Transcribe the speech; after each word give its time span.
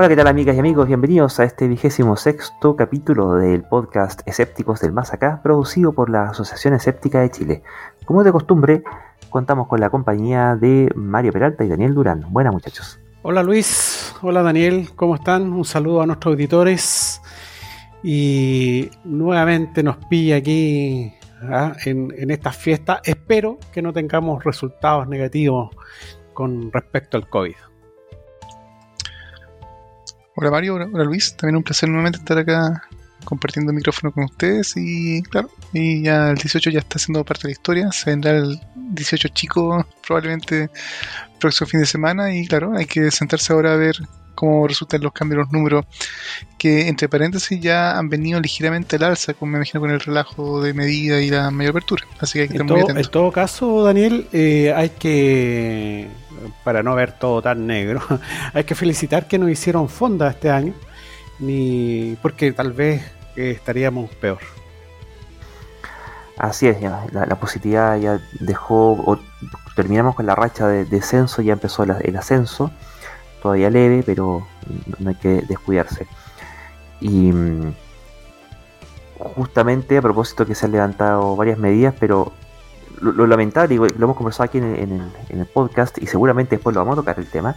Hola, 0.00 0.08
¿qué 0.08 0.16
tal 0.16 0.28
amigas 0.28 0.56
y 0.56 0.58
amigos? 0.58 0.86
Bienvenidos 0.86 1.40
a 1.40 1.44
este 1.44 1.68
vigésimo 1.68 2.16
sexto 2.16 2.74
capítulo 2.74 3.34
del 3.34 3.64
podcast 3.64 4.26
Escépticos 4.26 4.80
del 4.80 4.92
Más 4.92 5.12
Acá, 5.12 5.42
producido 5.42 5.92
por 5.92 6.08
la 6.08 6.30
Asociación 6.30 6.72
Escéptica 6.72 7.20
de 7.20 7.30
Chile. 7.30 7.62
Como 8.06 8.24
de 8.24 8.32
costumbre, 8.32 8.82
contamos 9.28 9.68
con 9.68 9.78
la 9.78 9.90
compañía 9.90 10.56
de 10.56 10.90
Mario 10.94 11.34
Peralta 11.34 11.66
y 11.66 11.68
Daniel 11.68 11.92
Durán. 11.92 12.24
Buenas 12.30 12.54
muchachos. 12.54 12.98
Hola 13.20 13.42
Luis, 13.42 14.14
hola 14.22 14.40
Daniel, 14.40 14.88
¿cómo 14.96 15.16
están? 15.16 15.52
Un 15.52 15.66
saludo 15.66 16.00
a 16.00 16.06
nuestros 16.06 16.32
auditores. 16.32 17.20
Y 18.02 18.88
nuevamente 19.04 19.82
nos 19.82 19.98
pilla 20.06 20.36
aquí 20.36 21.12
¿ah? 21.42 21.74
en, 21.84 22.10
en 22.16 22.30
estas 22.30 22.56
fiestas. 22.56 23.02
Espero 23.04 23.58
que 23.70 23.82
no 23.82 23.92
tengamos 23.92 24.44
resultados 24.44 25.06
negativos 25.08 25.76
con 26.32 26.72
respecto 26.72 27.18
al 27.18 27.28
COVID. 27.28 27.56
Hola 30.40 30.52
Mario, 30.52 30.76
hola, 30.76 30.88
hola 30.90 31.04
Luis, 31.04 31.36
también 31.36 31.56
un 31.56 31.62
placer 31.62 31.86
nuevamente 31.90 32.18
estar 32.18 32.38
acá 32.38 32.82
compartiendo 33.24 33.72
el 33.72 33.76
micrófono 33.76 34.10
con 34.10 34.24
ustedes. 34.24 34.72
Y 34.74 35.22
claro, 35.24 35.50
y 35.74 36.02
ya 36.02 36.30
el 36.30 36.36
18 36.36 36.70
ya 36.70 36.78
está 36.78 36.98
siendo 36.98 37.22
parte 37.26 37.42
de 37.42 37.48
la 37.48 37.52
historia, 37.52 37.92
se 37.92 38.08
vendrá 38.08 38.30
el 38.30 38.58
18 38.74 39.28
chico 39.34 39.86
probablemente 40.06 40.70
próximo 41.38 41.68
fin 41.68 41.80
de 41.80 41.86
semana. 41.86 42.34
Y 42.34 42.46
claro, 42.46 42.72
hay 42.74 42.86
que 42.86 43.10
sentarse 43.10 43.52
ahora 43.52 43.74
a 43.74 43.76
ver 43.76 43.96
cómo 44.34 44.66
resultan 44.66 45.02
los 45.02 45.12
cambios 45.12 45.40
los 45.40 45.52
números 45.52 45.84
que 46.56 46.88
entre 46.88 47.10
paréntesis 47.10 47.60
ya 47.60 47.98
han 47.98 48.08
venido 48.08 48.40
ligeramente 48.40 48.96
al 48.96 49.04
alza, 49.04 49.34
como 49.34 49.52
me 49.52 49.58
imagino 49.58 49.82
con 49.82 49.90
el 49.90 50.00
relajo 50.00 50.62
de 50.62 50.72
medida 50.72 51.20
y 51.20 51.28
la 51.28 51.50
mayor 51.50 51.72
apertura, 51.72 52.04
así 52.18 52.38
que 52.38 52.42
hay 52.44 52.48
que 52.48 52.54
estar 52.54 52.62
En 52.62 52.66
muy 52.66 52.80
todo, 52.80 52.84
atentos. 52.84 53.06
en 53.06 53.12
todo 53.12 53.32
caso, 53.32 53.84
Daniel, 53.84 54.26
eh, 54.32 54.72
hay 54.74 54.88
que, 54.88 56.08
para 56.64 56.82
no 56.82 56.94
ver 56.94 57.12
todo 57.12 57.42
tan 57.42 57.66
negro, 57.66 58.00
hay 58.54 58.64
que 58.64 58.74
felicitar 58.74 59.26
que 59.26 59.38
nos 59.38 59.50
hicieron 59.50 59.88
fonda 59.88 60.30
este 60.30 60.50
año, 60.50 60.74
ni 61.38 62.16
porque 62.22 62.52
tal 62.52 62.72
vez 62.72 63.02
eh, 63.36 63.50
estaríamos 63.50 64.10
peor. 64.16 64.38
Así 66.36 66.68
es, 66.68 66.80
ya, 66.80 67.04
la, 67.12 67.36
positividad 67.36 67.98
ya 67.98 68.18
dejó, 68.40 69.18
terminamos 69.76 70.14
con 70.14 70.24
la 70.24 70.34
racha 70.34 70.66
de 70.66 70.86
descenso, 70.86 71.42
ya 71.42 71.52
empezó 71.52 71.82
el 71.82 72.16
ascenso, 72.16 72.70
todavía 73.42 73.68
leve, 73.68 74.02
pero 74.04 74.46
no 74.98 75.10
hay 75.10 75.16
que 75.16 75.42
descuidarse. 75.42 76.06
Y 77.00 77.32
mm, 77.32 77.74
justamente 79.36 79.98
a 79.98 80.02
propósito 80.02 80.46
que 80.46 80.54
se 80.54 80.66
han 80.66 80.72
levantado 80.72 81.36
varias 81.36 81.58
medidas, 81.58 81.94
pero 81.98 82.32
lo, 83.00 83.12
lo 83.12 83.26
lamentable, 83.26 83.74
y 83.74 83.78
lo 83.78 83.86
hemos 84.04 84.16
conversado 84.16 84.44
aquí 84.44 84.58
en 84.58 85.12
el, 85.28 85.46
podcast, 85.46 85.98
y 85.98 86.06
seguramente 86.06 86.56
después 86.56 86.74
lo 86.74 86.80
vamos 86.80 86.94
a 86.94 87.02
tocar 87.02 87.18
el 87.18 87.26
tema, 87.26 87.56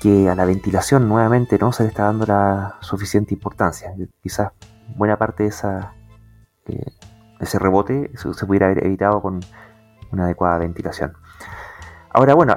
que 0.00 0.28
a 0.28 0.34
la 0.34 0.44
ventilación 0.44 1.08
nuevamente 1.08 1.58
no 1.58 1.72
se 1.72 1.82
le 1.82 1.90
está 1.90 2.04
dando 2.04 2.26
la 2.26 2.76
suficiente 2.80 3.34
importancia. 3.34 3.92
Quizás 4.22 4.52
buena 4.96 5.16
parte 5.16 5.44
de 5.44 5.48
esa... 5.50 5.92
eh, 6.66 6.92
ese 7.40 7.58
rebote 7.58 8.10
se, 8.16 8.34
se 8.34 8.46
pudiera 8.46 8.66
haber 8.66 8.86
evitado 8.86 9.22
con 9.22 9.40
una 10.12 10.24
adecuada 10.24 10.58
ventilación. 10.58 11.14
Ahora, 12.10 12.34
bueno, 12.34 12.56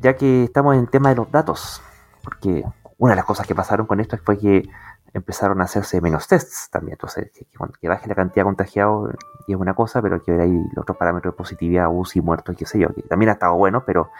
ya 0.00 0.14
que 0.14 0.44
estamos 0.44 0.74
en 0.74 0.80
el 0.80 0.90
tema 0.90 1.08
de 1.08 1.16
los 1.16 1.30
datos, 1.30 1.82
porque 2.22 2.64
una 2.98 3.12
de 3.12 3.16
las 3.16 3.24
cosas 3.24 3.46
que 3.46 3.54
pasaron 3.54 3.86
con 3.86 4.00
esto 4.00 4.16
fue 4.24 4.38
que 4.38 4.68
empezaron 5.14 5.60
a 5.60 5.64
hacerse 5.64 6.00
menos 6.00 6.26
tests 6.28 6.68
también. 6.70 6.94
Entonces, 6.94 7.30
que, 7.32 7.46
que 7.80 7.88
baje 7.88 8.08
la 8.08 8.14
cantidad 8.14 8.42
de 8.42 8.44
contagiados 8.44 9.14
es 9.46 9.56
una 9.56 9.74
cosa, 9.74 10.00
pero 10.00 10.16
hay 10.16 10.20
que 10.20 10.32
los 10.32 10.82
otros 10.82 10.96
parámetros 10.96 11.34
de 11.34 11.36
positividad, 11.36 11.88
UCI, 11.90 12.20
muertos, 12.20 12.56
qué 12.56 12.66
sé 12.66 12.78
yo, 12.78 12.88
que 12.94 13.02
también 13.02 13.30
ha 13.30 13.32
estado 13.32 13.54
bueno, 13.56 13.84
pero 13.84 14.10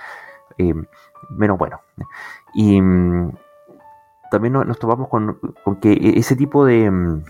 eh, 0.59 0.75
menos 1.31 1.59
bueno. 1.59 1.81
Y 2.55 2.81
también 4.31 4.53
nos, 4.53 4.79
topamos 4.79 5.09
con, 5.09 5.39
que 5.81 6.14
ese 6.17 6.36
tipo 6.36 6.64
de 6.64 6.91
mm, 6.91 7.25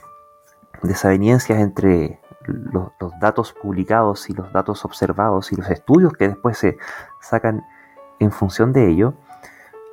desavenencias 0.83 1.59
entre 1.59 2.21
los, 2.47 2.93
datos 3.21 3.53
publicados 3.53 4.29
y 4.31 4.35
los 4.35 4.53
datos 4.53 4.85
observados 4.85 5.53
y 5.53 5.57
los 5.57 5.69
estudios 5.71 6.13
que 6.13 6.29
después 6.29 6.59
se 6.59 6.79
sacan 7.21 7.65
en 8.19 8.31
función 8.31 8.73
de 8.73 8.89
ello, 8.89 9.15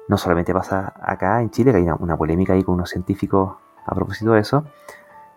no 0.10 0.18
solamente 0.18 0.54
pasa 0.54 0.92
acá 1.00 1.40
en 1.40 1.52
Chile, 1.52 1.72
que 1.72 1.78
hay 1.78 1.84
una, 1.84 2.18
polémica 2.18 2.54
ahí 2.54 2.64
con 2.64 2.74
unos 2.74 2.90
científicos 2.90 3.58
a 3.86 3.94
propósito 3.94 4.32
de 4.32 4.42
eso, 4.42 4.66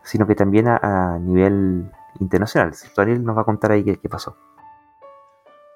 sino 0.02 0.26
que 0.26 0.34
también 0.34 0.66
a, 0.66 1.18
nivel 1.20 1.92
internacional. 2.18 2.72
Daniel 2.96 3.22
nos 3.22 3.36
va 3.36 3.42
a 3.42 3.44
contar 3.44 3.72
ahí 3.72 3.84
qué, 3.84 3.98
qué 3.98 4.08
pasó. 4.08 4.34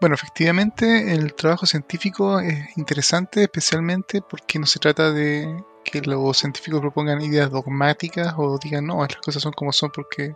Bueno, 0.00 0.14
efectivamente 0.14 1.12
el 1.12 1.34
trabajo 1.34 1.66
científico 1.66 2.40
es 2.40 2.76
interesante, 2.78 3.42
especialmente 3.42 4.22
porque 4.22 4.58
no 4.58 4.64
se 4.64 4.78
trata 4.78 5.12
de 5.12 5.62
que 5.84 6.00
los 6.00 6.38
científicos 6.38 6.80
propongan 6.80 7.20
ideas 7.20 7.50
dogmáticas 7.50 8.34
o 8.38 8.58
digan, 8.58 8.86
no, 8.86 9.02
las 9.02 9.16
cosas 9.16 9.42
son 9.42 9.52
como 9.52 9.72
son 9.72 9.90
porque 9.94 10.34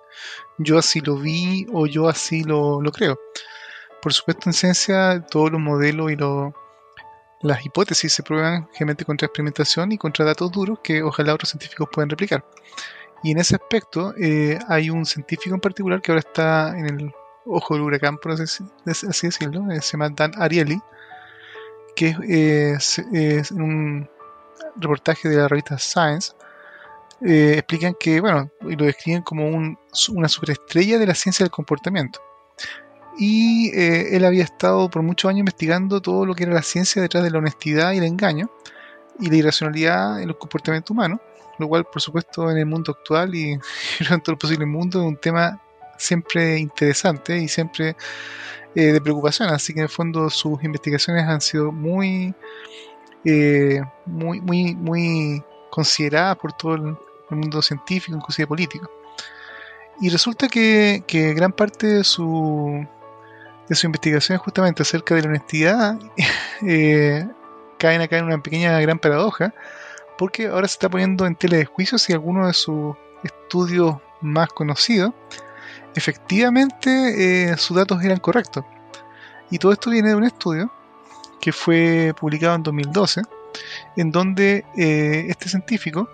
yo 0.58 0.78
así 0.78 1.00
lo 1.00 1.16
vi 1.16 1.66
o 1.72 1.86
yo 1.86 2.08
así 2.08 2.44
lo, 2.44 2.82
lo 2.82 2.92
creo. 2.92 3.18
Por 4.02 4.12
supuesto, 4.12 4.50
en 4.50 4.52
ciencia, 4.52 5.24
todos 5.30 5.50
los 5.50 5.60
modelos 5.60 6.12
y 6.12 6.16
lo, 6.16 6.54
las 7.42 7.64
hipótesis 7.64 8.12
se 8.12 8.22
prueban 8.22 8.68
generalmente 8.72 9.04
contra 9.04 9.26
experimentación 9.26 9.92
y 9.92 9.98
contra 9.98 10.24
datos 10.24 10.50
duros 10.52 10.80
que 10.82 11.02
ojalá 11.02 11.34
otros 11.34 11.50
científicos 11.50 11.88
puedan 11.92 12.10
replicar. 12.10 12.44
Y 13.22 13.32
en 13.32 13.38
ese 13.38 13.56
aspecto 13.56 14.14
eh, 14.16 14.58
hay 14.68 14.90
un 14.90 15.04
científico 15.04 15.54
en 15.54 15.60
particular 15.60 16.00
que 16.00 16.12
ahora 16.12 16.20
está 16.20 16.78
en 16.78 16.86
el 16.86 17.14
ojo 17.46 17.74
del 17.74 17.82
huracán, 17.82 18.18
por 18.18 18.32
así, 18.32 18.64
así 18.86 19.26
decirlo, 19.26 19.70
eh, 19.70 19.80
se 19.80 19.92
llama 19.92 20.10
Dan 20.10 20.32
Ariely, 20.36 20.80
que 21.96 22.16
es, 22.28 22.98
es 23.12 23.50
un 23.50 24.08
reportaje 24.76 25.28
de 25.28 25.36
la 25.36 25.48
revista 25.48 25.78
Science, 25.78 26.32
eh, 27.22 27.54
explican 27.58 27.94
que, 27.98 28.20
bueno, 28.20 28.50
y 28.62 28.76
lo 28.76 28.86
describen 28.86 29.22
como 29.22 29.46
un, 29.46 29.78
una 30.10 30.28
superestrella 30.28 30.98
de 30.98 31.06
la 31.06 31.14
ciencia 31.14 31.44
del 31.44 31.50
comportamiento. 31.50 32.20
Y 33.18 33.70
eh, 33.74 34.16
él 34.16 34.24
había 34.24 34.44
estado 34.44 34.88
por 34.88 35.02
muchos 35.02 35.28
años 35.28 35.40
investigando 35.40 36.00
todo 36.00 36.24
lo 36.24 36.34
que 36.34 36.44
era 36.44 36.54
la 36.54 36.62
ciencia 36.62 37.02
detrás 37.02 37.24
de 37.24 37.30
la 37.30 37.38
honestidad 37.38 37.92
y 37.92 37.98
el 37.98 38.04
engaño 38.04 38.50
y 39.18 39.28
la 39.28 39.36
irracionalidad 39.36 40.22
en 40.22 40.28
los 40.28 40.36
comportamientos 40.36 40.90
humanos, 40.90 41.20
lo 41.58 41.68
cual, 41.68 41.84
por 41.84 42.00
supuesto, 42.00 42.50
en 42.50 42.58
el 42.58 42.66
mundo 42.66 42.92
actual 42.92 43.34
y 43.34 43.52
en 44.10 44.20
todo 44.22 44.32
el 44.32 44.38
posible 44.38 44.66
mundo 44.66 45.00
es 45.00 45.06
un 45.06 45.16
tema 45.16 45.60
siempre 45.98 46.58
interesante 46.58 47.36
y 47.38 47.48
siempre 47.48 47.96
eh, 48.74 48.92
de 48.92 49.00
preocupación. 49.00 49.50
Así 49.50 49.74
que 49.74 49.80
en 49.80 49.84
el 49.84 49.90
fondo 49.90 50.30
sus 50.30 50.62
investigaciones 50.62 51.24
han 51.24 51.40
sido 51.40 51.72
muy 51.72 52.34
eh, 53.24 53.82
muy, 54.06 54.40
muy, 54.40 54.74
muy 54.74 55.42
considerada 55.70 56.34
por 56.34 56.52
todo 56.54 56.74
el, 56.74 56.96
el, 57.30 57.36
mundo 57.36 57.60
científico, 57.60 58.16
inclusive 58.16 58.46
político. 58.46 58.90
Y 60.00 60.08
resulta 60.08 60.48
que, 60.48 61.04
que 61.06 61.34
gran 61.34 61.52
parte 61.52 61.86
de 61.86 62.04
su, 62.04 62.86
de 63.70 63.76
su 63.76 63.86
investigación 63.86 64.36
justamente 64.38 64.82
acerca 64.82 65.14
de 65.14 65.22
la 65.22 65.28
honestidad 65.28 65.98
eh, 66.66 67.26
caen 67.78 68.02
acá 68.02 68.18
en 68.18 68.24
una 68.24 68.42
pequeña 68.42 68.78
gran 68.80 68.98
paradoja, 68.98 69.54
porque 70.18 70.48
ahora 70.48 70.68
se 70.68 70.74
está 70.74 70.90
poniendo 70.90 71.24
en 71.24 71.36
tela 71.36 71.56
de 71.56 71.64
juicio 71.64 71.96
si 71.96 72.12
alguno 72.12 72.48
de 72.48 72.52
sus 72.52 72.94
estudios 73.22 73.96
más 74.20 74.48
conocidos 74.50 75.14
efectivamente 75.94 77.50
eh, 77.50 77.56
sus 77.56 77.76
datos 77.76 78.02
eran 78.04 78.18
correctos. 78.18 78.64
Y 79.50 79.58
todo 79.58 79.72
esto 79.72 79.90
viene 79.90 80.10
de 80.10 80.14
un 80.16 80.24
estudio 80.24 80.70
que 81.40 81.52
fue 81.52 82.12
publicado 82.18 82.56
en 82.56 82.62
2012, 82.62 83.22
en 83.96 84.10
donde 84.10 84.64
eh, 84.76 85.26
este 85.28 85.48
científico 85.48 86.08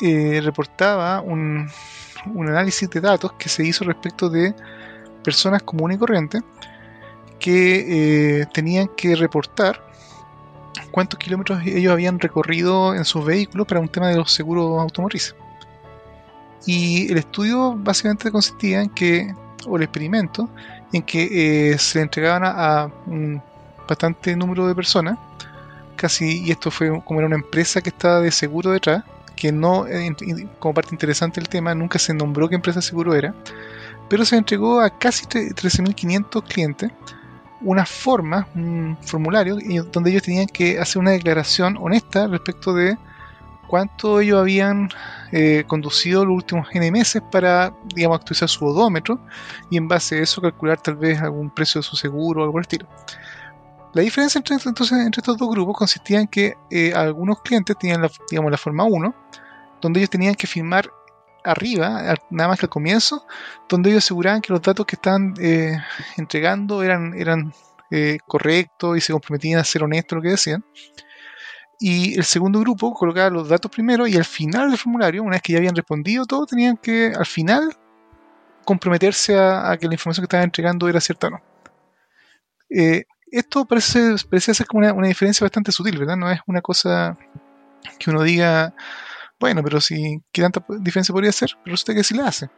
reportaba 0.00 1.20
un, 1.20 1.70
un, 2.34 2.48
análisis 2.48 2.90
de 2.90 3.00
datos 3.00 3.34
que 3.34 3.48
se 3.48 3.64
hizo 3.64 3.84
respecto 3.84 4.28
de 4.28 4.52
personas 5.22 5.62
comunes 5.62 5.96
y 5.96 6.00
corrientes 6.00 6.42
que 7.42 8.40
eh, 8.40 8.46
tenían 8.54 8.88
que 8.96 9.16
reportar 9.16 9.84
cuántos 10.92 11.18
kilómetros 11.18 11.60
ellos 11.66 11.92
habían 11.92 12.20
recorrido 12.20 12.94
en 12.94 13.04
sus 13.04 13.24
vehículos 13.24 13.66
para 13.66 13.80
un 13.80 13.88
tema 13.88 14.08
de 14.08 14.16
los 14.16 14.32
seguros 14.32 14.80
automotrices. 14.80 15.34
Y 16.64 17.10
el 17.10 17.18
estudio 17.18 17.74
básicamente 17.76 18.30
consistía 18.30 18.80
en 18.80 18.90
que, 18.90 19.34
o 19.66 19.76
el 19.76 19.82
experimento, 19.82 20.48
en 20.92 21.02
que 21.02 21.76
se 21.78 21.98
le 21.98 22.02
entregaban 22.04 22.44
a, 22.44 22.88
un 23.06 23.42
bastante 23.88 24.36
número 24.36 24.68
de 24.68 24.74
personas, 24.76 25.18
casi, 25.96 26.44
y 26.44 26.52
esto 26.52 26.70
fue 26.70 27.02
como 27.04 27.18
era 27.18 27.26
una 27.26 27.36
empresa 27.36 27.80
que 27.80 27.88
estaba 27.88 28.20
de 28.20 28.30
seguro 28.30 28.70
detrás, 28.70 29.02
que 29.34 29.50
no, 29.50 29.86
como 30.60 30.74
parte 30.74 30.94
interesante 30.94 31.40
del 31.40 31.48
tema, 31.48 31.74
nunca 31.74 31.98
se 31.98 32.14
nombró 32.14 32.48
qué 32.48 32.54
empresa 32.54 32.78
de 32.78 32.86
seguro 32.86 33.14
era, 33.16 33.34
pero 34.08 34.24
se 34.24 34.36
entregó 34.36 34.80
a 34.80 34.96
casi 34.96 35.26
13.500 35.26 36.44
clientes 36.44 36.92
una 37.64 37.86
forma, 37.86 38.46
un 38.54 38.96
formulario, 39.02 39.56
donde 39.92 40.10
ellos 40.10 40.22
tenían 40.22 40.46
que 40.46 40.78
hacer 40.78 41.00
una 41.00 41.12
declaración 41.12 41.76
honesta 41.80 42.26
respecto 42.26 42.74
de 42.74 42.96
cuánto 43.68 44.20
ellos 44.20 44.38
habían 44.38 44.90
eh, 45.30 45.64
conducido 45.66 46.24
los 46.26 46.36
últimos 46.36 46.68
N 46.72 46.90
meses 46.90 47.22
para, 47.30 47.74
digamos, 47.94 48.18
actualizar 48.18 48.48
su 48.48 48.66
odómetro 48.66 49.18
y 49.70 49.78
en 49.78 49.88
base 49.88 50.18
a 50.18 50.22
eso 50.22 50.42
calcular 50.42 50.80
tal 50.80 50.96
vez 50.96 51.20
algún 51.22 51.48
precio 51.50 51.80
de 51.80 51.82
su 51.82 51.96
seguro 51.96 52.40
o 52.40 52.42
algo 52.44 52.52
por 52.52 52.60
el 52.60 52.64
estilo. 52.64 52.86
La 53.94 54.02
diferencia 54.02 54.38
entre, 54.38 54.56
entonces, 54.56 54.98
entre 54.98 55.20
estos 55.20 55.36
dos 55.36 55.50
grupos 55.50 55.76
consistía 55.76 56.20
en 56.20 56.26
que 56.26 56.54
eh, 56.70 56.92
algunos 56.94 57.40
clientes 57.40 57.76
tenían 57.78 58.06
digamos, 58.30 58.50
la 58.50 58.58
forma 58.58 58.84
1, 58.84 59.14
donde 59.80 60.00
ellos 60.00 60.10
tenían 60.10 60.34
que 60.34 60.46
firmar 60.46 60.90
arriba, 61.44 62.14
nada 62.30 62.48
más 62.48 62.58
que 62.58 62.66
al 62.66 62.70
comienzo, 62.70 63.26
donde 63.68 63.90
ellos 63.90 64.04
aseguraban 64.04 64.40
que 64.40 64.52
los 64.52 64.62
datos 64.62 64.86
que 64.86 64.96
estaban 64.96 65.34
eh, 65.40 65.76
entregando 66.16 66.82
eran, 66.82 67.14
eran 67.14 67.52
eh, 67.90 68.18
correctos 68.26 68.96
y 68.96 69.00
se 69.00 69.12
comprometían 69.12 69.60
a 69.60 69.64
ser 69.64 69.82
honestos 69.82 70.16
lo 70.16 70.22
que 70.22 70.30
decían. 70.30 70.64
Y 71.78 72.14
el 72.16 72.24
segundo 72.24 72.60
grupo 72.60 72.94
colocaba 72.94 73.28
los 73.28 73.48
datos 73.48 73.70
primero 73.70 74.06
y 74.06 74.16
al 74.16 74.24
final 74.24 74.70
del 74.70 74.78
formulario, 74.78 75.22
una 75.22 75.32
vez 75.32 75.42
que 75.42 75.52
ya 75.52 75.58
habían 75.58 75.74
respondido 75.74 76.24
todo, 76.26 76.46
tenían 76.46 76.76
que 76.76 77.12
al 77.14 77.26
final 77.26 77.76
comprometerse 78.64 79.36
a, 79.36 79.76
que 79.78 79.88
la 79.88 79.94
información 79.94 80.22
que 80.22 80.26
estaban 80.26 80.44
entregando 80.44 80.88
era 80.88 81.00
cierta 81.00 81.26
o 81.26 81.30
no. 81.30 81.42
Eh, 82.70 83.04
esto 83.32 83.64
parece, 83.64 84.14
parece 84.30 84.54
ser 84.54 84.66
como 84.66 84.86
una, 84.86 85.08
diferencia 85.08 85.44
bastante 85.44 85.72
sutil, 85.72 85.98
¿verdad? 85.98 86.16
No 86.16 86.30
es 86.30 86.40
una 86.46 86.60
cosa 86.60 87.16
que 87.98 88.10
uno 88.10 88.22
diga, 88.22 88.74
bueno, 89.42 89.60
pero 89.64 89.80
si, 89.80 90.22
¿qué 90.30 90.40
tanta 90.40 90.64
diferencia 90.78 91.12
podría 91.12 91.32
ser? 91.32 91.50
Pero 91.64 91.74
usted 91.74 91.94
que 91.94 92.04
sí 92.04 92.14
la 92.14 92.28
hace. 92.28 92.48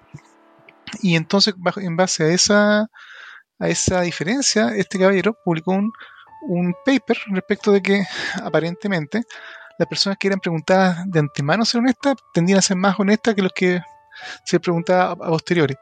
Y 1.01 1.17
entonces, 1.17 1.55
en 1.77 1.97
base 1.97 2.25
a 2.25 2.29
esa, 2.29 2.81
a 3.59 3.69
esa 3.69 4.03
diferencia, 4.03 4.69
este 4.77 4.99
caballero 4.99 5.35
publicó 5.43 5.71
un, 5.73 5.91
un 6.43 6.75
paper 6.85 7.17
respecto 7.29 7.73
de 7.73 7.81
que 7.81 8.05
aparentemente 8.45 9.23
las 9.79 9.89
personas 9.89 10.19
que 10.19 10.27
eran 10.27 10.41
preguntadas 10.41 11.05
de 11.07 11.21
antemano 11.21 11.65
ser 11.65 11.81
honestas 11.81 12.17
tendían 12.35 12.59
a 12.59 12.63
ser 12.63 12.77
más 12.77 13.01
honestas 13.01 13.35
que 13.35 13.43
los 13.43 13.53
que 13.55 13.81
se 14.45 14.61
preguntaban 14.61 15.13
a 15.13 15.17
posteriori. 15.17 15.75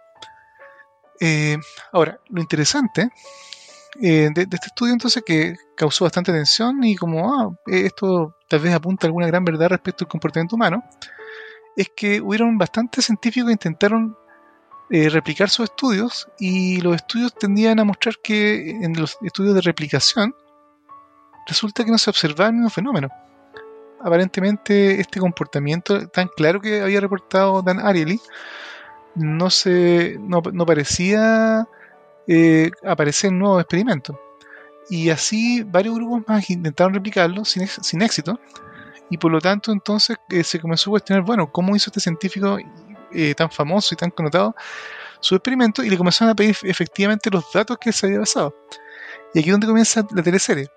Eh, 1.19 1.59
ahora, 1.91 2.21
lo 2.29 2.41
interesante 2.41 3.11
eh, 4.01 4.31
de, 4.35 4.43
este 4.43 4.67
estudio 4.67 4.93
entonces 4.93 5.23
que 5.25 5.57
causó 5.77 6.05
bastante 6.05 6.31
atención 6.31 6.83
y 6.85 6.97
como 6.97 7.35
ah, 7.35 7.55
esto 7.67 8.37
tal 8.49 8.61
vez 8.61 8.75
apunta 8.75 9.07
a 9.07 9.09
alguna 9.09 9.27
gran 9.27 9.45
verdad 9.45 9.69
respecto 9.69 10.05
al 10.05 10.09
comportamiento 10.09 10.57
humano, 10.57 10.83
es 11.77 11.91
que 11.95 12.21
hubieron 12.21 12.59
bastantes 12.59 13.07
científicos 13.07 13.49
que 13.49 13.53
intentaron 13.53 14.17
eh, 14.91 15.09
replicar 15.09 15.49
sus 15.49 15.65
estudios 15.65 16.29
y 16.39 16.81
los 16.81 16.97
estudios 16.97 17.35
tendían 17.35 17.81
a 17.81 17.85
mostrar 17.85 18.17
que 18.23 18.71
en 18.71 18.93
los 18.99 19.17
estudios 19.23 19.55
de 19.55 19.63
replicación 19.63 20.35
resulta 21.47 21.85
que 21.85 21.91
no 21.91 21.99
se 21.99 22.11
observaba 22.11 22.49
el 22.49 22.57
mismo 22.57 22.71
fenómeno. 22.71 23.09
Aparentemente 24.01 25.01
este 25.01 25.21
comportamiento 25.21 26.09
tan 26.09 26.29
claro 26.37 26.61
que 26.61 26.81
había 26.81 27.01
reportado 27.01 27.63
Dan 27.63 27.81
Ariely 27.81 28.21
no, 29.15 29.51
se, 29.51 30.17
no, 30.19 30.43
parecía 30.67 31.67
eh, 32.27 32.71
aparecer 32.85 33.31
en 33.31 33.39
nuevos 33.39 33.61
experimentos. 33.61 34.17
Y 34.89 35.11
así 35.11 35.63
varios 35.63 35.95
grupos 35.95 36.23
más 36.27 36.49
intentaron 36.51 36.95
replicarlo 36.95 37.45
sin, 37.45 37.67
sin 37.67 38.03
éxito. 38.03 38.39
Y 39.11 39.19
por 39.19 39.31
lo 39.31 39.41
tanto 39.41 39.73
entonces 39.73 40.17
eh, 40.31 40.43
se 40.43 40.59
comenzó 40.59 40.91
a 40.91 40.93
cuestionar, 40.93 41.25
bueno, 41.25 41.51
¿cómo 41.51 41.77
hizo 41.77 41.91
este 41.91 42.01
científico 42.01 42.59
eh, 43.13 43.35
tan 43.35 43.51
famoso 43.51 43.95
y 43.95 43.97
tan 43.97 44.11
connotado 44.11 44.55
su 45.21 45.35
experimento? 45.35 45.83
Y 45.83 45.91
le 45.91 45.99
comenzaron 45.99 46.33
a 46.33 46.35
pedir 46.35 46.57
efectivamente 46.63 47.31
los 47.31 47.45
datos 47.53 47.79
que 47.79 47.93
se 47.93 48.07
había 48.07 48.21
basado. 48.21 48.55
Y 49.35 49.41
aquí 49.41 49.49
es 49.49 49.53
donde 49.53 49.67
comienza 49.67 50.07
la 50.11 50.23
teleserie 50.23 50.69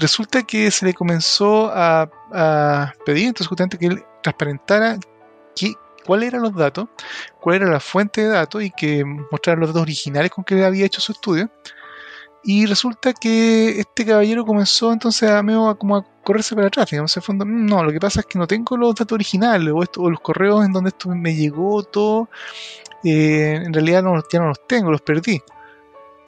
resulta 0.00 0.42
que 0.42 0.70
se 0.70 0.86
le 0.86 0.94
comenzó 0.94 1.70
a, 1.72 2.10
pedir 3.04 3.28
entonces 3.28 3.46
justamente 3.46 3.78
que 3.78 3.86
él 3.86 4.04
transparentara 4.22 4.98
cuáles 6.04 6.28
eran 6.28 6.42
los 6.42 6.54
datos, 6.54 6.88
cuál 7.40 7.56
era 7.56 7.70
la 7.70 7.80
fuente 7.80 8.22
de 8.22 8.28
datos 8.28 8.62
y 8.62 8.70
que 8.70 9.04
mostrara 9.04 9.60
los 9.60 9.70
datos 9.70 9.82
originales 9.82 10.30
con 10.30 10.44
que 10.44 10.64
había 10.64 10.86
hecho 10.86 11.00
su 11.00 11.12
estudio. 11.12 11.50
Y 12.42 12.64
resulta 12.64 13.12
que 13.12 13.80
este 13.80 14.06
caballero 14.06 14.46
comenzó 14.46 14.92
entonces 14.92 15.28
a, 15.30 15.42
medio 15.42 15.76
como 15.76 15.96
a 15.96 16.06
correrse 16.24 16.54
para 16.54 16.68
atrás. 16.68 16.90
Digamos, 16.90 17.14
en 17.16 17.22
fondo, 17.22 17.44
mm, 17.44 17.66
no, 17.66 17.84
lo 17.84 17.92
que 17.92 18.00
pasa 18.00 18.20
es 18.20 18.26
que 18.26 18.38
no 18.38 18.46
tengo 18.46 18.76
los 18.76 18.94
datos 18.94 19.12
originales 19.12 19.72
o, 19.74 19.82
esto, 19.82 20.08
los 20.08 20.20
correos 20.20 20.64
en 20.64 20.72
donde 20.72 20.88
esto 20.88 21.10
me 21.10 21.34
llegó 21.34 21.82
todo. 21.82 22.30
Eh, 23.04 23.60
en 23.64 23.72
realidad 23.72 24.02
no, 24.02 24.22
ya 24.32 24.40
no 24.40 24.48
los 24.48 24.66
tengo, 24.66 24.90
los 24.90 25.02
perdí. 25.02 25.42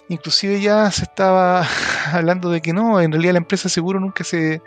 Inclusive 0.08 0.60
ya 0.60 0.90
se 0.90 1.04
estaba 1.04 1.66
hablando 2.12 2.50
de 2.50 2.60
que 2.60 2.72
no, 2.72 3.00
en 3.00 3.12
realidad 3.12 3.32
la 3.32 3.38
empresa 3.38 3.69
seguro 3.69 4.00
nunca 4.00 4.25
se, 4.25 4.62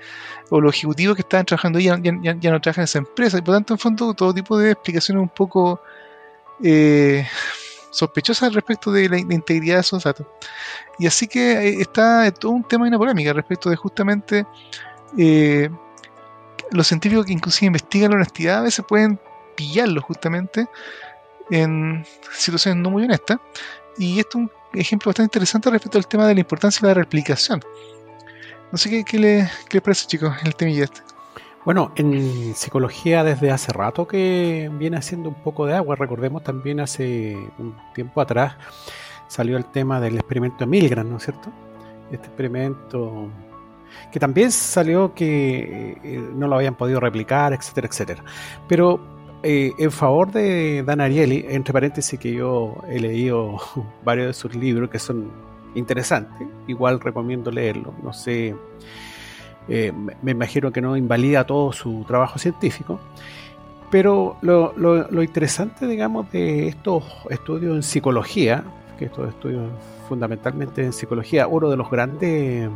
o 0.49 0.61
los 0.61 0.75
ejecutivos 0.75 1.15
que 1.15 1.21
estaban 1.21 1.45
trabajando 1.45 1.79
ahí 1.79 1.85
ya, 1.85 2.51
no 2.51 2.61
trabajan 2.61 2.81
en 2.81 2.85
esa 2.85 2.97
empresa. 2.99 3.37
Y 3.37 3.41
por 3.41 3.55
tanto, 3.55 3.73
en 3.73 3.79
fondo, 3.79 4.13
todo 4.13 4.33
tipo 4.33 4.57
de 4.57 4.71
explicaciones 4.71 5.21
un 5.21 5.29
poco 5.29 5.81
eh, 6.63 7.27
sospechosas 7.95 8.53
respecto 8.53 8.91
de 8.91 9.09
la, 9.09 9.17
integridad 9.17 9.75
de 9.75 9.81
esos 9.81 10.03
datos. 10.03 10.27
Y 10.99 11.07
así 11.07 11.27
que 11.27 11.69
eh, 11.69 11.75
está 11.79 12.29
todo 12.31 12.51
un 12.51 12.63
tema 12.63 12.85
y 12.85 12.89
una 12.89 12.97
polémica 12.97 13.33
respecto 13.33 13.69
de 13.69 13.75
justamente 13.75 14.45
eh, 15.17 15.69
los 16.71 16.88
científicos 16.88 17.25
que 17.25 17.33
inclusive 17.33 17.67
investigan 17.67 18.11
la 18.11 18.17
honestidad 18.17 18.59
a 18.59 18.61
veces 18.61 18.85
pueden 18.88 19.19
pillarlo 19.55 20.01
justamente 20.01 20.67
en 21.49 22.05
situaciones 22.31 22.81
no 22.81 22.91
muy 22.91 23.03
honestas. 23.03 23.39
Y 23.97 24.19
esto 24.19 24.39
es 24.39 24.43
un 24.43 24.51
ejemplo 24.77 25.10
bastante 25.10 25.27
interesante 25.27 25.69
respecto 25.69 25.98
al 25.98 26.07
tema 26.07 26.27
de 26.27 26.33
la 26.33 26.39
importancia 26.39 26.88
de 26.88 26.94
la 26.94 27.01
replicación. 27.01 27.62
No 28.72 28.77
sé 28.77 28.89
qué, 28.89 29.04
qué, 29.04 29.19
le, 29.19 29.50
qué 29.69 29.81
parece, 29.81 30.07
chicos, 30.07 30.36
el 30.44 30.56
temilla 30.56 30.86
este. 30.86 31.01
Bueno, 31.66 31.92
en 31.95 32.54
psicología 32.54 33.24
desde 33.24 33.50
hace 33.50 33.74
rato 33.74 34.07
que 34.07 34.69
viene 34.74 34.98
haciendo 34.98 35.30
un 35.30 35.36
poco 35.36 35.66
de 35.66 35.74
agua. 35.74 35.95
Recordemos 35.95 36.44
también 36.44 36.80
hace 36.80 37.36
un 37.57 37.75
tiempo 37.94 38.22
atrás 38.22 38.56
salió 39.27 39.57
el 39.57 39.66
tema 39.66 40.00
del 40.00 40.16
experimento 40.16 40.57
de 40.60 40.68
Milgram, 40.68 41.10
¿no 41.10 41.18
es 41.18 41.24
cierto? 41.24 41.51
Este 42.12 42.27
experimento 42.27 43.30
que 44.12 44.19
también 44.19 44.51
salió 44.51 45.13
que 45.13 45.98
eh, 46.04 46.30
no 46.36 46.48
lo 46.48 46.56
habían 46.56 46.75
podido 46.75 47.00
replicar, 47.00 47.54
etcétera, 47.54 47.88
etcétera. 47.88 48.24
Pero 48.68 49.00
eh, 49.47 49.74
en 49.77 49.92
favor 49.92 50.31
de 50.31 50.81
Dan 50.81 51.01
Ariely, 51.01 51.45
entre 51.47 51.71
paréntesis 51.71 52.19
que 52.19 52.33
yo 52.33 52.77
he 52.89 53.00
leído 53.00 53.57
varios 54.03 54.25
de 54.25 54.33
sus 54.33 54.56
libros 54.56 54.89
que 54.89 54.97
son 54.97 55.30
interesantes, 55.75 56.47
igual 56.65 57.00
recomiendo 57.00 57.51
leerlo, 57.51 57.94
no 58.01 58.12
sé, 58.12 58.56
eh, 59.68 59.92
me 60.24 60.31
imagino 60.31 60.71
que 60.71 60.81
no 60.81 60.97
invalida 60.97 61.45
todo 61.45 61.71
su 61.74 62.03
trabajo 62.07 62.39
científico, 62.39 63.00
pero 63.92 64.38
lo, 64.42 64.74
lo, 64.75 65.21
interesante, 65.21 65.86
digamos, 65.86 66.31
de 66.31 66.68
estos 66.68 67.03
estudios 67.30 67.75
en 67.75 67.83
psicología, 67.83 68.63
que 68.98 69.06
estos 69.06 69.30
estudios 69.30 69.69
fundamentalmente 70.09 70.83
en 70.83 70.91
psicología, 70.91 71.45
uno 71.45 71.69
de 71.69 71.77
los 71.77 71.91
grandes 71.91 72.68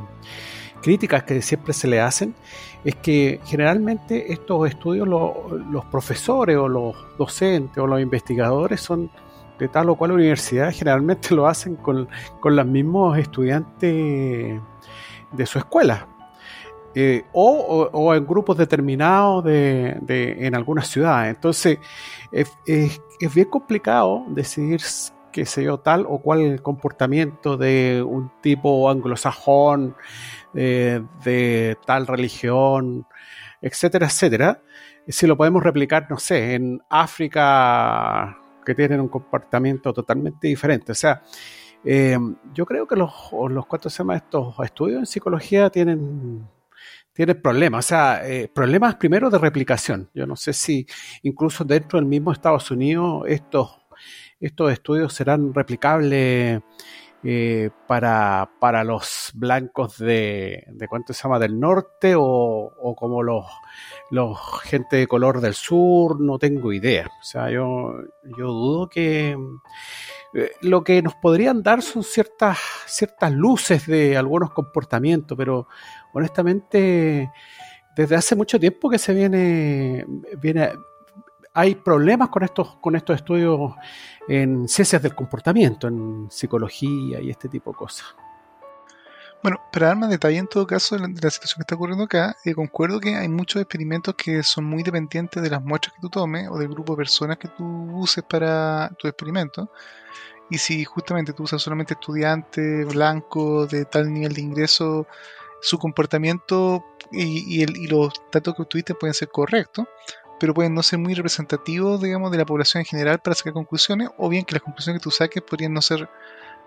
críticas 0.79 1.23
que 1.23 1.41
siempre 1.41 1.73
se 1.73 1.87
le 1.87 1.99
hacen 1.99 2.35
es 2.83 2.95
que 2.95 3.39
generalmente 3.45 4.31
estos 4.31 4.67
estudios 4.67 5.07
los 5.07 5.85
profesores 5.91 6.57
o 6.57 6.67
los 6.67 6.95
docentes 7.17 7.77
o 7.77 7.87
los 7.87 8.01
investigadores 8.01 8.81
son 8.81 9.09
de 9.57 9.67
tal 9.67 9.89
o 9.89 9.95
cual 9.95 10.13
universidad, 10.13 10.71
generalmente 10.71 11.35
lo 11.35 11.47
hacen 11.47 11.75
con, 11.75 12.07
los 12.43 12.65
mismos 12.65 13.17
estudiantes 13.17 14.59
de 15.31 15.45
su 15.45 15.59
escuela. 15.59 16.07
Eh, 16.95 17.23
o, 17.33 18.15
en 18.15 18.25
grupos 18.25 18.57
determinados 18.57 19.43
de, 19.43 19.99
en 20.39 20.55
algunas 20.55 20.87
ciudades. 20.87 21.35
Entonces, 21.35 21.77
es, 22.31 22.51
es 22.65 23.33
bien 23.35 23.47
complicado 23.47 24.25
decidir 24.29 24.81
qué 25.31 25.45
sé 25.45 25.63
yo, 25.63 25.79
tal 25.79 26.05
o 26.07 26.19
cual 26.19 26.61
comportamiento 26.61 27.57
de 27.57 28.03
un 28.05 28.31
tipo 28.41 28.89
anglosajón, 28.89 29.95
eh, 30.55 31.01
de 31.23 31.77
tal 31.85 32.07
religión, 32.07 33.05
etcétera, 33.61 34.07
etcétera, 34.07 34.61
si 35.07 35.27
lo 35.27 35.35
podemos 35.37 35.63
replicar, 35.63 36.07
no 36.09 36.17
sé, 36.17 36.53
en 36.53 36.81
África, 36.89 38.37
que 38.65 38.75
tienen 38.75 38.99
un 38.99 39.07
comportamiento 39.07 39.93
totalmente 39.93 40.47
diferente. 40.47 40.91
O 40.91 40.95
sea, 40.95 41.23
eh, 41.83 42.17
yo 42.53 42.65
creo 42.65 42.87
que 42.87 42.95
los, 42.95 43.11
los 43.49 43.65
cuatro 43.65 43.89
estos 43.89 44.55
estudios 44.63 44.99
en 44.99 45.05
psicología 45.05 45.69
tienen, 45.69 46.47
tienen 47.13 47.41
problemas, 47.41 47.85
o 47.85 47.87
sea, 47.87 48.27
eh, 48.27 48.49
problemas 48.53 48.95
primero 48.95 49.29
de 49.29 49.37
replicación. 49.37 50.09
Yo 50.13 50.27
no 50.27 50.35
sé 50.35 50.53
si 50.53 50.85
incluso 51.23 51.63
dentro 51.63 51.99
del 51.99 52.07
mismo 52.07 52.31
Estados 52.31 52.69
Unidos 52.69 53.23
estos, 53.27 53.79
estos 54.39 54.71
estudios 54.71 55.13
serán 55.13 55.53
replicables 55.53 56.61
eh, 57.23 57.69
para, 57.87 58.49
para, 58.59 58.83
los 58.83 59.31
blancos 59.33 59.97
de, 59.97 60.63
de 60.67 60.87
cuánto 60.87 61.13
se 61.13 61.23
llama 61.23 61.39
del 61.39 61.59
norte 61.59 62.15
o, 62.15 62.23
o, 62.23 62.95
como 62.95 63.23
los, 63.23 63.45
los 64.09 64.39
gente 64.63 64.97
de 64.97 65.07
color 65.07 65.41
del 65.41 65.53
sur, 65.53 66.19
no 66.21 66.39
tengo 66.39 66.71
idea. 66.71 67.07
O 67.19 67.23
sea, 67.23 67.49
yo, 67.51 67.93
yo 68.37 68.47
dudo 68.47 68.89
que 68.89 69.37
eh, 70.33 70.51
lo 70.61 70.83
que 70.83 71.01
nos 71.01 71.15
podrían 71.15 71.61
dar 71.61 71.81
son 71.81 72.03
ciertas, 72.03 72.57
ciertas 72.85 73.31
luces 73.31 73.85
de 73.87 74.15
algunos 74.15 74.51
comportamientos, 74.51 75.37
pero 75.37 75.67
honestamente 76.13 77.29
desde 77.95 78.15
hace 78.15 78.35
mucho 78.35 78.59
tiempo 78.59 78.89
que 78.89 78.97
se 78.97 79.13
viene, 79.13 80.05
viene 80.41 80.71
hay 81.59 81.75
problemas 81.75 82.29
con 82.29 82.43
estos, 82.43 82.77
con 82.77 82.95
estos 82.95 83.17
estudios 83.17 83.73
en 84.29 84.65
ciencias 84.69 85.01
del 85.01 85.13
comportamiento, 85.13 85.89
en 85.89 86.27
psicología 86.31 87.19
y 87.19 87.29
este 87.29 87.49
tipo 87.49 87.71
de 87.71 87.75
cosas. 87.75 88.15
Bueno, 89.43 89.59
para 89.71 89.87
dar 89.87 89.97
más 89.97 90.09
detalle 90.09 90.37
en 90.37 90.47
todo 90.47 90.65
caso 90.65 90.95
de 90.95 91.01
la, 91.01 91.29
situación 91.29 91.57
que 91.57 91.63
está 91.63 91.75
ocurriendo 91.75 92.05
acá, 92.05 92.37
eh, 92.45 92.53
concuerdo 92.53 93.01
que 93.01 93.15
hay 93.15 93.27
muchos 93.27 93.61
experimentos 93.61 94.15
que 94.15 94.41
son 94.41 94.63
muy 94.65 94.83
dependientes 94.83 95.43
de 95.43 95.49
las 95.49 95.61
muestras 95.61 95.95
que 95.95 96.01
tú 96.01 96.09
tomes 96.09 96.47
o 96.49 96.57
del 96.57 96.69
grupo 96.69 96.93
de 96.93 96.97
personas 96.97 97.37
que 97.37 97.49
tú 97.49 97.65
uses 97.93 98.23
para 98.23 98.89
tu 98.97 99.09
experimento. 99.09 99.69
Y 100.49 100.59
si 100.59 100.85
justamente 100.85 101.33
tú 101.33 101.43
usas 101.43 101.61
solamente 101.61 101.93
estudiantes 101.93 102.87
blancos 102.87 103.69
de 103.69 103.83
tal 103.83 104.13
nivel 104.13 104.33
de 104.33 104.41
ingreso, 104.41 105.07
su 105.61 105.77
comportamiento 105.77 106.85
y, 107.11 107.63
y 107.63 107.87
los 107.87 108.13
datos 108.31 108.55
que 108.55 108.61
obtuviste 108.61 108.95
pueden 108.95 109.13
ser 109.13 109.27
correctos, 109.29 109.87
pero 110.39 110.53
pueden 110.53 110.73
no 110.73 110.83
ser 110.83 110.99
muy 110.99 111.13
representativos, 111.13 112.01
digamos, 112.01 112.31
de 112.31 112.37
la 112.37 112.45
población 112.45 112.81
en 112.81 112.85
general 112.85 113.19
para 113.19 113.35
sacar 113.35 113.53
conclusiones, 113.53 114.09
o 114.17 114.29
bien 114.29 114.45
que 114.45 114.53
las 114.55 114.63
conclusiones 114.63 114.99
que 114.99 115.03
tú 115.03 115.11
saques 115.11 115.43
podrían 115.43 115.73
no 115.73 115.81
ser 115.81 116.09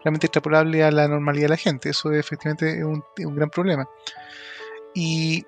realmente 0.04 0.26
extrapolables 0.26 0.82
a 0.84 0.90
la 0.90 1.08
normalidad 1.08 1.44
de 1.44 1.50
la 1.50 1.56
gente. 1.56 1.90
Eso 1.90 2.12
efectivamente 2.12 2.78
es 2.78 2.84
un, 2.84 3.04
es 3.16 3.26
un 3.26 3.34
gran 3.36 3.50
problema. 3.50 3.88
Y 4.94 5.46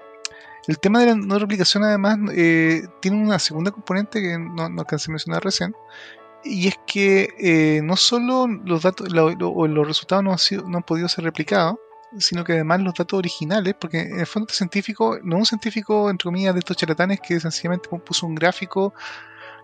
el 0.67 0.79
tema 0.79 1.01
de 1.01 1.07
la 1.07 1.15
no 1.15 1.39
replicación, 1.39 1.85
además, 1.85 2.19
eh, 2.33 2.83
tiene 3.01 3.23
una 3.23 3.39
segunda 3.39 3.71
componente 3.71 4.23
que 4.23 4.39
no, 4.39 4.69
no 4.69 4.81
alcancé 4.81 5.11
a 5.11 5.13
mencionar 5.13 5.45
recién, 5.45 5.75
y 6.43 6.69
es 6.69 6.79
que 6.87 7.29
eh, 7.39 7.81
no 7.83 7.97
solo 7.97 8.47
los 8.47 8.83
datos 8.83 9.11
lo- 9.13 9.31
los 9.35 9.87
resultados 9.87 10.25
no 10.25 10.77
han 10.77 10.83
podido 10.83 11.09
ser 11.09 11.25
replicados, 11.25 11.77
sino 12.19 12.45
que 12.45 12.53
además 12.55 12.81
los 12.81 12.95
datos 12.95 13.19
originales, 13.19 13.75
porque 13.79 14.01
en 14.01 14.21
el 14.21 14.27
fondo 14.27 14.47
este 14.47 14.57
científico, 14.59 15.19
no 15.23 15.37
es 15.37 15.41
un 15.41 15.47
científico, 15.47 16.11
entre 16.11 16.25
comillas, 16.25 16.55
de 16.55 16.61
estos 16.61 16.77
charlatanes 16.77 17.21
que 17.21 17.39
sencillamente 17.41 17.89
puso 17.89 18.27
un 18.27 18.35
gráfico 18.35 18.95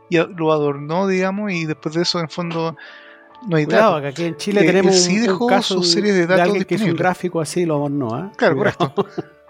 y 0.09 0.17
lo 0.19 0.53
adornó, 0.53 1.07
digamos, 1.07 1.53
y 1.53 1.67
después 1.67 1.95
de 1.95 2.03
eso, 2.03 2.19
en 2.19 2.25
el 2.25 2.31
fondo, 2.31 2.77
no 3.49 3.57
hay 3.57 3.65
Cuidado, 3.65 3.93
datos. 3.93 4.03
que 4.03 4.09
aquí 4.09 4.25
en 4.25 4.37
Chile 4.37 4.61
Eh, 4.63 4.67
tenemos 4.67 4.97
sí 4.97 5.13
un- 5.15 5.21
un, 5.21 5.27
dejó 5.27 5.47
caso 5.47 5.75
sus 5.75 5.91
series 5.93 6.15
de 6.15 6.21
de, 6.23 6.27
datos 6.27 6.43
alguien 6.45 6.65
que 6.65 6.75
hizo 6.75 6.85
un 6.85 6.91
disponibles. 6.91 6.99
gráfico 6.99 7.41
así 7.41 7.65
lo 7.65 7.77
adornó. 7.77 8.15
¿ah? 8.15 8.33
Claro, 8.37 8.57
Cuidado. 8.57 8.95
correcto. 8.95 9.07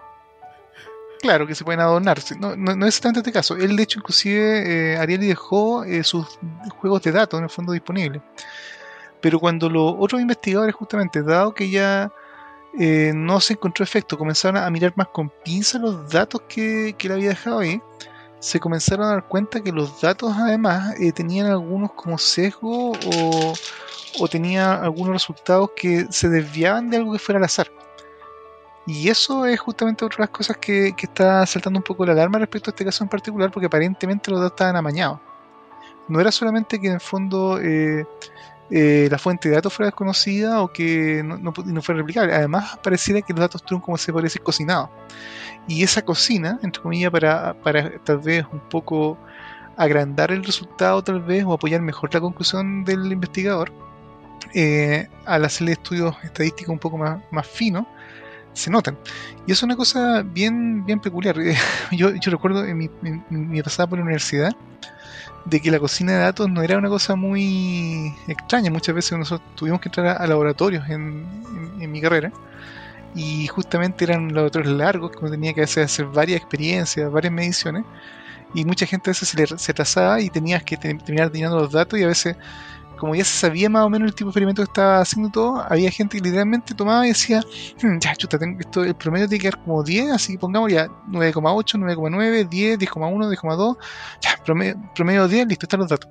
Claro, 1.23 1.47
que 1.47 1.54
se 1.54 1.64
pueden 1.64 1.80
adornar. 1.80 2.19
Sí, 2.21 2.35
No, 2.40 2.57
no, 2.57 2.75
no 2.75 2.87
es 2.87 2.97
exactamente 2.97 3.21
este 3.21 3.33
caso. 3.33 3.54
Él, 3.57 3.76
de 3.76 3.83
hecho, 3.83 3.99
inclusive, 3.99 4.92
eh, 4.95 4.97
Ariely 4.97 5.26
dejó 5.26 5.85
eh, 5.85 6.02
sus 6.02 6.26
juegos 6.78 7.02
de 7.02 7.12
datos 7.12 7.37
en 7.38 7.45
el 7.45 7.50
fondo 7.50 7.73
disponibles. 7.73 8.23
Pero 9.21 9.38
cuando 9.38 9.69
los 9.69 9.95
otros 9.99 10.19
investigadores, 10.23 10.75
justamente, 10.75 11.23
dado 11.23 11.52
que 11.52 11.69
ya 11.71 12.11
eh, 12.79 13.12
no 13.15 13.41
se 13.41 13.55
encontró 13.55 13.83
efecto, 13.83 14.17
comenzaron 14.17 14.62
a 14.62 14.71
mirar 14.71 14.93
más 14.97 15.09
con 15.09 15.29
pinza 15.29 15.79
los 15.79 16.09
datos 16.09 16.43
que, 16.49 16.95
que 16.97 17.09
él 17.09 17.15
había 17.15 17.31
dejado 17.31 17.61
ahí, 17.61 17.81
se 18.39 18.59
comenzaron 18.59 19.07
a 19.07 19.11
dar 19.11 19.29
cuenta 19.29 19.61
que 19.61 19.73
los 19.73 20.00
datos, 20.00 20.33
además, 20.37 20.95
eh, 20.99 21.12
tenían 21.12 21.47
algunos 21.47 21.93
como 21.93 22.17
sesgo 22.17 22.93
o, 22.93 23.53
o 24.19 24.29
tenían 24.29 24.83
algunos 24.83 25.12
resultados 25.12 25.71
que 25.77 26.07
se 26.11 26.29
desviaban 26.29 26.91
de 26.91 26.99
algo 26.99 27.12
que 27.12 27.19
fuera 27.19 27.39
al 27.39 27.45
azar. 27.45 27.71
Y 28.87 29.09
eso 29.09 29.45
es 29.45 29.61
justamente 29.61 30.05
otra 30.05 30.17
de 30.17 30.23
las 30.23 30.31
cosas 30.31 30.57
que, 30.57 30.95
que 30.97 31.07
está 31.07 31.45
saltando 31.47 31.79
un 31.79 31.85
poco 31.85 32.05
la 32.07 32.12
alarma 32.12 32.39
respecto 32.39 32.71
a 32.71 32.73
este 32.73 32.85
caso 32.85 33.05
en 33.05 33.11
particular, 33.11 33.50
porque 33.50 33.67
aparentemente 33.67 34.31
los 34.31 34.41
datos 34.41 34.55
estaban 34.55 34.77
amañados. 34.77 35.21
No 36.09 36.19
era 36.19 36.33
solamente 36.33 36.81
que 36.81 36.89
en 36.89 36.95
el 36.95 37.00
fondo 37.00 37.61
eh, 37.61 38.07
eh, 38.71 39.09
la 39.11 39.19
fuente 39.19 39.49
de 39.49 39.57
datos 39.57 39.73
fuera 39.73 39.89
desconocida 39.89 40.62
o 40.62 40.73
que 40.73 41.23
no, 41.25 41.39
no 41.39 41.53
no 41.65 41.83
fuera 41.83 42.00
replicable. 42.00 42.33
Además, 42.35 42.79
pareciera 42.83 43.21
que 43.21 43.33
los 43.33 43.41
datos 43.41 43.61
estuvieron 43.61 43.83
como 43.83 43.99
se 43.99 44.12
podría 44.12 44.27
decir. 44.27 44.43
Y 45.67 45.83
esa 45.83 46.03
cocina, 46.03 46.59
entre 46.62 46.83
comillas, 46.83 47.11
para, 47.11 47.55
para 47.55 47.99
tal 48.05 48.19
vez 48.19 48.45
un 48.53 48.61
poco 48.61 49.19
agrandar 49.77 50.31
el 50.31 50.45
resultado, 50.45 51.03
tal 51.03 51.21
vez, 51.21 51.45
o 51.45 51.53
apoyar 51.53 51.81
mejor 51.81 52.12
la 52.15 52.21
conclusión 52.21 52.85
del 52.85 53.12
investigador, 53.12 53.73
eh, 54.55 55.09
al 55.27 55.45
hacerle 55.45 55.73
estudios 55.73 56.15
estadísticos 56.23 56.73
un 56.73 56.79
poco 56.79 56.99
más, 56.99 57.21
más 57.31 57.47
finos, 57.47 57.87
se 58.53 58.71
notan. 58.71 58.97
Y 59.47 59.53
es 59.53 59.62
una 59.62 59.77
cosa 59.77 60.23
bien, 60.23 60.85
bien 60.85 61.00
peculiar. 61.00 61.37
Yo, 61.93 62.15
yo 62.15 62.31
recuerdo 62.31 62.65
en 62.65 62.79
mi, 62.79 62.91
en 63.03 63.25
mi 63.31 63.62
pasada 63.62 63.89
por 63.89 63.99
la 63.99 64.05
universidad 64.05 64.55
de 65.44 65.61
que 65.61 65.70
la 65.70 65.78
cocina 65.80 66.12
de 66.12 66.18
datos 66.20 66.49
no 66.50 66.62
era 66.62 66.78
una 66.78 66.88
cosa 66.88 67.16
muy 67.16 68.14
extraña. 68.28 68.70
Muchas 68.70 68.94
veces 68.94 69.18
nosotros 69.18 69.49
tuvimos 69.56 69.80
que 69.80 69.88
entrar 69.88 70.09
a, 70.20 70.26
laboratorios 70.26 70.88
en, 70.88 71.44
en- 71.80 71.82
mi 71.92 72.00
carrera 72.00 72.32
y 73.14 73.47
justamente 73.49 74.04
eran 74.04 74.35
laboratorios 74.35 74.75
largos, 74.75 75.12
uno 75.23 75.30
tenía 75.32 75.54
que 75.54 75.62
hacer, 75.62 75.85
hacer 75.85 76.06
varias 76.06 76.38
experiencias, 76.40 77.11
varias 77.11 77.32
mediciones 77.32 77.85
y 78.54 78.64
mucha 78.64 78.87
gente 78.87 79.11
a 79.11 79.12
veces 79.12 79.28
se, 79.30 79.38
le, 79.38 79.47
se 79.59 79.75
y 80.20 80.30
tenías 80.30 80.64
que 80.64 80.76
te- 80.76 80.94
terminar 80.94 81.32
llenando 81.32 81.59
los 81.61 81.73
datos 81.73 81.99
y 81.99 82.04
a 82.04 82.09
veces 82.09 82.37
como 83.00 83.14
ya 83.16 83.25
se 83.25 83.37
sabía 83.37 83.69
más 83.69 83.85
o 83.85 83.90
menos 83.90 84.09
el 84.09 84.14
tipo 84.14 84.26
de 84.28 84.30
experimento 84.30 84.62
que 84.62 84.71
estaba 84.71 85.00
haciendo 85.00 85.30
todo, 85.30 85.61
había 85.69 85.90
gente 85.90 86.19
que 86.19 86.23
literalmente 86.25 86.75
tomaba 86.75 87.04
y 87.07 87.09
decía, 87.09 87.40
"Hmm, 87.83 87.99
ya 87.99 88.14
chuta, 88.14 88.38
tengo 88.38 88.61
esto, 88.61 88.85
el 88.85 88.95
promedio 88.95 89.26
tiene 89.28 89.42
que 89.42 89.49
quedar 89.50 89.64
como 89.64 89.83
10, 89.83 90.12
así 90.12 90.35
que 90.35 90.38
pongamos 90.38 90.71
ya 90.73 90.87
9,8, 91.09 91.78
9,9, 91.78 92.45
10, 92.45 92.78
10,1, 92.78 93.28
10,2, 93.28 93.76
ya, 94.21 94.37
promedio, 94.45 94.76
promedio 94.95 95.26
10, 95.26 95.47
listo, 95.49 95.64
están 95.66 95.80
los 95.80 95.88
datos. 95.88 96.09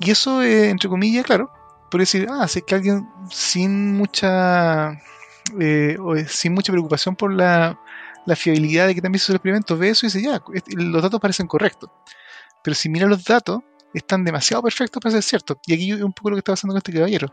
Y 0.00 0.10
eso, 0.10 0.42
eh, 0.42 0.70
entre 0.70 0.88
comillas, 0.88 1.24
claro, 1.24 1.50
podría 1.90 2.02
decir, 2.02 2.26
ah, 2.30 2.48
si 2.48 2.60
es 2.60 2.64
que 2.64 2.74
alguien 2.74 3.08
sin 3.30 3.96
mucha 3.96 4.92
eh, 5.60 5.98
es- 6.16 6.32
sin 6.32 6.54
mucha 6.54 6.72
preocupación 6.72 7.14
por 7.16 7.32
la, 7.32 7.78
la 8.26 8.36
fiabilidad 8.36 8.86
de 8.86 8.94
que 8.94 9.02
también 9.02 9.16
hizo 9.18 9.32
el 9.32 9.36
experimento, 9.36 9.76
ve 9.76 9.90
eso 9.90 10.06
y 10.06 10.08
dice, 10.08 10.22
ya, 10.22 10.40
los 10.76 11.02
datos 11.02 11.20
parecen 11.20 11.46
correctos. 11.46 11.90
Pero 12.62 12.74
si 12.74 12.88
mira 12.88 13.06
los 13.06 13.24
datos, 13.24 13.60
están 13.98 14.24
demasiado 14.24 14.62
perfectos 14.62 15.00
para 15.02 15.12
ser 15.12 15.22
ciertos. 15.22 15.58
Y 15.66 15.74
aquí 15.74 15.92
es 15.92 16.02
un 16.02 16.12
poco 16.12 16.30
lo 16.30 16.36
que 16.36 16.40
está 16.40 16.52
pasando 16.52 16.72
con 16.74 16.78
este 16.78 16.92
caballero. 16.92 17.32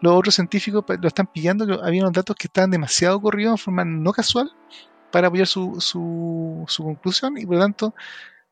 Los 0.00 0.14
otros 0.14 0.34
científicos 0.34 0.84
pa- 0.84 0.96
lo 1.00 1.08
están 1.08 1.26
pillando, 1.28 1.66
que 1.66 1.78
había 1.84 2.02
unos 2.02 2.12
datos 2.12 2.36
que 2.36 2.48
estaban 2.48 2.70
demasiado 2.70 3.20
corridos 3.20 3.54
de 3.60 3.64
forma 3.64 3.84
no 3.84 4.12
casual 4.12 4.50
para 5.12 5.28
apoyar 5.28 5.46
su, 5.46 5.80
su, 5.80 6.64
su 6.68 6.84
conclusión 6.84 7.38
y 7.38 7.46
por 7.46 7.56
lo 7.56 7.62
tanto 7.62 7.94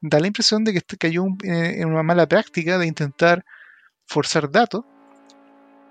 da 0.00 0.20
la 0.20 0.28
impresión 0.28 0.64
de 0.64 0.72
que 0.72 0.78
este 0.78 0.96
cayó 0.96 1.24
eh, 1.44 1.76
en 1.80 1.88
una 1.88 2.02
mala 2.02 2.26
práctica 2.28 2.78
de 2.78 2.86
intentar 2.86 3.44
forzar 4.06 4.50
datos 4.50 4.84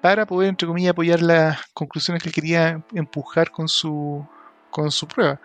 para 0.01 0.25
poder, 0.25 0.49
entre 0.49 0.67
comillas, 0.67 0.91
apoyar 0.91 1.21
las 1.21 1.59
conclusiones 1.73 2.21
que 2.21 2.29
él 2.29 2.35
quería 2.35 2.83
empujar 2.93 3.51
con 3.51 3.67
su, 3.67 4.25
con 4.69 4.91
su 4.91 5.07
prueba. 5.07 5.41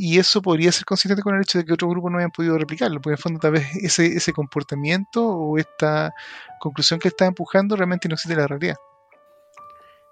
Y 0.00 0.20
eso 0.20 0.40
podría 0.40 0.70
ser 0.70 0.84
consistente 0.84 1.24
con 1.24 1.34
el 1.34 1.42
hecho 1.42 1.58
de 1.58 1.64
que 1.64 1.72
otros 1.72 1.90
grupos 1.90 2.12
no 2.12 2.18
hayan 2.18 2.30
podido 2.30 2.56
replicarlo, 2.56 3.00
porque 3.00 3.14
en 3.14 3.16
el 3.16 3.22
fondo 3.22 3.40
tal 3.40 3.50
vez 3.50 3.74
ese, 3.82 4.06
ese 4.06 4.32
comportamiento 4.32 5.26
o 5.26 5.58
esta 5.58 6.14
conclusión 6.60 7.00
que 7.00 7.08
está 7.08 7.26
empujando 7.26 7.74
realmente 7.74 8.08
no 8.08 8.14
existe 8.14 8.34
en 8.34 8.40
la 8.40 8.46
realidad. 8.46 8.76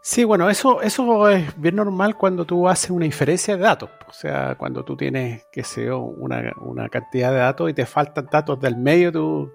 Sí, 0.02 0.24
bueno, 0.24 0.50
eso, 0.50 0.82
eso 0.82 1.28
es 1.28 1.60
bien 1.60 1.76
normal 1.76 2.16
cuando 2.16 2.44
tú 2.44 2.68
haces 2.68 2.90
una 2.90 3.06
inferencia 3.06 3.56
de 3.56 3.62
datos. 3.62 3.90
O 4.08 4.12
sea, 4.12 4.56
cuando 4.56 4.84
tú 4.84 4.96
tienes, 4.96 5.46
qué 5.52 5.62
sé 5.62 5.84
yo, 5.84 6.00
una, 6.00 6.52
una 6.62 6.88
cantidad 6.88 7.30
de 7.30 7.38
datos 7.38 7.70
y 7.70 7.74
te 7.74 7.86
faltan 7.86 8.26
datos 8.28 8.58
del 8.58 8.76
medio, 8.76 9.12
tú, 9.12 9.52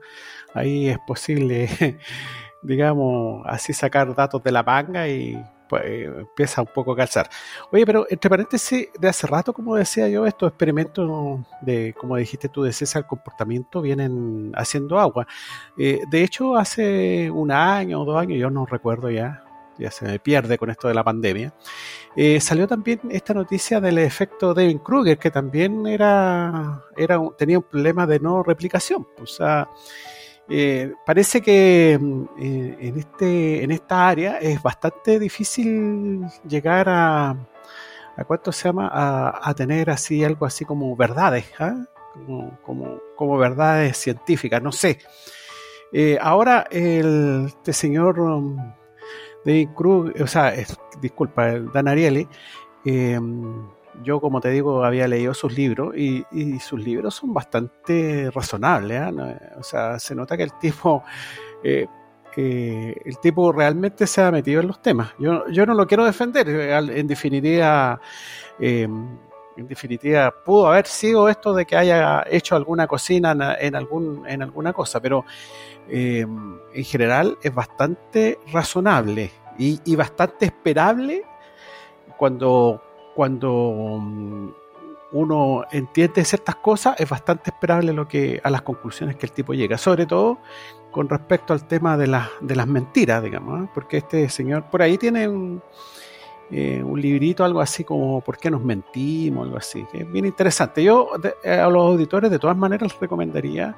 ahí 0.54 0.88
es 0.88 1.00
posible, 1.06 2.00
digamos, 2.64 3.44
así 3.48 3.74
sacar 3.74 4.16
datos 4.16 4.42
de 4.42 4.52
la 4.54 4.64
manga 4.64 5.10
y 5.10 5.38
pues 5.72 5.86
empieza 5.86 6.60
un 6.62 6.68
poco 6.68 6.92
a 6.92 6.98
calzar. 6.98 7.30
Oye, 7.72 7.86
pero 7.86 8.06
entre 8.10 8.30
paréntesis, 8.30 8.90
de 9.00 9.08
hace 9.08 9.26
rato, 9.26 9.54
como 9.54 9.78
decía 9.78 10.10
yo, 10.10 10.26
estos 10.28 10.50
experimentos 10.50 11.40
de, 11.62 11.96
como 11.98 12.18
dijiste 12.18 12.50
tú, 12.50 12.62
de 12.64 12.74
César 12.74 13.08
comportamiento 13.08 13.82
vienen 13.82 14.52
haciendo 14.54 15.00
agua. 15.00 15.26
Eh, 15.78 16.02
de 16.10 16.24
hecho, 16.24 16.58
hace 16.58 17.32
un 17.32 17.52
año 17.52 18.02
o 18.02 18.06
dos 18.06 18.18
años, 18.18 18.38
yo 18.38 18.50
no 18.50 18.66
recuerdo 18.66 19.10
ya, 19.10 19.46
ya 19.78 19.90
se 19.92 20.04
me 20.04 20.20
pierde 20.20 20.58
con 20.58 20.70
esto 20.70 20.90
de 20.90 20.94
la 20.94 21.06
pandemia, 21.06 21.54
eh, 22.18 22.42
salió 22.42 22.68
también 22.68 23.00
esta 23.10 23.34
noticia 23.34 23.80
del 23.80 23.98
efecto 24.00 24.54
Devin 24.54 24.80
Kruger, 24.80 25.18
que 25.18 25.32
también 25.32 25.88
era, 25.88 26.82
era 26.98 27.18
tenía 27.38 27.60
un 27.60 27.64
problema 27.64 28.06
de 28.06 28.20
no 28.20 28.44
replicación. 28.44 29.08
O 29.22 29.26
sea, 29.26 29.70
eh, 30.50 30.94
parece 31.06 31.42
que 31.42 31.98
mm, 32.00 32.24
eh, 32.40 32.78
en, 32.80 33.00
este, 33.00 33.64
en 33.64 33.72
esta 33.72 34.08
área 34.08 34.38
es 34.38 34.62
bastante 34.62 35.20
difícil 35.20 36.26
llegar 36.48 36.90
a, 36.90 37.30
a 38.18 38.24
cuánto 38.26 38.52
se 38.52 38.68
llama, 38.68 38.90
a, 38.92 39.54
tener 39.54 39.90
así 39.90 40.24
algo 40.24 40.46
así 40.46 40.66
como 40.66 40.96
verdades, 40.96 41.46
¿ah? 41.60 41.76
como, 42.66 43.00
como, 43.16 43.38
verdades 43.38 43.98
científicas, 43.98 44.62
no 44.62 44.72
sé. 44.72 45.00
Eh, 45.94 46.18
ahora 46.22 46.68
el, 46.72 47.46
este 47.48 47.74
señor 47.74 48.20
um, 48.20 48.58
David 49.46 49.70
Cruz, 49.76 50.12
o 50.22 50.28
sea, 50.28 50.54
disculpa, 51.02 51.50
el 51.50 51.72
Dan 51.72 51.88
Ariely, 51.88 52.28
yo 54.04 54.20
como 54.20 54.42
te 54.42 54.50
digo 54.50 54.84
había 54.84 55.08
leído 55.08 55.34
sus 55.34 55.54
libros 55.56 55.96
y, 55.96 56.26
y 56.32 56.60
sus 56.60 56.84
libros 56.84 57.16
son 57.16 57.34
bastante 57.34 58.30
razonables, 58.32 59.02
¿ah? 59.02 59.12
No, 59.12 59.34
o 59.58 59.64
sea, 59.64 60.00
se 60.00 60.16
nota 60.16 60.38
que 60.38 60.44
el 60.44 60.54
tipo, 60.60 61.04
eh, 61.64 61.88
eh, 62.36 62.96
el 63.06 63.20
tipo 63.20 63.52
realmente 63.52 64.08
se 64.08 64.22
ha 64.22 64.32
metido 64.32 64.62
en 64.62 64.68
los 64.68 64.82
temas. 64.82 65.14
Yo, 65.20 65.48
yo 65.50 65.66
no 65.66 65.74
lo 65.74 65.86
quiero 65.88 66.06
defender, 66.06 66.48
eh, 66.50 67.00
en 67.00 67.08
definitiva, 67.08 68.00
eh, 68.60 68.88
en 69.58 69.68
definitiva 69.68 70.34
pudo 70.46 70.68
haber 70.68 70.88
sido 70.88 71.28
esto 71.28 71.54
de 71.54 71.66
que 71.66 71.76
haya 71.76 72.24
hecho 72.30 72.56
alguna 72.56 72.88
cocina 72.88 73.36
en, 73.60 73.76
algún, 73.76 74.26
en 74.28 74.42
alguna 74.42 74.74
cosa, 74.74 75.00
pero 75.02 75.26
eh, 75.90 76.26
en 76.74 76.84
general 76.86 77.38
es 77.44 77.54
bastante 77.54 78.40
razonable 78.52 79.32
y, 79.58 79.80
y 79.84 79.96
bastante 79.96 80.46
esperable 80.46 81.24
cuando, 82.18 82.82
cuando 83.16 83.98
mm, 84.00 84.50
uno 85.14 85.64
entiende 85.72 86.24
ciertas 86.24 86.56
cosas, 86.56 87.00
es 87.00 87.10
bastante 87.10 87.52
esperable 87.52 87.94
lo 87.94 88.08
que, 88.08 88.40
a 88.44 88.50
las 88.50 88.62
conclusiones 88.62 89.16
que 89.16 89.26
el 89.26 89.32
tipo 89.32 89.54
llega, 89.54 89.78
sobre 89.78 90.06
todo 90.06 90.40
con 90.92 91.08
respecto 91.10 91.54
al 91.54 91.68
tema 91.68 91.98
de, 91.98 92.22
de 92.42 92.56
las 92.56 92.68
mentiras, 92.68 93.24
digamos, 93.24 93.64
¿eh? 93.64 93.70
porque 93.74 93.98
este 93.98 94.28
señor 94.30 94.70
por 94.70 94.82
ahí 94.82 94.98
tiene 94.98 95.28
un, 95.28 95.62
eh, 96.50 96.84
un 96.84 97.00
librito, 97.00 97.46
algo 97.46 97.62
así 97.62 97.86
como 97.86 98.20
¿Por 98.22 98.38
qué 98.38 98.52
nos 98.52 98.62
mentimos? 98.62 99.46
algo 99.46 99.58
así, 99.58 99.86
que 99.92 100.00
es 100.00 100.12
bien 100.12 100.26
interesante. 100.26 100.84
Yo 100.84 101.10
a 101.14 101.70
los 101.70 101.82
auditores 101.92 102.30
de 102.30 102.40
todas 102.40 102.58
maneras 102.58 102.92
les 102.92 103.00
recomendaría 103.00 103.76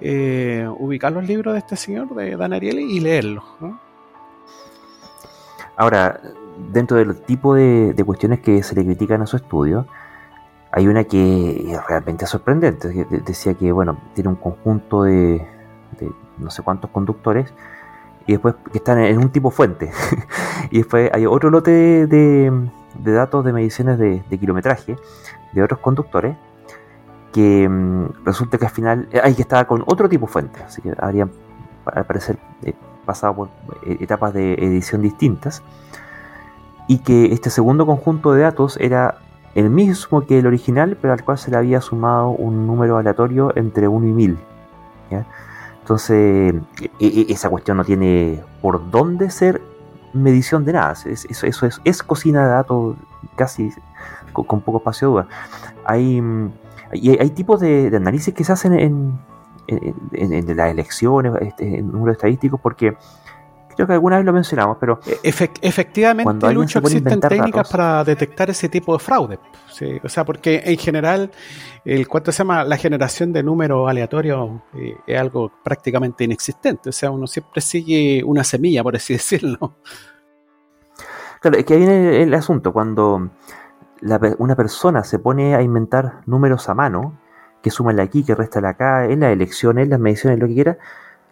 eh, 0.00 0.66
ubicar 0.78 1.12
los 1.12 1.26
libros 1.26 1.52
de 1.52 1.58
este 1.58 1.76
señor, 1.76 2.14
de 2.14 2.36
Dan 2.36 2.52
Ariely, 2.52 2.96
y 2.96 3.00
leerlos. 3.00 3.44
Ahora, 5.76 6.20
dentro 6.68 6.98
del 6.98 7.16
tipo 7.16 7.54
de, 7.54 7.94
cuestiones 8.04 8.40
que 8.40 8.62
se 8.62 8.74
le 8.74 8.84
critican 8.84 9.22
a 9.22 9.26
su 9.26 9.36
estudio, 9.36 9.86
hay 10.70 10.86
una 10.86 11.04
que 11.04 11.72
es 11.72 11.86
realmente 11.86 12.26
sorprendente. 12.26 13.06
Decía 13.24 13.54
que, 13.54 13.72
bueno, 13.72 13.98
tiene 14.14 14.30
un 14.30 14.36
conjunto 14.36 15.02
de, 15.04 15.46
no 16.38 16.50
sé 16.50 16.62
cuántos 16.62 16.90
conductores 16.90 17.52
y 18.26 18.32
después 18.32 18.54
que 18.70 18.78
están 18.78 18.98
en 18.98 19.18
un 19.18 19.30
tipo 19.30 19.50
fuente. 19.50 19.90
y 20.70 20.78
después 20.78 21.10
hay 21.12 21.26
otro 21.26 21.50
lote 21.50 22.06
de, 22.06 22.52
datos 23.02 23.44
de 23.44 23.52
mediciones 23.52 23.98
de, 23.98 24.22
kilometraje 24.38 24.96
de 25.52 25.62
otros 25.62 25.80
conductores 25.80 26.36
que 27.32 27.66
mm, 27.68 28.24
resulta 28.24 28.58
que 28.58 28.66
al 28.66 28.70
final 28.70 29.08
hay 29.22 29.34
que 29.34 29.42
estar 29.42 29.66
con 29.66 29.82
otro 29.86 30.08
tipo 30.08 30.26
fuente. 30.26 30.62
Así 30.62 30.82
que 30.82 30.92
habrían, 30.98 31.30
al 31.86 32.04
parecer, 32.04 32.38
eh, 32.62 32.74
pasado 33.06 33.34
por 33.34 33.48
eh, 33.86 33.96
etapas 34.00 34.34
de 34.34 34.52
edición 34.54 35.00
distintas. 35.00 35.62
Y 36.88 36.98
que 36.98 37.32
este 37.32 37.50
segundo 37.50 37.86
conjunto 37.86 38.32
de 38.32 38.42
datos 38.42 38.76
era 38.80 39.18
el 39.54 39.70
mismo 39.70 40.26
que 40.26 40.38
el 40.38 40.46
original, 40.46 40.96
pero 41.00 41.12
al 41.12 41.24
cual 41.24 41.38
se 41.38 41.50
le 41.50 41.56
había 41.56 41.80
sumado 41.80 42.30
un 42.30 42.66
número 42.66 42.96
aleatorio 42.96 43.52
entre 43.56 43.86
1 43.86 44.06
y 44.06 44.12
1000. 44.12 44.38
Entonces, 45.80 46.54
e, 46.80 46.90
e, 47.00 47.32
esa 47.32 47.48
cuestión 47.48 47.78
no 47.78 47.84
tiene 47.84 48.42
por 48.60 48.90
dónde 48.90 49.30
ser 49.30 49.62
medición 50.12 50.64
de 50.64 50.74
nada. 50.74 50.92
eso, 50.92 51.46
eso 51.46 51.66
es, 51.66 51.80
es, 51.84 52.02
cocina 52.02 52.42
de 52.42 52.48
datos 52.50 52.96
casi 53.36 53.72
con, 54.32 54.60
poco 54.60 54.78
espacio 54.78 55.08
de 55.08 55.12
duda. 55.12 55.28
Hay, 55.84 56.22
hay, 56.92 57.30
tipos 57.30 57.60
de, 57.60 57.90
análisis 57.94 58.34
que 58.34 58.44
se 58.44 58.52
hacen 58.52 58.74
en, 58.74 59.18
en, 59.66 60.56
las 60.56 60.70
elecciones, 60.70 61.32
este, 61.40 61.78
en 61.78 61.90
números 61.90 62.16
estadísticos, 62.16 62.60
porque 62.60 62.96
creo 63.78 63.86
que 63.86 63.92
alguna 63.92 64.16
vez 64.16 64.26
lo 64.26 64.32
mencionamos, 64.32 64.76
pero... 64.80 64.98
E, 65.06 65.32
efectivamente, 65.62 66.52
Lucho, 66.52 66.80
existen 66.80 67.20
técnicas 67.20 67.70
para 67.70 68.02
detectar 68.02 68.50
ese 68.50 68.68
tipo 68.68 68.92
de 68.92 68.98
fraude. 68.98 69.38
o 70.02 70.08
sea, 70.08 70.24
porque 70.24 70.62
en 70.64 70.76
general, 70.78 71.30
el 71.84 72.08
¿cuánto 72.08 72.32
se 72.32 72.38
llama? 72.38 72.64
La 72.64 72.76
generación 72.76 73.32
de 73.32 73.44
números 73.44 73.88
aleatorios 73.88 74.50
eh, 74.74 74.96
es 75.06 75.20
algo 75.20 75.52
prácticamente 75.62 76.24
inexistente. 76.24 76.88
O 76.88 76.92
sea, 76.92 77.12
uno 77.12 77.28
siempre 77.28 77.60
sigue 77.60 78.24
una 78.24 78.42
semilla, 78.42 78.82
por 78.82 78.96
así 78.96 79.12
decirlo. 79.14 79.76
Claro, 81.40 81.56
es 81.56 81.64
que 81.64 81.74
ahí 81.74 81.78
viene 81.78 82.20
el 82.20 82.34
asunto. 82.34 82.72
Cuando 82.72 83.30
una 84.38 84.56
persona 84.56 85.04
se 85.04 85.20
pone 85.20 85.54
a 85.54 85.62
inventar 85.62 86.22
números 86.26 86.68
a 86.68 86.74
mano, 86.74 87.16
que 87.62 87.70
suman 87.70 88.00
aquí, 88.00 88.24
que 88.24 88.34
restan 88.34 88.64
acá, 88.64 89.04
en 89.04 89.20
las 89.20 89.32
elecciones, 89.32 89.84
en 89.84 89.90
las 89.90 90.00
mediciones, 90.00 90.40
lo 90.40 90.48
que 90.48 90.54
quiera, 90.54 90.78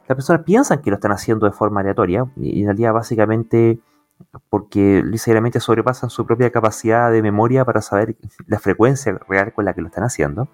las 0.08 0.16
personas 0.16 0.42
piensan 0.44 0.80
que 0.82 0.90
lo 0.90 0.96
están 0.96 1.12
haciendo 1.12 1.46
de 1.46 1.52
forma 1.52 1.80
aleatoria 1.80 2.26
y 2.36 2.60
en 2.60 2.66
realidad 2.66 2.92
básicamente 2.92 3.78
porque 4.48 5.02
ligeramente 5.04 5.60
sobrepasan 5.60 6.10
su 6.10 6.25
propia 6.25 6.50
capacidad 6.50 7.10
de 7.10 7.22
memoria 7.22 7.64
para 7.64 7.82
saber 7.82 8.16
la 8.46 8.58
frecuencia 8.58 9.18
real 9.28 9.52
con 9.52 9.64
la 9.64 9.75
que 9.75 9.82
lo 9.82 9.88
están 9.88 10.04
haciendo. 10.04 10.49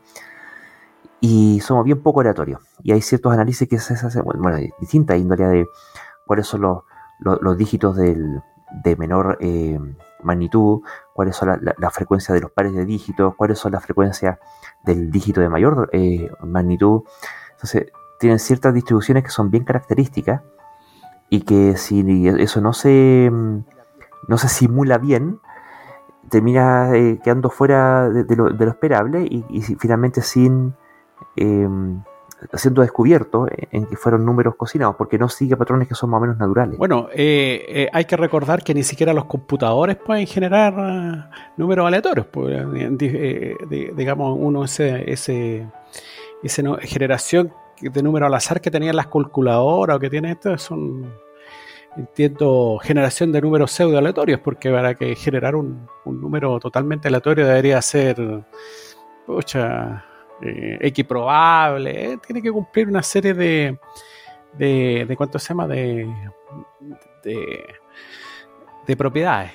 Y 1.21 1.61
somos 1.61 1.85
bien 1.85 2.03
poco 2.03 2.21
aleatorios. 2.21 2.61
Y 2.83 2.91
hay 2.93 3.01
ciertos 3.01 3.33
análisis 3.33 3.69
que 3.69 3.79
se 3.79 3.95
hacen, 3.95 4.25
bueno, 4.25 4.57
distintas 4.81 5.19
índole 5.19 5.45
de 5.47 5.67
cuáles 6.27 6.47
son 6.47 6.63
los, 6.63 7.57
dígitos 7.57 7.97
de 7.97 8.97
menor 8.97 9.39
eh, 9.41 9.79
magnitud, 10.23 10.81
cuáles 11.13 11.37
son 11.37 11.61
la, 11.63 11.91
frecuencia 11.91 12.35
de 12.35 12.41
los 12.41 12.51
pares 12.51 12.75
de 12.75 12.85
dígitos, 12.85 13.35
cuáles 13.37 13.59
son 13.59 13.73
las 13.73 13.85
frecuencias 13.85 14.39
del 14.85 15.11
dígito 15.11 15.41
de 15.41 15.49
mayor 15.49 15.89
eh, 15.93 16.31
magnitud. 16.41 17.03
Entonces, 17.53 17.93
tienen 18.23 18.39
ciertas 18.39 18.73
distribuciones 18.73 19.25
que 19.25 19.31
son 19.31 19.51
bien 19.51 19.65
características 19.65 20.43
y 21.29 21.41
que 21.41 21.77
si 21.77 22.29
eso 22.39 22.61
no 22.61 22.73
se, 22.73 23.29
mm, 23.33 23.65
no 24.29 24.39
se 24.39 24.49
simula 24.49 24.99
bien, 24.99 25.41
termina 26.31 26.95
eh, 26.95 27.19
quedando 27.25 27.51
fuera 27.51 28.09
de, 28.09 28.37
lo, 28.37 28.49
esperable 28.49 29.27
y, 29.29 29.61
finalmente 29.61 30.23
sin 30.23 30.73
em, 31.35 32.01
siendo 32.55 32.83
descubierto 32.83 33.49
en 33.51 33.87
que 33.87 33.97
fueron 33.97 34.25
números 34.25 34.55
cocinados, 34.55 34.95
porque 34.95 35.19
no 35.19 35.29
sigue 35.29 35.57
patrones 35.57 35.89
que 35.89 35.97
son 35.97 36.11
más 36.11 36.19
o 36.19 36.21
menos 36.23 36.39
naturales. 36.39 36.79
Bueno, 36.79 37.09
eh, 37.13 37.65
eh, 37.69 37.89
hay 37.93 38.05
que 38.05 38.17
recordar 38.17 38.63
que 38.63 38.73
ni 38.73 38.85
siquiera 38.85 39.13
los 39.13 39.25
computadores 39.25 39.97
pueden 39.97 40.29
generar 40.29 41.29
números 41.57 41.87
aleatorios. 41.87 42.27
Pues, 42.27 42.57
digamos, 43.69 44.37
uno 44.39 44.65
ese, 44.65 45.11
ese, 45.11 45.67
esa 46.43 46.63
generación 46.83 47.53
de 47.83 48.03
número 48.03 48.27
al 48.27 48.35
azar 48.35 48.61
que 48.61 48.71
tenían 48.71 48.97
las 48.97 49.09
calculadoras 49.09 49.97
o 49.97 50.01
que 50.01 50.11
tiene 50.11 50.33
esto 50.33 50.57
son, 50.59 51.13
entiendo, 51.97 52.79
generación 52.83 53.33
de 53.33 53.41
números 53.41 53.73
pseudo 53.73 53.99
aleatorios, 53.99 54.41
porque 54.41 54.71
para 54.71 54.95
que 54.95 55.15
generar 55.15 55.57
un, 55.57 55.89
número 56.05 56.59
totalmente 56.61 57.09
aleatorio 57.09 57.47
debería 57.47 57.83
ser, 57.83 58.17
pucha, 59.27 60.05
eh, 60.41 60.79
equiprobable, 60.81 62.13
eh, 62.13 62.19
tiene 62.25 62.43
que 62.43 62.51
cumplir 62.51 62.89
una 62.89 63.03
serie 63.03 63.35
de, 63.35 63.79
de, 64.55 65.05
de 65.07 65.17
¿cuánto 65.17 65.39
se 65.39 65.49
llama? 65.49 65.67
De, 65.67 66.09
de, 67.25 67.65
de 68.87 68.97
propiedades. 68.97 69.53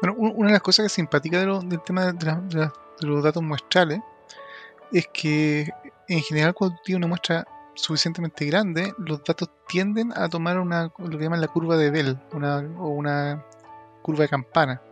Bueno, 0.00 0.16
una 0.18 0.48
de 0.48 0.52
las 0.54 0.62
cosas 0.62 0.84
que 0.84 0.86
es 0.86 0.92
simpática 0.92 1.38
del 1.44 1.82
tema 1.82 2.12
de, 2.12 2.70
los 3.02 3.22
datos 3.22 3.42
muestrales 3.42 4.00
es 4.92 5.06
que 5.12 5.68
en 6.10 6.22
general 6.22 6.54
cuando 6.54 6.76
tiene 6.84 6.98
una 6.98 7.06
muestra 7.06 7.46
suficientemente 7.74 8.44
grande, 8.46 8.92
los 8.98 9.22
datos 9.22 9.48
tienden 9.68 10.12
a 10.14 10.28
tomar 10.28 10.58
una, 10.58 10.92
lo 10.98 11.18
que 11.18 11.24
llaman 11.24 11.40
la 11.40 11.46
curva 11.46 11.76
de 11.76 11.90
Bell 11.90 12.18
una, 12.32 12.58
o 12.78 12.88
una 12.88 13.44
curva 14.02 14.22
de 14.22 14.28
campana. 14.28 14.82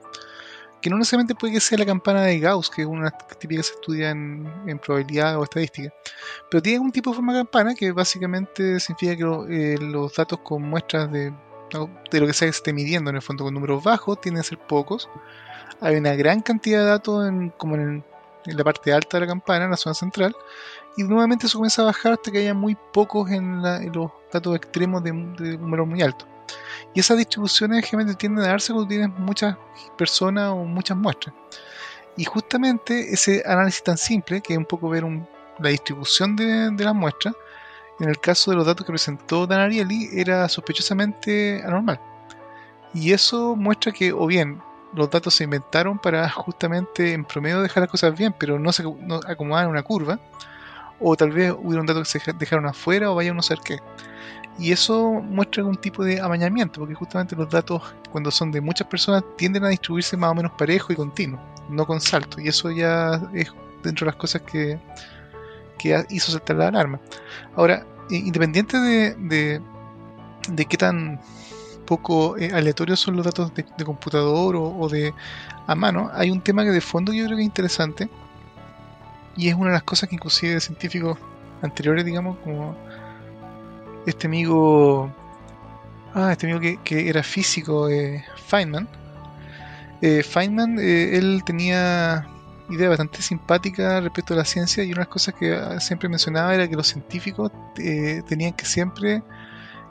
Que 0.80 0.88
no 0.90 0.96
necesariamente 0.96 1.34
puede 1.34 1.54
que 1.54 1.60
sea 1.60 1.76
la 1.76 1.86
campana 1.86 2.22
de 2.22 2.38
Gauss, 2.38 2.70
que 2.70 2.82
es 2.82 2.88
una 2.88 3.10
típica 3.10 3.60
que 3.60 3.64
se 3.64 3.74
estudia 3.74 4.10
en, 4.10 4.78
probabilidad 4.80 5.36
o 5.36 5.42
estadística. 5.42 5.92
Pero 6.48 6.62
tiene 6.62 6.78
un 6.78 6.92
tipo 6.92 7.10
de 7.10 7.16
forma 7.16 7.32
de 7.32 7.40
campana 7.40 7.74
que 7.74 7.90
básicamente 7.90 8.78
significa 8.78 9.16
que 9.16 9.74
eh, 9.74 9.78
los 9.80 10.14
datos 10.14 10.38
con 10.44 10.62
muestras 10.62 11.10
de, 11.10 11.32
de 12.12 12.20
lo 12.20 12.26
que 12.28 12.32
se 12.32 12.46
esté 12.46 12.72
midiendo, 12.72 13.10
en 13.10 13.16
el 13.16 13.22
fondo 13.22 13.42
con 13.42 13.54
números 13.54 13.82
bajos, 13.82 14.20
tienden 14.20 14.42
a 14.42 14.44
ser 14.44 14.58
pocos. 14.58 15.10
Hay 15.80 15.96
una 15.96 16.14
gran 16.14 16.42
cantidad 16.42 16.78
de 16.78 16.86
datos 16.86 17.26
en, 17.26 17.50
como 17.50 17.74
en, 17.74 18.04
en 18.48 18.56
la 18.56 18.64
parte 18.64 18.92
alta 18.92 19.16
de 19.16 19.22
la 19.22 19.26
campana, 19.26 19.64
en 19.64 19.70
la 19.70 19.76
zona 19.76 19.94
central, 19.94 20.34
y 20.96 21.04
nuevamente 21.04 21.46
eso 21.46 21.58
comienza 21.58 21.82
a 21.82 21.86
bajar 21.86 22.12
hasta 22.12 22.30
que 22.30 22.38
haya 22.38 22.54
muy 22.54 22.76
pocos 22.92 23.30
en, 23.30 23.62
los 23.92 24.10
datos 24.32 24.56
extremos 24.56 25.02
de, 25.02 25.12
de 25.12 25.58
números 25.58 25.86
muy 25.86 26.02
altos. 26.02 26.26
Y 26.94 27.00
esas 27.00 27.18
distribuciones 27.18 27.84
generalmente 27.84 28.18
tienden 28.18 28.44
a 28.44 28.48
darse 28.48 28.72
cuando 28.72 28.88
tienes 28.88 29.10
muchas 29.18 29.56
personas 29.96 30.50
o 30.50 30.64
muchas 30.64 30.96
muestras. 30.96 31.34
Y 32.16 32.24
justamente 32.24 33.12
ese 33.12 33.44
análisis 33.46 33.82
tan 33.84 33.96
simple, 33.96 34.40
que 34.40 34.54
es 34.54 34.58
un 34.58 34.64
poco 34.64 34.88
ver 34.88 35.04
la 35.60 35.68
distribución 35.68 36.34
de, 36.34 36.72
las 36.76 36.94
muestras, 36.94 37.34
en 38.00 38.08
el 38.08 38.18
caso 38.18 38.50
de 38.50 38.56
los 38.56 38.66
datos 38.66 38.84
que 38.84 38.92
presentó 38.92 39.46
Dan 39.46 39.60
Ariely, 39.60 40.08
era 40.12 40.48
sospechosamente 40.48 41.62
anormal. 41.64 42.00
Y 42.92 43.12
eso 43.12 43.54
muestra 43.54 43.92
que, 43.92 44.12
o 44.12 44.26
bien, 44.26 44.60
los 44.94 45.10
datos 45.10 45.34
se 45.34 45.44
inventaron 45.44 45.98
para 45.98 46.28
justamente 46.30 47.12
en 47.12 47.24
promedio 47.24 47.62
dejar 47.62 47.82
las 47.82 47.90
cosas 47.90 48.16
bien, 48.16 48.34
pero 48.38 48.58
no 48.58 48.72
se 48.72 48.82
no 48.82 49.20
acomodaban 49.26 49.70
una 49.70 49.82
curva, 49.82 50.18
o 51.00 51.16
tal 51.16 51.30
vez 51.30 51.54
hubieron 51.56 51.86
datos 51.86 52.12
que 52.12 52.20
se 52.20 52.32
dejaron 52.32 52.66
afuera 52.66 53.10
o 53.10 53.14
vaya 53.14 53.30
a 53.30 53.34
no 53.34 53.42
ser 53.42 53.58
qué. 53.64 53.78
Y 54.58 54.72
eso 54.72 55.12
muestra 55.22 55.60
algún 55.60 55.76
tipo 55.76 56.02
de 56.04 56.20
amañamiento, 56.20 56.80
porque 56.80 56.94
justamente 56.94 57.36
los 57.36 57.48
datos, 57.48 57.80
cuando 58.10 58.30
son 58.30 58.50
de 58.50 58.60
muchas 58.60 58.88
personas, 58.88 59.22
tienden 59.36 59.64
a 59.64 59.68
distribuirse 59.68 60.16
más 60.16 60.32
o 60.32 60.34
menos 60.34 60.52
parejo 60.58 60.92
y 60.92 60.96
continuo, 60.96 61.40
no 61.70 61.86
con 61.86 62.00
salto. 62.00 62.40
Y 62.40 62.48
eso 62.48 62.70
ya 62.72 63.22
es 63.34 63.52
dentro 63.84 64.04
de 64.04 64.10
las 64.10 64.16
cosas 64.16 64.42
que, 64.42 64.80
que 65.78 66.04
hizo 66.10 66.32
saltar 66.32 66.56
la 66.56 66.68
alarma. 66.68 66.98
Ahora, 67.54 67.86
independiente 68.10 68.78
de, 68.78 69.60
de, 70.48 70.64
qué 70.66 70.76
tan 70.76 71.20
poco 71.88 72.36
eh, 72.36 72.50
aleatorios 72.52 73.00
son 73.00 73.16
los 73.16 73.24
datos 73.24 73.50
de, 73.54 73.64
computador 73.84 74.56
o, 74.56 74.88
de 74.90 75.14
a 75.66 75.74
mano, 75.74 76.10
hay 76.12 76.30
un 76.30 76.42
tema 76.42 76.62
que 76.62 76.70
de 76.70 76.82
fondo 76.82 77.14
yo 77.14 77.24
creo 77.24 77.36
que 77.36 77.42
es 77.42 77.46
interesante 77.46 78.10
y 79.36 79.48
es 79.48 79.54
una 79.54 79.70
de 79.70 79.74
las 79.74 79.84
cosas 79.84 80.08
que 80.08 80.16
inclusive 80.16 80.60
científicos 80.60 81.16
anteriores, 81.62 82.04
digamos, 82.04 82.36
como 82.44 82.76
este 84.04 84.26
amigo, 84.26 85.10
ah, 86.14 86.32
este 86.32 86.46
amigo 86.46 86.60
que, 86.84 87.08
era 87.08 87.22
físico, 87.22 87.88
eh, 87.88 88.22
Feynman, 88.48 88.86
Eh, 90.00 90.22
Feynman, 90.22 90.78
eh, 90.78 91.16
él 91.18 91.42
tenía 91.44 92.28
idea 92.70 92.88
bastante 92.88 93.22
simpática 93.22 94.00
respecto 94.00 94.34
a 94.34 94.36
la 94.36 94.44
ciencia 94.44 94.84
y 94.84 94.88
una 94.88 94.96
de 94.96 95.00
las 95.00 95.08
cosas 95.08 95.34
que 95.34 95.54
ah, 95.54 95.80
siempre 95.80 96.08
mencionaba 96.08 96.54
era 96.54 96.68
que 96.68 96.76
los 96.76 96.86
científicos 96.88 97.50
eh, 97.78 98.22
tenían 98.28 98.52
que 98.52 98.66
siempre 98.66 99.22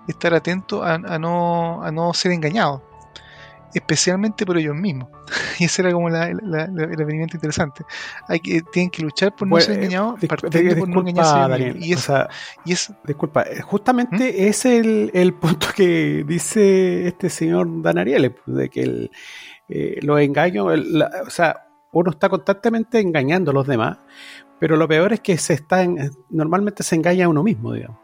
estar 0.07 0.33
atentos 0.33 0.83
a, 0.85 0.95
a 0.95 1.19
no, 1.19 1.81
a 1.83 1.91
no 1.91 2.13
ser 2.13 2.31
engañados, 2.31 2.81
especialmente 3.73 4.45
por 4.45 4.57
ellos 4.57 4.75
mismos. 4.75 5.09
y 5.59 5.65
ese 5.65 5.81
era 5.81 5.91
como 5.91 6.09
la, 6.09 6.29
la- 6.41 6.67
la- 6.67 6.83
el 6.85 7.01
avenimiento 7.01 7.35
interesante. 7.37 7.83
Hay 8.27 8.39
que, 8.39 8.61
tienen 8.61 8.89
que 8.89 9.01
luchar 9.03 9.35
por 9.35 9.47
no 9.47 9.51
Bueno, 9.51 9.65
ser 9.65 9.75
eh, 9.75 9.77
engañados, 9.79 10.19
discu- 10.19 10.27
partiendo 10.41 10.75
por 10.77 10.89
no 10.89 10.99
engañarse 11.01 11.39
Daniel. 11.39 11.77
Y 11.83 11.93
o 11.93 11.97
es, 11.97 12.03
sea, 12.03 12.29
y 12.65 12.73
es 12.73 12.93
disculpa, 13.05 13.43
eh, 13.43 13.61
justamente 13.61 14.47
es 14.47 14.65
el, 14.65 15.11
el 15.13 15.33
punto 15.33 15.67
que 15.75 16.23
dice 16.25 17.07
este 17.07 17.29
señor 17.29 17.81
Dan 17.81 17.97
Ariely, 17.97 18.29
pues, 18.29 18.57
de 18.57 18.69
que 18.69 18.81
el, 18.83 19.11
eh, 19.69 19.99
los 20.01 20.19
engaños, 20.21 20.73
el- 20.73 20.99
la- 20.99 21.11
o 21.25 21.29
sea, 21.29 21.67
uno 21.91 22.11
está 22.11 22.29
constantemente 22.29 22.99
engañando 22.99 23.51
a 23.51 23.53
los 23.53 23.67
demás, 23.67 23.97
pero 24.59 24.75
lo 24.77 24.87
peor 24.87 25.13
es 25.13 25.19
que 25.19 25.37
se 25.37 25.53
está 25.53 25.83
en- 25.83 26.09
normalmente 26.29 26.83
se 26.83 26.95
engaña 26.95 27.25
a 27.25 27.29
uno 27.29 27.43
mismo, 27.43 27.73
digamos. 27.73 27.97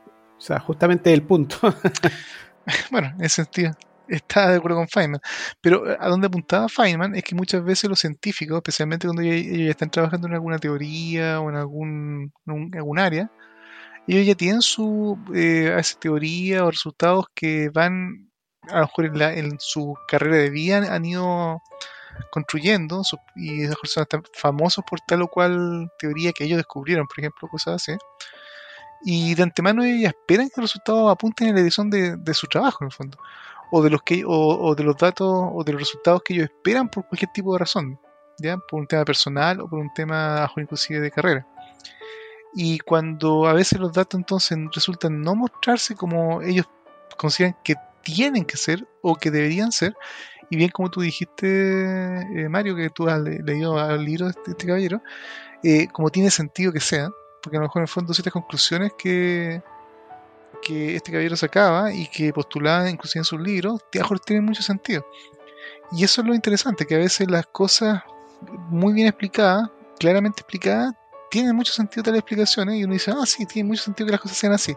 O 0.43 0.45
sea, 0.45 0.59
justamente 0.59 1.13
el 1.13 1.23
punto. 1.25 1.57
bueno, 2.91 3.13
en 3.17 3.23
ese 3.23 3.43
sentido, 3.43 3.71
está 4.09 4.49
de 4.49 4.57
acuerdo 4.57 4.75
con 4.77 4.89
Feynman. 4.89 5.21
Pero 5.61 5.89
eh, 5.89 5.97
a 5.97 6.09
donde 6.09 6.27
apuntaba 6.27 6.67
Feynman 6.67 7.15
es 7.15 7.23
que 7.23 7.33
muchas 7.33 7.63
veces 7.63 7.89
los 7.89 7.99
científicos, 7.99 8.57
especialmente 8.57 9.07
cuando 9.07 9.21
ellos 9.21 9.57
ya 9.57 9.71
están 9.71 9.89
trabajando 9.89 10.27
en 10.27 10.33
alguna 10.33 10.59
teoría 10.59 11.39
o 11.39 11.49
en 11.49 11.55
algún, 11.55 12.33
en 12.45 12.75
algún 12.75 12.99
área, 12.99 13.31
ellos 14.07 14.27
ya 14.27 14.35
tienen 14.35 14.61
su 14.61 15.17
eh, 15.33 15.81
teoría 16.01 16.65
o 16.65 16.71
resultados 16.71 17.27
que 17.33 17.69
van, 17.69 18.29
a 18.69 18.81
lo 18.81 18.81
mejor 18.87 19.05
en, 19.05 19.19
la- 19.19 19.33
en 19.33 19.57
su 19.59 19.95
carrera 20.09 20.37
de 20.37 20.49
vida 20.49 20.77
han, 20.93 21.05
ido 21.05 21.61
construyendo 22.31 23.01
y 23.35 23.51
mejor 23.61 23.87
son 23.87 24.03
hasta 24.03 24.21
famosos 24.33 24.83
por 24.89 24.99
tal 25.07 25.21
o 25.23 25.27
cual 25.29 25.89
teoría 25.99 26.33
que 26.33 26.43
ellos 26.45 26.57
descubrieron, 26.57 27.07
por 27.07 27.19
ejemplo, 27.19 27.47
cosas 27.49 27.75
así. 27.75 27.93
Y 29.03 29.35
de 29.35 29.43
antemano 29.43 29.83
ellos 29.83 30.01
ya 30.01 30.07
esperan 30.09 30.47
que 30.47 30.61
los 30.61 30.71
resultados 30.71 31.11
apunten 31.11 31.47
en 31.49 31.55
la 31.55 31.59
dirección 31.61 31.89
de, 31.89 32.15
de 32.15 32.33
su 32.33 32.47
trabajo, 32.47 32.79
en 32.83 32.87
el 32.87 32.91
fondo. 32.93 33.17
O 33.71 33.81
de 33.81 33.89
los 33.89 34.01
que, 34.03 34.23
o, 34.25 34.29
o 34.31 34.75
de 34.75 34.83
los 34.83 34.95
datos, 34.97 35.27
o 35.29 35.63
de 35.63 35.73
los 35.73 35.81
resultados 35.81 36.21
que 36.23 36.33
ellos 36.35 36.45
esperan 36.45 36.89
por 36.89 37.07
cualquier 37.07 37.31
tipo 37.33 37.53
de 37.53 37.59
razón. 37.59 37.99
¿Ya? 38.39 38.57
Por 38.57 38.79
un 38.79 38.87
tema 38.87 39.05
personal 39.05 39.61
o 39.61 39.67
por 39.69 39.79
un 39.79 39.93
tema 39.93 40.51
inclusive 40.57 40.99
de 40.99 41.11
carrera. 41.11 41.47
Y 42.55 42.79
cuando 42.79 43.47
a 43.47 43.53
veces 43.53 43.79
los 43.79 43.93
datos 43.93 44.19
entonces 44.19 44.57
resultan 44.73 45.21
no 45.21 45.35
mostrarse 45.35 45.95
como 45.95 46.41
ellos 46.41 46.67
consideran 47.17 47.57
que 47.63 47.75
tienen 48.03 48.45
que 48.45 48.57
ser 48.57 48.87
o 49.01 49.15
que 49.15 49.31
deberían 49.31 49.71
ser, 49.71 49.95
y 50.49 50.55
bien 50.57 50.69
como 50.69 50.89
tú 50.91 51.01
dijiste, 51.01 51.47
eh, 51.47 52.49
Mario, 52.49 52.75
que 52.75 52.89
tú 52.89 53.07
has 53.07 53.19
le- 53.21 53.41
leído 53.41 53.79
el 53.89 54.03
libro 54.03 54.25
de 54.25 54.31
este, 54.31 54.51
este 54.51 54.67
caballero, 54.67 55.01
eh, 55.63 55.87
como 55.91 56.09
tiene 56.09 56.29
sentido 56.29 56.71
que 56.71 56.79
sea, 56.79 57.09
porque 57.43 57.57
a 57.57 57.59
lo 57.59 57.67
mejor 57.67 57.81
en 57.81 57.83
el 57.83 57.89
fondo 57.89 58.13
ciertas 58.13 58.33
conclusiones 58.33 58.93
que, 58.97 59.61
que 60.61 60.95
este 60.95 61.11
caballero 61.11 61.35
sacaba 61.35 61.93
y 61.93 62.07
que 62.07 62.31
postulaba 62.31 62.89
inclusive 62.89 63.19
en 63.19 63.25
sus 63.25 63.41
libros, 63.41 63.81
a 63.81 63.97
lo 63.97 64.01
mejor 64.01 64.19
tienen 64.21 64.45
mucho 64.45 64.63
sentido. 64.63 65.05
Y 65.91 66.03
eso 66.03 66.21
es 66.21 66.27
lo 66.27 66.33
interesante, 66.33 66.85
que 66.85 66.95
a 66.95 66.99
veces 66.99 67.29
las 67.29 67.45
cosas 67.47 68.01
muy 68.69 68.93
bien 68.93 69.07
explicadas, 69.07 69.69
claramente 69.99 70.41
explicadas, 70.41 70.93
tienen 71.29 71.55
mucho 71.55 71.73
sentido 71.73 72.03
tales 72.03 72.19
explicaciones 72.19 72.75
y 72.75 72.83
uno 72.83 72.93
dice, 72.93 73.11
ah, 73.11 73.25
sí, 73.25 73.45
tiene 73.45 73.67
mucho 73.67 73.83
sentido 73.83 74.07
que 74.07 74.11
las 74.13 74.21
cosas 74.21 74.37
sean 74.37 74.53
así. 74.53 74.75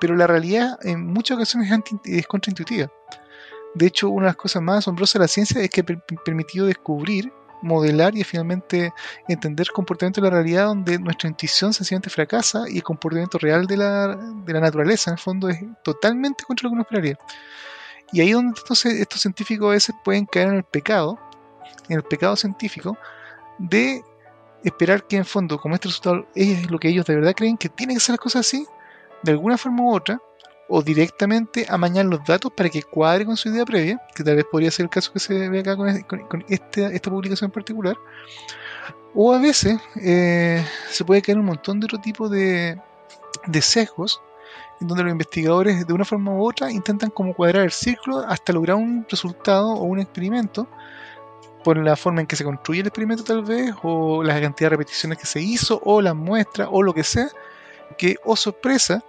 Pero 0.00 0.14
la 0.14 0.26
realidad 0.26 0.78
en 0.82 1.06
muchas 1.06 1.36
ocasiones 1.36 1.70
es, 1.70 1.80
es 2.04 2.26
contraintuitiva. 2.26 2.90
De 3.74 3.86
hecho, 3.86 4.08
una 4.08 4.26
de 4.26 4.30
las 4.30 4.36
cosas 4.36 4.62
más 4.62 4.78
asombrosas 4.78 5.14
de 5.14 5.18
la 5.20 5.28
ciencia 5.28 5.60
es 5.60 5.70
que 5.70 5.82
ha 5.82 5.84
per- 5.84 6.02
permitido 6.24 6.66
descubrir, 6.66 7.32
modelar 7.62 8.16
y 8.16 8.24
finalmente 8.24 8.92
entender 9.28 9.68
comportamiento 9.72 10.20
de 10.20 10.28
la 10.28 10.34
realidad 10.34 10.66
donde 10.66 10.98
nuestra 10.98 11.28
intuición 11.28 11.72
sencillamente 11.72 12.10
fracasa 12.10 12.68
y 12.68 12.76
el 12.76 12.82
comportamiento 12.82 13.38
real 13.38 13.66
de 13.66 13.76
la, 13.76 14.16
de 14.16 14.52
la 14.52 14.60
naturaleza 14.60 15.10
en 15.10 15.14
el 15.14 15.18
fondo 15.18 15.48
es 15.48 15.58
totalmente 15.82 16.44
contra 16.44 16.64
lo 16.64 16.70
que 16.70 16.74
uno 16.74 16.82
esperaría. 16.82 17.18
Y 18.12 18.20
ahí 18.20 18.32
donde 18.32 18.58
entonces 18.58 18.94
estos 18.94 19.20
científicos 19.20 19.68
a 19.68 19.72
veces 19.72 19.94
pueden 20.04 20.26
caer 20.26 20.48
en 20.48 20.54
el 20.54 20.64
pecado, 20.64 21.18
en 21.88 21.96
el 21.96 22.02
pecado 22.02 22.36
científico, 22.36 22.96
de 23.58 24.02
esperar 24.64 25.06
que 25.06 25.16
en 25.16 25.24
fondo, 25.24 25.58
como 25.58 25.74
este 25.74 25.88
resultado 25.88 26.26
es 26.34 26.70
lo 26.70 26.78
que 26.78 26.88
ellos 26.88 27.06
de 27.06 27.14
verdad 27.14 27.34
creen 27.36 27.56
que 27.56 27.68
tienen 27.68 27.96
que 27.96 28.00
ser 28.00 28.14
las 28.14 28.20
cosas 28.20 28.46
así, 28.46 28.66
de 29.22 29.32
alguna 29.32 29.58
forma 29.58 29.82
u 29.82 29.94
otra, 29.94 30.20
o 30.68 30.82
directamente 30.82 31.66
amañar 31.68 32.04
los 32.04 32.24
datos 32.24 32.52
para 32.52 32.68
que 32.68 32.82
cuadre 32.82 33.24
con 33.24 33.36
su 33.36 33.48
idea 33.48 33.64
previa, 33.64 34.00
que 34.14 34.22
tal 34.22 34.36
vez 34.36 34.44
podría 34.50 34.70
ser 34.70 34.84
el 34.84 34.90
caso 34.90 35.12
que 35.12 35.18
se 35.18 35.48
ve 35.48 35.60
acá 35.60 35.76
con, 35.76 35.88
este- 36.48 36.94
esta 36.94 37.10
publicación 37.10 37.48
en 37.48 37.52
particular, 37.52 37.96
o 39.14 39.32
a 39.32 39.38
veces 39.38 39.78
eh, 39.96 40.64
se 40.90 41.04
puede 41.04 41.22
caer 41.22 41.38
un 41.38 41.46
montón 41.46 41.80
de 41.80 41.86
otro 41.86 41.98
tipo 41.98 42.28
de, 42.28 42.78
de 43.46 43.62
sesgos 43.62 44.20
en 44.80 44.88
donde 44.88 45.02
los 45.02 45.12
investigadores 45.12 45.86
de 45.86 45.92
una 45.92 46.04
forma 46.04 46.32
u 46.32 46.46
otra 46.46 46.70
intentan 46.70 47.10
como 47.10 47.34
cuadrar 47.34 47.64
el 47.64 47.72
círculo 47.72 48.18
hasta 48.18 48.52
lograr 48.52 48.76
un 48.76 49.06
resultado 49.08 49.70
o 49.70 49.82
un 49.84 49.98
experimento 49.98 50.68
por 51.64 51.76
la 51.76 51.96
forma 51.96 52.20
en 52.20 52.26
que 52.26 52.36
se 52.36 52.44
construye 52.44 52.80
el 52.80 52.86
experimento 52.86 53.24
tal 53.24 53.42
vez 53.42 53.74
o 53.82 54.22
la 54.22 54.40
cantidad 54.40 54.66
de 54.70 54.76
repeticiones 54.76 55.18
que 55.18 55.26
se 55.26 55.40
hizo 55.40 55.80
o 55.84 56.00
las 56.00 56.14
muestras 56.14 56.68
o 56.70 56.82
lo 56.82 56.94
que 56.94 57.02
sea 57.02 57.28
que 57.96 58.16
oh 58.24 58.36
sorpresa 58.36 59.02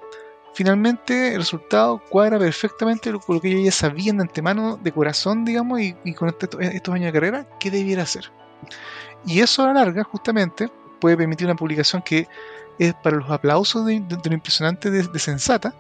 finalmente 0.54 1.30
el 1.34 1.38
resultado 1.38 2.00
cuadra 2.10 2.38
perfectamente 2.40 3.12
con 3.12 3.36
lo 3.36 3.42
que 3.42 3.50
ellos 3.50 3.64
ya 3.66 3.72
sabían 3.72 4.18
de 4.18 4.24
antemano 4.24 4.78
de 4.82 4.92
corazón 4.92 5.46
digamos 5.46 5.80
y, 5.80 5.96
y 6.04 6.14
con 6.14 6.30
este- 6.30 6.48
estos 6.76 6.94
años 6.94 7.08
de 7.08 7.14
carrera 7.14 7.48
que 7.60 7.72
debiera 7.72 8.04
hacer 8.04 8.32
y 9.26 9.40
eso 9.42 9.64
a 9.64 9.68
la 9.68 9.74
larga 9.86 10.04
justamente 10.04 10.70
puede 11.00 11.16
permitir 11.18 11.48
una 11.48 11.56
publicación 11.56 12.02
que 12.02 12.28
es 12.78 12.94
para 12.96 13.18
los 13.18 13.30
aplausos 13.30 13.86
de, 13.86 14.00
de- 14.02 14.16
de 14.18 14.30
lo 14.30 14.34
impresionante 14.36 14.90
de, 14.90 15.04
de 15.04 15.20
sensata, 15.20 15.74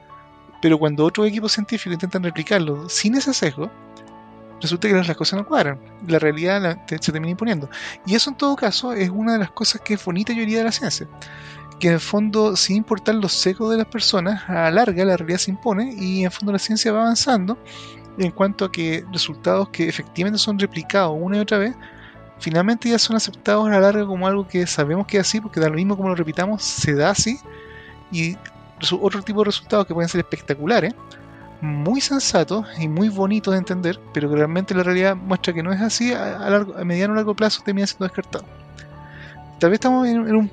pero 0.61 0.77
cuando 0.77 1.05
otros 1.05 1.27
equipos 1.27 1.53
científicos 1.53 1.93
intentan 1.93 2.23
replicarlo 2.23 2.89
sin 2.89 3.15
ese 3.15 3.33
sesgo, 3.33 3.71
resulta 4.61 4.89
que 4.89 4.93
las 4.93 5.15
cosas 5.15 5.39
no 5.39 5.45
cuadran. 5.47 5.79
La 6.07 6.19
realidad 6.19 6.61
la- 6.61 6.85
te- 6.85 6.97
se 7.01 7.13
termina 7.13 7.31
imponiendo. 7.31 7.69
Y 8.05 8.15
eso 8.15 8.29
en 8.29 8.35
todo 8.35 8.57
caso 8.57 8.91
es 8.91 9.09
una 9.09 9.33
de 9.33 9.39
las 9.39 9.51
cosas 9.51 9.79
que 9.79 9.93
es 9.93 10.03
bonita 10.03 10.33
y 10.33 10.45
de 10.45 10.63
la 10.63 10.71
ciencia. 10.73 11.07
Que 11.79 11.87
en 11.87 11.93
el 11.93 11.99
fondo, 11.99 12.55
sin 12.55 12.75
importar 12.77 13.15
los 13.15 13.31
sesgos 13.31 13.71
de 13.71 13.77
las 13.77 13.85
personas, 13.85 14.43
a 14.49 14.53
la 14.53 14.71
larga 14.71 15.05
la 15.05 15.15
realidad 15.17 15.39
se 15.39 15.51
impone 15.51 15.93
y 15.97 16.19
en 16.19 16.25
el 16.25 16.31
fondo 16.31 16.51
la 16.51 16.59
ciencia 16.59 16.91
va 16.91 17.01
avanzando 17.01 17.57
en 18.17 18.31
cuanto 18.31 18.65
a 18.65 18.71
que 18.71 19.05
resultados 19.13 19.69
que 19.69 19.87
efectivamente 19.87 20.37
son 20.37 20.59
replicados 20.59 21.17
una 21.17 21.37
y 21.37 21.39
otra 21.39 21.57
vez 21.57 21.73
finalmente 22.39 22.89
ya 22.89 22.99
son 22.99 23.15
aceptados 23.15 23.67
a 23.67 23.71
la 23.71 23.79
larga 23.79 24.05
como 24.05 24.27
algo 24.27 24.47
que 24.47 24.65
sabemos 24.67 25.07
que 25.07 25.17
es 25.17 25.21
así, 25.27 25.39
porque 25.41 25.59
da 25.59 25.69
lo 25.69 25.75
mismo 25.75 25.95
como 25.95 26.09
lo 26.09 26.15
repitamos, 26.15 26.63
se 26.63 26.95
da 26.95 27.09
así, 27.11 27.37
y 28.11 28.37
otro 29.01 29.21
tipo 29.21 29.39
de 29.41 29.45
resultados 29.45 29.85
que 29.85 29.93
pueden 29.93 30.07
ser 30.09 30.19
espectaculares, 30.21 30.93
muy 31.61 31.99
sensatos 31.99 32.65
y 32.79 32.87
muy 32.87 33.09
bonitos 33.09 33.53
de 33.53 33.57
entender, 33.57 33.99
pero 34.13 34.29
que 34.29 34.37
realmente 34.37 34.73
la 34.73 34.83
realidad 34.83 35.17
muestra 35.17 35.53
que 35.53 35.61
no 35.61 35.73
es 35.73 35.81
así, 35.81 36.13
a, 36.13 36.49
largo- 36.49 36.77
a 36.77 36.85
mediano 36.85 37.11
o 37.13 37.15
largo 37.17 37.35
plazo 37.35 37.61
termina 37.63 37.85
siendo 37.87 38.05
descartado. 38.05 38.45
Tal 39.59 39.69
vez 39.69 39.77
estamos 39.77 40.07
en 40.07 40.33
un 40.33 40.49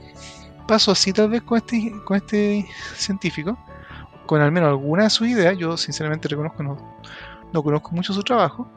paso 0.67 0.93
así, 0.93 1.13
tal 1.13 1.31
vez 1.31 1.43
con 1.43 1.59
este, 1.59 1.93
con 2.05 2.17
este 2.17 2.69
científico, 2.95 3.59
con 4.27 4.41
al 4.41 4.53
menos 4.53 4.69
alguna 4.69 5.05
de 5.05 5.11
sus 5.11 5.29
ideas, 5.29 5.57
yo 5.57 5.77
sinceramente 5.77 6.29
reconozco, 6.29 6.63
no, 6.63 6.77
no 7.53 7.63
conozco 7.63 7.91
mucho 7.93 8.13
su 8.13 8.23
trabajo, 8.23 8.69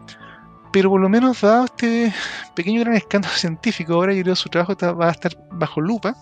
pero 0.72 0.90
por 0.90 1.02
lo 1.02 1.10
menos 1.10 1.42
dado 1.42 1.66
este 1.66 2.14
pequeño 2.54 2.82
gran 2.82 2.96
escándalo 2.96 3.34
científico, 3.36 3.94
ahora 3.94 4.14
yo 4.14 4.22
creo 4.22 4.36
que 4.36 4.42
su 4.42 4.50
trabajo 4.50 4.76
va 4.96 5.08
a 5.08 5.12
estar 5.12 5.36
bajo 5.52 5.82
lupa. 5.82 6.16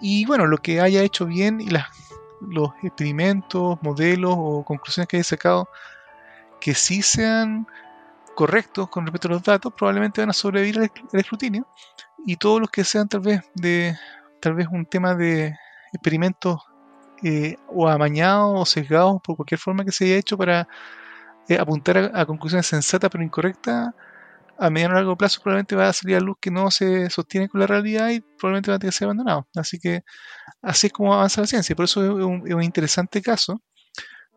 Y 0.00 0.26
bueno, 0.26 0.46
lo 0.46 0.58
que 0.58 0.80
haya 0.80 1.02
hecho 1.02 1.24
bien 1.24 1.60
y 1.60 1.70
las, 1.70 1.86
los 2.40 2.70
experimentos, 2.82 3.78
modelos 3.82 4.34
o 4.36 4.62
conclusiones 4.64 5.08
que 5.08 5.16
haya 5.16 5.24
sacado 5.24 5.68
que 6.60 6.74
sí 6.74 7.02
sean 7.02 7.66
correctos 8.34 8.88
con 8.88 9.06
respecto 9.06 9.28
a 9.28 9.32
los 9.32 9.42
datos, 9.42 9.72
probablemente 9.74 10.20
van 10.20 10.30
a 10.30 10.34
sobrevivir 10.34 10.78
al 10.78 10.90
escrutinio. 11.20 11.66
Y 12.26 12.36
todos 12.36 12.60
los 12.60 12.70
que 12.70 12.84
sean 12.84 13.08
tal 13.08 13.20
vez 13.20 13.40
de 13.54 13.96
tal 14.46 14.54
vez 14.54 14.68
un 14.70 14.86
tema 14.86 15.16
de 15.16 15.56
experimentos 15.92 16.60
eh, 17.24 17.56
o 17.66 17.88
amañados 17.88 18.52
o 18.54 18.64
sesgados 18.64 19.20
por 19.20 19.34
cualquier 19.34 19.58
forma 19.58 19.84
que 19.84 19.90
se 19.90 20.04
haya 20.04 20.18
hecho 20.18 20.38
para 20.38 20.68
eh, 21.48 21.58
apuntar 21.58 22.12
a, 22.14 22.24
conclusiones 22.26 22.68
sensatas 22.68 23.10
pero 23.10 23.24
incorrectas, 23.24 23.88
a 24.56 24.70
mediano 24.70 24.94
o 24.94 24.98
largo 24.98 25.16
plazo 25.16 25.40
probablemente 25.42 25.74
va 25.74 25.88
a 25.88 25.92
salir 25.92 26.14
a 26.14 26.20
luz 26.20 26.36
que 26.40 26.52
no 26.52 26.70
se 26.70 27.10
sostiene 27.10 27.48
con 27.48 27.60
la 27.60 27.66
realidad 27.66 28.10
y 28.10 28.20
probablemente 28.20 28.70
va 28.70 28.76
a 28.76 28.78
tener 28.78 28.92
que 28.92 28.98
ser 28.98 29.06
abandonado. 29.06 29.48
Así 29.56 29.80
que 29.80 30.04
así 30.62 30.86
es 30.86 30.92
como 30.92 31.12
avanza 31.12 31.40
la 31.40 31.48
ciencia. 31.48 31.74
Por 31.74 31.86
eso 31.86 32.04
es 32.04 32.54
un 32.54 32.62
interesante 32.62 33.20
caso 33.22 33.60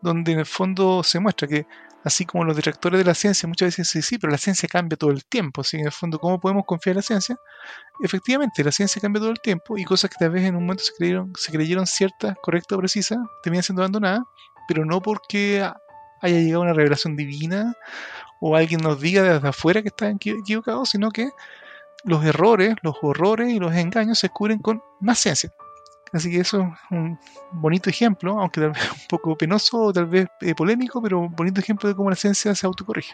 donde 0.01 0.31
en 0.31 0.39
el 0.39 0.47
fondo 0.47 1.03
se 1.03 1.19
muestra 1.19 1.47
que 1.47 1.67
así 2.03 2.25
como 2.25 2.43
los 2.45 2.55
detractores 2.55 2.97
de 2.99 3.05
la 3.05 3.13
ciencia 3.13 3.47
muchas 3.47 3.67
veces 3.67 3.87
dicen, 3.87 4.01
sí, 4.03 4.17
pero 4.17 4.31
la 4.31 4.37
ciencia 4.37 4.69
cambia 4.69 4.97
todo 4.97 5.11
el 5.11 5.25
tiempo. 5.25 5.61
Así 5.61 5.77
que 5.77 5.81
en 5.81 5.87
el 5.87 5.91
fondo, 5.91 6.19
¿cómo 6.19 6.39
podemos 6.39 6.65
confiar 6.65 6.93
en 6.93 6.97
la 6.97 7.01
ciencia? 7.01 7.37
Efectivamente, 8.01 8.63
la 8.63 8.71
ciencia 8.71 9.01
cambia 9.01 9.19
todo 9.19 9.31
el 9.31 9.41
tiempo 9.41 9.77
y 9.77 9.83
cosas 9.83 10.09
que 10.09 10.17
tal 10.17 10.31
vez 10.31 10.43
en 10.43 10.55
un 10.55 10.63
momento 10.63 10.83
se 10.83 10.93
creyeron, 10.93 11.33
se 11.35 11.51
creyeron 11.51 11.85
ciertas, 11.87 12.35
correctas 12.41 12.77
o 12.77 12.79
precisas, 12.79 13.19
terminan 13.43 13.63
siendo 13.63 13.81
abandonadas, 13.81 14.21
pero 14.67 14.85
no 14.85 15.01
porque 15.01 15.69
haya 16.21 16.37
llegado 16.37 16.61
una 16.61 16.73
revelación 16.73 17.15
divina 17.15 17.73
o 18.39 18.55
alguien 18.55 18.81
nos 18.81 18.99
diga 18.99 19.23
desde 19.23 19.47
afuera 19.47 19.81
que 19.81 19.89
están 19.89 20.17
equivocados, 20.21 20.89
sino 20.89 21.11
que 21.11 21.29
los 22.03 22.23
errores, 22.23 22.75
los 22.81 22.95
horrores 23.01 23.51
y 23.51 23.59
los 23.59 23.73
engaños 23.75 24.19
se 24.19 24.29
cubren 24.29 24.59
con 24.59 24.81
más 25.01 25.19
ciencia. 25.19 25.51
Así 26.11 26.31
que 26.31 26.39
eso 26.39 26.61
es 26.61 26.91
un 26.91 27.19
bonito 27.51 27.89
ejemplo, 27.89 28.39
aunque 28.39 28.61
tal 28.61 28.71
vez 28.71 28.91
un 28.91 29.07
poco 29.09 29.37
penoso 29.37 29.77
o 29.77 29.93
tal 29.93 30.07
vez 30.07 30.27
eh, 30.41 30.55
polémico, 30.55 31.01
pero 31.01 31.19
un 31.19 31.35
bonito 31.35 31.59
ejemplo 31.59 31.87
de 31.87 31.95
cómo 31.95 32.09
la 32.09 32.15
ciencia 32.15 32.53
se 32.55 32.65
autocorrige. 32.65 33.13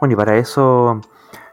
Bueno, 0.00 0.14
y 0.14 0.16
para 0.16 0.36
eso 0.36 1.00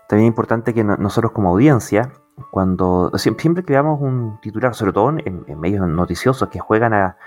también 0.08 0.28
es 0.28 0.32
importante 0.32 0.74
que 0.74 0.84
nosotros 0.84 1.34
como 1.34 1.50
audiencia, 1.50 2.14
cuando 2.50 3.12
siempre 3.16 3.64
creamos 3.64 4.00
un 4.02 4.40
titular, 4.42 4.74
sobre 4.74 4.94
todo 4.94 5.10
en, 5.10 5.60
medios 5.60 5.86
noticiosos 5.86 6.48
que 6.48 6.60
juegan 6.60 6.94
a, 6.94 7.18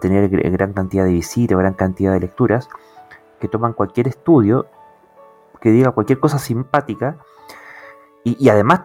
tener 0.00 0.30
gran 0.30 0.72
cantidad 0.72 1.04
de 1.04 1.10
visitas, 1.10 1.58
gran 1.58 1.74
cantidad 1.74 2.14
de 2.14 2.20
lecturas, 2.20 2.70
que 3.38 3.48
toman 3.48 3.74
cualquier 3.74 4.08
estudio, 4.08 4.66
que 5.60 5.70
diga 5.70 5.90
cualquier 5.90 6.18
cosa 6.18 6.38
simpática, 6.38 7.18
y, 8.22 8.48
además, 8.48 8.80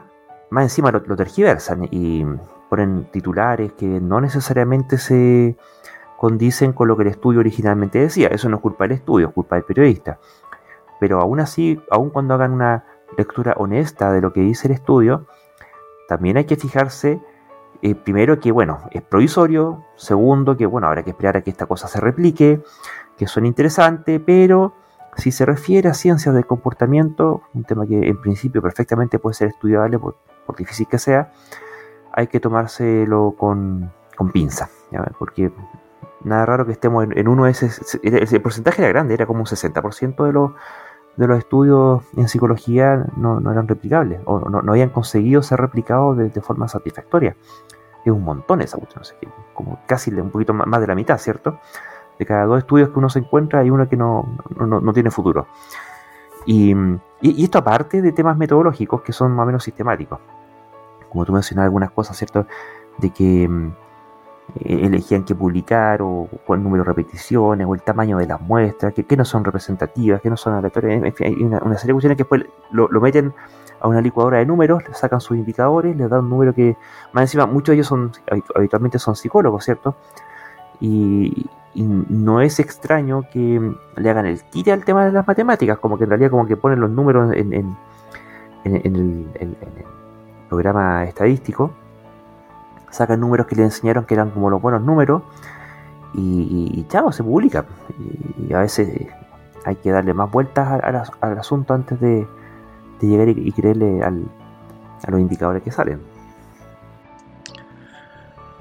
más 0.50 0.64
encima 0.64 0.92
lo, 0.92 1.00
lo 1.00 1.16
tergiversan 1.16 1.88
y 1.92 2.26
ponen 2.70 3.10
titulares 3.12 3.74
que 3.74 3.86
no 3.86 4.22
necesariamente 4.22 4.98
se 4.98 5.58
condicen 6.18 6.74
con 6.74 6.88
lo 6.88 6.98
que 6.98 7.04
el 7.04 7.10
estudio 7.10 7.40
originalmente 7.40 8.00
decía. 8.00 8.28
Eso 8.28 8.50
no 8.50 8.58
es 8.58 8.62
culpa 8.62 8.84
del 8.84 8.94
estudio, 8.94 9.30
es 9.30 9.34
culpa 9.34 9.56
del 9.56 9.66
periodista. 9.66 10.20
Pero 11.00 11.20
aún 11.22 11.40
así, 11.40 11.82
aun 11.90 12.10
cuando 12.10 12.34
hagan 12.34 12.52
una 12.52 12.86
lectura 13.18 13.54
honesta 13.58 14.12
de 14.12 14.22
lo 14.22 14.34
que 14.34 14.42
dice 14.42 14.68
el 14.68 14.74
estudio, 14.74 15.28
también 16.08 16.38
hay 16.38 16.46
que 16.46 16.56
fijarse, 16.56 17.22
eh, 17.82 17.96
primero, 17.96 18.40
que 18.40 18.52
bueno, 18.52 18.80
es 18.92 19.02
provisorio, 19.02 19.86
segundo, 19.96 20.58
que 20.58 20.66
bueno, 20.66 20.88
habrá 20.88 21.04
que 21.04 21.12
esperar 21.12 21.38
a 21.38 21.42
que 21.42 21.50
esta 21.50 21.66
cosa 21.66 21.88
se 21.88 22.00
replique, 22.00 22.62
que 23.18 23.28
suene 23.28 23.48
interesante, 23.48 24.20
pero 24.20 24.74
si 25.16 25.32
se 25.32 25.46
refiere 25.46 25.90
a 25.90 25.94
ciencias 25.94 26.34
del 26.34 26.46
comportamiento, 26.46 27.44
un 27.54 27.64
tema 27.64 27.86
que 27.86 28.08
en 28.08 28.20
principio 28.22 28.62
perfectamente 28.62 29.20
puede 29.20 29.36
ser 29.36 29.50
estudiable 29.50 30.00
por, 30.00 30.18
difícil 30.58 30.88
que 30.88 30.98
sea, 30.98 31.32
hay 32.14 32.28
que 32.28 32.40
tomárselo 32.40 33.36
con, 33.38 33.92
con 34.16 34.32
pinza, 34.32 34.70
porque 35.18 35.52
nada 36.24 36.46
raro 36.46 36.66
que 36.66 36.74
estemos 36.74 37.06
en, 37.10 37.28
uno 37.28 37.46
de 37.46 37.52
ese, 37.52 37.70
el 38.04 38.42
porcentaje 38.42 38.82
era 38.82 38.90
grande, 38.90 39.14
era 39.14 39.26
como 39.26 39.40
un 39.40 39.46
60% 39.46 40.26
de 40.26 40.34
los 40.34 40.52
de 41.20 41.28
los 41.28 41.38
estudios 41.38 42.04
en 42.16 42.30
psicología 42.30 43.06
no, 43.18 43.40
eran 43.52 43.68
replicables 43.68 44.22
o 44.24 44.40
no, 44.40 44.62
no, 44.62 44.72
habían 44.72 44.90
conseguido 44.90 45.42
ser 45.42 45.60
replicados 45.60 46.18
de, 46.18 46.30
forma 46.42 46.70
satisfactoria. 46.70 47.36
Es 48.06 48.14
un 48.14 48.24
montón 48.24 48.62
esa 48.62 48.78
cuestión, 48.78 49.04
como 49.54 49.80
casi 49.86 50.14
un 50.14 50.30
poquito 50.30 50.54
más 50.54 50.80
de 50.80 50.88
la 50.88 50.96
mitad, 50.96 51.18
¿cierto? 51.18 51.60
De 52.18 52.26
cada 52.26 52.46
dos 52.46 52.60
estudios 52.60 52.90
que 52.90 53.00
uno 53.00 53.10
se 53.10 53.20
encuentra 53.20 53.60
hay 53.60 53.70
uno 53.70 53.90
que 53.90 53.98
no, 53.98 54.26
tiene 54.94 55.12
futuro. 55.12 55.48
Y, 56.46 56.74
y, 57.20 57.44
esto 57.44 57.58
aparte 57.58 58.02
de 58.02 58.14
temas 58.14 58.38
metodológicos 58.38 59.02
que 59.02 59.12
son 59.12 59.34
más 59.34 59.44
o 59.44 59.48
menos 59.48 59.64
sistemáticos. 59.66 60.20
Como 61.10 61.26
tú 61.26 61.34
mencionas 61.34 61.66
algunas 61.66 61.92
cosas, 61.92 62.18
¿cierto? 62.18 62.46
De 62.98 63.10
que 63.12 63.48
mm, 63.48 63.72
eh, 64.56 64.86
elegían 64.86 65.24
qué 65.24 65.36
publicar 65.36 66.02
o 66.02 66.28
cuál 66.46 66.64
número 66.64 66.84
de 66.84 66.88
repeticiones 66.88 67.68
o 67.68 67.76
el 67.76 67.82
tamaño 67.82 68.18
de 68.18 68.26
las 68.26 68.42
muestras, 68.42 68.94
que, 68.94 69.18
no 69.18 69.24
son 69.24 69.46
representativas, 69.46 70.22
que 70.22 70.30
no 70.30 70.38
son 70.38 70.54
aleatorias, 70.54 71.04
en 71.04 71.14
fin, 71.14 71.28
hay 71.28 71.44
una, 71.44 71.60
serie 71.78 71.88
de 71.88 71.94
cuestiones 71.94 72.18
que 72.18 72.24
después 72.24 72.46
lo, 72.72 72.90
meten 73.00 73.34
a 73.80 73.88
una 73.88 74.02
licuadora 74.02 74.40
de 74.40 74.46
números, 74.48 74.88
le 74.88 74.94
sacan 74.96 75.22
sus 75.22 75.38
indicadores, 75.38 75.96
les 75.96 76.10
dan 76.10 76.22
un 76.22 76.30
número 76.30 76.54
que, 76.54 76.76
más 77.14 77.24
encima, 77.24 77.46
muchos 77.46 77.74
de 77.74 77.76
ellos 77.76 77.88
son 77.88 78.12
habitualmente 78.56 78.98
son 78.98 79.16
psicólogos, 79.16 79.66
¿cierto? 79.66 79.96
Y, 80.80 81.48
no 81.76 82.42
es 82.42 82.60
extraño 82.60 83.24
que 83.32 83.74
le 83.96 84.10
hagan 84.10 84.26
el 84.26 84.42
quite 84.46 84.72
al 84.74 84.84
tema 84.84 85.06
de 85.06 85.14
las 85.14 85.26
matemáticas, 85.26 85.78
como 85.78 85.98
que 85.98 86.04
en 86.04 86.10
realidad 86.10 86.32
como 86.32 86.46
que 86.46 86.58
ponen 86.58 86.82
los 86.82 86.90
números 86.90 87.32
en, 87.34 87.54
en, 87.54 87.78
el, 88.66 89.30
en 89.36 89.56
el 89.62 89.86
programa 90.50 91.04
estadístico 91.06 91.72
sacan 92.92 93.20
números 93.20 93.48
que 93.48 93.56
le 93.56 93.64
enseñaron 93.64 94.06
que 94.06 94.16
eran 94.16 94.32
como 94.32 94.50
los 94.50 94.62
buenos 94.62 94.82
números 94.82 95.22
y, 96.14 96.86
chao, 96.90 97.12
se 97.12 97.24
publica. 97.24 97.66
Y, 98.40 98.52
a 98.54 98.60
veces 98.60 99.08
hay 99.64 99.76
que 99.76 99.92
darle 99.92 100.14
más 100.14 100.32
vueltas 100.32 100.82
al, 101.22 101.38
asunto 101.38 101.74
antes 101.76 102.00
de, 102.00 102.28
llegar 103.02 103.30
y, 103.30 103.52
creerle 103.52 104.02
a 104.04 104.10
los 105.12 105.20
indicadores 105.20 105.62
que 105.64 105.72
salen. 105.72 106.02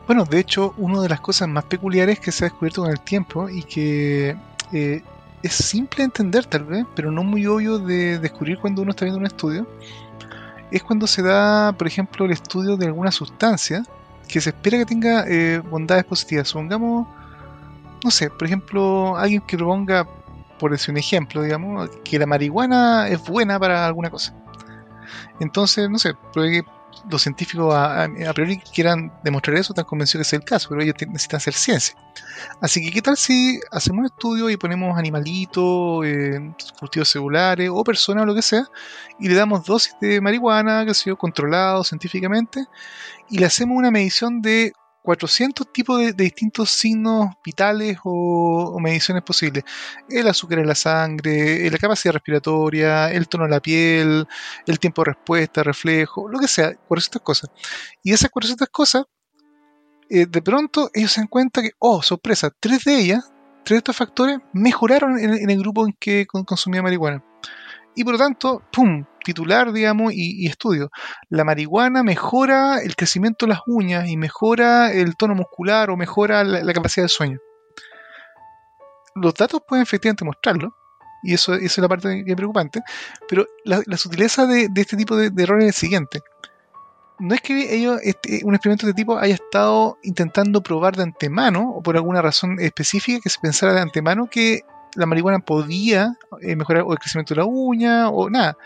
Bueno, 0.06 0.24
de 0.24 0.38
hecho, 0.38 0.72
una 0.78 1.02
de 1.02 1.08
las 1.10 1.20
cosas 1.20 1.48
más 1.48 1.64
peculiares 1.64 2.18
que 2.18 2.32
se 2.32 2.44
ha 2.44 2.48
descubierto 2.48 2.82
con 2.82 2.90
el 2.90 3.00
tiempo 3.00 3.48
y 3.50 3.62
que 3.62 4.36
eh, 4.72 5.02
es 5.42 5.52
simple 5.52 5.98
de 5.98 6.04
entender 6.04 6.46
tal 6.46 6.64
vez, 6.64 6.86
pero 6.94 7.10
no 7.10 7.22
muy 7.22 7.46
obvio 7.46 7.78
de 7.78 8.18
descubrir 8.18 8.58
cuando 8.58 8.80
uno 8.80 8.92
está 8.92 9.04
viendo 9.04 9.20
un 9.20 9.26
estudio, 9.26 9.66
es 10.70 10.82
cuando 10.82 11.06
se 11.06 11.22
da, 11.22 11.72
por 11.72 11.86
ejemplo, 11.86 12.24
el 12.24 12.32
estudio 12.32 12.76
de 12.76 12.86
alguna 12.86 13.10
sustancia 13.10 13.82
que 14.28 14.40
se 14.40 14.50
espera 14.50 14.78
que 14.78 14.86
tenga 14.86 15.24
eh, 15.26 15.60
bondades 15.70 16.04
positivas. 16.04 16.48
Supongamos, 16.48 17.08
no 18.04 18.10
sé, 18.10 18.30
por 18.30 18.44
ejemplo, 18.44 19.16
alguien 19.16 19.40
que 19.42 19.56
proponga, 19.56 20.06
por 20.58 20.70
decir 20.70 20.90
un 20.92 20.98
ejemplo, 20.98 21.42
digamos, 21.42 21.90
que 22.04 22.18
la 22.18 22.26
marihuana 22.26 23.08
es 23.08 23.22
buena 23.24 23.58
para 23.58 23.86
alguna 23.86 24.10
cosa. 24.10 24.34
Entonces, 25.40 25.88
no 25.88 25.98
sé, 25.98 26.14
los 27.10 27.22
científicos 27.22 27.74
a, 27.74 28.08
priori 28.34 28.58
quieran 28.58 29.12
demostrar 29.22 29.56
eso, 29.56 29.72
están 29.72 29.84
convencidos 29.84 30.26
que 30.26 30.36
es 30.36 30.40
el 30.40 30.44
caso, 30.44 30.68
pero 30.68 30.82
ellos 30.82 30.94
necesitan 31.00 31.38
hacer 31.38 31.54
ciencia. 31.54 31.96
Así 32.60 32.82
que, 32.82 32.90
¿qué 32.90 33.02
tal 33.02 33.16
si 33.16 33.60
hacemos 33.70 34.00
un 34.00 34.06
estudio 34.06 34.50
y 34.50 34.56
ponemos 34.56 34.98
animalitos, 34.98 36.04
eh, 36.06 36.54
cultivos 36.78 37.08
celulares 37.08 37.70
o 37.72 37.82
personas 37.84 38.22
o 38.22 38.26
lo 38.26 38.34
que 38.34 38.42
sea, 38.42 38.64
y 39.18 39.28
le 39.28 39.34
damos 39.34 39.64
dosis 39.64 39.94
de 40.00 40.20
marihuana, 40.20 40.84
que 40.84 40.90
ha 40.90 40.94
sido 40.94 41.16
controlado 41.16 41.84
científicamente, 41.84 42.66
y 43.30 43.38
le 43.38 43.46
hacemos 43.46 43.76
una 43.76 43.90
medición 43.90 44.40
de 44.42 44.72
400 45.02 45.72
tipos 45.72 45.98
de, 46.00 46.12
distintos 46.12 46.70
signos 46.70 47.34
vitales 47.44 47.98
o, 48.04 48.78
mediciones 48.80 49.22
posibles. 49.22 49.64
El 50.08 50.28
azúcar 50.28 50.58
en 50.58 50.66
la 50.66 50.74
sangre, 50.74 51.66
eh, 51.66 51.70
la 51.70 51.78
capacidad 51.78 52.12
respiratoria, 52.12 53.10
el 53.10 53.28
tono 53.28 53.44
de 53.44 53.50
la 53.50 53.60
piel, 53.60 54.26
el 54.66 54.78
tiempo 54.78 55.02
de 55.02 55.12
respuesta, 55.12 55.62
reflejo, 55.62 56.28
lo 56.28 56.38
que 56.38 56.48
sea, 56.48 56.74
400 56.74 57.22
cosas. 57.22 57.50
Y 58.02 58.12
esas 58.12 58.30
400 58.30 58.68
cosas, 58.68 59.04
eh, 60.10 60.26
de 60.26 60.42
pronto 60.42 60.90
ellos 60.94 61.12
se 61.12 61.20
dan 61.20 61.28
cuenta 61.28 61.62
que, 61.62 61.70
oh, 61.78 62.02
sorpresa, 62.02 62.50
tres 62.58 62.84
de 62.84 62.98
ellas, 62.98 63.32
tres 63.64 63.76
de 63.76 63.78
estos 63.78 63.96
factores 63.96 64.38
mejoraron 64.52 65.18
en, 65.18 65.50
el 65.50 65.58
grupo 65.58 65.86
en 65.86 65.94
que 65.98 66.26
consumía 66.26 66.82
marihuana. 66.82 67.22
Y 67.98 68.04
por 68.04 68.12
lo 68.12 68.18
tanto, 68.18 68.62
¡pum! 68.70 69.04
titular, 69.24 69.72
digamos, 69.72 70.12
y, 70.14 70.46
estudio. 70.46 70.88
La 71.30 71.42
marihuana 71.42 72.04
mejora 72.04 72.78
el 72.80 72.94
crecimiento 72.94 73.44
de 73.44 73.50
las 73.54 73.60
uñas 73.66 74.08
y 74.08 74.16
mejora 74.16 74.92
el 74.92 75.16
tono 75.16 75.34
muscular 75.34 75.90
o 75.90 75.96
mejora 75.96 76.44
la, 76.44 76.72
capacidad 76.72 77.06
de 77.06 77.08
sueño. 77.08 77.38
Los 79.16 79.34
datos 79.34 79.62
pueden 79.66 79.82
efectivamente 79.82 80.24
mostrarlo, 80.24 80.76
y 81.24 81.34
eso, 81.34 81.54
es 81.54 81.76
la 81.78 81.88
parte 81.88 82.22
que 82.24 82.36
preocupante, 82.36 82.82
pero 83.28 83.46
la, 83.64 83.82
sutileza 83.96 84.46
de, 84.46 84.70
este 84.76 84.96
tipo 84.96 85.16
de, 85.16 85.32
errores 85.42 85.64
es 85.64 85.74
el 85.74 85.80
siguiente. 85.80 86.20
No 87.18 87.34
es 87.34 87.40
que 87.40 87.74
ellos, 87.74 87.98
este, 88.04 88.42
un 88.44 88.54
experimento 88.54 88.86
de 88.86 88.92
este 88.92 89.02
tipo 89.02 89.18
haya 89.18 89.34
estado 89.34 89.98
intentando 90.04 90.62
probar 90.62 90.94
de 90.94 91.02
antemano, 91.02 91.72
o 91.72 91.82
por 91.82 91.96
alguna 91.96 92.22
razón 92.22 92.60
específica 92.60 93.18
que 93.20 93.28
se 93.28 93.40
pensara 93.40 93.74
de 93.74 93.80
antemano 93.80 94.30
que 94.30 94.62
la 94.94 95.06
marihuana 95.06 95.38
podía 95.38 96.16
eh, 96.40 96.56
mejorar 96.56 96.84
o 96.86 96.92
el 96.92 96.98
crecimiento 96.98 97.34
de 97.34 97.40
la 97.40 97.46
uña 97.46 98.08
o 98.08 98.30
nada, 98.30 98.56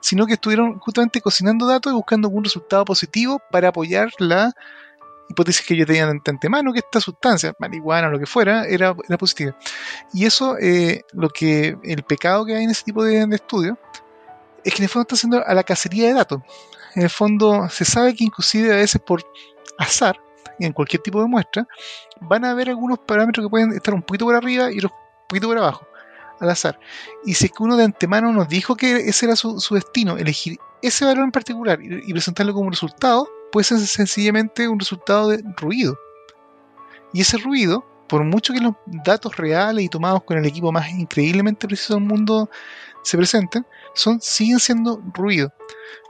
sino 0.00 0.26
que 0.26 0.34
estuvieron 0.34 0.78
justamente 0.78 1.20
cocinando 1.20 1.66
datos 1.66 1.92
y 1.92 1.96
buscando 1.96 2.28
algún 2.28 2.44
resultado 2.44 2.84
positivo 2.84 3.40
para 3.50 3.68
apoyar 3.68 4.10
la 4.18 4.52
hipótesis 5.28 5.64
que 5.64 5.74
ellos 5.74 5.86
tenían 5.86 6.20
de 6.24 6.30
antemano 6.30 6.72
que 6.72 6.80
esta 6.80 7.00
sustancia, 7.00 7.54
marihuana 7.58 8.08
o 8.08 8.10
lo 8.10 8.18
que 8.18 8.26
fuera, 8.26 8.64
era, 8.64 8.94
positiva. 8.94 9.56
Y 10.12 10.26
eso, 10.26 10.56
eh, 10.58 11.04
lo 11.12 11.28
que 11.28 11.76
el 11.84 12.02
pecado 12.02 12.44
que 12.44 12.56
hay 12.56 12.64
en 12.64 12.70
ese 12.70 12.84
tipo 12.84 13.04
de, 13.04 13.24
de 13.26 13.36
estudios, 13.36 13.78
es 14.64 14.74
que 14.74 14.78
en 14.78 14.84
el 14.84 14.88
fondo 14.88 15.02
está 15.02 15.14
haciendo 15.14 15.46
a 15.46 15.54
la 15.54 15.62
cacería 15.62 16.08
de 16.08 16.14
datos. 16.14 16.40
En 16.94 17.02
el 17.02 17.10
fondo 17.10 17.68
se 17.68 17.84
sabe 17.84 18.14
que 18.14 18.24
inclusive 18.24 18.72
a 18.72 18.76
veces 18.76 19.00
por 19.00 19.22
azar, 19.78 20.20
en 20.58 20.72
cualquier 20.72 21.02
tipo 21.02 21.20
de 21.20 21.28
muestra, 21.28 21.66
van 22.20 22.44
a 22.44 22.50
haber 22.50 22.68
algunos 22.68 22.98
parámetros 22.98 23.46
que 23.46 23.50
pueden 23.50 23.72
estar 23.72 23.94
un 23.94 24.02
poquito 24.02 24.26
por 24.26 24.34
arriba 24.34 24.70
y 24.70 24.78
otros 24.78 24.92
poquito 25.30 25.48
por 25.48 25.58
abajo, 25.58 25.86
al 26.40 26.50
azar. 26.50 26.78
Y 27.24 27.34
si 27.34 27.46
es 27.46 27.52
que 27.52 27.62
uno 27.62 27.76
de 27.76 27.84
antemano 27.84 28.32
nos 28.32 28.48
dijo 28.48 28.76
que 28.76 28.96
ese 28.96 29.26
era 29.26 29.36
su, 29.36 29.74
destino, 29.74 30.18
elegir 30.18 30.58
ese 30.82 31.04
valor 31.04 31.24
en 31.24 31.32
particular 31.32 31.78
y, 31.80 32.12
presentarlo 32.12 32.52
como 32.52 32.70
resultado, 32.70 33.28
puede 33.52 33.64
ser 33.64 33.78
sencillamente 33.78 34.68
un 34.68 34.78
resultado 34.78 35.28
de 35.28 35.42
ruido. 35.56 35.96
Y 37.12 37.22
ese 37.22 37.38
ruido, 37.38 37.84
por 38.08 38.24
mucho 38.24 38.52
que 38.52 38.60
los 38.60 38.74
datos 39.04 39.36
reales 39.36 39.84
y 39.84 39.88
tomados 39.88 40.22
con 40.24 40.36
el 40.36 40.46
equipo 40.46 40.72
más 40.72 40.90
increíblemente 40.90 41.66
preciso 41.66 41.94
del 41.94 42.04
mundo 42.04 42.50
se 43.02 43.16
presenten, 43.16 43.66
son, 43.94 44.20
siguen 44.20 44.58
siendo 44.58 45.00
ruido. 45.14 45.52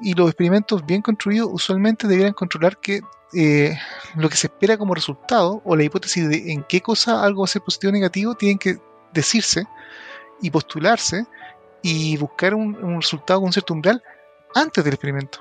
Y 0.01 0.15
los 0.15 0.29
experimentos 0.29 0.85
bien 0.85 1.03
construidos 1.03 1.51
usualmente 1.53 2.07
deberían 2.07 2.35
controlar 2.35 2.79
que 2.79 3.01
eh, 3.33 3.77
lo 4.17 4.29
que 4.29 4.37
se 4.37 4.49
espera 4.49 4.77
como 4.77 4.95
resultado 4.95 5.63
o 5.65 5.77
la 5.77 5.85
hipótesis 5.85 6.29
de 6.29 6.53
en 6.53 6.65
qué 6.65 6.81
cosa 6.81 7.23
algo 7.23 7.43
va 7.43 7.45
a 7.45 7.49
ser 7.49 7.63
positivo 7.63 7.91
o 7.91 7.93
negativo 7.93 8.35
tienen 8.35 8.59
que 8.59 8.79
decirse 9.13 9.67
y 10.41 10.51
postularse 10.51 11.27
y 11.83 12.17
buscar 12.17 12.55
un, 12.55 13.01
resultado 13.01 13.41
con 13.41 13.53
cierto 13.53 13.75
umbral 13.75 14.03
antes 14.55 14.85
del 14.85 14.95
experimento. 14.95 15.41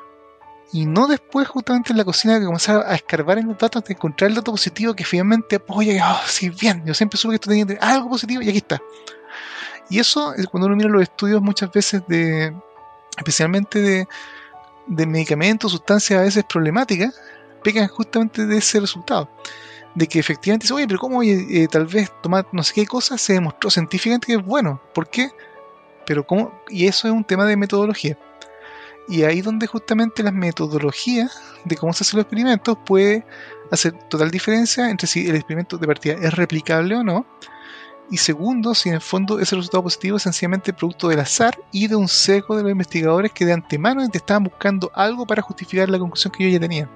Y 0.71 0.86
no 0.86 1.08
después, 1.08 1.47
justamente 1.47 1.91
en 1.91 1.97
la 1.97 2.05
cocina, 2.05 2.39
que 2.39 2.45
comenzar 2.45 2.86
a 2.86 2.93
escarbar 2.93 3.39
en 3.39 3.47
los 3.47 3.58
datos 3.58 3.84
de 3.86 3.93
encontrar 3.93 4.29
el 4.29 4.36
dato 4.36 4.51
positivo 4.51 4.93
que 4.93 5.03
finalmente 5.03 5.55
apoya. 5.55 6.13
Oh, 6.13 6.21
sí, 6.27 6.49
bien, 6.49 6.84
yo 6.86 6.93
siempre 6.93 7.17
supe 7.17 7.32
que 7.32 7.36
esto 7.36 7.49
tenía 7.49 7.79
algo 7.82 8.10
positivo 8.10 8.41
y 8.43 8.49
aquí 8.49 8.60
está. 8.60 8.79
Y 9.89 9.99
eso, 9.99 10.34
cuando 10.51 10.67
uno 10.67 10.75
mira 10.75 10.89
los 10.89 11.01
estudios 11.01 11.41
muchas 11.41 11.71
veces 11.71 12.03
de, 12.08 12.53
especialmente 13.17 13.82
de, 13.82 14.08
de 14.86 15.05
medicamentos, 15.08 15.71
sustancias 15.71 16.19
a 16.19 16.23
veces 16.23 16.43
problemáticas, 16.43 17.19
pecan 17.63 17.88
justamente 17.88 18.45
de 18.45 18.58
ese 18.58 18.79
resultado. 18.79 19.27
De 19.95 20.08
que 20.08 20.19
efectivamente 20.19 20.65
dice, 20.65 20.73
oye, 20.73 20.88
pero 20.88 20.99
¿cómo 20.99 21.23
eh, 21.23 21.67
tal 21.71 21.86
vez 21.86 22.12
tomar 22.21 22.47
no 22.52 22.63
sé 22.63 22.73
qué 22.73 22.86
cosa 22.86 23.17
se 23.17 23.34
demostró 23.34 23.69
científicamente 23.69 24.28
que 24.28 24.34
es 24.34 24.45
bueno? 24.45 24.82
¿Por 24.93 25.10
qué? 25.10 25.32
Pero 26.06 26.25
¿cómo? 26.25 26.54
Y 26.69 26.88
eso 26.88 27.08
es 27.08 27.13
un 27.13 27.23
tema 27.23 27.45
de 27.45 27.58
metodología. 27.58 28.17
Y 29.08 29.23
ahí 29.23 29.41
donde 29.41 29.65
justamente 29.65 30.21
las 30.21 30.34
metodologías 30.34 31.41
de 31.65 31.75
cómo 31.75 31.93
se 31.93 32.04
hacen 32.04 32.17
los 32.17 32.25
experimentos 32.25 32.78
puede 32.86 33.25
hacer 33.71 33.93
total 34.08 34.30
diferencia 34.30 34.89
entre 34.89 35.08
si 35.08 35.28
el 35.28 35.36
experimento 35.36 35.78
de 35.78 35.88
partida 35.88 36.13
es 36.13 36.34
replicable 36.34 36.95
o 36.95 37.04
no. 37.04 37.25
Y 38.12 38.17
segundo, 38.17 38.73
si 38.73 38.89
en 38.89 38.95
el 38.95 39.02
fondo 39.02 39.39
ese 39.39 39.56
resultado 39.56 39.84
positivo 39.84 40.17
es 40.17 40.23
sencillamente 40.23 40.73
producto 40.73 41.10
del 41.10 41.19
azar 41.19 41.60
y 41.71 41.88
de 41.88 41.95
un 41.95 42.08
seco 42.08 42.56
de 42.56 42.63
los 42.63 42.71
investigadores 42.71 43.32
que 43.32 43.45
de 43.45 43.54
antemano 43.54 44.04
estaban 44.12 44.43
buscando 44.43 44.91
algo 44.95 45.28
para 45.28 45.41
justificar 45.41 45.89
la 45.89 45.99
conclusión 45.99 46.32
que 46.32 46.43
yo 46.43 46.49
ya 46.49 46.60
tenía. 46.60 46.89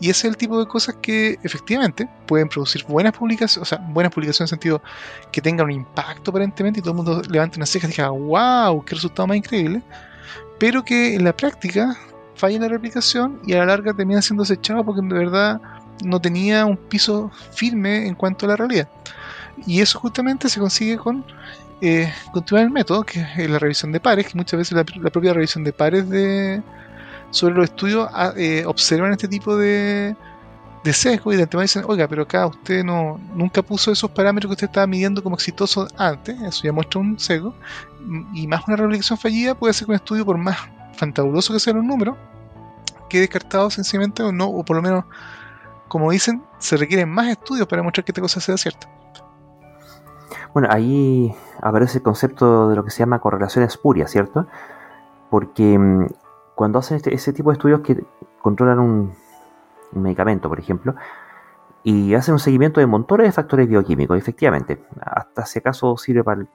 Y 0.00 0.10
ese 0.10 0.26
es 0.26 0.32
el 0.32 0.36
tipo 0.36 0.58
de 0.58 0.66
cosas 0.66 0.96
que 1.00 1.38
efectivamente 1.42 2.08
pueden 2.26 2.48
producir 2.48 2.84
buenas 2.84 3.12
publicaciones, 3.12 3.62
o 3.62 3.64
sea, 3.64 3.78
buenas 3.90 4.12
publicaciones 4.12 4.50
en 4.52 4.58
sentido 4.58 4.82
que 5.30 5.40
tengan 5.40 5.66
un 5.66 5.72
impacto 5.72 6.30
aparentemente 6.30 6.80
y 6.80 6.82
todo 6.82 6.90
el 6.90 6.96
mundo 6.96 7.22
levante 7.28 7.58
una 7.58 7.66
ceja 7.66 7.86
y 7.86 7.90
diga, 7.90 8.10
wow, 8.10 8.84
qué 8.84 8.96
resultado 8.96 9.26
más 9.26 9.36
increíble, 9.36 9.82
pero 10.58 10.84
que 10.84 11.14
en 11.14 11.24
la 11.24 11.36
práctica 11.36 11.96
falla 12.34 12.58
la 12.58 12.68
replicación 12.68 13.40
y 13.46 13.52
a 13.52 13.58
la 13.58 13.66
larga 13.66 13.94
termina 13.94 14.20
siendo 14.20 14.42
desechado 14.42 14.84
porque 14.84 15.00
de 15.00 15.14
verdad 15.14 15.60
no 16.04 16.20
tenía 16.20 16.66
un 16.66 16.76
piso 16.76 17.30
firme 17.52 18.06
en 18.06 18.14
cuanto 18.14 18.46
a 18.46 18.50
la 18.50 18.56
realidad. 18.56 18.88
Y 19.66 19.80
eso 19.80 20.00
justamente 20.00 20.48
se 20.48 20.58
consigue 20.58 20.96
con 20.96 21.24
eh, 21.80 22.12
continuar 22.32 22.64
el 22.64 22.70
método, 22.70 23.04
que 23.04 23.24
es 23.36 23.48
la 23.48 23.58
revisión 23.60 23.92
de 23.92 24.00
pares, 24.00 24.26
que 24.26 24.36
muchas 24.36 24.58
veces 24.58 24.72
la 24.72 25.10
propia 25.10 25.32
revisión 25.32 25.62
de 25.62 25.72
pares 25.72 26.08
de, 26.08 26.60
sobre 27.34 27.54
los 27.54 27.64
estudios 27.64 28.08
ah, 28.12 28.32
eh, 28.36 28.64
observan 28.64 29.10
este 29.10 29.26
tipo 29.26 29.56
de, 29.56 30.14
de 30.84 30.92
sesgo 30.92 31.32
y 31.32 31.36
de 31.36 31.42
antemano 31.42 31.62
dicen, 31.62 31.82
oiga, 31.84 32.06
pero 32.06 32.22
acá 32.22 32.46
usted 32.46 32.84
no 32.84 33.18
nunca 33.34 33.60
puso 33.60 33.90
esos 33.90 34.08
parámetros 34.12 34.50
que 34.50 34.52
usted 34.52 34.66
estaba 34.68 34.86
midiendo 34.86 35.20
como 35.20 35.34
exitosos 35.34 35.92
antes, 35.98 36.40
eso 36.40 36.62
ya 36.62 36.72
muestra 36.72 37.00
un 37.00 37.18
sesgo, 37.18 37.52
y 38.34 38.46
más 38.46 38.62
una 38.68 38.76
replicación 38.76 39.18
fallida 39.18 39.56
puede 39.56 39.74
ser 39.74 39.86
que 39.86 39.92
un 39.92 39.96
estudio, 39.96 40.24
por 40.24 40.38
más 40.38 40.56
fantabuloso 40.96 41.52
que 41.52 41.58
sean 41.58 41.78
los 41.78 41.84
números, 41.84 42.16
quede 43.08 43.22
descartado 43.22 43.68
sencillamente 43.68 44.22
o 44.22 44.30
no, 44.30 44.46
o 44.46 44.64
por 44.64 44.76
lo 44.76 44.82
menos, 44.82 45.04
como 45.88 46.12
dicen, 46.12 46.40
se 46.58 46.76
requieren 46.76 47.08
más 47.08 47.26
estudios 47.26 47.66
para 47.66 47.80
demostrar 47.80 48.04
que 48.04 48.12
esta 48.12 48.22
cosa 48.22 48.40
sea 48.40 48.56
cierta. 48.56 48.88
Bueno, 50.52 50.68
ahí 50.70 51.34
aparece 51.60 51.98
el 51.98 52.04
concepto 52.04 52.68
de 52.68 52.76
lo 52.76 52.84
que 52.84 52.92
se 52.92 53.00
llama 53.00 53.18
correlación 53.18 53.64
espuria, 53.64 54.06
¿cierto? 54.06 54.46
Porque 55.28 55.76
mm, 55.76 56.06
cuando 56.54 56.78
hacen 56.78 56.96
este, 56.96 57.14
ese 57.14 57.32
tipo 57.32 57.50
de 57.50 57.54
estudios 57.54 57.80
que 57.80 58.04
controlan 58.40 58.78
un, 58.78 59.14
medicamento, 59.92 60.48
por 60.48 60.58
ejemplo, 60.58 60.94
y 61.84 62.14
hacen 62.14 62.34
un 62.34 62.40
seguimiento 62.40 62.80
de 62.80 62.86
montones 62.86 63.26
de 63.28 63.32
factores 63.32 63.68
bioquímicos, 63.68 64.18
efectivamente, 64.18 64.82
hasta 65.00 65.46
si 65.46 65.60
acaso 65.60 65.96
sirve 65.96 66.24
para 66.24 66.46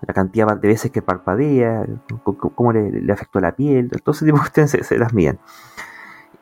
la 0.00 0.14
cantidad 0.14 0.56
de 0.56 0.68
veces 0.68 0.90
que 0.90 1.02
parpadea, 1.02 1.86
cómo 2.24 2.72
le, 2.72 3.12
afectó 3.12 3.38
la 3.38 3.54
piel, 3.54 3.90
todo 4.02 4.12
ese 4.12 4.24
tipo 4.24 4.38
de 4.38 4.40
cuestiones 4.40 4.70
se, 4.86 4.98
las 4.98 5.12
miden. 5.12 5.38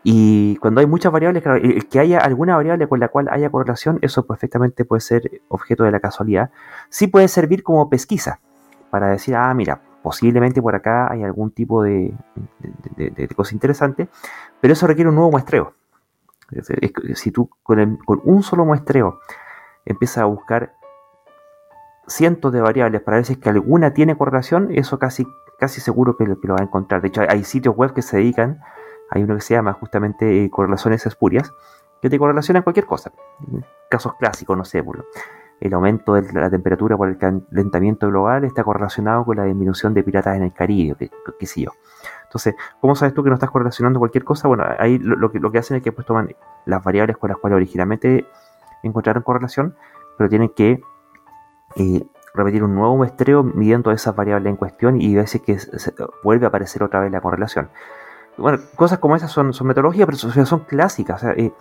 Y 0.03 0.57
cuando 0.57 0.81
hay 0.81 0.87
muchas 0.87 1.13
variables, 1.13 1.43
que 1.91 1.99
haya 1.99 2.19
alguna 2.21 2.57
variable 2.57 2.89
con 2.89 3.01
la 3.01 3.09
cual 3.09 3.29
haya 3.31 3.51
correlación, 3.51 3.99
eso 4.01 4.27
perfectamente 4.27 4.85
puede 4.85 5.01
ser 5.01 5.43
objeto 5.49 5.85
de 5.85 5.91
la 5.91 6.01
casualidad. 6.01 6.51
Sí 6.89 7.09
puede 7.09 7.29
servir 7.29 7.63
como 7.63 7.91
pesquisa, 7.91 8.41
para 8.91 9.09
decir, 9.09 9.35
ah, 9.35 9.53
mira, 9.53 9.83
posiblemente 10.09 10.63
por 10.63 10.75
acá 10.75 11.13
hay 11.13 11.23
algún 11.23 11.51
tipo 11.51 11.83
de, 11.83 12.15
cosa 13.37 13.55
interesante, 13.55 14.09
pero 14.59 14.73
eso 14.73 14.87
requiere 14.87 15.11
un 15.11 15.17
nuevo 15.17 15.31
muestreo. 15.31 15.75
Si 17.15 17.31
tú 17.31 17.51
con, 17.63 18.01
un 18.25 18.43
solo 18.43 18.65
muestreo 18.65 19.21
empiezas 19.85 20.23
a 20.23 20.25
buscar 20.25 20.73
cientos 22.07 22.55
de 22.55 22.63
variables 22.63 23.03
para 23.03 23.19
ver 23.19 23.27
si 23.27 23.35
es 23.35 23.39
que 23.39 23.51
alguna 23.51 23.93
tiene 23.93 24.17
correlación, 24.17 24.71
eso 24.71 24.99
casi, 24.99 25.27
casi 25.59 25.83
seguro 25.83 26.17
que, 26.17 26.25
lo 26.25 26.55
va 26.55 26.61
a 26.61 26.65
encontrar. 26.65 27.03
De 27.03 27.09
hecho, 27.09 27.21
hay, 27.29 27.45
sitios 27.45 27.77
web 27.77 27.93
que 27.93 28.01
se 28.01 28.17
dedican, 28.17 28.63
hay 29.11 29.25
uno 29.25 29.35
que 29.35 29.43
se 29.43 29.53
llama 29.53 29.75
justamente 29.75 30.43
eh, 30.43 30.49
correlaciones 30.49 31.05
espurias, 31.05 31.53
que 32.01 32.09
te 32.09 32.19
correlacionan 32.19 32.63
cualquier 32.63 32.87
cosa. 32.87 33.13
Casos 33.91 34.15
clásicos, 34.15 34.57
no 34.57 34.65
sé, 34.65 34.83
por 34.83 35.05
el 35.61 35.75
aumento 35.75 36.15
de 36.15 36.33
la 36.33 36.51
temperatura 36.51 36.97
por 36.97 37.09
el 37.09 37.19
calentamiento 37.19 38.09
global 38.09 38.45
está 38.45 38.63
correlacionado 38.63 39.25
con 39.25 39.37
la 39.37 39.45
disminución 39.45 39.93
de 39.95 40.03
piratas 40.03 40.37
en 40.37 40.45
el 40.45 40.53
Caribe, 40.53 41.11
qué, 41.39 41.47
sé 41.47 41.63
yo. 41.63 41.71
Entonces, 42.25 42.55
¿cómo 42.81 42.95
sabes 42.95 43.15
tú 43.15 43.25
que 43.25 43.31
no 43.31 43.35
estás 43.35 43.51
correlacionando 43.51 43.99
cualquier 43.99 44.25
cosa? 44.25 44.49
Bueno, 44.49 44.65
ahí 44.79 44.99
lo, 44.99 45.31
que, 45.31 45.59
hacen 45.59 45.79
es 45.79 45.83
que 45.83 45.93
pues 45.93 46.07
toman 46.07 46.29
las 46.67 46.85
variables 46.85 47.17
con 47.17 47.29
las 47.29 47.39
cuales 47.39 47.57
originalmente 47.57 48.27
encontraron 48.83 49.23
correlación, 49.23 49.75
pero 50.17 50.31
tienen 50.31 50.51
que 50.51 50.81
eh, 51.77 52.07
repetir 52.35 52.63
un 52.63 52.75
nuevo 52.75 52.97
muestreo 52.97 53.43
midiendo 53.43 53.91
esas 53.91 54.15
variables 54.15 54.51
en 54.51 54.57
cuestión 54.57 55.01
y 55.01 55.15
veces 55.15 55.43
que 55.43 55.59
vuelve 56.23 56.47
a 56.47 56.49
aparecer 56.49 56.83
otra 56.83 57.01
vez 57.01 57.11
la 57.11 57.21
correlación. 57.21 57.71
Bueno, 58.37 58.59
cosas 58.77 59.01
como 59.01 59.17
esas 59.17 59.33
son, 59.33 59.53
son 59.53 59.67
metodologías, 59.67 60.07
pero 60.07 60.47
son, 60.47 60.61
clásicas. 60.61 61.25
Eh, 61.25 61.53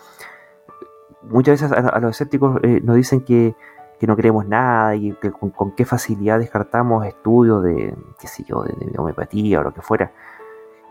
muchas 1.24 1.62
veces 1.62 1.72
a, 1.72 2.00
los 2.00 2.12
escépticos 2.12 2.60
eh, 2.64 2.82
nos 2.84 2.96
dicen 2.96 3.22
que 3.22 3.56
que 4.00 4.08
no 4.08 4.16
creemos 4.16 4.46
nada 4.48 4.96
y 4.96 5.14
que 5.14 5.32
con, 5.32 5.72
qué 5.72 5.86
facilidad 5.86 6.40
descartamos 6.40 7.06
estudios 7.06 7.64
de, 7.64 7.96
qué 8.20 8.28
sé 8.28 8.44
yo, 8.44 8.64
de, 8.64 8.98
homeopatía 8.98 9.60
o 9.60 9.64
lo 9.64 9.74
que 9.74 9.82
fuera. 9.82 10.12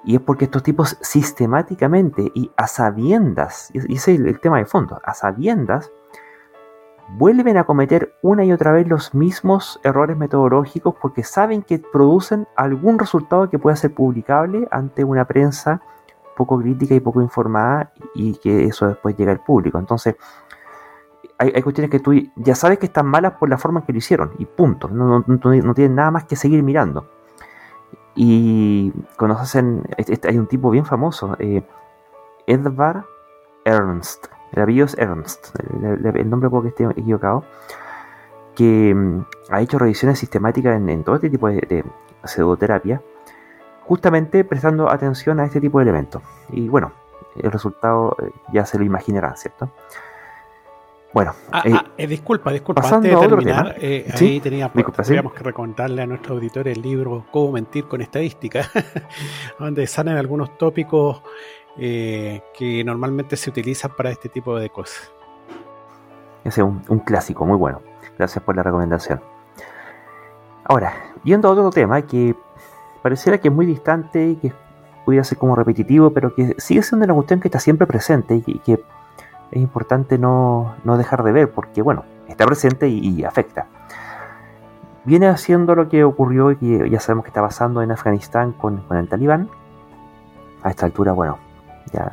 Y 0.05 0.15
es 0.17 0.21
porque 0.21 0.45
estos 0.45 0.63
tipos 0.63 0.97
sistemáticamente 1.01 2.31
y 2.35 2.51
a 2.57 2.67
sabiendas, 2.67 3.71
y 3.73 3.95
ese 3.95 4.15
es 4.15 4.21
el 4.21 4.41
tema 4.41 4.59
de 4.59 4.67
fondo, 4.67 5.01
a 5.03 5.15
sabiendas, 5.15 5.91
vuelven 7.09 7.57
a 7.57 7.65
cometer 7.65 8.15
una 8.23 8.45
y 8.45 8.53
otra 8.53 8.73
vez 8.73 8.89
los 8.89 9.15
mismos 9.15 9.81
errores 9.85 10.17
metodológicos 10.17 10.95
porque 11.01 11.23
saben 11.23 11.63
que 11.63 11.79
producen 11.79 12.47
algún 12.57 12.99
resultado 12.99 13.49
que 13.49 13.59
pueda 13.59 13.77
ser 13.77 13.95
publicable 13.95 14.67
ante 14.71 15.05
una 15.05 15.25
prensa 15.25 15.81
poco 16.37 16.59
crítica 16.59 16.95
y 16.95 17.01
poco 17.01 17.23
informada 17.23 17.93
y 18.15 18.35
que 18.37 18.65
eso 18.65 18.87
después 18.87 19.17
llega 19.17 19.33
al 19.33 19.41
público. 19.41 19.79
Entonces, 19.79 20.17
hay, 21.39 21.63
cuestiones 21.63 21.91
que 21.91 22.01
tú 22.01 22.15
ya 22.37 22.55
sabes 22.55 22.79
que 22.79 22.87
están 22.87 23.07
malas 23.07 23.35
por 23.35 23.49
la 23.49 23.59
forma 23.59 23.81
en 23.81 23.87
que 23.87 23.93
lo 23.93 23.99
hicieron 23.99 24.33
y 24.39 24.47
punto. 24.47 24.89
No, 24.89 25.25
no, 25.27 25.75
tienen 25.75 25.95
nada 25.95 26.11
más 26.11 26.25
que 26.25 26.37
seguir 26.37 26.63
mirando. 26.63 27.09
Y 28.15 28.93
cuando 29.19 29.37
hacen, 29.39 29.83
hay 30.25 30.39
un 30.39 30.47
tipo 30.47 30.71
bien 30.71 30.87
famoso, 30.87 31.37
eh, 31.39 31.63
Edvard 32.47 33.05
Ernst, 33.65 34.29
el 34.53 34.63
apellido 34.63 34.87
es 34.87 34.97
Ernst, 34.97 35.49
el, 35.83 36.31
nombre 36.31 36.49
puedo 36.49 36.63
que 36.63 36.69
esté 36.71 36.85
equivocado, 36.85 37.45
que 38.55 38.95
mm, 38.95 39.27
ha 39.51 39.61
hecho 39.61 39.79
revisiones 39.79 40.19
sistemáticas 40.19 40.77
en, 40.77 41.05
todo 41.05 41.17
este 41.17 41.29
tipo 41.29 41.49
de, 41.49 41.85
pseudoterapia, 42.25 43.03
justamente 43.85 44.45
prestando 44.45 44.91
atención 44.91 45.39
a 45.41 45.45
este 45.45 45.61
tipo 45.61 45.79
de 45.79 45.83
elementos. 45.83 46.23
Y 46.51 46.69
bueno, 46.69 46.93
el 47.37 47.53
resultado 47.53 48.17
eh, 48.23 48.31
ya 48.53 48.65
se 48.65 48.79
lo 48.79 48.85
imaginarán, 48.85 49.37
¿cierto? 49.37 49.71
Bueno, 51.17 51.35
ah, 51.51 51.63
eh, 51.65 51.73
ah, 51.75 51.85
eh, 51.97 52.07
disculpa, 52.07 52.53
disculpa. 52.53 52.83
Antes 52.87 53.19
de 53.19 53.27
terminar, 53.27 53.75
eh, 53.81 54.13
ahí 54.21 54.39
teníamos 54.39 55.33
que 55.33 55.43
recomendarle 55.43 56.03
a 56.03 56.07
nuestro 56.07 56.35
auditor 56.35 56.69
el 56.69 56.83
libro 56.83 57.25
Cómo 57.31 57.53
mentir 57.53 57.87
con 57.87 58.03
estadística, 58.03 58.69
donde 59.59 59.87
salen 59.87 60.19
algunos 60.19 60.59
tópicos 60.59 61.23
que 61.75 62.83
normalmente 62.85 63.35
se 63.39 63.49
utilizan 63.49 63.93
para 63.97 64.11
este 64.11 64.29
tipo 64.29 64.59
de 64.59 64.69
cosas. 64.69 65.11
Ese 66.45 66.61
es 66.61 66.67
un, 66.67 66.99
clásico, 66.99 67.47
muy 67.47 67.57
bueno. 67.57 67.81
Gracias 68.19 68.45
por 68.45 68.55
la 68.55 68.63
recomendación. 68.63 69.23
Ahora, 70.65 71.15
yendo 71.25 71.49
a 71.49 71.53
otro 71.53 71.71
tema 71.71 72.03
que 72.03 72.37
pareciera 73.01 73.39
que 73.39 73.49
es 73.49 73.55
muy 73.55 73.65
distante 73.65 74.23
y 74.23 74.37
que 74.37 74.53
pudiera 75.07 75.25
ser 75.25 75.39
como 75.39 75.57
repetitivo, 75.57 76.11
pero 76.11 76.35
que 76.35 76.57
sigue 76.59 76.83
siendo 76.83 77.07
una 77.07 77.15
cuestión 77.15 77.41
que 77.41 77.49
está 77.49 77.59
siempre 77.59 77.87
presente 77.87 78.43
y 78.47 78.59
que 78.59 78.85
es 79.57 79.63
importante 79.63 80.19
no, 80.19 80.75
dejar 80.85 81.23
de 81.23 81.33
ver 81.33 81.51
porque, 81.51 81.83
bueno, 81.83 82.05
está 82.29 82.47
presente 82.47 82.89
y, 82.89 83.25
afecta. 83.25 83.67
Viene 85.05 85.29
haciendo 85.29 85.75
lo 85.75 85.89
que 85.89 86.05
ocurrió 86.05 86.51
y 86.51 86.57
que 86.57 86.91
ya 86.91 87.01
sabemos 87.01 87.25
que 87.25 87.31
está 87.31 87.41
pasando 87.41 87.81
en 87.83 87.91
Afganistán 87.91 88.53
con, 88.53 88.83
el 88.91 89.09
talibán. 89.09 89.49
A 90.63 90.71
esta 90.71 90.85
altura, 90.87 91.13
bueno, 91.13 91.39
ya 91.93 92.11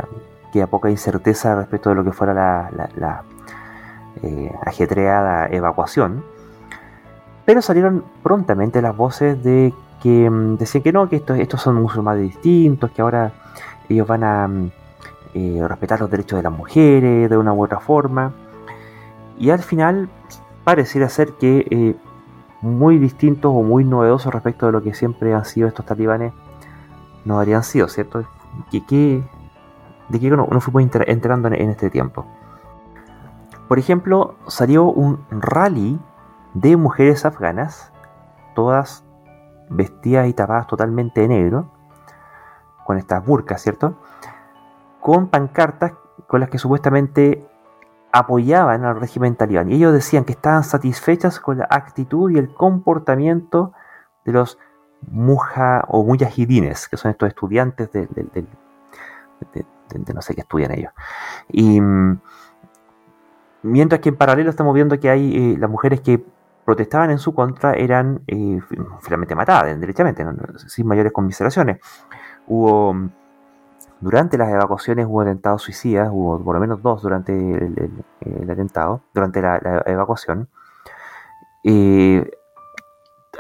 queda 0.52 0.68
poca 0.68 0.90
incerteza 0.90 1.56
respecto 1.56 1.90
de 1.90 1.96
lo 1.96 2.04
que 2.04 2.12
fuera 2.12 2.34
la, 2.34 2.90
la, 2.96 3.24
eh, 4.22 4.54
ajetreada 4.66 5.48
evacuación. 5.48 6.24
Pero 7.46 7.62
salieron 7.62 8.06
prontamente 8.22 8.82
las 8.82 8.96
voces 8.96 9.44
de 9.44 9.74
que 10.02 10.30
mm, 10.30 10.58
decían 10.58 10.84
que 10.84 10.94
no, 10.94 11.10
que 11.10 11.18
estos, 11.18 11.40
estos 11.40 11.62
son 11.62 11.82
musulmanes 11.82 12.22
distintos, 12.22 12.92
que 12.92 13.02
ahora 13.02 13.32
ellos 13.90 14.08
van 14.08 14.24
a 14.24 14.48
mm, 14.48 14.72
eh, 15.34 15.66
respetar 15.68 16.00
los 16.00 16.10
derechos 16.10 16.38
de 16.38 16.44
las 16.44 16.52
mujeres 16.52 17.30
de 17.30 17.38
una 17.38 17.54
u 17.54 17.64
otra 17.64 17.80
forma. 17.80 18.34
Y 19.38 19.50
al 19.50 19.60
final 19.60 20.10
pareciera 20.64 21.10
ser 21.10 21.34
que 21.34 21.66
eh, 21.70 21.96
muy 22.62 22.98
distintos 22.98 23.52
o 23.54 23.62
muy 23.64 23.84
novedosos 23.84 24.34
respecto 24.34 24.68
de 24.68 24.72
lo 24.72 24.82
que 24.82 24.94
siempre 24.94 25.34
han 25.34 25.46
sido 25.46 25.68
estos 25.68 25.86
talibanes 25.86 26.34
no 27.26 27.40
habrían 27.40 27.64
sido, 27.64 27.88
¿cierto? 27.88 28.26
¿Qué, 28.72 29.24
de 30.10 30.20
qué 30.20 30.30
no, 30.30 30.48
fuimos 30.60 30.96
enterando 31.08 31.48
en 31.48 31.70
este 31.70 31.90
tiempo? 31.90 32.26
Por 33.68 33.80
ejemplo, 33.80 34.36
salió 34.48 34.86
un 34.86 35.26
rally 35.32 36.00
de 36.54 36.78
mujeres 36.78 37.26
afganas, 37.26 37.92
todas 38.56 39.04
vestidas 39.70 40.28
y 40.28 40.34
tapadas 40.34 40.68
totalmente 40.68 41.22
de 41.22 41.28
negro, 41.30 41.72
con 42.86 42.98
estas 42.98 43.26
burcas, 43.26 43.62
¿cierto? 43.62 43.96
Con 45.04 45.28
pancartas 45.28 45.94
con 46.28 46.40
las 46.40 46.50
que 46.50 46.58
supuestamente 46.58 47.46
apoyaban 48.14 48.86
al 48.86 49.00
régimen 49.00 49.36
talibán. 49.36 49.70
Y 49.70 49.76
ellos 49.76 49.92
decían 49.92 50.24
que 50.24 50.34
estaban 50.34 50.64
satisfechas 50.64 51.40
con 51.40 51.58
la 51.58 51.68
actitud 51.70 52.32
y 52.32 52.38
el 52.38 52.54
comportamiento 52.54 53.74
de 54.24 54.32
los 54.32 54.60
muja 55.12 55.84
o 55.88 56.04
mujahidines, 56.04 56.88
que 56.88 56.96
son 56.96 57.12
estos 57.12 57.28
estudiantes 57.28 57.92
de, 57.92 58.08
no 60.14 60.22
sé 60.22 60.36
qué 60.36 60.42
estudian 60.42 60.72
ellos. 60.72 60.94
Y 61.50 61.82
mm, 61.82 62.22
mientras 63.64 64.00
que 64.00 64.10
en 64.10 64.16
paralelo 64.16 64.52
estamos 64.52 64.74
viendo 64.74 65.00
que 65.00 65.10
hay 65.10 65.54
eh, 65.54 65.58
las 65.58 65.70
mujeres 65.70 66.02
que 66.02 66.24
protestaban 66.66 67.10
en 67.12 67.18
su 67.18 67.34
contra 67.34 67.74
eran 67.74 68.22
eh, 68.28 68.60
finalmente 69.02 69.36
matadas, 69.36 69.80
derechamente, 69.80 70.26
sin 70.68 70.88
mayores 70.88 71.12
conmiseraciones. 71.12 71.80
Hubo, 72.48 72.96
durante 74.04 74.38
las 74.38 74.50
evacuaciones 74.50 75.06
hubo 75.08 75.22
atentados 75.22 75.62
suicidas, 75.64 76.10
hubo 76.12 76.44
por 76.44 76.56
lo 76.56 76.62
menos 76.62 76.82
dos 76.82 77.02
durante 77.02 77.34
el, 77.34 78.50
atentado, 78.50 79.02
durante 79.14 79.42
la, 79.42 79.84
evacuación. 79.86 80.50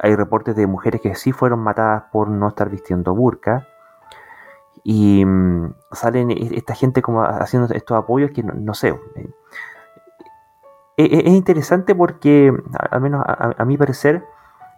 Hay 0.01 0.15
reportes 0.15 0.55
de 0.55 0.65
mujeres 0.65 1.01
que 1.01 1.13
sí 1.15 1.31
fueron 1.31 1.59
matadas 1.59 2.03
por 2.11 2.29
no 2.29 2.47
estar 2.47 2.69
vistiendo 2.69 3.13
burka. 3.13 3.67
Y 4.83 5.23
mm, 5.23 5.73
salen 5.91 6.31
esta 6.31 6.75
gente 6.75 7.01
como 7.01 7.23
haciendo 7.23 7.73
estos 7.73 7.97
apoyos 7.97 8.31
que 8.31 8.43
no, 8.43 8.73
sé. 8.73 8.89
Eh, 10.97 11.23
es 11.25 11.33
interesante 11.33 11.95
porque, 11.95 12.53
al 12.91 13.01
menos 13.01 13.23
a, 13.25 13.63
mi 13.65 13.77
parecer, 13.77 14.25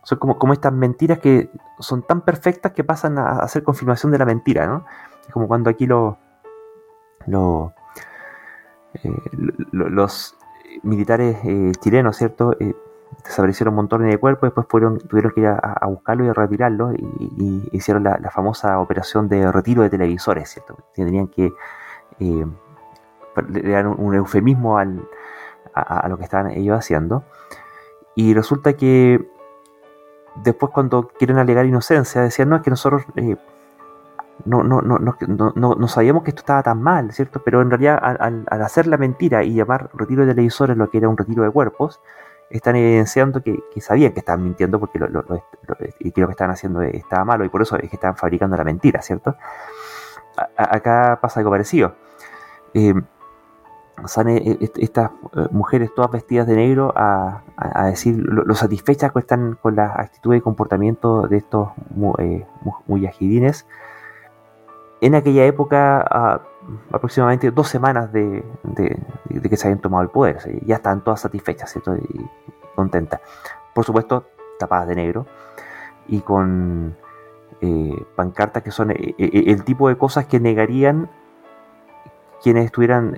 son 0.03 0.19
como, 0.19 0.53
estas 0.53 0.73
mentiras 0.73 1.19
que 1.19 1.49
son 1.79 2.03
tan 2.03 2.21
perfectas 2.21 2.73
que 2.73 2.83
pasan 2.83 3.17
a, 3.17 3.39
hacer 3.39 3.63
confirmación 3.63 4.11
de 4.11 4.19
la 4.19 4.25
mentira, 4.25 4.67
¿no? 4.67 4.85
Es 5.27 5.33
como 5.33 5.47
cuando 5.47 5.69
aquí 5.69 5.85
lo, 5.85 6.17
eh, 7.27 7.73
los 9.71 10.37
militares 10.83 11.37
eh, 11.43 11.71
chilenos, 11.79 12.17
¿cierto? 12.17 12.55
Eh, 12.59 12.75
desaparecieron 13.23 13.73
un 13.73 13.77
montón 13.77 14.07
de 14.07 14.17
cuerpos, 14.17 14.53
después 14.55 14.67
tuvieron 14.67 15.31
que 15.33 15.41
ir 15.41 15.47
a, 15.47 15.85
buscarlo 15.87 16.25
y 16.25 16.29
a 16.29 16.33
retirarlo 16.33 16.93
y, 16.93 17.69
hicieron 17.71 18.03
la, 18.03 18.29
famosa 18.31 18.79
operación 18.79 19.27
de 19.29 19.51
retiro 19.51 19.83
de 19.83 19.89
televisores, 19.89 20.49
¿cierto? 20.49 20.77
Tenían 20.93 21.27
que 21.27 21.51
le 22.19 23.69
dar 23.69 23.87
un 23.87 24.15
eufemismo 24.15 24.77
a, 24.77 24.85
lo 26.07 26.17
que 26.17 26.23
estaban 26.23 26.51
ellos 26.51 26.77
haciendo. 26.77 27.23
Y 28.15 28.33
resulta 28.33 28.73
que 28.73 29.27
después 30.43 30.71
cuando 30.71 31.07
quieren 31.07 31.37
alegar 31.37 31.65
inocencia, 31.65 32.21
decían, 32.21 32.49
no, 32.49 32.57
es 32.57 32.61
que 32.61 32.69
nosotros 32.69 33.03
eh, 33.15 33.37
no, 34.43 34.63
no, 34.63 34.81
no, 34.81 34.99
no, 35.55 35.87
sabíamos 35.87 36.23
que 36.23 36.31
esto 36.31 36.41
estaba 36.41 36.61
tan 36.61 36.81
mal, 36.81 37.11
¿cierto? 37.13 37.41
Pero 37.43 37.61
en 37.61 37.69
realidad 37.69 37.97
al, 38.01 38.45
hacer 38.49 38.87
la 38.87 38.97
mentira 38.97 39.43
y 39.43 39.53
llamar 39.53 39.89
retiro 39.93 40.25
de 40.25 40.33
televisores 40.33 40.75
lo 40.75 40.89
que 40.89 40.97
era 40.97 41.09
un 41.09 41.17
retiro 41.17 41.43
de 41.43 41.51
cuerpos, 41.51 42.01
están 42.49 42.75
evidenciando 42.75 43.41
que, 43.41 43.57
sabían 43.79 44.13
que 44.13 44.19
estaban 44.19 44.43
mintiendo 44.43 44.79
porque 44.79 44.99
lo, 44.99 45.25
y 45.99 46.11
que 46.11 46.21
lo 46.21 46.27
que 46.27 46.31
estaban 46.31 46.51
haciendo 46.51 46.81
estaba 46.81 47.25
malo 47.25 47.45
y 47.45 47.49
por 47.49 47.61
eso 47.61 47.75
es 47.77 47.89
que 47.89 47.95
estaban 47.95 48.17
fabricando 48.17 48.55
la 48.57 48.63
mentira, 48.63 49.01
¿cierto? 49.01 49.35
acá 50.57 51.17
pasa 51.21 51.39
algo 51.39 51.51
parecido. 51.51 51.95
Eh, 52.73 52.93
salen 54.05 54.37
eh, 54.37 54.71
estas 54.77 55.11
eh, 55.35 55.47
mujeres 55.51 55.93
todas 55.95 56.11
vestidas 56.11 56.47
de 56.47 56.55
negro 56.55 56.93
a, 56.95 57.41
decir 57.85 58.17
lo, 58.17 58.53
satisfechas 58.53 59.11
que 59.11 59.19
están 59.19 59.57
con 59.61 59.75
la 59.75 59.93
actitud 59.95 60.35
y 60.35 60.41
comportamiento 60.41 61.27
de 61.27 61.37
estos 61.37 61.69
eh, 62.19 62.45
muyahidines. 62.87 63.65
En 65.05 65.13
aquella 65.13 65.45
época, 65.45 66.41
aproximadamente 66.91 67.51
dos 67.51 67.67
semanas 67.67 68.11
de, 68.11 68.43
que 68.75 69.55
se 69.55 69.67
habían 69.67 69.79
tomado 69.79 70.01
el 70.01 70.09
poder, 70.09 70.39
ya 70.65 70.77
están 70.77 71.03
todas 71.03 71.21
satisfechas 71.21 71.75
y 71.75 72.25
contentas. 72.73 73.21
Por 73.75 73.85
supuesto, 73.85 74.25
tapadas 74.57 74.87
de 74.87 74.95
negro 74.95 75.27
y 76.07 76.21
con 76.21 76.97
pancartas 78.15 78.63
que 78.63 78.71
son 78.71 78.95
el 78.97 79.63
tipo 79.63 79.89
de 79.89 79.95
cosas 79.95 80.25
que 80.25 80.39
negarían 80.39 81.07
quienes 82.41 82.65
estuvieran 82.65 83.15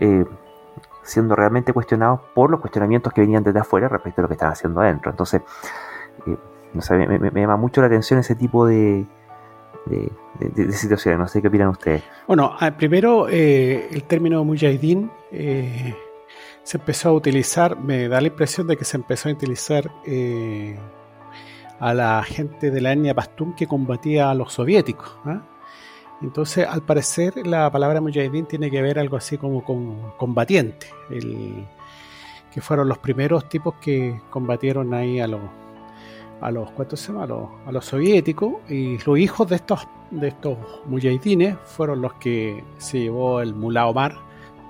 siendo 1.04 1.38
realmente 1.38 1.72
cuestionados 1.72 2.20
por 2.36 2.52
los 2.52 2.60
cuestionamientos 2.60 3.14
que 3.14 3.22
venían 3.22 3.44
desde 3.46 3.60
afuera 3.60 3.88
respecto 3.88 4.20
a 4.20 4.24
lo 4.24 4.28
que 4.28 4.34
estaban 4.34 4.52
haciendo 4.52 4.82
adentro. 4.82 5.10
Entonces, 5.10 5.42
eh, 6.26 6.38
me, 7.32 7.42
llama 7.42 7.56
mucho 7.56 7.80
la 7.80 7.88
atención 7.88 8.20
ese 8.20 8.36
tipo 8.36 8.66
de, 8.66 9.08
de, 9.88 10.72
situaciones. 10.72 11.20
No 11.20 11.28
sé 11.28 11.42
qué 11.42 11.48
opinan 11.48 11.70
ustedes. 11.70 12.04
Bueno, 12.28 12.56
ah, 12.60 12.72
primero 12.78 13.28
eh, 13.30 13.88
el 13.92 14.04
término 14.04 14.44
mujahideen 14.44 15.12
eh, 15.32 15.96
se 16.64 16.78
empezó 16.78 17.10
a 17.10 17.14
utilizar, 17.14 17.80
me 17.80 18.08
da 18.08 18.22
la 18.22 18.28
impresión 18.28 18.68
de 18.68 18.78
que 18.78 18.86
se 18.86 18.98
empezó 18.98 19.30
a 19.30 19.32
utilizar 19.32 19.92
a 21.80 21.94
la 21.94 22.24
gente 22.24 22.72
de 22.72 22.82
la 22.82 22.92
etnia 22.92 23.14
Pastún 23.14 23.56
que 23.56 23.68
combatía 23.68 24.30
a 24.30 24.34
los 24.34 24.54
soviéticos. 24.54 25.18
¿ah? 25.26 25.42
Entonces, 26.22 26.68
al 26.68 26.82
parecer, 26.82 27.46
la 27.46 27.72
palabra 27.72 28.02
mujahideen 28.02 28.48
tiene 28.48 28.72
que 28.72 28.82
ver 28.82 28.98
algo 29.00 29.18
así 29.18 29.38
como 29.38 29.64
con 29.64 30.12
combatiente, 30.18 30.88
que 31.10 32.62
fueron 32.62 32.90
los 32.90 32.98
primeros 32.98 33.48
tipos 33.48 33.76
que 33.76 34.20
combatieron 34.30 34.94
ahí 34.94 35.20
a 35.20 35.28
los 35.28 35.42
a 36.42 36.52
los 36.52 36.72
¿cuántos 36.72 37.00
se 37.00 37.12
llama? 37.12 37.24
A 37.66 37.72
los, 37.72 37.86
soviéticos 37.86 38.54
y 38.70 38.98
los 39.00 39.18
hijos 39.18 39.50
de 39.50 39.56
estos 39.56 39.88
de 40.12 40.30
estos 40.30 40.58
mujahidines 40.86 41.58
fueron 41.66 42.02
los 42.02 42.14
que 42.14 42.64
se 42.78 43.00
llevó 43.00 43.42
el 43.42 43.54
Mullah 43.54 43.88
Omar 43.88 44.16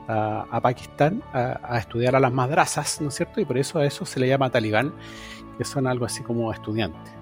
a, 0.07 0.59
Pakistán 0.61 1.21
a, 1.33 1.77
estudiar 1.77 2.15
a 2.15 2.19
las 2.19 2.31
madrazas, 2.31 3.01
¿no 3.01 3.09
es 3.09 3.15
cierto? 3.15 3.41
Y 3.41 3.45
por 3.45 3.57
eso 3.57 3.79
a 3.79 3.85
eso 3.85 4.05
se 4.05 4.19
le 4.19 4.27
llama 4.27 4.49
talibán, 4.49 4.93
que 5.57 5.65
son 5.65 5.85
algo 5.85 6.05
así 6.05 6.23
como 6.23 6.51
estudiantes. 6.51 7.13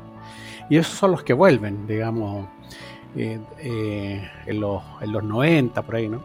Y 0.69 0.77
esos 0.77 0.93
son 0.93 1.11
los 1.11 1.23
que 1.23 1.33
vuelven, 1.33 1.87
digamos, 1.87 2.47
eh, 3.15 3.39
eh, 3.59 4.29
en, 4.45 4.59
los, 4.59 4.83
en 5.01 5.11
los 5.11 5.23
90, 5.23 5.81
por 5.81 5.95
ahí, 5.95 6.09
¿no? 6.09 6.21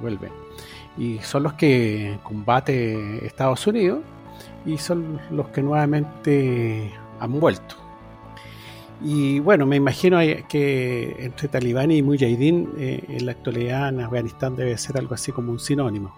Vuelve. 0.00 0.30
Y 0.96 1.18
son 1.18 1.42
los 1.42 1.54
que 1.54 2.18
combate 2.22 3.26
Estados 3.26 3.66
Unidos 3.66 4.00
y 4.64 4.78
son 4.78 5.20
los 5.30 5.48
que 5.48 5.62
nuevamente 5.62 6.92
han 7.22 7.40
vuelto. 7.40 7.76
Y 9.00 9.40
bueno, 9.40 9.66
me 9.66 9.76
imagino 9.76 10.18
que 10.48 11.16
entre 11.18 11.48
talibán 11.48 11.90
y 11.90 12.02
mujahideen 12.02 12.68
eh, 12.78 13.04
en 13.08 13.26
la 13.26 13.32
actualidad 13.32 13.88
en 13.88 14.00
Afganistán 14.00 14.54
debe 14.54 14.78
ser 14.78 14.96
algo 14.96 15.14
así 15.14 15.32
como 15.32 15.50
un 15.50 15.58
sinónimo. 15.58 16.14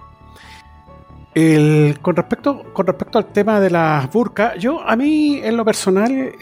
con, 2.03 2.17
respecto, 2.17 2.63
con 2.73 2.87
respecto 2.87 3.19
al 3.19 3.27
tema 3.27 3.59
de 3.61 3.71
las 3.71 4.13
burkas, 4.13 4.59
yo 4.59 4.81
a 4.83 4.97
mí 4.97 5.41
en 5.43 5.57
lo 5.57 5.65
personal 5.65 6.33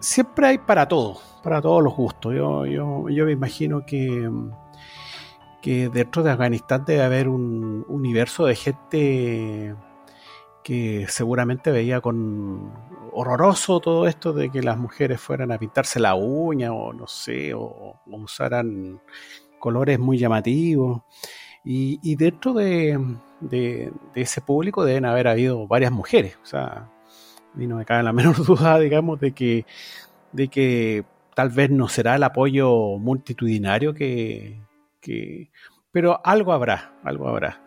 siempre 0.00 0.46
hay 0.48 0.58
para 0.58 0.88
todo 0.88 1.18
para 1.46 1.62
todos 1.62 1.80
los 1.80 1.94
gustos. 1.94 2.34
Yo, 2.34 2.66
yo, 2.66 3.08
yo 3.08 3.24
me 3.24 3.30
imagino 3.30 3.86
que, 3.86 4.28
que 5.62 5.88
dentro 5.88 6.24
de 6.24 6.32
Afganistán 6.32 6.84
debe 6.84 7.04
haber 7.04 7.28
un 7.28 7.84
universo 7.86 8.46
de 8.46 8.56
gente 8.56 9.76
que 10.64 11.06
seguramente 11.08 11.70
veía 11.70 12.00
con 12.00 12.72
horroroso 13.16 13.80
todo 13.80 14.06
esto 14.06 14.32
de 14.32 14.50
que 14.50 14.62
las 14.62 14.78
mujeres 14.78 15.20
fueran 15.20 15.52
a 15.52 15.58
pintarse 15.58 15.98
la 16.00 16.14
uña 16.14 16.72
o 16.72 16.92
no 16.92 17.06
sé, 17.06 17.54
o, 17.54 18.00
usaran 18.06 19.00
colores 19.58 19.98
muy 19.98 20.18
llamativos. 20.18 21.02
Y, 21.64 22.14
dentro 22.14 22.52
de, 22.54 22.96
de, 23.40 23.92
ese 24.14 24.40
público 24.40 24.84
deben 24.84 25.04
haber 25.04 25.26
habido 25.26 25.66
varias 25.66 25.90
mujeres. 25.90 26.38
O 26.40 26.46
sea, 26.46 26.88
mí 27.56 27.66
no 27.66 27.76
me 27.76 27.84
cabe 27.84 28.02
la 28.02 28.12
menor 28.12 28.44
duda, 28.44 28.78
digamos, 28.78 29.18
de 29.20 29.32
que, 29.32 29.66
de 30.32 30.48
que 30.48 31.04
tal 31.34 31.50
vez 31.50 31.70
no 31.70 31.88
será 31.88 32.16
el 32.16 32.22
apoyo 32.22 32.98
multitudinario 32.98 33.94
que, 33.94 34.60
pero 35.90 36.20
algo 36.24 36.52
habrá, 36.52 36.94
algo 37.02 37.28
habrá. 37.28 37.62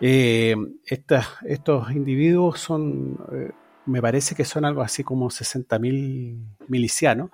Eh, 0.00 0.54
estos 0.84 1.90
individuos 1.90 2.60
son, 2.60 3.18
eh, 3.32 3.50
me 3.86 4.02
parece 4.02 4.34
que 4.34 4.44
son 4.44 4.64
algo 4.64 4.82
así 4.82 5.02
como 5.04 5.28
60.000 5.28 6.56
milicianos 6.68 7.30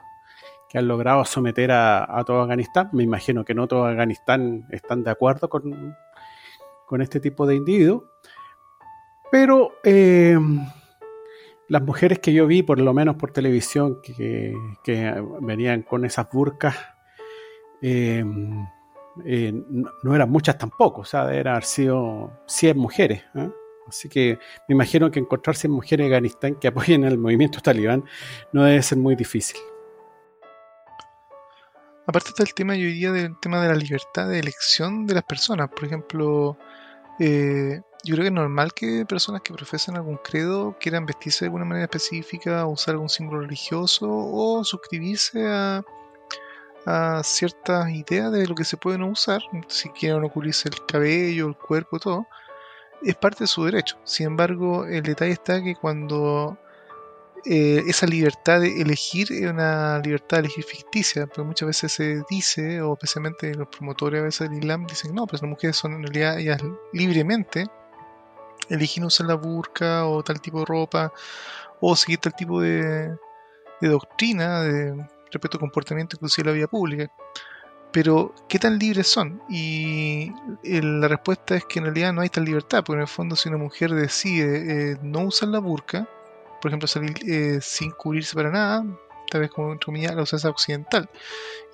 que 0.68 0.78
han 0.78 0.88
logrado 0.88 1.24
someter 1.24 1.70
a, 1.72 2.22
todo 2.26 2.40
Afganistán. 2.40 2.88
Me 2.92 3.02
imagino 3.02 3.44
que 3.44 3.54
no 3.54 3.68
todo 3.68 3.84
Afganistán 3.84 4.66
están 4.70 5.04
de 5.04 5.10
acuerdo 5.10 5.50
con, 5.50 5.94
con 6.86 7.02
este 7.02 7.20
tipo 7.20 7.46
de 7.46 7.56
individuos. 7.56 8.04
Pero 9.30 9.72
eh, 9.84 10.38
las 11.68 11.82
mujeres 11.82 12.18
que 12.20 12.32
yo 12.32 12.46
vi, 12.46 12.62
por 12.62 12.80
lo 12.80 12.92
menos 12.92 13.16
por 13.16 13.32
televisión, 13.32 14.00
que, 14.02 14.54
venían 15.40 15.82
con 15.82 16.04
esas 16.04 16.30
burcas, 16.30 16.76
eh, 17.80 18.24
eh, 19.24 19.52
no, 20.02 20.14
eran 20.14 20.30
muchas 20.30 20.56
tampoco, 20.56 21.02
o 21.02 21.04
sea, 21.04 21.32
eran 21.34 21.54
haber 21.54 21.64
sido 21.64 22.30
100 22.46 22.78
mujeres. 22.78 23.22
Así 23.88 24.08
que 24.08 24.38
me 24.68 24.74
imagino 24.74 25.10
que 25.10 25.20
encontrar 25.20 25.56
100 25.56 25.72
mujeres 25.72 26.06
en 26.06 26.12
Afganistán 26.12 26.54
que 26.56 26.68
apoyen 26.68 27.04
al 27.04 27.18
movimiento 27.18 27.60
talibán 27.60 28.04
no 28.52 28.64
debe 28.64 28.82
ser 28.82 28.98
muy 28.98 29.16
difícil. 29.16 29.58
Aparte 32.06 32.30
está 32.30 32.42
el 32.42 32.54
tema, 32.54 32.74
yo 32.74 32.86
diría, 32.86 33.12
del 33.12 33.38
tema 33.38 33.62
de 33.62 33.68
la 33.68 33.74
libertad 33.74 34.28
de 34.28 34.40
elección 34.40 35.06
de 35.06 35.14
las 35.14 35.22
personas. 35.22 35.68
Por 35.68 35.84
ejemplo, 35.84 36.58
eh, 37.20 37.80
yo 38.04 38.14
creo 38.14 38.24
que 38.24 38.28
es 38.28 38.32
normal 38.32 38.74
que 38.74 39.06
personas 39.06 39.42
que 39.42 39.54
profesan 39.54 39.96
algún 39.96 40.16
credo 40.16 40.76
quieran 40.80 41.06
vestirse 41.06 41.44
de 41.44 41.48
alguna 41.48 41.64
manera 41.64 41.84
específica, 41.84 42.66
usar 42.66 42.94
algún 42.94 43.08
símbolo 43.08 43.42
religioso 43.42 44.08
o 44.10 44.64
suscribirse 44.64 45.46
a, 45.46 45.84
a 46.86 47.22
ciertas 47.22 47.90
ideas 47.90 48.32
de 48.32 48.46
lo 48.48 48.56
que 48.56 48.64
se 48.64 48.76
puede 48.76 48.98
no 48.98 49.06
usar, 49.08 49.40
si 49.68 49.88
quieren 49.90 50.28
cubrirse 50.28 50.68
el 50.68 50.84
cabello, 50.86 51.46
el 51.46 51.56
cuerpo, 51.56 52.00
todo, 52.00 52.26
es 53.04 53.14
parte 53.16 53.44
de 53.44 53.48
su 53.48 53.64
derecho. 53.64 53.98
Sin 54.04 54.26
embargo, 54.26 54.86
el 54.86 55.02
detalle 55.02 55.32
está 55.32 55.62
que 55.62 55.74
cuando 55.74 56.58
eh, 57.44 57.82
esa 57.88 58.06
libertad 58.06 58.60
de 58.60 58.80
elegir 58.80 59.32
es 59.32 59.50
una 59.50 59.98
libertad 59.98 60.38
de 60.38 60.40
elegir 60.44 60.64
ficticia, 60.64 61.26
porque 61.26 61.42
muchas 61.42 61.66
veces 61.66 61.92
se 61.92 62.22
dice, 62.30 62.80
o 62.82 62.92
especialmente 62.94 63.54
los 63.54 63.68
promotores 63.68 64.20
a 64.20 64.24
veces 64.24 64.48
del 64.48 64.58
Islam 64.60 64.86
dicen, 64.86 65.14
no, 65.14 65.26
pues 65.26 65.42
las 65.42 65.50
mujeres 65.50 65.76
son 65.76 65.94
en 65.94 66.02
realidad 66.04 66.38
ellas 66.38 66.62
libremente 66.92 67.66
eligen 68.68 69.04
usar 69.04 69.26
la 69.26 69.34
burka 69.34 70.06
o 70.06 70.22
tal 70.22 70.40
tipo 70.40 70.60
de 70.60 70.66
ropa, 70.66 71.12
o 71.80 71.96
seguir 71.96 72.18
tal 72.18 72.34
tipo 72.34 72.60
de, 72.60 73.16
doctrina 73.80 74.60
de 74.62 74.94
respecto 75.32 75.56
al 75.56 75.60
comportamiento 75.60 76.16
inclusive 76.16 76.46
la 76.46 76.54
vida 76.54 76.66
pública. 76.68 77.10
Pero, 77.92 78.34
¿qué 78.48 78.58
tan 78.58 78.78
libres 78.78 79.06
son? 79.06 79.42
Y 79.50 80.32
la 80.62 81.08
respuesta 81.08 81.54
es 81.56 81.64
que 81.66 81.78
en 81.78 81.86
realidad 81.86 82.12
no 82.12 82.22
hay 82.22 82.30
tal 82.30 82.44
libertad, 82.44 82.82
porque 82.84 82.96
en 82.96 83.02
el 83.02 83.08
fondo 83.08 83.36
si 83.36 83.50
una 83.50 83.58
mujer 83.58 83.92
decide 83.92 84.92
eh, 84.92 84.98
no 85.02 85.20
usar 85.20 85.50
la 85.50 85.58
burka, 85.58 86.08
por 86.62 86.70
ejemplo, 86.70 86.88
salir 86.88 87.14
eh, 87.28 87.58
sin 87.60 87.90
cubrirse 87.90 88.34
para 88.34 88.50
nada, 88.50 88.84
tal 89.30 89.42
vez 89.42 89.50
como 89.50 89.72
entre 89.72 89.86
comillas 89.86 90.14
la 90.14 90.22
usanza 90.22 90.48
occidental. 90.48 91.10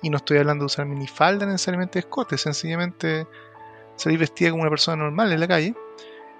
Y 0.01 0.09
no 0.09 0.17
estoy 0.17 0.39
hablando 0.39 0.63
de 0.63 0.67
usar 0.67 0.85
minifalda 0.85 1.45
necesariamente 1.45 1.99
escote, 1.99 2.37
sencillamente 2.37 3.27
salir 3.95 4.19
vestida 4.19 4.51
como 4.51 4.63
una 4.63 4.71
persona 4.71 5.03
normal 5.03 5.31
en 5.31 5.39
la 5.39 5.47
calle. 5.47 5.75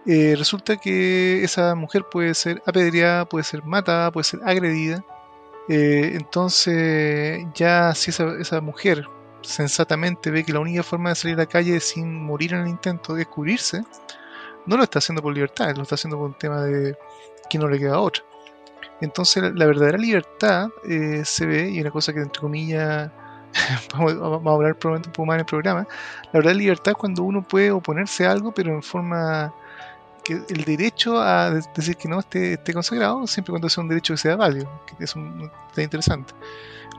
Eh, 0.06 0.36
resulta 0.38 0.78
que 0.78 1.44
esa 1.44 1.76
mujer 1.76 2.06
puede 2.10 2.34
ser 2.34 2.62
apedreada, 2.66 3.26
puede 3.26 3.44
ser 3.44 3.64
matada, 3.64 4.12
puede 4.12 4.24
ser 4.24 4.40
agredida. 4.44 5.06
Eh, 5.68 6.14
entonces, 6.16 7.46
ya 7.54 7.94
si 7.94 8.10
esa, 8.10 8.36
esa 8.40 8.62
mujer 8.62 9.08
sensatamente 9.42 10.32
ve 10.32 10.44
que 10.44 10.54
la 10.54 10.60
única 10.60 10.84
forma 10.84 11.10
de 11.10 11.16
salir 11.16 11.36
a 11.36 11.44
la 11.44 11.46
calle 11.46 11.80
sin 11.80 12.24
morir 12.24 12.54
en 12.54 12.62
el 12.62 12.68
intento 12.68 13.18
es 13.18 13.28
cubrirse, 13.28 13.84
no 14.66 14.78
lo 14.78 14.84
está 14.84 15.00
haciendo 15.00 15.22
por 15.22 15.34
libertad, 15.34 15.76
lo 15.76 15.84
está 15.84 15.96
haciendo 15.96 16.18
por 16.18 16.28
un 16.28 16.38
tema 16.38 16.62
de 16.62 16.98
que 17.50 17.58
no 17.58 17.68
le 17.68 17.80
queda 17.80 18.00
otra. 18.00 18.24
Entonces 19.02 19.44
la 19.56 19.66
verdadera 19.66 19.98
libertad 19.98 20.70
eh, 20.84 21.24
se 21.26 21.46
ve, 21.46 21.70
y 21.70 21.82
una 21.82 21.92
cosa 21.92 22.14
que 22.14 22.20
entre 22.20 22.42
comillas 22.42 23.12
vamos, 23.94 24.14
a 24.14 24.54
hablar 24.54 24.76
probablemente 24.78 25.10
un 25.10 25.14
poco 25.14 25.26
más 25.26 25.36
en 25.36 25.40
el 25.42 25.46
programa, 25.46 25.88
la 26.26 26.32
verdadera 26.34 26.60
libertad 26.60 26.92
es 26.92 26.98
cuando 26.98 27.24
uno 27.24 27.48
puede 27.48 27.72
oponerse 27.72 28.26
a 28.26 28.32
algo, 28.32 28.52
pero 28.54 28.74
en 28.74 28.84
forma 28.84 29.54
que 30.30 30.54
el 30.54 30.64
derecho 30.64 31.20
a 31.20 31.50
decir 31.52 31.98
que 31.98 32.08
no 32.08 32.20
esté, 32.20 32.54
esté 32.54 32.74
consagrado, 32.74 33.26
siempre 33.26 33.52
cuando 33.52 33.68
sea 33.68 33.82
un 33.82 33.90
derecho 33.90 34.14
que 34.14 34.18
sea 34.18 34.36
válido, 34.36 34.70
que 34.86 35.04
es 35.04 35.16
está 35.70 35.82
interesante. 35.82 36.34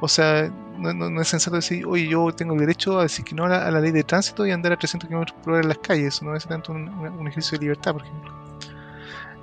O 0.01 0.09
sea, 0.09 0.51
no, 0.79 1.21
es 1.21 1.29
sensato 1.29 1.57
decir, 1.57 1.87
oye, 1.87 2.09
yo 2.09 2.33
tengo 2.33 2.55
el 2.55 2.61
derecho 2.61 2.99
a 2.99 3.03
decir 3.03 3.25
que 3.25 3.35
no 3.35 3.45
a 3.45 3.71
la, 3.71 3.81
ley 3.81 3.93
de 3.93 4.03
tránsito 4.03 4.47
y 4.47 4.51
andar 4.51 4.73
a 4.73 4.77
300 4.77 5.09
km 5.09 5.33
por 5.35 5.53
hora 5.53 5.63
en 5.63 5.69
las 5.69 5.79
calles. 5.79 6.15
Eso 6.15 6.25
no 6.25 6.35
es 6.35 6.47
tanto 6.47 6.73
un 6.73 7.29
ejercicio 7.29 7.59
de 7.59 7.65
libertad, 7.65 7.93
por 7.93 8.03
ejemplo. 8.03 8.33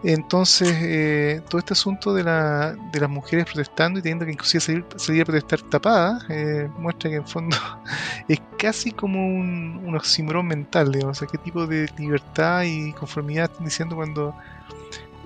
Entonces, 0.04 0.70
eh, 0.80 1.42
todo 1.50 1.58
este 1.58 1.74
asunto 1.74 2.14
de, 2.14 2.24
la, 2.24 2.76
de, 2.92 3.00
las 3.00 3.10
mujeres 3.10 3.46
protestando 3.46 4.00
y 4.00 4.04
teniendo 4.04 4.26
que 4.26 4.32
inclusive 4.32 4.84
salir, 4.96 5.22
a 5.22 5.26
protestar 5.26 5.62
tapadas, 5.64 6.24
eh, 6.30 6.70
muestra 6.78 7.10
que 7.10 7.16
en 7.16 7.28
fondo 7.28 7.58
es 8.28 8.40
casi 8.60 8.92
como 8.92 9.20
un, 9.20 9.82
un 9.84 9.96
oxímoron 9.96 10.46
mental, 10.46 10.92
digamos, 10.92 11.18
o 11.18 11.20
sea, 11.20 11.28
qué 11.28 11.40
tipo 11.40 11.66
de 11.66 11.90
libertad 11.98 12.64
y 12.64 12.94
conformidad 12.94 13.46
están 13.46 13.66
diciendo 13.66 13.96
cuando 13.96 14.36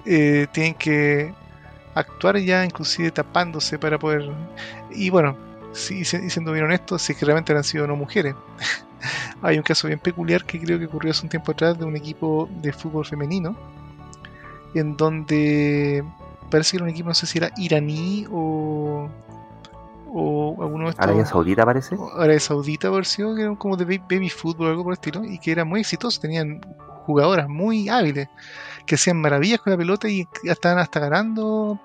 eh, 0.06 0.48
tienen 0.54 0.74
que 0.76 1.34
actuar 1.94 2.38
ya 2.38 2.64
inclusive 2.64 3.12
tapándose 3.12 3.78
para 3.78 4.00
poder... 4.00 4.32
Y 4.92 5.10
bueno, 5.10 5.36
si, 5.74 6.06
siendo 6.06 6.54
bien 6.54 6.66
honesto, 6.66 6.98
si 6.98 7.12
es 7.12 7.18
que 7.18 7.26
realmente 7.26 7.54
han 7.54 7.64
sido 7.66 7.88
no 7.88 7.98
mujeres. 7.98 8.36
Hay 9.42 9.58
un 9.58 9.64
caso 9.64 9.88
bien 9.88 10.00
peculiar 10.00 10.46
que 10.46 10.62
creo 10.62 10.80
que 10.80 10.86
ocurrió 10.86 11.12
hace 11.12 11.24
un 11.24 11.30
tiempo 11.30 11.52
atrás 11.52 11.78
de 11.78 11.84
un 11.84 11.98
equipo 11.98 12.48
de 12.62 12.72
fútbol 12.72 13.06
femenino 13.06 13.58
en 14.74 14.98
donde 14.98 16.04
parece 16.50 16.72
que 16.72 16.78
era 16.78 16.84
un 16.84 16.90
equipo, 16.92 17.10
no 17.10 17.16
sé 17.16 17.26
si 17.26 17.38
era 17.38 17.50
iraní 17.58 18.28
o, 18.32 19.10
o 20.08 20.58
alguno 20.62 20.86
de 20.86 20.90
estos. 20.92 21.04
Arabia 21.04 21.26
Saudita 21.26 21.66
parece. 21.66 21.96
Arabia 22.16 22.40
Saudita 22.40 22.92
pareció 22.92 23.36
que 23.36 23.42
eran 23.42 23.56
como 23.56 23.78
de 23.78 23.86
baby 23.86 24.30
fútbol 24.30 24.68
o 24.68 24.70
algo 24.70 24.84
por 24.84 24.94
el 24.94 24.98
estilo, 24.98 25.24
y 25.26 25.40
que 25.40 25.52
era 25.52 25.66
muy 25.66 25.80
exitoso, 25.80 26.20
tenían 26.22 26.62
jugadoras 27.06 27.50
muy 27.50 27.90
hábiles 27.90 28.28
que 28.86 28.96
hacían 28.96 29.20
maravillas 29.20 29.60
con 29.60 29.72
la 29.72 29.78
pelota 29.78 30.08
y 30.08 30.28
estaban 30.44 30.78
hasta 30.80 31.00
ganando 31.00 31.80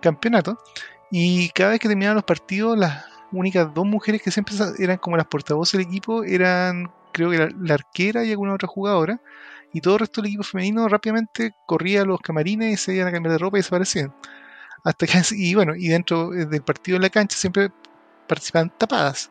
campeonato. 0.00 0.58
Y 1.10 1.50
cada 1.50 1.70
vez 1.70 1.80
que 1.80 1.88
terminaban 1.88 2.16
los 2.16 2.24
partidos, 2.24 2.78
las 2.78 3.04
únicas 3.32 3.72
dos 3.74 3.86
mujeres 3.86 4.22
que 4.22 4.30
siempre 4.30 4.54
eran 4.78 4.98
como 4.98 5.16
las 5.16 5.26
portavoces 5.26 5.78
del 5.78 5.86
equipo 5.86 6.24
eran, 6.24 6.90
creo 7.12 7.30
que 7.30 7.38
la, 7.38 7.48
la 7.60 7.74
arquera 7.74 8.24
y 8.24 8.30
alguna 8.30 8.54
otra 8.54 8.68
jugadora 8.68 9.20
y 9.72 9.80
todo 9.80 9.94
el 9.94 10.00
resto 10.00 10.20
del 10.20 10.28
equipo 10.28 10.42
femenino 10.42 10.88
rápidamente 10.88 11.52
corría 11.66 12.02
a 12.02 12.04
los 12.04 12.20
camarines 12.20 12.72
y 12.72 12.76
se 12.76 12.94
iban 12.94 13.08
a 13.08 13.12
cambiar 13.12 13.32
de 13.32 13.38
ropa 13.38 13.58
y 13.58 13.60
desaparecían. 13.60 14.14
Hasta 14.84 15.06
que, 15.06 15.12
y 15.36 15.54
bueno, 15.54 15.74
y 15.76 15.88
dentro 15.88 16.32
eh, 16.34 16.46
del 16.46 16.62
partido 16.62 16.96
en 16.96 17.02
la 17.02 17.10
cancha 17.10 17.36
siempre 17.36 17.70
participaban 18.26 18.72
tapadas. 18.76 19.30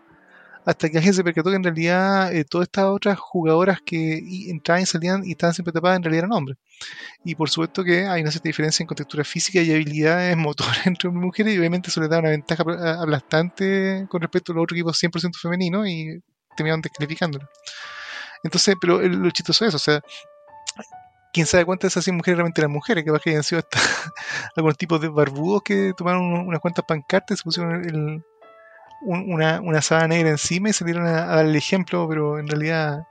Hasta 0.66 0.90
que 0.90 0.98
alguien 0.98 1.14
se 1.14 1.24
percató 1.24 1.50
que 1.50 1.56
en 1.56 1.64
realidad 1.64 2.34
eh, 2.34 2.46
todas 2.46 2.68
estas 2.68 2.86
otras 2.86 3.18
jugadoras 3.18 3.80
que 3.84 4.22
entraban 4.50 4.84
y 4.84 4.86
salían 4.86 5.26
y 5.26 5.32
estaban 5.32 5.54
siempre 5.54 5.72
tapadas 5.72 5.98
en 5.98 6.04
realidad 6.04 6.26
eran 6.26 6.34
hombres. 6.34 6.58
Y 7.24 7.36
por 7.36 7.50
supuesto 7.50 7.84
que 7.84 8.06
hay 8.08 8.22
una 8.22 8.32
cierta 8.32 8.50
diferencia 8.50 8.84
en 8.84 8.88
contextura 8.88 9.24
física 9.24 9.62
y 9.62 9.72
habilidades 9.72 10.38
motoras 10.38 10.86
entre 10.86 11.10
mujeres, 11.10 11.56
y 11.56 11.60
obviamente 11.60 11.90
eso 11.90 12.02
les 12.02 12.10
da 12.10 12.20
una 12.20 12.30
ventaja 12.30 12.64
aplastante 13.02 14.06
con 14.10 14.22
respecto 14.22 14.52
a 14.52 14.56
los 14.56 14.64
otros 14.64 14.78
equipos 14.78 15.02
100% 15.02 15.40
femeninos 15.42 15.88
y 15.88 16.22
terminaron 16.56 16.82
descalificándolo. 16.82 17.48
Entonces, 18.44 18.76
pero 18.80 19.00
lo 19.02 19.30
chistoso 19.32 19.66
es, 19.66 19.76
o 19.76 19.80
sea, 19.80 20.02
quién 21.34 21.46
sabe 21.46 21.66
cuántas 21.66 21.94
de 21.94 22.00
esas 22.00 22.14
mujeres 22.14 22.38
realmente 22.38 22.62
eran 22.62 22.72
mujeres, 22.72 23.04
que 23.04 23.30
hayan 23.30 23.44
sido 23.44 23.60
hasta 23.60 23.80
algunos 24.56 24.78
tipos 24.78 25.02
de 25.02 25.10
barbudos 25.10 25.62
que 25.64 25.94
tomaron 25.96 26.24
unas 26.48 26.60
cuantas 26.60 26.86
pancartas 26.86 27.36
y 27.36 27.38
se 27.38 27.44
pusieron 27.44 28.24
una, 29.02 29.62
una 29.62 29.82
sábana 29.82 30.10
negra 30.10 30.30
encima 30.30 30.70
y 30.70 30.74
salieron 30.74 31.06
a, 31.08 31.24
a, 31.24 31.36
dar 31.38 31.46
el 31.46 31.56
ejemplo, 31.56 32.08
pero 32.08 32.40
en 32.40 32.48
realidad 32.48 33.06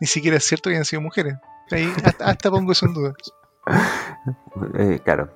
ni 0.00 0.06
siquiera 0.06 0.36
es 0.36 0.44
cierto 0.44 0.70
que 0.70 0.76
hayan 0.76 0.84
sido 0.84 1.02
mujeres. 1.02 1.36
Ahí 1.70 1.92
hasta, 2.22 2.50
pongo 2.50 2.72
eso 2.72 2.86
en 2.86 2.94
duda. 2.94 3.12
Eh, 4.74 4.98
claro, 5.04 5.28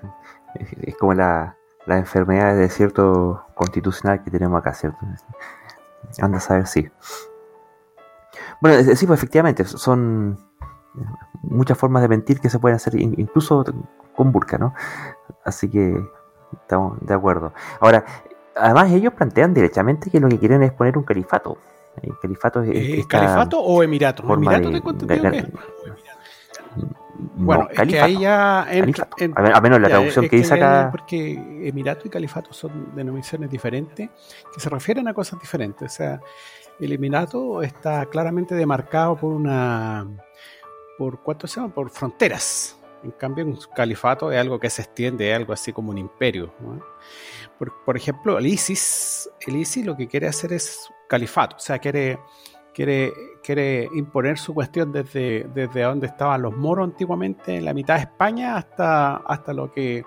es 0.81 0.97
como 0.97 1.15
la, 1.15 1.55
la 1.87 1.99
enfermedad 1.99 2.55
de 2.55 2.63
desierto 2.63 3.47
constitucional 3.55 4.25
que 4.25 4.31
tenemos 4.31 4.59
acá, 4.59 4.75
¿cierto? 4.75 4.99
Anda 6.19 6.39
a 6.39 6.41
saber 6.41 6.67
si. 6.67 6.91
Bueno, 8.63 8.95
sí, 8.95 9.07
pues 9.07 9.19
efectivamente, 9.19 9.65
son 9.65 10.39
muchas 11.43 11.77
formas 11.77 12.01
de 12.01 12.09
mentir 12.09 12.39
que 12.39 12.49
se 12.49 12.61
pueden 12.61 12.77
hacer 12.77 12.95
incluso 12.95 13.65
con 14.15 14.31
burka, 14.31 14.57
¿no? 14.57 14.73
Así 15.45 15.69
que 15.69 16.01
estamos 16.53 16.97
de 17.01 17.13
acuerdo. 17.13 17.53
Ahora, 17.81 18.05
además 18.55 18.93
ellos 18.93 19.15
plantean 19.15 19.53
directamente 19.53 20.13
que 20.13 20.21
lo 20.21 20.29
que 20.29 20.39
quieren 20.39 20.63
es 20.63 20.71
poner 20.71 20.97
un 20.97 21.03
califato. 21.03 21.59
El 22.01 22.17
califato 22.21 22.63
es 22.63 23.05
¿Califato 23.07 23.61
o 23.61 23.83
emirato? 23.83 24.33
¿Emirato 24.33 24.71
de, 24.71 24.81
bueno, 27.35 27.69
es 27.71 27.89
que 27.89 28.01
ahí 28.01 28.19
ya 28.21 28.67
entra, 28.71 29.09
a 29.55 29.61
menos 29.61 29.81
la 29.81 29.89
traducción 29.89 30.29
que, 30.29 30.37
dice 30.37 30.55
acá. 30.55 30.89
Porque 30.91 31.33
Emirato 31.67 32.07
y 32.07 32.11
Califato 32.11 32.53
son 32.53 32.95
denominaciones 32.95 33.51
diferentes 33.51 34.09
que 34.55 34.61
se 34.61 34.69
refieren 34.69 35.07
a 35.09 35.15
cosas 35.15 35.41
diferentes. 35.41 35.93
O 35.93 35.95
sea, 35.95 36.21
el 36.85 36.93
Emirato 36.93 37.63
está 37.63 38.07
claramente 38.07 38.55
demarcado 38.55 39.17
por 39.17 39.33
una 39.33 40.07
por 40.99 41.23
cuánto 41.23 41.47
se 41.47 41.61
llama 41.61 41.75
por 41.75 41.91
fronteras 41.91 42.79
En 43.03 43.13
cambio, 43.13 43.45
un 43.45 43.59
califato 43.75 44.31
es 44.31 44.39
algo 44.39 44.59
que 44.61 44.71
se 44.71 44.83
extiende, 44.83 45.31
es 45.31 45.37
algo 45.37 45.53
así 45.53 45.73
como 45.73 45.91
un 45.91 45.99
imperio. 45.99 46.53
Por, 47.85 47.97
ejemplo, 47.97 48.39
el 48.39 48.47
ISIS, 48.47 49.31
el 49.47 49.57
ISIS 49.57 49.87
lo 49.87 49.97
que 49.97 50.09
quiere 50.09 50.29
hacer 50.29 50.53
es 50.53 50.89
califato, 51.09 51.57
o 51.57 51.59
sea, 51.61 51.79
quiere, 51.79 52.19
quiere, 52.75 53.13
quiere 53.43 53.89
imponer 53.95 54.39
su 54.39 54.53
cuestión 54.55 54.93
desde, 54.93 55.49
desde 55.55 55.83
donde 55.83 56.09
estaban 56.09 56.43
los 56.43 56.57
moros 56.57 56.85
antiguamente, 56.85 57.57
en 57.57 57.65
la 57.65 57.75
mitad 57.75 57.97
de 57.97 58.03
España, 58.03 58.57
hasta, 58.57 59.17
hasta 59.17 59.53
lo 59.53 59.73
que 59.73 60.05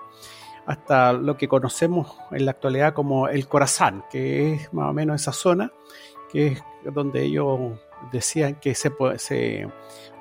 hasta 0.66 1.12
lo 1.12 1.36
que 1.36 1.46
conocemos 1.46 2.16
en 2.32 2.44
la 2.44 2.50
actualidad 2.50 2.92
como 2.92 3.28
el 3.28 3.46
Corazán, 3.46 4.04
que 4.10 4.54
es 4.54 4.74
más 4.74 4.90
o 4.90 4.92
menos 4.92 5.20
esa 5.20 5.32
zona, 5.32 5.72
que 6.36 6.48
es 6.48 6.62
donde 6.92 7.22
ellos 7.22 7.58
decían 8.12 8.56
que 8.56 8.74
se, 8.74 8.92
se 9.16 9.66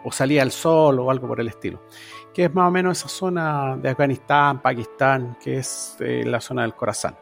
o 0.05 0.11
salía 0.13 0.43
el 0.43 0.51
sol 0.51 0.97
o 0.99 1.11
algo 1.11 1.27
por 1.27 1.41
el 1.41 1.49
estilo, 1.49 1.81
que 2.33 2.45
es 2.45 2.53
más 2.53 2.69
o 2.69 2.71
menos 2.71 2.97
esa 2.97 3.09
zona 3.09 3.75
de 3.75 3.89
Afganistán, 3.89 4.61
Pakistán, 4.61 5.37
que 5.43 5.57
es 5.57 5.97
eh, 5.99 6.23
la 6.25 6.39
zona 6.39 6.61
del 6.61 6.73
Corazán. 6.73 7.17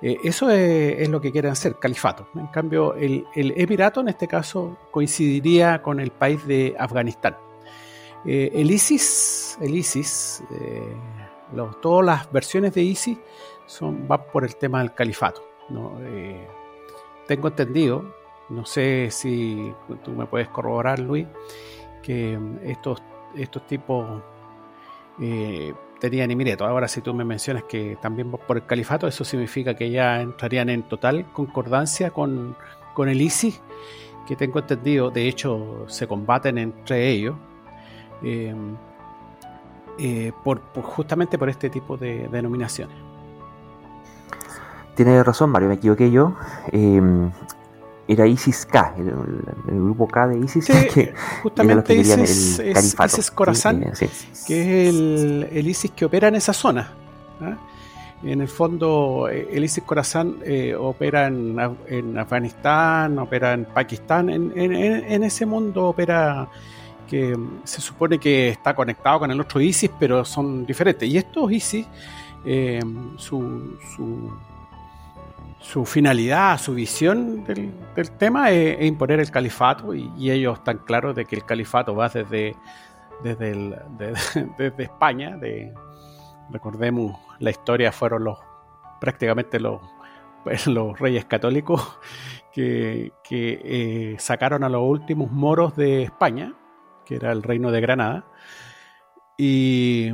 Eh, 0.00 0.16
eso 0.24 0.50
es, 0.50 1.08
lo 1.08 1.20
que 1.20 1.30
quieren 1.30 1.52
hacer, 1.52 1.76
califato. 1.78 2.26
En 2.34 2.48
cambio, 2.48 2.94
el, 2.96 3.24
Emirato 3.36 4.00
en 4.00 4.08
este 4.08 4.26
caso 4.26 4.76
coincidiría 4.90 5.80
con 5.80 6.00
el 6.00 6.10
país 6.10 6.44
de 6.44 6.74
Afganistán. 6.76 7.36
Eh, 8.26 8.50
el 8.52 8.68
ISIS, 8.68 9.58
el 9.60 9.76
ISIS 9.76 10.42
todas 11.80 12.04
las 12.04 12.32
versiones 12.32 12.74
de 12.74 12.82
ISIS 12.82 13.18
son, 13.66 14.08
van 14.08 14.24
por 14.32 14.42
el 14.42 14.56
tema 14.56 14.80
del 14.80 14.92
califato. 14.92 15.44
Tengo 17.26 17.48
entendido, 17.48 18.04
no 18.48 18.64
sé 18.64 19.08
si 19.10 19.72
tú 20.04 20.12
me 20.12 20.26
puedes 20.26 20.48
corroborar, 20.48 20.98
Luis, 20.98 21.26
que 22.02 22.38
estos, 22.64 23.02
estos 23.34 23.66
tipos 23.66 24.22
eh, 25.20 25.72
tenían 26.00 26.30
Emireto. 26.30 26.66
Ahora, 26.66 26.88
si 26.88 27.00
tú 27.00 27.14
me 27.14 27.24
mencionas 27.24 27.64
que 27.64 27.96
también 28.00 28.30
por 28.30 28.56
el 28.56 28.66
califato, 28.66 29.06
eso 29.06 29.24
significa 29.24 29.74
que 29.74 29.90
ya 29.90 30.20
entrarían 30.20 30.68
en 30.70 30.82
total 30.82 31.30
concordancia 31.32 32.10
con, 32.10 32.56
el 32.98 33.20
ISIS, 33.20 33.60
que 34.26 34.36
tengo 34.36 34.58
entendido, 34.58 35.10
de 35.10 35.28
hecho, 35.28 35.84
se 35.88 36.06
combaten 36.06 36.58
entre 36.58 37.08
ellos. 37.10 37.36
Eh, 38.22 38.54
eh, 39.98 40.32
por, 40.42 40.62
justamente 40.82 41.38
por 41.38 41.48
este 41.50 41.68
tipo 41.68 41.96
de 41.96 42.28
denominaciones. 42.28 42.96
Tiene 45.02 45.22
razón, 45.24 45.50
Mario, 45.50 45.68
me 45.68 45.74
equivoqué 45.74 46.10
yo 46.10 46.36
era 48.08 48.26
ISIS 48.26 48.66
K, 48.66 48.94
el, 48.98 49.74
grupo 49.74 50.06
K 50.08 50.28
de 50.28 50.38
ISIS. 50.38 50.66
que 50.94 51.14
justamente 51.42 51.94
ISIS, 51.94 52.58
el 52.58 52.76
es, 52.76 52.94
ISIS 52.94 53.30
Corazán, 53.30 53.80
que 54.46 54.88
es 54.88 54.94
el, 54.94 55.66
ISIS 55.66 55.90
que 55.92 56.04
opera 56.04 56.28
en 56.28 56.34
esa 56.36 56.52
zona. 56.52 56.92
¿ah? 57.40 57.56
En 58.22 58.40
el 58.40 58.48
fondo, 58.48 59.28
eh, 59.28 59.48
el 59.52 59.64
ISIS 59.64 59.84
Corazán 59.84 60.36
eh, 60.44 60.74
opera 60.74 61.26
en, 61.26 62.18
Afganistán, 62.18 63.18
opera 63.18 63.52
en 63.52 63.64
Pakistán, 63.64 64.30
en, 64.30 65.22
ese 65.24 65.46
mundo 65.46 65.86
opera 65.86 66.48
que 67.08 67.36
se 67.64 67.80
supone 67.80 68.18
que 68.18 68.50
está 68.50 68.74
conectado 68.74 69.20
con 69.20 69.30
el 69.30 69.40
otro 69.40 69.60
ISIS, 69.60 69.90
pero 69.98 70.24
son 70.24 70.66
diferentes. 70.66 71.08
Y 71.08 71.18
estos 71.18 71.50
ISIS, 71.50 71.86
eh, 72.44 72.80
su 73.16 73.76
su 73.94 74.30
finalidad, 75.86 76.58
su 76.58 76.74
visión 76.74 77.44
del, 77.44 77.72
tema 78.18 78.50
es, 78.50 78.82
imponer 78.84 79.20
el 79.20 79.30
califato 79.30 79.94
y, 79.94 80.30
ellos 80.30 80.58
están 80.58 80.78
claros 80.78 81.14
de 81.14 81.24
que 81.24 81.36
el 81.36 81.44
califato 81.44 81.94
va 81.94 82.08
desde, 82.08 82.54
desde, 83.22 84.82
España. 84.82 85.36
De, 85.36 85.72
recordemos, 86.50 87.18
la 87.38 87.50
historia 87.50 87.92
fueron 87.92 88.24
los 88.24 88.38
prácticamente 89.00 89.58
los, 89.58 89.80
los 90.66 90.98
reyes 90.98 91.24
católicos 91.24 91.98
que, 92.52 93.12
eh, 93.30 94.16
sacaron 94.18 94.62
a 94.62 94.68
los 94.68 94.82
últimos 94.82 95.30
moros 95.30 95.74
de 95.76 96.02
España, 96.02 96.54
que 97.04 97.16
era 97.16 97.32
el 97.32 97.42
reino 97.42 97.70
de 97.70 97.80
Granada. 97.80 98.26
Y, 99.36 100.10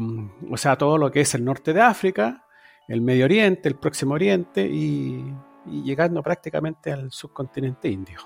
o 0.51 0.57
sea, 0.57 0.77
todo 0.77 0.97
lo 0.97 1.11
que 1.11 1.21
es 1.21 1.35
el 1.35 1.45
norte 1.45 1.73
de 1.73 1.83
África, 1.83 2.47
el 2.89 3.03
Medio 3.03 3.27
Oriente, 3.27 3.69
el 3.69 3.77
Próximo 3.77 4.15
Oriente 4.15 4.67
y, 4.67 5.35
llegando 5.67 6.23
prácticamente 6.23 6.91
al 6.91 7.13
subcontinente 7.13 7.89
indio. 7.89 8.19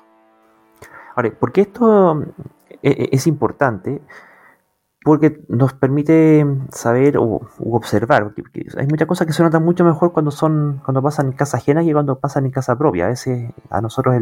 Ahora, 1.17 1.31
¿por 1.33 1.51
qué 1.51 1.63
esto 1.63 2.23
eh, 2.71 2.79
eh, 2.83 3.09
es 3.11 3.27
importante? 3.27 4.01
Porque 5.05 5.45
nos 5.49 5.75
permite 5.75 6.47
saber 6.71 7.19
o 7.19 7.41
observar. 7.59 8.33
Porque 8.33 8.65
hay 8.79 8.87
muchas 8.87 9.09
cosas 9.09 9.27
que 9.27 9.33
se 9.33 9.43
notan 9.43 9.65
mucho 9.65 9.85
mejor 9.85 10.13
cuando 10.13 10.31
son 10.31 10.81
cuando 10.85 11.03
pasan 11.03 11.27
en 11.27 11.33
casa 11.33 11.57
ajena 11.57 11.83
que 11.83 11.93
cuando 11.93 12.21
pasan 12.21 12.47
en 12.47 12.53
casa 12.53 12.79
propia. 12.79 13.07
A 13.07 13.09
veces 13.09 13.53
a 13.69 13.81
nosotros 13.81 14.15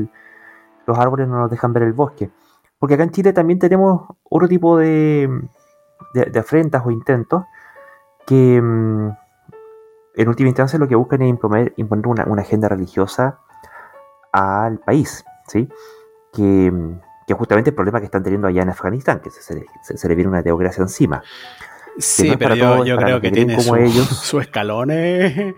los 0.86 0.98
árboles 0.98 1.28
no 1.28 1.38
nos 1.38 1.50
dejan 1.50 1.74
ver 1.74 1.82
el 1.82 1.92
bosque. 1.92 2.30
Porque 2.78 2.94
acá 2.94 3.02
en 3.02 3.10
Chile 3.10 3.34
también 3.34 3.58
tenemos 3.58 4.08
otro 4.24 4.48
tipo 4.48 4.78
de, 4.78 5.28
de 6.14 6.38
afrentas 6.38 6.82
o 6.86 6.90
intentos 6.90 7.44
que, 8.26 8.60
mm, 8.62 9.10
en 10.20 10.28
última 10.28 10.48
instancia 10.50 10.78
lo 10.78 10.86
que 10.86 10.94
buscan 10.94 11.22
es 11.22 11.30
imponer, 11.30 11.72
una, 11.76 12.42
agenda 12.42 12.68
religiosa 12.68 13.40
al 14.32 14.78
país, 14.78 15.24
¿sí? 15.48 15.66
Que, 16.30 16.70
que, 17.26 17.34
justamente 17.34 17.70
el 17.70 17.74
problema 17.74 18.00
que 18.00 18.04
están 18.04 18.22
teniendo 18.22 18.46
allá 18.46 18.62
en 18.62 18.68
Afganistán, 18.68 19.20
que 19.20 19.30
se, 19.30 19.64
se, 19.80 20.08
le 20.08 20.14
viene 20.14 20.28
una 20.28 20.42
teocracia 20.42 20.82
encima. 20.82 21.22
Sí, 21.96 22.34
pero 22.38 22.84
yo, 22.84 22.96
creo 22.98 23.20
que, 23.22 23.30
tiene 23.30 23.56
como 23.56 23.76
ellos. 23.76 24.06
su 24.22 24.40
escalones. 24.40 25.54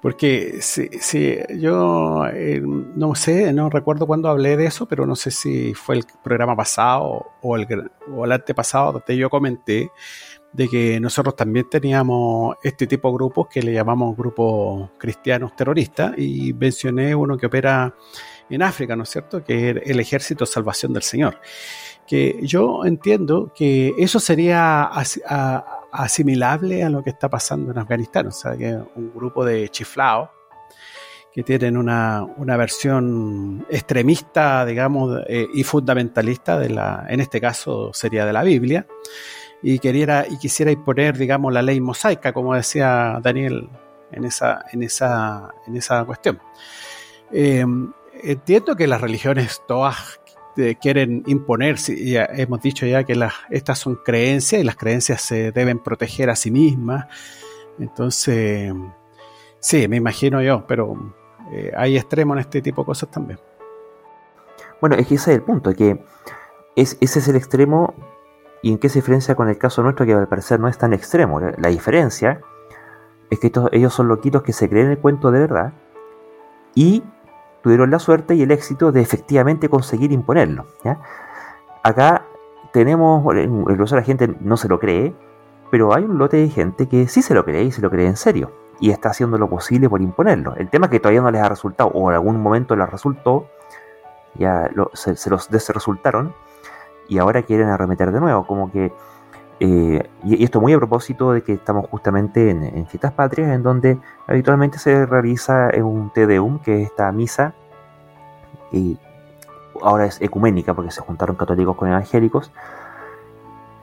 Porque 0.00 0.60
si, 0.60 1.38
yo 1.58 2.24
eh, 2.32 2.62
no 2.62 3.16
sé, 3.16 3.52
no 3.52 3.68
recuerdo 3.68 4.06
cuándo 4.06 4.28
hablé 4.28 4.56
de 4.56 4.66
eso, 4.66 4.86
pero 4.86 5.06
no 5.06 5.16
sé 5.16 5.32
si 5.32 5.74
fue 5.74 5.96
el 5.96 6.04
programa 6.22 6.54
pasado 6.54 7.32
o 7.42 7.56
el, 7.56 7.90
o 8.14 8.24
el 8.24 8.30
antepasado 8.30 8.92
donde 8.92 9.16
yo 9.16 9.28
comenté 9.28 9.90
de 10.58 10.68
que 10.68 10.98
nosotros 10.98 11.36
también 11.36 11.70
teníamos 11.70 12.56
este 12.64 12.88
tipo 12.88 13.08
de 13.08 13.14
grupos 13.14 13.46
que 13.46 13.62
le 13.62 13.72
llamamos 13.72 14.16
grupos 14.16 14.90
cristianos 14.98 15.54
terroristas 15.54 16.18
y 16.18 16.52
mencioné 16.52 17.14
uno 17.14 17.36
que 17.36 17.46
opera 17.46 17.94
en 18.50 18.62
África, 18.62 18.96
¿no 18.96 19.04
es 19.04 19.08
cierto? 19.08 19.44
Que 19.44 19.70
es 19.70 19.76
el 19.84 20.00
Ejército 20.00 20.46
Salvación 20.46 20.92
del 20.92 21.04
Señor. 21.04 21.38
Que 22.08 22.40
yo 22.42 22.84
entiendo 22.84 23.52
que 23.54 23.94
eso 23.98 24.18
sería 24.18 24.90
asimilable 25.92 26.82
a 26.82 26.90
lo 26.90 27.04
que 27.04 27.10
está 27.10 27.28
pasando 27.28 27.70
en 27.70 27.78
Afganistán, 27.78 28.26
o 28.26 28.32
sea, 28.32 28.56
que 28.56 28.76
un 28.96 29.12
grupo 29.14 29.44
de 29.44 29.68
chiflados 29.68 30.30
que 31.32 31.44
tienen 31.44 31.76
una, 31.76 32.26
versión 32.36 33.64
extremista, 33.70 34.66
digamos, 34.66 35.20
eh, 35.28 35.46
y 35.54 35.62
fundamentalista 35.62 36.58
de 36.58 36.70
la, 36.70 37.06
en 37.08 37.20
este 37.20 37.40
caso 37.40 37.92
sería 37.94 38.26
de 38.26 38.32
la 38.32 38.42
Biblia, 38.42 38.88
y, 39.62 39.78
queriera, 39.78 40.26
y 40.28 40.38
quisiera 40.38 40.70
imponer, 40.70 41.16
digamos, 41.16 41.52
la 41.52 41.62
ley 41.62 41.80
mosaica, 41.80 42.32
como 42.32 42.54
decía 42.54 43.18
Daniel 43.22 43.68
en 44.12 44.24
esa, 44.24 44.64
en 44.72 44.82
esa, 44.82 45.50
en 45.66 45.76
esa 45.76 46.04
cuestión. 46.04 46.40
Eh, 47.32 47.64
entiendo 48.22 48.76
que 48.76 48.86
las 48.86 49.00
religiones 49.00 49.62
todas 49.66 50.20
quieren 50.80 51.22
imponer, 51.26 51.76
ya 51.76 52.28
hemos 52.32 52.60
dicho 52.60 52.84
ya 52.84 53.04
que 53.04 53.14
las, 53.14 53.32
estas 53.50 53.78
son 53.78 53.96
creencias 53.96 54.60
y 54.60 54.64
las 54.64 54.76
creencias 54.76 55.22
se 55.22 55.52
deben 55.52 55.78
proteger 55.78 56.30
a 56.30 56.36
sí 56.36 56.50
mismas. 56.50 57.06
Entonces, 57.78 58.72
sí, 59.60 59.86
me 59.88 59.96
imagino 59.96 60.42
yo, 60.42 60.66
pero 60.66 61.14
eh, 61.52 61.72
hay 61.76 61.96
extremos 61.96 62.36
en 62.36 62.40
este 62.40 62.60
tipo 62.60 62.82
de 62.82 62.86
cosas 62.86 63.10
también. 63.10 63.38
Bueno, 64.80 64.96
es 64.96 65.06
que 65.06 65.14
ese 65.14 65.32
es 65.32 65.36
el 65.38 65.42
punto, 65.42 65.72
que 65.74 66.02
es, 66.76 66.98
ese 67.00 67.18
es 67.20 67.28
el 67.28 67.36
extremo 67.36 67.94
¿Y 68.62 68.72
en 68.72 68.78
qué 68.78 68.88
se 68.88 68.98
diferencia 68.98 69.34
con 69.34 69.48
el 69.48 69.58
caso 69.58 69.82
nuestro 69.82 70.04
que 70.04 70.14
al 70.14 70.28
parecer 70.28 70.58
no 70.58 70.68
es 70.68 70.78
tan 70.78 70.92
extremo? 70.92 71.40
La 71.40 71.68
diferencia 71.68 72.40
es 73.30 73.38
que 73.38 73.52
ellos 73.72 73.94
son 73.94 74.08
loquitos 74.08 74.42
que 74.42 74.52
se 74.52 74.68
creen 74.68 74.90
el 74.90 74.98
cuento 74.98 75.30
de 75.30 75.40
verdad 75.40 75.72
y 76.74 77.02
tuvieron 77.62 77.90
la 77.90 77.98
suerte 77.98 78.34
y 78.34 78.42
el 78.42 78.50
éxito 78.50 78.92
de 78.92 79.00
efectivamente 79.00 79.68
conseguir 79.68 80.12
imponerlo. 80.12 80.66
Acá 81.82 82.24
tenemos, 82.72 83.24
incluso 83.36 83.96
la 83.96 84.02
gente 84.02 84.36
no 84.40 84.56
se 84.56 84.68
lo 84.68 84.78
cree, 84.78 85.14
pero 85.70 85.94
hay 85.94 86.04
un 86.04 86.18
lote 86.18 86.38
de 86.38 86.48
gente 86.48 86.88
que 86.88 87.08
sí 87.08 87.22
se 87.22 87.34
lo 87.34 87.44
cree 87.44 87.64
y 87.64 87.72
se 87.72 87.82
lo 87.82 87.90
cree 87.90 88.06
en 88.06 88.16
serio 88.16 88.52
y 88.80 88.90
está 88.90 89.10
haciendo 89.10 89.38
lo 89.38 89.48
posible 89.48 89.88
por 89.88 90.00
imponerlo. 90.00 90.54
El 90.56 90.70
tema 90.70 90.86
es 90.86 90.90
que 90.90 91.00
todavía 91.00 91.20
no 91.20 91.30
les 91.30 91.42
ha 91.42 91.48
resultado 91.48 91.90
o 91.90 92.10
en 92.10 92.14
algún 92.14 92.40
momento 92.40 92.76
les 92.76 92.88
resultó, 92.88 93.46
ya 94.34 94.70
se, 94.94 95.16
se 95.16 95.30
los 95.30 95.50
desresultaron 95.50 96.32
y 97.08 97.18
ahora 97.18 97.42
quieren 97.42 97.68
arremeter 97.68 98.12
de 98.12 98.20
nuevo, 98.20 98.46
como 98.46 98.70
que... 98.70 98.92
Eh, 99.60 100.08
y, 100.22 100.44
esto 100.44 100.60
muy 100.60 100.72
a 100.72 100.76
propósito 100.78 101.32
de 101.32 101.42
que 101.42 101.54
estamos 101.54 101.86
justamente 101.90 102.50
en, 102.50 102.62
en 102.62 102.86
fiestas 102.86 103.12
patrias, 103.12 103.50
en 103.52 103.62
donde 103.64 103.98
habitualmente 104.28 104.78
se 104.78 105.04
realiza 105.04 105.70
un 105.82 106.12
Deum, 106.14 106.60
que 106.60 106.82
es 106.82 106.90
esta 106.90 107.10
misa, 107.10 107.54
y 108.70 108.96
ahora 109.82 110.06
es 110.06 110.20
ecuménica 110.20 110.74
porque 110.74 110.90
se 110.92 111.00
juntaron 111.00 111.34
católicos 111.34 111.74
con 111.76 111.88
evangélicos, 111.88 112.52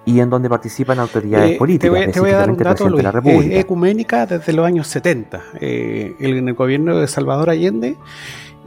y 0.05 0.19
en 0.19 0.30
donde 0.30 0.47
participan 0.49 0.99
autoridades 0.99 1.51
Eh, 1.55 1.57
políticas, 1.57 1.93
te 1.99 2.05
voy, 2.05 2.11
te 2.13 2.19
voy 2.21 2.30
a 2.30 2.38
dar 2.38 2.49
un 2.51 2.55
específicamente 2.55 2.63
el 2.63 2.63
dato, 2.63 2.84
presidente 2.84 2.97
de 2.97 3.03
la. 3.03 3.11
República. 3.11 3.55
Es 3.55 3.65
ecuménica 3.65 4.26
desde 4.28 4.53
los 4.53 4.65
años 4.65 4.88
70. 4.88 5.41
Eh, 5.59 6.15
el- 6.19 6.38
en 6.38 6.47
el 6.47 6.53
gobierno 6.53 6.95
de 6.97 7.07
Salvador 7.07 7.49
Allende 7.49 7.97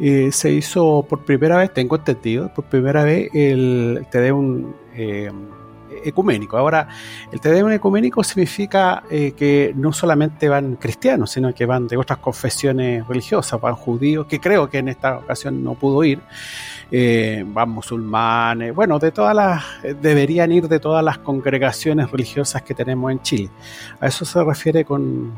eh, 0.00 0.30
se 0.32 0.50
hizo 0.52 1.04
por 1.08 1.24
primera 1.24 1.56
vez, 1.56 1.72
tengo 1.72 1.96
entendido, 1.96 2.52
por 2.54 2.64
primera 2.64 3.04
vez 3.04 3.30
el 3.34 4.06
Te 4.10 4.20
Deum 4.20 4.72
eh, 4.94 5.30
ecuménico. 6.04 6.56
Ahora, 6.56 6.88
el 7.32 7.40
Te 7.40 7.50
Deum 7.50 7.70
ecuménico 7.70 8.22
significa 8.24 9.02
eh, 9.10 9.32
que 9.32 9.72
no 9.76 9.92
solamente 9.92 10.48
van 10.48 10.76
cristianos, 10.76 11.30
sino 11.30 11.54
que 11.54 11.66
van 11.66 11.86
de 11.86 11.96
otras 11.96 12.18
confesiones 12.18 13.06
religiosas, 13.06 13.60
van 13.60 13.74
judíos, 13.74 14.26
que 14.26 14.40
creo 14.40 14.68
que 14.68 14.78
en 14.78 14.88
esta 14.88 15.18
ocasión 15.18 15.62
no 15.62 15.74
pudo 15.74 16.04
ir, 16.04 16.20
eh, 16.90 17.44
van 17.46 17.70
musulmanes, 17.70 18.74
bueno, 18.74 18.98
de 18.98 19.12
todas 19.12 19.34
las, 19.34 19.64
eh, 19.82 19.94
deberían 20.00 20.52
ir 20.52 20.68
de 20.68 20.80
todas 20.80 21.04
las 21.04 21.18
congregaciones 21.18 22.10
religiosas 22.10 22.62
que 22.62 22.74
tenemos 22.74 23.10
en 23.12 23.22
Chile. 23.22 23.50
A 24.00 24.06
eso 24.06 24.24
se 24.24 24.42
refiere 24.42 24.84
con 24.84 25.32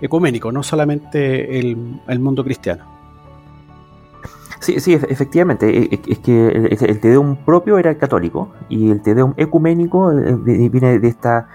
ecuménico, 0.00 0.50
no 0.50 0.62
solamente 0.62 1.58
el 1.58 2.18
mundo 2.18 2.42
cristiano. 2.42 2.99
Sí, 4.60 4.78
sí, 4.78 4.94
efe- 4.94 5.06
efectivamente. 5.10 5.68
e- 5.68 5.88
e- 5.94 6.02
Es 6.06 6.18
que 6.18 6.48
el, 6.48 6.66
el 6.70 7.00
Te 7.00 7.08
Deum 7.08 7.36
propio 7.44 7.78
era 7.78 7.96
católico 7.96 8.52
y 8.68 8.90
el 8.90 9.00
Te 9.02 9.14
Deum 9.14 9.32
ecuménico 9.36 10.12
eh, 10.12 10.34
viene 10.70 10.98
de 10.98 11.08
esta 11.08 11.48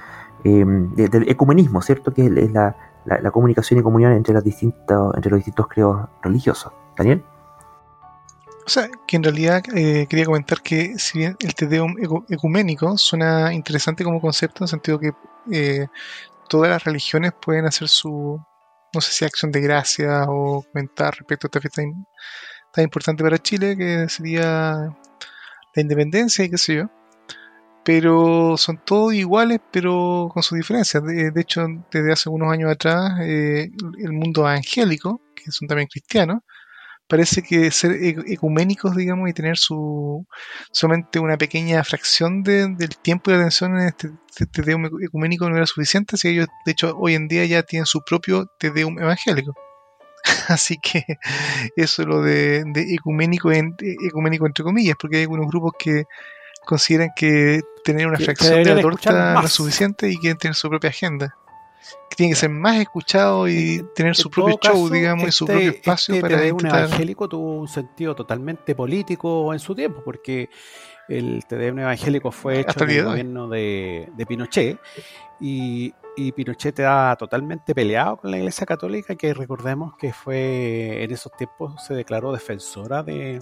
de- 0.44 1.08
del 1.10 1.30
ecumenismo, 1.30 1.82
¿cierto? 1.82 2.14
Que 2.14 2.26
es 2.26 2.52
la, 2.52 2.76
la- 3.06 3.32
comunicación 3.32 3.80
y 3.80 3.84
comunión 3.84 4.12
entre, 4.14 4.34
las 4.34 4.44
distintas, 4.44 5.00
entre 5.16 5.32
los 5.32 5.38
distintos 5.40 5.68
credos 5.68 6.08
religiosos. 6.22 6.72
Daniel. 6.98 7.24
O 8.66 8.70
sea, 8.70 8.90
que 9.06 9.18
en 9.18 9.24
realidad 9.24 9.62
eh, 9.76 10.08
quería 10.10 10.26
comentar 10.26 10.62
que 10.62 10.98
si 10.98 11.20
bien 11.20 11.36
el 11.40 11.54
Te 11.54 11.68
Deum 11.68 11.94
ecu- 11.98 12.26
ecuménico 12.30 12.98
suena 12.98 13.54
interesante 13.54 14.04
como 14.04 14.20
concepto, 14.20 14.60
en 14.60 14.64
el 14.66 14.70
sentido 14.70 15.00
que 15.00 15.12
eh, 15.52 15.88
todas 16.50 16.70
las 16.70 16.84
religiones 16.84 17.34
pueden 17.34 17.66
hacer 17.66 17.88
su, 17.88 18.40
no 18.94 19.02
sé 19.02 19.12
si 19.12 19.26
acción 19.26 19.52
de 19.52 19.62
gracia 19.62 20.24
o 20.28 20.64
comentar 20.72 21.14
respecto 21.16 21.46
a 21.46 21.48
esta 21.50 21.62
fiesta 21.62 21.82
tan 22.76 22.84
importante 22.84 23.24
para 23.24 23.38
Chile, 23.40 23.78
que 23.78 24.08
sería 24.10 24.94
la 25.74 25.82
independencia 25.82 26.46
y 26.46 26.50
qué 26.50 26.58
sé 26.58 26.76
yo. 26.76 26.90
Pero 27.84 28.58
son 28.58 28.80
todos 28.84 29.14
iguales, 29.14 29.60
pero 29.72 30.30
con 30.34 30.42
sus 30.44 30.58
diferencias. 30.58 31.04
De, 31.04 31.32
de 31.32 31.42
hecho, 31.42 31.66
desde 31.92 32.12
hace 32.12 32.30
unos 32.30 32.52
años 32.52 32.72
atrás, 32.72 33.20
eh, 33.22 33.70
el 34.00 34.12
mundo 34.12 34.42
evangélico, 34.42 35.22
que 35.36 35.52
son 35.52 35.68
también 35.68 35.88
cristianos, 35.88 36.40
parece 37.08 37.44
que 37.44 37.70
ser 37.72 37.92
e- 37.92 38.16
ecuménicos, 38.34 38.96
digamos, 38.96 39.30
y 39.30 39.34
tener 39.34 39.58
su 39.58 40.26
solamente 40.72 41.20
una 41.20 41.38
pequeña 41.38 41.84
fracción 41.84 42.42
de- 42.44 42.70
del 42.70 42.98
tiempo 42.98 43.30
y 43.30 43.36
la 43.36 43.42
atención 43.42 43.80
en 43.80 43.88
este 43.88 44.10
este 44.30 44.48
Te 44.48 44.64
Deum 44.64 44.86
ecu- 44.86 45.06
ecuménico 45.06 45.50
no 45.50 45.56
era 45.56 45.66
suficiente, 45.68 46.16
así 46.16 46.28
que 46.30 46.34
ellos, 46.34 46.48
de 46.66 46.72
hecho, 46.74 46.96
hoy 46.98 47.16
en 47.16 47.28
día 47.28 47.46
ya 47.46 47.64
tienen 47.64 47.86
su 47.86 48.02
propio 48.04 48.48
Te 48.60 48.72
Deum 48.72 49.00
evangélico. 49.00 49.54
Así 50.50 50.78
que 50.78 51.04
eso 51.76 52.02
es 52.02 52.08
lo 52.08 52.22
de, 52.22 52.64
de 52.66 52.94
ecuménico, 52.94 53.52
en, 53.52 53.76
ecuménico 53.80 54.46
entre 54.46 54.64
comillas, 54.64 54.96
porque 55.00 55.18
hay 55.18 55.24
algunos 55.24 55.48
grupos 55.48 55.74
que 55.78 56.06
consideran 56.66 57.12
que 57.16 57.62
tener 57.84 58.08
una 58.08 58.18
fracción 58.18 58.64
de 58.64 58.76
la 58.76 58.82
torta 58.82 59.34
no 59.34 59.46
es 59.46 59.52
suficiente 59.52 60.10
y 60.10 60.18
quieren 60.18 60.38
tener 60.38 60.56
su 60.56 60.70
propia 60.70 60.90
agenda. 60.90 61.36
Que 62.10 62.16
tiene 62.16 62.32
que 62.32 62.40
ser 62.40 62.50
más 62.50 62.78
escuchado 62.78 63.48
y 63.48 63.86
tener 63.94 64.16
su 64.16 64.32
propio 64.32 64.58
show, 64.62 64.74
caso, 64.74 64.90
digamos, 64.90 65.28
y 65.28 65.32
su 65.32 65.46
este- 65.46 65.54
propio 65.54 65.70
espacio 65.72 66.16
este 66.16 66.28
para 66.28 66.42
Deum 66.42 66.58
intentar 66.58 66.86
evangélico 66.86 67.30
tuvo 67.30 67.60
un 67.60 67.68
sentido 67.68 68.16
totalmente 68.16 68.74
político 68.74 69.54
en 69.54 69.60
su 69.60 69.76
tiempo, 69.76 70.02
porque 70.04 70.50
el 71.08 71.46
Te 71.48 71.56
Deum 71.58 71.78
evangélico 71.78 72.32
fue 72.32 72.62
hecho 72.62 72.84
en 72.84 72.90
el 72.90 72.96
de 72.96 73.04
gobierno 73.04 73.48
de, 73.48 74.10
de 74.16 74.26
Pinochet 74.26 74.80
y, 75.40 75.94
y 76.18 76.32
Pinochet 76.32 76.80
estaba 76.80 77.16
totalmente 77.16 77.74
peleado 77.76 78.18
con 78.18 78.32
la 78.32 78.38
Iglesia 78.38 78.66
Católica, 78.66 79.16
que 79.16 79.34
recordemos 79.34 79.96
que 79.98 80.14
fue 80.14 81.04
en 81.04 81.12
esos 81.12 81.32
tiempos 81.34 81.84
se 81.84 81.94
declaró 81.94 82.32
defensora 82.32 83.04
de, 83.04 83.42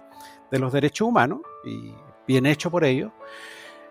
de 0.52 0.60
los 0.60 0.74
derechos 0.74 1.08
humanos 1.08 1.42
y 1.66 1.94
bien 2.28 2.46
hecho 2.46 2.70
por 2.72 2.84
ellos. 2.84 3.12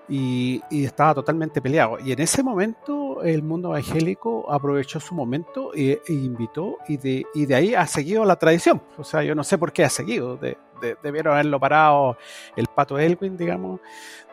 Y, 0.09 0.61
y 0.69 0.85
estaba 0.85 1.15
totalmente 1.15 1.63
peleado. 1.63 1.97
Y 2.05 2.13
en 2.13 2.21
ese 2.21 2.43
momento 2.43 3.23
el 3.23 3.43
mundo 3.43 3.69
evangélico 3.69 4.51
aprovechó 4.53 4.99
su 5.01 5.15
momento 5.15 5.71
e, 5.75 6.03
e 6.07 6.13
invitó 6.13 6.77
y 6.89 6.97
de, 6.99 7.25
y 7.35 7.47
de 7.47 7.55
ahí 7.55 7.75
ha 7.75 7.87
seguido 7.87 8.25
la 8.25 8.37
tradición. 8.37 8.83
O 8.99 9.05
sea, 9.05 9.23
yo 9.23 9.35
no 9.35 9.45
sé 9.45 9.57
por 9.59 9.73
qué 9.73 9.85
ha 9.85 9.89
seguido. 9.89 10.37
De, 10.37 10.59
de- 10.83 10.97
debieron 11.03 11.33
haberlo 11.35 11.59
parado 11.61 12.19
el 12.57 12.67
pato 12.67 12.99
Elwin, 12.99 13.37
digamos. 13.37 13.81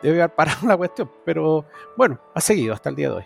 Debió 0.02 0.24
haber 0.24 0.34
parado 0.34 0.58
la 0.66 0.76
cuestión. 0.76 1.10
Pero 1.24 1.64
bueno, 1.96 2.18
ha 2.34 2.40
seguido 2.40 2.74
hasta 2.74 2.90
el 2.90 2.96
día 2.96 3.08
de 3.10 3.14
hoy. 3.14 3.24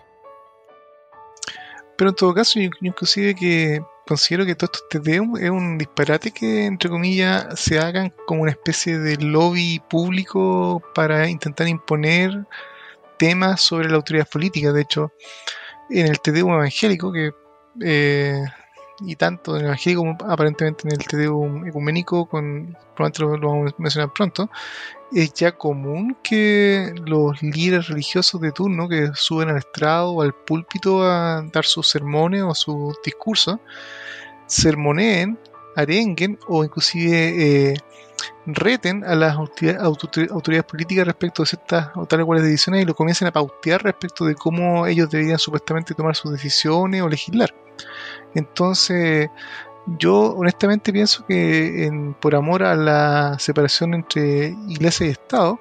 Pero 1.96 2.10
en 2.10 2.16
todo 2.16 2.34
caso, 2.34 2.58
yo, 2.60 2.70
inclusive 2.80 3.34
que 3.34 3.80
considero 4.06 4.44
que 4.44 4.54
todo 4.54 4.70
esto 4.72 4.86
Te 4.90 4.98
Deum 4.98 5.36
es 5.36 5.50
un 5.50 5.78
disparate 5.78 6.30
que, 6.30 6.66
entre 6.66 6.90
comillas, 6.90 7.58
se 7.58 7.78
hagan 7.78 8.12
como 8.26 8.42
una 8.42 8.50
especie 8.50 8.98
de 8.98 9.16
lobby 9.16 9.80
público 9.88 10.82
para 10.94 11.28
intentar 11.28 11.68
imponer 11.68 12.46
temas 13.18 13.60
sobre 13.60 13.88
la 13.88 13.96
autoridad 13.96 14.28
política. 14.28 14.72
De 14.72 14.82
hecho, 14.82 15.12
en 15.90 16.06
el 16.08 16.20
Te 16.20 16.32
Deum 16.32 16.52
evangélico, 16.52 17.12
que 17.12 17.32
eh, 17.82 18.44
y 19.06 19.16
tanto 19.16 19.54
en 19.54 19.60
el 19.60 19.66
evangélico 19.66 20.02
como 20.02 20.16
aparentemente 20.32 20.88
en 20.88 20.92
el 20.92 21.06
Te 21.06 21.16
Deum 21.16 21.66
ecuménico, 21.66 22.26
con, 22.26 22.76
probablemente 22.94 23.22
lo, 23.22 23.36
lo 23.36 23.48
vamos 23.48 23.72
a 23.72 23.82
mencionar 23.82 24.12
pronto, 24.12 24.50
es 25.12 25.32
ya 25.34 25.52
común 25.52 26.16
que 26.22 26.92
los 27.06 27.42
líderes 27.42 27.88
religiosos 27.88 28.40
de 28.40 28.52
turno 28.52 28.88
que 28.88 29.10
suben 29.14 29.48
al 29.48 29.58
estrado 29.58 30.12
o 30.12 30.22
al 30.22 30.34
púlpito 30.34 31.02
a 31.02 31.42
dar 31.52 31.64
sus 31.64 31.88
sermones 31.88 32.42
o 32.42 32.54
sus 32.54 32.96
discursos, 33.04 33.58
sermoneen, 34.46 35.38
arenguen 35.76 36.38
o 36.48 36.64
inclusive 36.64 37.72
eh, 37.72 37.74
reten 38.46 39.04
a 39.04 39.14
las 39.14 39.34
autoridades, 39.34 39.82
auto- 39.82 40.08
autoridades 40.30 40.66
políticas 40.70 41.06
respecto 41.06 41.42
de 41.42 41.46
ciertas 41.46 41.88
o 41.94 42.06
tales 42.06 42.26
cuales 42.26 42.44
decisiones 42.44 42.82
y 42.82 42.84
lo 42.84 42.94
comiencen 42.94 43.28
a 43.28 43.32
pautear 43.32 43.82
respecto 43.82 44.24
de 44.24 44.34
cómo 44.34 44.86
ellos 44.86 45.10
deberían 45.10 45.38
supuestamente 45.38 45.94
tomar 45.94 46.14
sus 46.14 46.30
decisiones 46.32 47.02
o 47.02 47.08
legislar. 47.08 47.54
Entonces, 48.34 49.28
yo 49.98 50.34
honestamente 50.34 50.92
pienso 50.92 51.24
que 51.26 51.84
en- 51.86 52.14
por 52.14 52.34
amor 52.34 52.62
a 52.62 52.74
la 52.74 53.38
separación 53.38 53.94
entre 53.94 54.56
iglesia 54.68 55.06
y 55.06 55.10
Estado, 55.10 55.60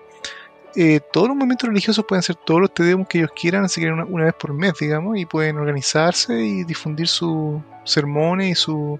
eh, 0.75 0.99
todos 1.11 1.27
los 1.27 1.37
movimientos 1.37 1.69
religiosos 1.69 2.03
pueden 2.05 2.23
ser 2.23 2.35
todos 2.35 2.61
los 2.61 2.73
tedeums 2.73 3.07
que 3.07 3.19
ellos 3.19 3.31
quieran, 3.35 3.65
así 3.65 3.79
que 3.81 3.91
una, 3.91 4.25
vez 4.25 4.33
por 4.33 4.53
mes, 4.53 4.73
digamos, 4.79 5.17
y 5.17 5.25
pueden 5.25 5.57
organizarse 5.57 6.41
y 6.41 6.63
difundir 6.63 7.07
sus 7.07 7.61
sermones 7.83 8.49
y 8.51 8.55
sus 8.55 8.99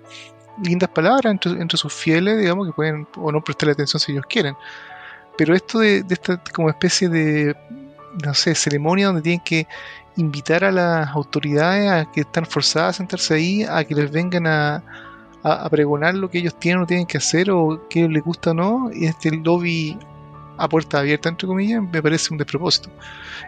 lindas 0.63 0.89
palabras 0.89 1.31
entre, 1.31 1.53
entre 1.53 1.77
sus 1.77 1.91
fieles, 1.91 2.37
digamos, 2.37 2.67
que 2.67 2.73
pueden 2.73 3.07
o 3.17 3.31
no 3.31 3.43
prestarle 3.43 3.73
atención 3.73 3.99
si 3.99 4.11
ellos 4.11 4.25
quieren. 4.27 4.55
Pero 5.35 5.55
esto 5.55 5.79
de, 5.79 6.03
de 6.03 6.13
esta 6.13 6.39
como 6.53 6.69
especie 6.69 7.09
de, 7.09 7.55
no 8.23 8.33
sé, 8.35 8.53
ceremonia 8.53 9.07
donde 9.07 9.23
tienen 9.23 9.41
que 9.43 9.67
invitar 10.17 10.63
a 10.63 10.71
las 10.71 11.09
autoridades 11.09 11.89
a 11.89 12.11
que 12.11 12.21
están 12.21 12.45
forzadas 12.45 12.95
a 12.95 12.97
sentarse 12.97 13.33
ahí, 13.33 13.63
a 13.63 13.83
que 13.83 13.95
les 13.95 14.11
vengan 14.11 14.47
a, 14.47 14.83
a, 15.43 15.69
pregonar 15.69 16.15
lo 16.15 16.29
que 16.29 16.39
ellos 16.39 16.57
tienen 16.59 16.83
o 16.83 16.85
tienen 16.85 17.05
que 17.05 17.17
hacer 17.17 17.49
o 17.51 17.87
qué 17.89 18.07
les 18.07 18.23
gusta 18.23 18.51
o 18.51 18.53
no, 18.53 18.89
y 18.93 19.05
este 19.05 19.31
lobby 19.31 19.97
a 20.57 20.69
puerta 20.69 20.99
abierta, 20.99 21.29
entre 21.29 21.47
comillas, 21.47 21.81
me 21.81 22.01
parece 22.01 22.31
un 22.31 22.37
despropósito. 22.37 22.89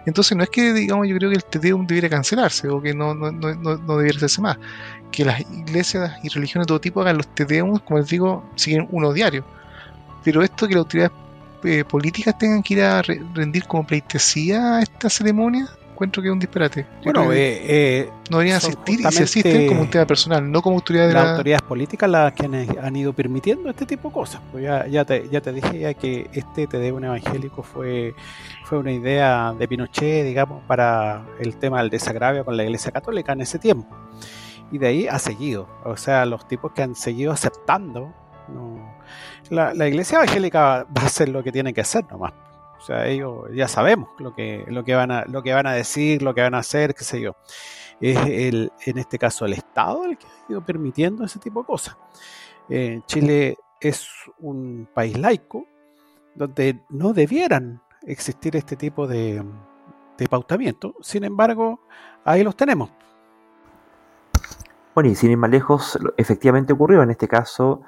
Entonces 0.08 0.36
no 0.36 0.44
es 0.44 0.50
que, 0.50 0.74
digamos, 0.74 1.08
yo 1.08 1.16
creo 1.16 1.30
que 1.30 1.36
el 1.36 1.46
TDUM 1.46 1.86
debiera 1.86 2.10
cancelarse 2.10 2.68
o 2.68 2.82
que 2.82 2.96
no, 2.96 3.14
no, 3.14 3.32
no, 3.32 3.54
no, 3.54 3.98
debiera 3.98 4.18
hacerse 4.18 4.42
más. 4.42 4.58
Que 5.12 5.24
las 5.24 5.40
iglesias 5.42 6.14
y 6.24 6.30
religiones 6.30 6.66
de 6.66 6.70
todo 6.70 6.82
tipo 6.82 7.02
hagan 7.02 7.18
los 7.18 7.28
TDUM, 7.28 7.78
como 7.80 8.00
les 8.00 8.10
digo, 8.10 8.44
siguen 8.56 8.88
uno 8.92 9.14
diario. 9.14 9.46
Pero 10.24 10.42
esto 10.42 10.68
que 10.68 10.74
las 10.74 10.80
autoridades 10.80 11.12
eh, 11.64 11.84
políticas 11.86 12.38
tengan 12.40 12.64
que 12.64 12.74
ir 12.74 12.82
a 12.82 13.04
re- 13.04 13.22
rendir 13.36 13.66
como 13.66 13.86
pleitesía 13.86 14.78
a 14.78 14.82
esta 14.82 15.08
ceremonia, 15.10 15.70
encuentro 15.96 16.22
que 16.22 16.28
es 16.30 16.32
un 16.34 16.40
disparate. 16.40 16.86
Yo 17.02 17.12
Bueno, 17.12 17.32
eh, 17.34 17.62
eh, 17.64 18.10
no 18.30 18.38
deberían 18.38 18.58
asistir 18.58 19.00
y 19.00 19.04
justamente 19.04 19.24
asisten 19.24 19.68
como 19.68 19.82
un 19.82 19.90
tema 19.90 20.06
personal, 20.06 20.52
no 20.52 20.62
como 20.62 20.76
autoridad 20.76 21.08
de 21.08 21.14
las 21.14 21.24
la... 21.24 21.32
autoridades 21.32 21.62
políticas 21.64 22.10
las 22.10 22.34
que 22.34 22.46
han, 22.46 22.54
han 22.86 22.96
ido 22.96 23.14
permitiendo 23.14 23.70
este 23.70 23.86
tipo 23.86 24.10
de 24.10 24.14
cosas. 24.14 24.42
Pues 24.52 24.64
ya, 24.64 24.86
ya, 24.88 25.06
te, 25.06 25.28
ya 25.30 25.42
te 25.42 25.52
dije 25.54 25.80
ya 25.80 25.94
que 25.94 26.30
este 26.34 26.68
te 26.68 26.92
un 26.92 27.04
evangélico 27.06 27.64
fue, 27.64 28.14
fue 28.66 28.78
una 28.78 28.92
idea 28.92 29.54
de 29.58 29.68
Pinochet, 29.68 30.26
digamos, 30.26 30.62
para 30.68 31.26
el 31.40 31.56
tema 31.58 31.82
del 31.82 31.90
desagravio 31.90 32.46
con 32.46 32.56
la 32.58 32.64
Iglesia 32.64 32.92
Católica 32.92 33.34
en 33.34 33.42
ese 33.42 33.58
tiempo. 33.58 33.88
Y 34.72 34.78
de 34.78 34.88
ahí 34.88 35.08
ha 35.08 35.20
seguido. 35.20 35.68
O 35.84 35.98
sea, 35.98 36.26
los 36.26 36.48
tipos 36.48 36.72
que 36.74 36.84
han 36.84 36.96
seguido 36.96 37.32
aceptando. 37.32 38.14
no- 38.50 38.94
la, 39.50 39.74
la 39.74 39.88
Iglesia 39.88 40.18
Evangélica 40.18 40.86
va 40.96 41.02
a 41.04 41.06
hacer 41.06 41.30
lo 41.30 41.44
que 41.44 41.52
tiene 41.52 41.74
que 41.74 41.82
hacer 41.82 42.04
nomás. 42.10 42.34
O 42.86 42.88
sea, 42.88 43.08
ellos 43.08 43.46
ya 43.52 43.68
sabemos 43.68 44.10
lo 44.20 44.36
que, 44.36 44.64
lo 44.68 44.84
que, 44.84 44.94
van, 44.94 45.10
a, 45.10 45.26
lo 45.26 45.42
que 45.42 45.54
van 45.54 45.66
a 45.66 45.74
decir, 45.74 46.22
lo 46.22 46.36
que 46.36 46.42
van 46.42 46.54
a 46.54 46.60
hacer, 46.60 46.94
qué 46.94 47.04
sé 47.04 47.20
yo 47.20 47.36
es 48.00 48.18
el, 48.18 48.72
en 48.86 48.98
este 48.98 49.18
caso 49.18 49.46
el 49.46 49.54
Estado 49.54 50.06
el 50.06 50.18
que 50.18 50.28
ha 50.28 50.52
ido 50.52 50.62
permitiendo 50.66 51.24
ese 51.24 51.40
tipo 51.40 51.62
de 51.62 51.66
cosas. 51.66 51.98
Eh, 52.70 53.02
Chile 53.06 53.58
es 53.80 54.08
un 54.40 54.88
país 54.94 55.18
laico 55.18 55.66
donde 56.34 56.82
no 56.90 57.14
debieran 57.14 57.82
existir 58.04 58.56
este 58.56 58.76
tipo 58.76 59.08
de, 59.08 59.44
de 60.18 60.28
pautamiento. 60.28 60.96
Sin 61.02 61.24
embargo, 61.24 61.80
ahí 62.24 62.44
los 62.44 62.56
tenemos. 62.56 62.92
Bueno, 64.94 65.10
y 65.10 65.16
sin 65.16 65.32
ir 65.32 65.38
más 65.38 65.50
lejos, 65.50 65.98
efectivamente 66.18 66.74
ocurrió. 66.74 67.04
En 67.04 67.12
este 67.12 67.28
caso, 67.28 67.82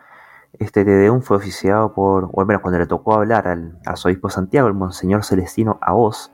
este 0.54 0.84
Tedeum 0.86 1.22
fue 1.22 1.38
oficiado 1.38 1.94
por, 1.94 2.30
o 2.32 2.42
al 2.42 2.48
menos 2.48 2.62
cuando 2.62 2.80
le 2.80 2.86
tocó 2.86 3.14
hablar 3.14 3.48
al 3.48 3.78
arzobispo 3.86 4.30
Santiago, 4.30 4.68
el 4.68 4.74
monseñor 4.74 5.24
Celestino 5.24 5.78
Aoz, 5.82 6.32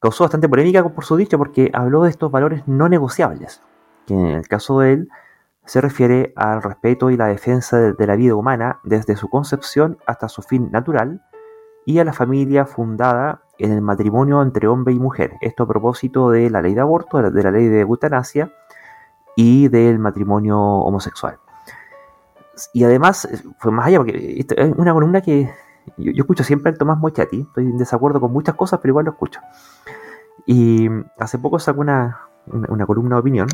causó 0.00 0.24
bastante 0.24 0.48
polémica 0.48 0.86
por 0.88 1.04
su 1.04 1.16
dicho 1.16 1.38
porque 1.38 1.70
habló 1.72 2.02
de 2.02 2.10
estos 2.10 2.30
valores 2.30 2.66
no 2.66 2.88
negociables, 2.88 3.62
que 4.06 4.14
en 4.14 4.26
el 4.26 4.48
caso 4.48 4.80
de 4.80 4.92
él 4.92 5.08
se 5.66 5.80
refiere 5.80 6.32
al 6.36 6.62
respeto 6.62 7.10
y 7.10 7.16
la 7.16 7.26
defensa 7.26 7.78
de, 7.78 8.06
la 8.06 8.16
vida 8.16 8.34
humana 8.34 8.80
desde 8.82 9.16
su 9.16 9.28
concepción 9.28 9.98
hasta 10.06 10.28
su 10.28 10.42
fin 10.42 10.70
natural 10.72 11.22
y 11.84 11.98
a 11.98 12.04
la 12.04 12.12
familia 12.12 12.66
fundada 12.66 13.42
en 13.58 13.72
el 13.72 13.82
matrimonio 13.82 14.42
entre 14.42 14.66
hombre 14.68 14.94
y 14.94 14.98
mujer. 14.98 15.34
Esto 15.40 15.64
a 15.64 15.68
propósito 15.68 16.30
de 16.30 16.50
la 16.50 16.62
ley 16.62 16.74
de 16.74 16.80
aborto, 16.80 17.22
de 17.22 17.42
la 17.42 17.50
ley 17.50 17.68
de 17.68 17.80
eutanasia 17.80 18.52
y 19.36 19.68
del 19.68 19.98
matrimonio 19.98 20.58
homosexual. 20.58 21.38
Y 22.72 22.84
además, 22.84 23.28
fue 23.58 23.72
más 23.72 23.86
allá, 23.86 23.98
porque 23.98 24.38
es 24.38 24.72
una 24.76 24.92
columna 24.92 25.20
que 25.20 25.50
yo, 25.96 26.12
escucho 26.14 26.44
siempre 26.44 26.70
al 26.70 26.78
Tomás 26.78 26.98
Mochati, 26.98 27.40
estoy 27.40 27.64
en 27.64 27.78
desacuerdo 27.78 28.20
con 28.20 28.32
muchas 28.32 28.54
cosas, 28.54 28.80
pero 28.80 28.92
igual 28.92 29.06
lo 29.06 29.12
escucho. 29.12 29.40
Y 30.46 30.88
hace 31.18 31.38
poco 31.38 31.58
sacó 31.58 31.80
una, 31.80 32.20
una, 32.46 32.86
columna 32.86 33.16
de 33.16 33.20
opinión, 33.20 33.48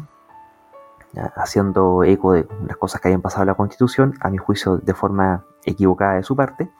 haciendo 1.36 2.04
eco 2.04 2.32
de 2.32 2.46
las 2.66 2.76
cosas 2.76 3.00
que 3.00 3.08
habían 3.08 3.22
pasado 3.22 3.42
en 3.42 3.48
la 3.48 3.54
Constitución, 3.54 4.14
a 4.20 4.30
mi 4.30 4.38
juicio 4.38 4.78
de 4.78 4.94
forma 4.94 5.44
equivocada 5.64 6.14
de 6.14 6.22
su 6.22 6.36
parte, 6.36 6.70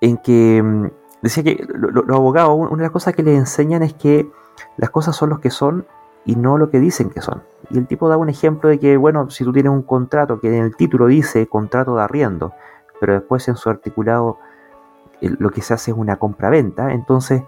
en 0.00 0.18
que 0.18 0.62
mm, 0.62 0.86
decía 1.22 1.42
que 1.42 1.66
los 1.68 2.08
abogados, 2.16 2.56
una 2.56 2.76
de 2.76 2.82
las 2.82 2.92
cosas 2.92 3.14
que 3.14 3.22
les 3.22 3.38
enseñan 3.38 3.82
es 3.82 3.94
que 3.94 4.30
las 4.76 4.90
cosas 4.90 5.16
son 5.16 5.30
lo 5.30 5.40
que 5.40 5.50
son 5.50 5.86
y 6.28 6.36
no 6.36 6.58
lo 6.58 6.68
que 6.68 6.78
dicen 6.78 7.08
que 7.08 7.22
son. 7.22 7.42
Y 7.70 7.78
el 7.78 7.86
tipo 7.86 8.06
da 8.06 8.18
un 8.18 8.28
ejemplo 8.28 8.68
de 8.68 8.78
que, 8.78 8.98
bueno, 8.98 9.30
si 9.30 9.44
tú 9.44 9.52
tienes 9.52 9.72
un 9.72 9.82
contrato 9.82 10.40
que 10.40 10.54
en 10.54 10.62
el 10.62 10.76
título 10.76 11.06
dice 11.06 11.46
contrato 11.46 11.96
de 11.96 12.02
arriendo, 12.02 12.52
pero 13.00 13.14
después 13.14 13.48
en 13.48 13.56
su 13.56 13.70
articulado 13.70 14.38
lo 15.22 15.48
que 15.48 15.62
se 15.62 15.72
hace 15.72 15.90
es 15.90 15.96
una 15.96 16.16
compraventa, 16.16 16.92
entonces 16.92 17.44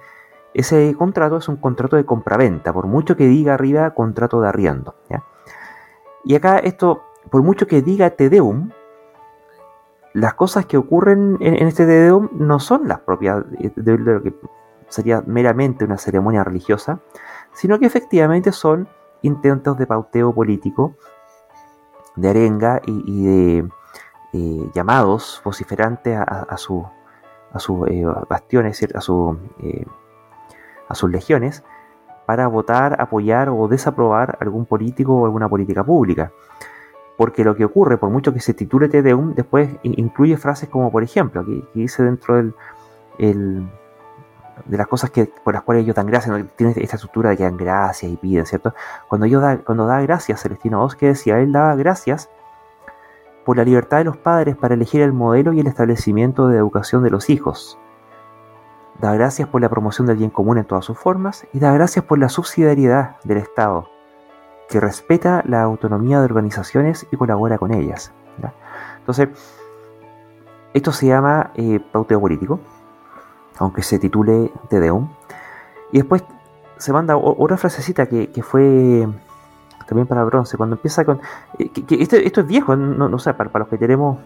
ese 0.55 0.95
contrato 0.97 1.37
es 1.37 1.49
un 1.49 1.57
contrato 1.57 1.97
de 1.97 2.07
compraventa, 2.07 2.73
por 2.73 2.87
mucho 2.87 3.19
que 3.19 3.27
diga 3.27 3.53
arriba 3.53 3.91
contrato 3.91 4.41
de 4.41 4.49
arriendo. 4.49 4.95
Y 6.25 6.35
acá 6.35 6.57
esto, 6.57 7.03
por 7.31 7.43
mucho 7.43 7.67
que 7.67 7.83
diga 7.83 8.09
Tedeum, 8.09 8.71
las 10.15 10.33
cosas 10.33 10.65
que 10.65 10.79
ocurren 10.79 11.37
en, 11.41 11.67
este 11.69 11.85
Tedeum 11.85 12.31
no 12.33 12.59
son 12.59 12.89
las 12.89 13.01
propias 13.01 13.45
de, 13.51 13.99
lo 13.99 14.23
que 14.23 14.35
sería 14.89 15.23
meramente 15.27 15.85
una 15.85 15.99
ceremonia 15.99 16.43
religiosa, 16.45 17.01
sino 17.53 17.79
que 17.79 17.87
efectivamente 17.87 18.53
son 18.53 18.89
intentos 19.23 19.79
de 19.79 19.87
pauteo 19.87 20.35
político, 20.35 20.95
de 22.17 22.31
arenga 22.31 22.81
y 22.87 23.25
de 23.25 23.69
eh, 24.33 24.71
llamados 24.75 25.43
vociferantes 25.45 26.17
a, 26.17 26.23
a, 26.23 26.57
su, 26.57 26.87
a 27.53 27.59
sus 27.59 27.89
eh, 27.89 28.05
bastiones, 28.29 28.87
a, 28.95 29.01
su, 29.01 29.37
eh, 29.61 29.85
a 30.89 30.95
sus 30.95 31.11
legiones, 31.11 31.65
para 32.27 32.47
votar, 32.47 33.01
apoyar 33.01 33.49
o 33.49 33.67
desaprobar 33.67 34.39
algún 34.41 34.67
político 34.67 35.17
o 35.17 35.25
alguna 35.25 35.49
política 35.49 35.83
pública. 35.83 36.31
Porque 37.17 37.43
lo 37.43 37.57
que 37.57 37.65
ocurre, 37.65 37.99
por 37.99 38.09
mucho 38.11 38.33
que 38.33 38.39
se 38.39 38.55
titule 38.55 38.89
Tedeum, 38.89 39.35
después 39.35 39.69
incluye 39.83 40.37
frases 40.37 40.69
como, 40.69 40.93
por 40.93 41.03
ejemplo, 41.03 41.45
que, 41.45 41.65
dice 41.75 42.05
dentro 42.05 42.37
del, 42.37 43.69
de 44.65 44.77
las 44.77 44.87
cosas 44.87 45.11
que, 45.11 45.27
por 45.27 45.55
las 45.55 45.63
cuales 45.63 45.85
ellos 45.85 45.97
dan 45.97 46.07
gracias, 46.07 46.45
tiene 46.57 46.75
esta 46.77 46.97
estructura 46.97 47.31
de 47.31 47.37
que 47.37 47.45
dan 47.45 47.57
gracias 47.57 48.11
y 48.11 48.17
piden, 48.17 48.47
¿cierto? 48.47 48.75
Cuando, 49.09 49.27
yo 49.27 49.41
da, 49.41 49.59
cuando 49.59 49.87
da 49.87 50.01
gracias, 50.01 50.43
Celestino 50.43 50.83
Oz, 50.83 50.97
que 50.97 51.07
decía, 51.09 51.39
él 51.39 51.53
daba 51.53 51.75
gracias 51.77 52.29
por 53.45 53.57
la 53.57 53.65
libertad 53.65 53.99
de 53.99 54.05
los 54.05 54.17
padres 54.17 54.57
para 54.57 54.75
elegir 54.75 55.01
el 55.03 55.13
modelo 55.13 55.53
y 55.53 55.61
el 55.61 55.67
establecimiento 55.67 56.49
de 56.49 56.59
educación 56.59 57.03
de 57.03 57.11
los 57.11 57.31
hijos. 57.31 57.79
Da 59.01 59.15
gracias 59.15 59.49
por 59.49 59.61
la 59.63 59.69
promoción 59.69 60.07
del 60.07 60.19
bien 60.19 60.31
común 60.31 60.59
en 60.59 60.65
todas 60.65 60.85
sus 60.85 60.99
formas 60.99 61.47
y 61.53 61.59
da 61.59 61.73
gracias 61.73 62.05
por 62.05 62.19
la 62.19 62.29
subsidiariedad 62.29 63.17
del 63.25 63.39
Estado, 63.39 63.89
que 64.69 64.79
respeta 64.79 65.43
la 65.47 65.63
autonomía 65.63 66.19
de 66.19 66.27
organizaciones 66.27 67.07
y 67.11 67.17
colabora 67.17 67.59
con 67.59 67.73
ellas. 67.73 68.13
Entonces, 68.99 69.29
esto 70.73 70.93
se 70.93 71.07
llama 71.07 71.51
eh, 71.55 71.81
pauteo 71.93 72.21
político, 72.21 72.61
aunque 73.61 73.83
se 73.83 73.99
titule 73.99 74.51
Tedeum. 74.69 75.09
Y 75.93 75.99
después 75.99 76.25
se 76.79 76.93
manda 76.93 77.17
otra 77.17 77.57
frasecita 77.57 78.07
que, 78.07 78.31
que 78.31 78.43
fue 78.43 79.07
también 79.91 80.07
para 80.07 80.23
bronce, 80.23 80.57
cuando 80.57 80.77
empieza 80.77 81.05
con... 81.05 81.21
Eh, 81.59 81.69
que, 81.69 82.01
esto, 82.01 82.17
es 82.17 82.47
viejo, 82.47 82.77
no, 82.77 83.19
sé, 83.19 83.35
para, 83.35 83.51
los 83.53 83.69
que 83.69 83.77
tenemos 83.77 84.19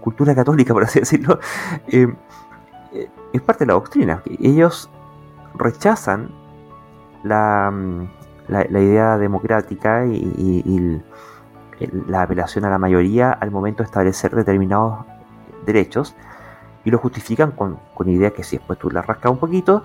cultura 0.00 0.34
católica, 0.34 0.72
por 0.72 0.84
así 0.84 1.00
decirlo, 1.00 1.38
eh, 1.88 2.08
eh, 2.92 3.10
es 3.32 3.42
parte 3.42 3.64
de 3.64 3.66
la 3.68 3.74
doctrina. 3.74 4.22
Ellos 4.40 4.90
rechazan 5.54 6.30
la, 7.24 7.70
mm, 7.70 8.08
la, 8.48 8.80
idea 8.80 9.18
democrática 9.18 10.06
y, 10.06 11.02
la 12.08 12.22
apelación 12.22 12.64
a 12.64 12.70
la 12.70 12.78
mayoría 12.78 13.30
al 13.32 13.50
momento 13.50 13.82
de 13.82 13.88
establecer 13.88 14.34
determinados 14.34 15.04
derechos 15.66 16.16
y 16.86 16.90
lo 16.92 16.98
justifican 16.98 17.50
con, 17.50 17.78
con 17.94 18.08
idea 18.08 18.30
que 18.30 18.44
si 18.44 18.58
después 18.58 18.78
tú 18.78 18.90
la 18.90 19.02
rascas 19.02 19.32
un 19.32 19.38
poquito, 19.38 19.82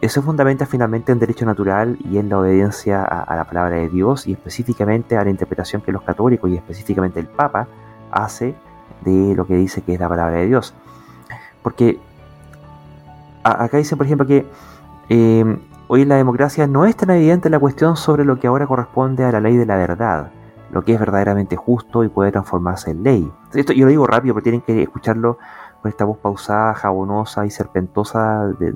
eso 0.00 0.22
fundamenta 0.22 0.64
finalmente 0.64 1.12
en 1.12 1.18
derecho 1.18 1.44
natural 1.44 1.98
y 2.10 2.16
en 2.16 2.30
la 2.30 2.38
obediencia 2.38 3.02
a, 3.02 3.36
la 3.36 3.44
palabra 3.44 3.76
de 3.76 3.90
Dios 3.90 4.26
y 4.26 4.32
específicamente 4.32 5.18
a 5.18 5.24
la 5.24 5.30
interpretación 5.30 5.82
que 5.82 5.92
los 5.92 6.00
católicos 6.02 6.50
y 6.50 6.56
específicamente 6.56 7.20
el 7.20 7.26
Papa 7.26 7.68
hace 8.10 8.54
de 9.02 9.34
lo 9.36 9.46
que 9.46 9.56
dice 9.56 9.82
que 9.82 9.92
es 9.92 10.00
la 10.00 10.08
palabra 10.08 10.38
de 10.38 10.46
Dios. 10.46 10.74
Porque 11.62 12.00
acá 13.44 13.76
dice, 13.76 13.94
por 13.94 14.06
ejemplo, 14.06 14.26
que 14.26 14.46
eh, 15.10 15.58
hoy 15.86 16.02
en 16.02 16.08
la 16.08 16.16
democracia 16.16 16.66
no 16.66 16.86
es 16.86 16.96
tan 16.96 17.10
evidente 17.10 17.50
la 17.50 17.58
cuestión 17.58 17.98
sobre 17.98 18.24
lo 18.24 18.40
que 18.40 18.46
ahora 18.46 18.66
corresponde 18.66 19.24
a 19.24 19.32
la 19.32 19.40
ley 19.40 19.58
de 19.58 19.66
la 19.66 19.76
verdad, 19.76 20.32
lo 20.70 20.82
que 20.82 20.94
es 20.94 20.98
verdaderamente 20.98 21.56
justo 21.56 22.04
y 22.04 22.08
puede 22.08 22.32
transformarse 22.32 22.90
en 22.90 23.02
ley. 23.02 23.32
Esto 23.52 23.74
yo 23.74 23.84
lo 23.84 23.90
digo 23.90 24.06
rápido, 24.06 24.34
pero 24.34 24.42
tienen 24.42 24.62
que 24.62 24.82
escucharlo 24.82 25.36
con 25.82 25.90
esta 25.90 26.04
voz 26.04 26.18
pausada, 26.18 26.74
jabonosa 26.74 27.44
y 27.44 27.50
serpentosa 27.50 28.46
de, 28.58 28.72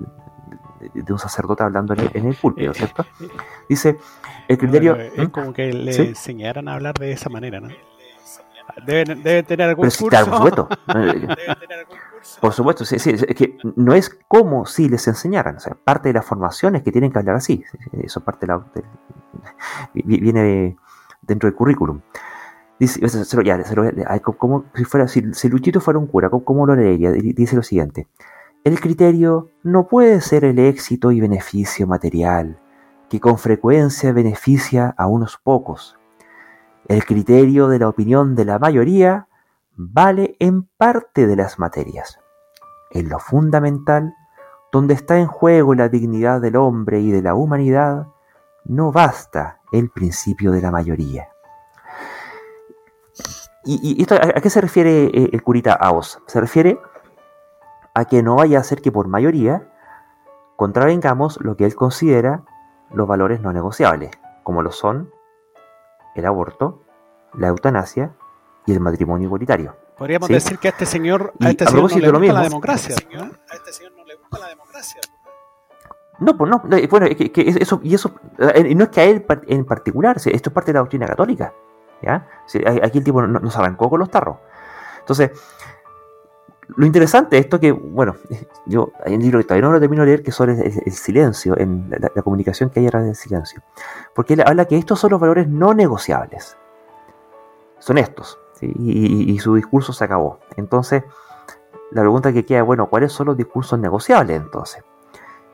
de 0.93 1.13
un 1.13 1.19
sacerdote 1.19 1.63
hablando 1.63 1.95
en 1.95 2.27
el, 2.27 2.35
púlpito, 2.35 2.73
eh, 2.73 2.75
¿cierto? 2.75 3.07
Eh, 3.21 3.29
Dice, 3.69 3.99
el 4.49 4.59
criterio... 4.59 4.97
es 4.97 5.17
¿Mm? 5.17 5.31
como 5.31 5.53
que 5.53 5.73
le 5.73 5.95
enseñaran 5.95 6.69
a 6.69 6.75
hablar 6.75 6.95
de 6.99 7.13
esa 7.13 7.31
manera, 7.31 7.61
¿no? 7.61 7.69
Deben, 8.87 9.23
tener 9.47 9.69
algún 9.69 9.89
curso. 9.89 10.09
por 12.41 12.53
supuesto. 12.53 12.85
sí, 12.85 12.99
sí, 12.99 13.11
es 13.11 13.35
que 13.35 13.57
no 13.77 13.95
es 13.95 14.11
como 14.29 14.67
si 14.67 14.89
les 14.89 15.07
enseñaran, 15.07 15.57
o 15.57 15.61
sea, 15.61 15.75
parte 15.75 16.09
de 16.09 16.15
las 16.15 16.27
formaciones 16.27 16.83
que 16.83 16.91
tienen 16.91 17.13
que 17.13 17.21
hablar 17.21 17.37
así, 17.37 17.65
eso 17.93 18.21
parte 18.21 18.47
de 18.47 18.53
la, 18.53 18.67
viene 19.95 20.77
dentro 21.23 21.49
del 21.49 21.57
currículum. 21.57 22.01
Dice, 22.79 23.01
ya, 23.45 24.21
como, 24.21 24.65
si, 24.75 24.85
fuera, 24.85 25.09
si 25.09 25.49
Luchito 25.49 25.81
fuera 25.81 25.99
un 25.99 26.07
cura, 26.07 26.29
¿cómo, 26.29 26.67
lo 26.67 26.75
leería? 26.75 27.11
Dice 27.11 27.57
lo 27.57 27.63
siguiente, 27.63 28.07
el 28.65 28.81
criterio 28.81 29.51
no 29.63 29.87
puede 29.87 30.21
ser 30.21 30.45
el 30.45 30.59
éxito 30.59 31.11
y 31.11 31.21
beneficio 31.21 31.87
material, 31.87 32.59
que 33.09 33.19
con 33.19 33.39
frecuencia 33.39 34.13
beneficia 34.13 34.95
a 34.99 35.07
unos 35.07 35.39
pocos. 35.43 35.97
El 36.87 37.05
criterio 37.05 37.69
de 37.69 37.79
la 37.79 37.89
opinión 37.89 38.35
de 38.35 38.45
la 38.45 38.59
mayoría 38.59 39.29
vale 39.75 40.37
en 40.39 40.65
parte 40.65 41.27
de 41.27 41.37
las 41.37 41.59
materias. 41.59 42.19
En 42.91 43.09
lo 43.09 43.19
fundamental, 43.19 44.15
donde 44.71 44.95
está 44.95 45.19
en 45.19 45.27
juego 45.27 45.75
la 45.75 45.89
dignidad 45.89 46.41
del 46.41 46.57
hombre 46.57 47.01
y 47.01 47.11
de 47.11 47.23
la 47.23 47.35
humanidad, 47.35 48.09
no 48.65 48.93
basta 48.93 49.61
el 49.73 49.91
principio 49.91 50.53
de 50.53 50.61
la 50.61 50.71
mayoría. 50.71 51.29
¿Y, 53.69 54.01
esto, 54.01 54.15
a, 54.15 54.41
qué 54.41 54.49
se 54.49 54.61
refiere 54.61 55.07
eh, 55.07 55.31
el 55.33 55.43
curita 55.43 55.73
Aos? 55.73 56.21
Se 56.27 56.41
refiere 56.41 56.79
a 57.95 58.05
que 58.05 58.23
no 58.23 58.37
vaya 58.37 58.61
a 58.61 58.63
ser 58.63 58.81
que 58.81 58.93
por 58.93 59.09
mayoría 59.09 59.69
contravengamos 60.55 61.39
lo 61.41 61.57
que 61.57 61.65
él 61.65 61.75
considera 61.75 62.45
los 62.93 63.09
valores 63.09 63.41
no 63.41 63.53
negociables, 63.53 64.11
como 64.45 64.63
lo 64.63 64.71
son 64.71 65.11
el 66.15 66.25
aborto, 66.25 66.83
la 67.35 67.49
eutanasia 67.49 68.13
y 68.67 68.73
el 68.73 68.81
matrimonio 68.81 69.27
igualitario. 69.27 69.77
Podríamos 69.99 70.29
decir 70.29 70.59
que 70.59 70.69
a 70.69 70.71
este 70.71 70.87
señor, 70.87 71.33
a 71.41 71.51
este 71.51 71.67
señor 71.67 71.91
no 71.91 71.99
le 71.99 72.11
gusta 72.11 72.33
la 72.33 72.43
democracia. 72.43 72.95
A 72.95 73.55
este 73.55 73.73
señor 73.73 73.93
no 73.97 74.05
le 74.05 74.15
gusta 74.15 74.39
la 74.39 74.49
democracia. 74.49 75.01
No, 76.19 76.37
pues 76.37 76.51
no, 76.51 76.63
bueno, 76.89 77.07
que, 77.09 77.33
eso, 77.61 77.81
y 77.83 77.95
eso, 77.95 78.15
eh, 78.39 78.75
no 78.75 78.85
es 78.85 78.91
que 78.91 79.01
a 79.01 79.05
él 79.05 79.27
en 79.49 79.65
particular, 79.67 80.17
esto 80.17 80.31
es 80.31 80.55
parte 80.55 80.73
de 80.73 80.75
la 80.75 80.81
doctrina 80.81 81.07
católica, 81.07 81.53
Aquí 82.83 82.99
el 82.99 83.05
tipo 83.05 83.23
nos 83.27 83.57
arrancó 83.57 83.89
con 83.91 84.01
los 84.01 84.11
tarros. 84.11 84.37
Entonces, 85.01 85.31
lo 86.69 86.85
interesante 86.85 87.37
de 87.37 87.43
esto 87.43 87.61
que, 87.61 87.73
bueno, 87.73 88.17
yo 88.67 88.91
hay 89.05 89.15
un 89.15 89.23
libro 89.23 89.39
que 89.39 89.45
todavía 89.45 89.67
no 89.69 89.73
lo 89.73 89.81
termino 89.81 90.03
de 90.03 90.07
leer 90.07 90.23
que 90.23 90.33
sobre 90.33 90.53
el, 90.53 90.93
silencio, 90.93 91.57
en 91.59 91.89
la, 91.91 92.23
comunicación 92.23 92.71
que 92.71 92.81
hay 92.81 92.87
a 92.87 92.91
través 92.91 93.07
del 93.07 93.17
silencio. 93.17 93.63
Porque 94.15 94.35
él 94.35 94.43
habla 94.45 94.65
que 94.65 94.77
estos 94.77 94.99
son 94.99 95.11
los 95.11 95.21
valores 95.21 95.49
no 95.49 95.75
negociables. 95.75 96.57
Son 97.79 97.99
estos. 97.99 98.39
Y, 98.61 99.39
su 99.39 99.55
discurso 99.55 99.93
se 99.93 100.05
acabó. 100.05 100.41
Entonces, 100.57 101.05
la 101.91 102.01
pregunta 102.01 102.33
que 102.33 102.45
queda, 102.45 102.63
bueno, 102.63 102.89
¿cuáles 102.89 103.13
son 103.13 103.27
los 103.27 103.37
discursos 103.37 103.79
negociables 103.79 104.41
entonces? 104.41 104.83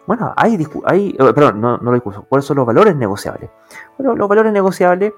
Bueno, 0.06 0.32
hay, 0.36 0.66
hay 0.84 1.10
eh, 1.10 1.32
perdón, 1.32 1.60
no, 1.60 1.78
no 1.78 1.84
los 1.84 1.94
discursos, 1.94 2.24
¿cuáles 2.28 2.44
son 2.44 2.56
los 2.56 2.66
valores 2.66 2.96
negociables? 2.96 3.50
Bueno, 3.98 4.16
los 4.16 4.28
valores 4.28 4.52
negociables 4.52 5.12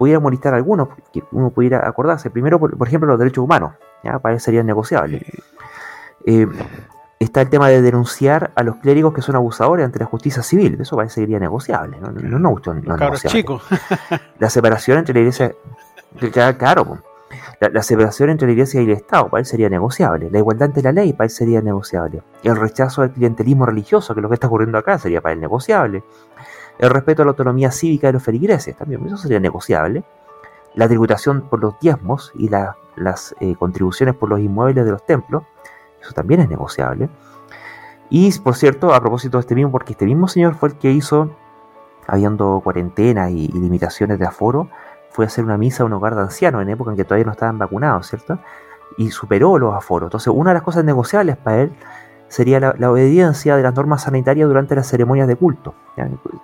pudiéramos 0.00 0.30
listar 0.30 0.54
algunos 0.54 0.88
que 1.12 1.22
uno 1.30 1.50
pudiera 1.50 1.86
acordarse. 1.86 2.30
Primero, 2.30 2.58
por, 2.58 2.88
ejemplo, 2.88 3.06
los 3.06 3.18
derechos 3.18 3.44
humanos, 3.44 3.74
¿ya? 4.02 4.18
para 4.18 4.34
él 4.34 4.40
serían 4.40 4.64
negociables. 4.64 5.22
Eh, 6.24 6.46
está 7.18 7.42
el 7.42 7.50
tema 7.50 7.68
de 7.68 7.82
denunciar 7.82 8.50
a 8.54 8.62
los 8.62 8.76
clérigos 8.76 9.12
que 9.12 9.20
son 9.20 9.36
abusadores 9.36 9.84
ante 9.84 9.98
la 9.98 10.06
justicia 10.06 10.42
civil. 10.42 10.78
Eso 10.80 10.96
parece 10.96 11.16
que 11.16 11.20
sería 11.26 11.38
negociable. 11.38 11.98
No, 12.00 12.12
no, 12.12 12.38
no, 12.38 12.38
no, 12.38 12.96
negociable. 12.96 13.44
la 14.38 14.48
separación 14.48 14.96
entre 14.96 15.12
la 15.12 15.20
iglesia. 15.20 15.54
Claro, 16.56 17.02
la, 17.60 17.82
separación 17.82 18.30
entre 18.30 18.46
la 18.46 18.52
iglesia 18.52 18.80
y 18.80 18.84
el 18.84 18.92
Estado 18.92 19.28
para 19.28 19.40
él 19.40 19.44
sería 19.44 19.68
negociable. 19.68 20.30
La 20.30 20.38
igualdad 20.38 20.68
ante 20.68 20.80
la 20.80 20.92
ley 20.92 21.12
para 21.12 21.26
él 21.26 21.30
sería 21.30 21.60
negociable. 21.60 22.22
El 22.42 22.56
rechazo 22.56 23.02
al 23.02 23.12
clientelismo 23.12 23.66
religioso, 23.66 24.14
que 24.14 24.20
es 24.20 24.22
lo 24.22 24.30
que 24.30 24.36
está 24.36 24.46
ocurriendo 24.46 24.78
acá, 24.78 24.98
sería 24.98 25.20
para 25.20 25.34
él 25.34 25.40
negociable 25.40 26.02
el 26.80 26.88
respeto 26.88 27.20
a 27.20 27.26
la 27.26 27.32
autonomía 27.32 27.70
cívica 27.70 28.06
de 28.06 28.14
los 28.14 28.22
feligreses, 28.22 28.74
también 28.74 29.04
eso 29.06 29.18
sería 29.18 29.38
negociable. 29.38 30.02
La 30.74 30.88
tributación 30.88 31.42
por 31.42 31.60
los 31.60 31.78
diezmos 31.78 32.32
y 32.34 32.48
las 32.48 33.34
eh, 33.40 33.54
contribuciones 33.56 34.14
por 34.14 34.30
los 34.30 34.40
inmuebles 34.40 34.86
de 34.86 34.90
los 34.90 35.04
templos, 35.04 35.42
eso 36.00 36.12
también 36.14 36.40
es 36.40 36.48
negociable. 36.48 37.10
Y 38.08 38.32
por 38.38 38.56
cierto, 38.56 38.94
a 38.94 39.00
propósito 39.00 39.36
de 39.36 39.42
este 39.42 39.54
mismo, 39.54 39.70
porque 39.70 39.92
este 39.92 40.06
mismo 40.06 40.26
señor 40.26 40.54
fue 40.54 40.70
el 40.70 40.76
que 40.76 40.90
hizo, 40.90 41.36
habiendo 42.06 42.60
cuarentena 42.64 43.30
y, 43.30 43.48
limitaciones 43.48 44.18
de 44.18 44.26
aforo, 44.26 44.70
fue 45.10 45.26
a 45.26 45.28
hacer 45.28 45.44
una 45.44 45.58
misa 45.58 45.82
a 45.82 45.86
un 45.86 45.92
hogar 45.92 46.14
de 46.14 46.22
ancianos 46.22 46.62
en 46.62 46.70
época 46.70 46.92
en 46.92 46.96
que 46.96 47.04
todavía 47.04 47.26
no 47.26 47.32
estaban 47.32 47.58
vacunados, 47.58 48.08
¿cierto? 48.08 48.38
Y 48.96 49.10
superó 49.10 49.58
los 49.58 49.74
aforos. 49.74 50.06
Entonces, 50.06 50.32
una 50.34 50.50
de 50.50 50.54
las 50.54 50.62
cosas 50.62 50.82
negociables 50.82 51.36
para 51.36 51.62
él 51.62 51.72
sería 52.30 52.60
la, 52.60 52.90
obediencia 52.90 53.56
de 53.56 53.62
las 53.62 53.74
normas 53.74 54.04
sanitarias 54.04 54.48
durante 54.48 54.76
las 54.76 54.86
ceremonias 54.86 55.26
de 55.26 55.34
culto. 55.34 55.74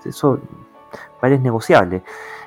Eso 0.04 0.40
es 1.22 1.40
negociable. 1.40 2.02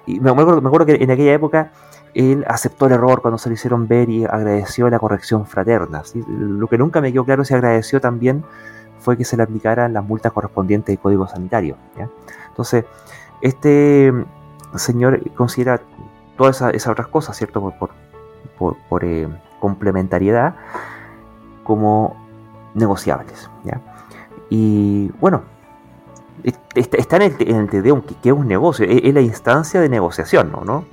Y 0.05 0.19
me 0.19 0.29
acuerdo, 0.29 0.61
me 0.61 0.67
acuerdo, 0.67 0.85
que 0.85 0.95
en 0.95 1.09
aquella 1.09 1.33
época 1.33 1.71
él 2.13 2.43
aceptó 2.47 2.87
el 2.87 2.91
error 2.91 3.21
cuando 3.21 3.37
se 3.37 3.47
lo 3.47 3.53
hicieron 3.53 3.87
ver 3.87 4.09
y 4.09 4.25
agradeció 4.25 4.89
la 4.89 4.99
corrección 4.99 5.45
fraterna. 5.45 6.03
Lo 6.27 6.67
que 6.67 6.77
nunca 6.77 6.99
me 6.99 7.13
quedó 7.13 7.23
claro 7.23 7.45
si 7.45 7.53
agradeció 7.53 8.01
también 8.01 8.43
fue 8.99 9.15
que 9.15 9.23
se 9.23 9.37
le 9.37 9.43
aplicaran 9.43 9.93
las 9.93 10.03
multas 10.03 10.33
correspondientes 10.33 10.97
al 10.97 11.01
código 11.01 11.25
sanitario. 11.25 11.77
Entonces, 12.49 12.83
este 13.41 14.13
señor 14.75 15.31
considera 15.31 15.79
todas 16.37 16.61
esas, 16.73 16.87
otras 16.87 17.07
cosas, 17.07 17.37
¿cierto? 17.37 17.61
Por, 17.61 18.75
por, 18.89 19.03
eh, 19.05 19.29
complementariedad 19.61 20.55
como 21.63 22.28
negociables. 22.79 23.49
¿ya? 23.63 23.81
Y 24.49 25.09
bueno, 25.19 25.43
está 26.75 27.17
en 27.17 27.21
el, 27.23 27.35
en 27.39 27.55
el 27.55 27.69
que, 27.69 28.29
es 28.29 28.33
un 28.33 28.47
negocio, 28.47 28.85
es, 28.85 29.13
la 29.13 29.21
instancia 29.21 29.79
de 29.79 29.89
negociación, 29.89 30.51
¿no? 30.51 30.63
¿no? 30.63 30.85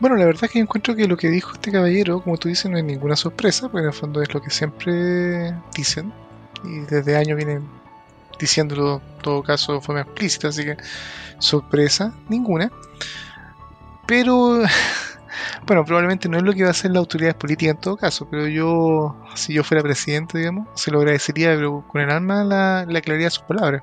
Bueno, 0.00 0.16
la 0.16 0.24
verdad 0.24 0.44
es 0.44 0.50
que 0.50 0.58
encuentro 0.58 0.96
que 0.96 1.06
lo 1.06 1.16
que 1.16 1.30
dijo 1.30 1.52
este 1.52 1.70
caballero, 1.70 2.20
como 2.22 2.36
tú 2.36 2.48
dices, 2.48 2.70
no 2.70 2.76
es 2.76 2.84
ninguna 2.84 3.14
sorpresa, 3.14 3.68
porque 3.68 3.84
en 3.84 3.86
el 3.86 3.92
fondo 3.92 4.20
es 4.20 4.34
lo 4.34 4.42
que 4.42 4.50
siempre 4.50 5.54
dicen, 5.76 6.12
y 6.64 6.80
desde 6.80 7.16
años 7.16 7.36
vienen 7.36 7.68
diciéndolo, 8.38 8.96
en 8.96 9.22
todo 9.22 9.42
caso, 9.44 9.74
de 9.74 9.80
forma 9.80 10.00
explícita, 10.00 10.48
así 10.48 10.64
que 10.64 10.76
sorpresa 11.38 12.12
ninguna. 12.28 12.72
Pero 14.06 14.62
Bueno, 15.66 15.84
probablemente 15.84 16.28
no 16.28 16.36
es 16.36 16.42
lo 16.42 16.52
que 16.52 16.62
va 16.62 16.68
a 16.68 16.72
hacer 16.72 16.90
la 16.90 16.98
autoridad 16.98 17.36
política 17.36 17.70
en 17.70 17.78
todo 17.78 17.96
caso, 17.96 18.28
pero 18.30 18.46
yo, 18.48 19.16
si 19.34 19.52
yo 19.54 19.64
fuera 19.64 19.82
presidente, 19.82 20.38
digamos, 20.38 20.68
se 20.74 20.90
lo 20.90 20.98
agradecería 20.98 21.56
con 21.88 22.00
el 22.00 22.10
alma 22.10 22.44
la, 22.44 23.00
claridad 23.00 23.26
de 23.26 23.30
sus 23.30 23.44
palabras. 23.44 23.82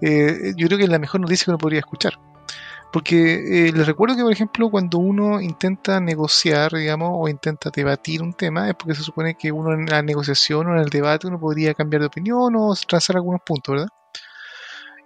Eh, 0.00 0.54
yo 0.56 0.66
creo 0.66 0.78
que 0.78 0.84
es 0.84 0.90
la 0.90 0.98
mejor 0.98 1.20
noticia 1.20 1.46
que 1.46 1.50
uno 1.50 1.58
podría 1.58 1.80
escuchar. 1.80 2.18
Porque 2.92 3.68
eh, 3.68 3.72
les 3.72 3.86
recuerdo 3.86 4.16
que, 4.16 4.22
por 4.22 4.32
ejemplo, 4.32 4.68
cuando 4.68 4.98
uno 4.98 5.40
intenta 5.40 6.00
negociar, 6.00 6.72
digamos, 6.72 7.10
o 7.12 7.28
intenta 7.28 7.70
debatir 7.70 8.20
un 8.20 8.32
tema, 8.32 8.68
es 8.68 8.74
porque 8.74 8.96
se 8.96 9.02
supone 9.02 9.36
que 9.36 9.52
uno 9.52 9.72
en 9.72 9.86
la 9.86 10.02
negociación 10.02 10.66
o 10.66 10.72
en 10.74 10.80
el 10.80 10.88
debate 10.88 11.28
uno 11.28 11.38
podría 11.38 11.74
cambiar 11.74 12.00
de 12.00 12.06
opinión 12.08 12.54
o 12.56 12.74
trazar 12.88 13.16
algunos 13.16 13.42
puntos, 13.46 13.74
¿verdad? 13.74 13.88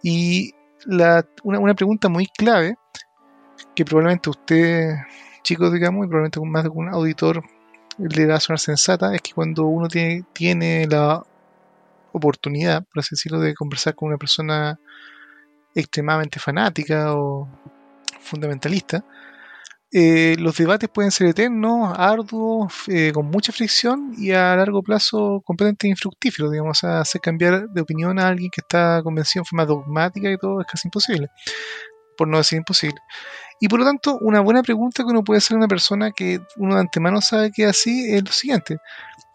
Y 0.03 0.55
la, 0.87 1.26
una, 1.43 1.59
una 1.59 1.74
pregunta 1.74 2.09
muy 2.09 2.26
clave, 2.26 2.76
que 3.74 3.85
probablemente 3.85 4.30
usted 4.30 4.95
chicos, 5.45 5.72
digamos, 5.72 6.05
y 6.05 6.09
probablemente 6.09 6.40
con 6.40 6.51
más 6.51 6.64
de 6.64 6.70
un 6.70 6.88
auditor 6.88 7.45
le 7.99 8.26
va 8.26 8.36
a 8.36 8.40
sonar 8.40 8.59
sensata, 8.59 9.14
es 9.14 9.22
que 9.22 9.32
cuando 9.32 9.66
uno 9.66 9.86
tiene, 9.86 10.24
tiene 10.32 10.86
la 10.88 11.22
oportunidad, 12.12 12.84
por 12.84 13.01
así 13.01 13.11
decirlo, 13.12 13.38
de 13.40 13.55
conversar 13.55 13.95
con 13.95 14.09
una 14.09 14.18
persona 14.18 14.80
extremadamente 15.74 16.40
fanática 16.40 17.14
o 17.14 17.49
fundamentalista, 18.20 19.05
eh, 19.97 20.34
los 20.40 20.57
debates 20.57 20.88
pueden 20.88 21.12
ser 21.12 21.28
eternos, 21.28 21.95
arduos, 21.97 22.72
eh, 22.88 23.12
con 23.12 23.26
mucha 23.26 23.53
fricción 23.53 24.12
y 24.18 24.32
a 24.32 24.57
largo 24.57 24.82
plazo 24.82 25.40
completamente 25.45 25.86
infructíferos, 25.86 26.51
digamos, 26.51 26.82
hacer 26.82 27.20
cambiar 27.20 27.68
de 27.68 27.80
opinión 27.80 28.18
a 28.18 28.26
alguien 28.26 28.51
que 28.51 28.61
está 28.61 29.01
convencido 29.05 29.42
en 29.42 29.47
forma 29.47 29.66
dogmática 29.66 30.28
y 30.32 30.36
todo 30.36 30.61
es 30.61 30.66
casi 30.66 30.88
imposible, 30.88 31.28
por 32.16 32.26
no 32.26 32.38
decir 32.38 32.59
imposible. 32.59 32.99
Y 33.61 33.68
por 33.68 33.78
lo 33.78 33.84
tanto, 33.84 34.18
una 34.18 34.40
buena 34.40 34.62
pregunta 34.62 35.05
que 35.05 35.11
uno 35.11 35.22
puede 35.22 35.38
hacer 35.38 35.55
a 35.55 35.59
una 35.59 35.68
persona 35.68 36.12
que 36.12 36.40
uno 36.57 36.74
de 36.74 36.80
antemano 36.80 37.20
sabe 37.20 37.50
que 37.50 37.64
es 37.64 37.70
así 37.70 38.12
es 38.12 38.24
lo 38.24 38.32
siguiente. 38.32 38.78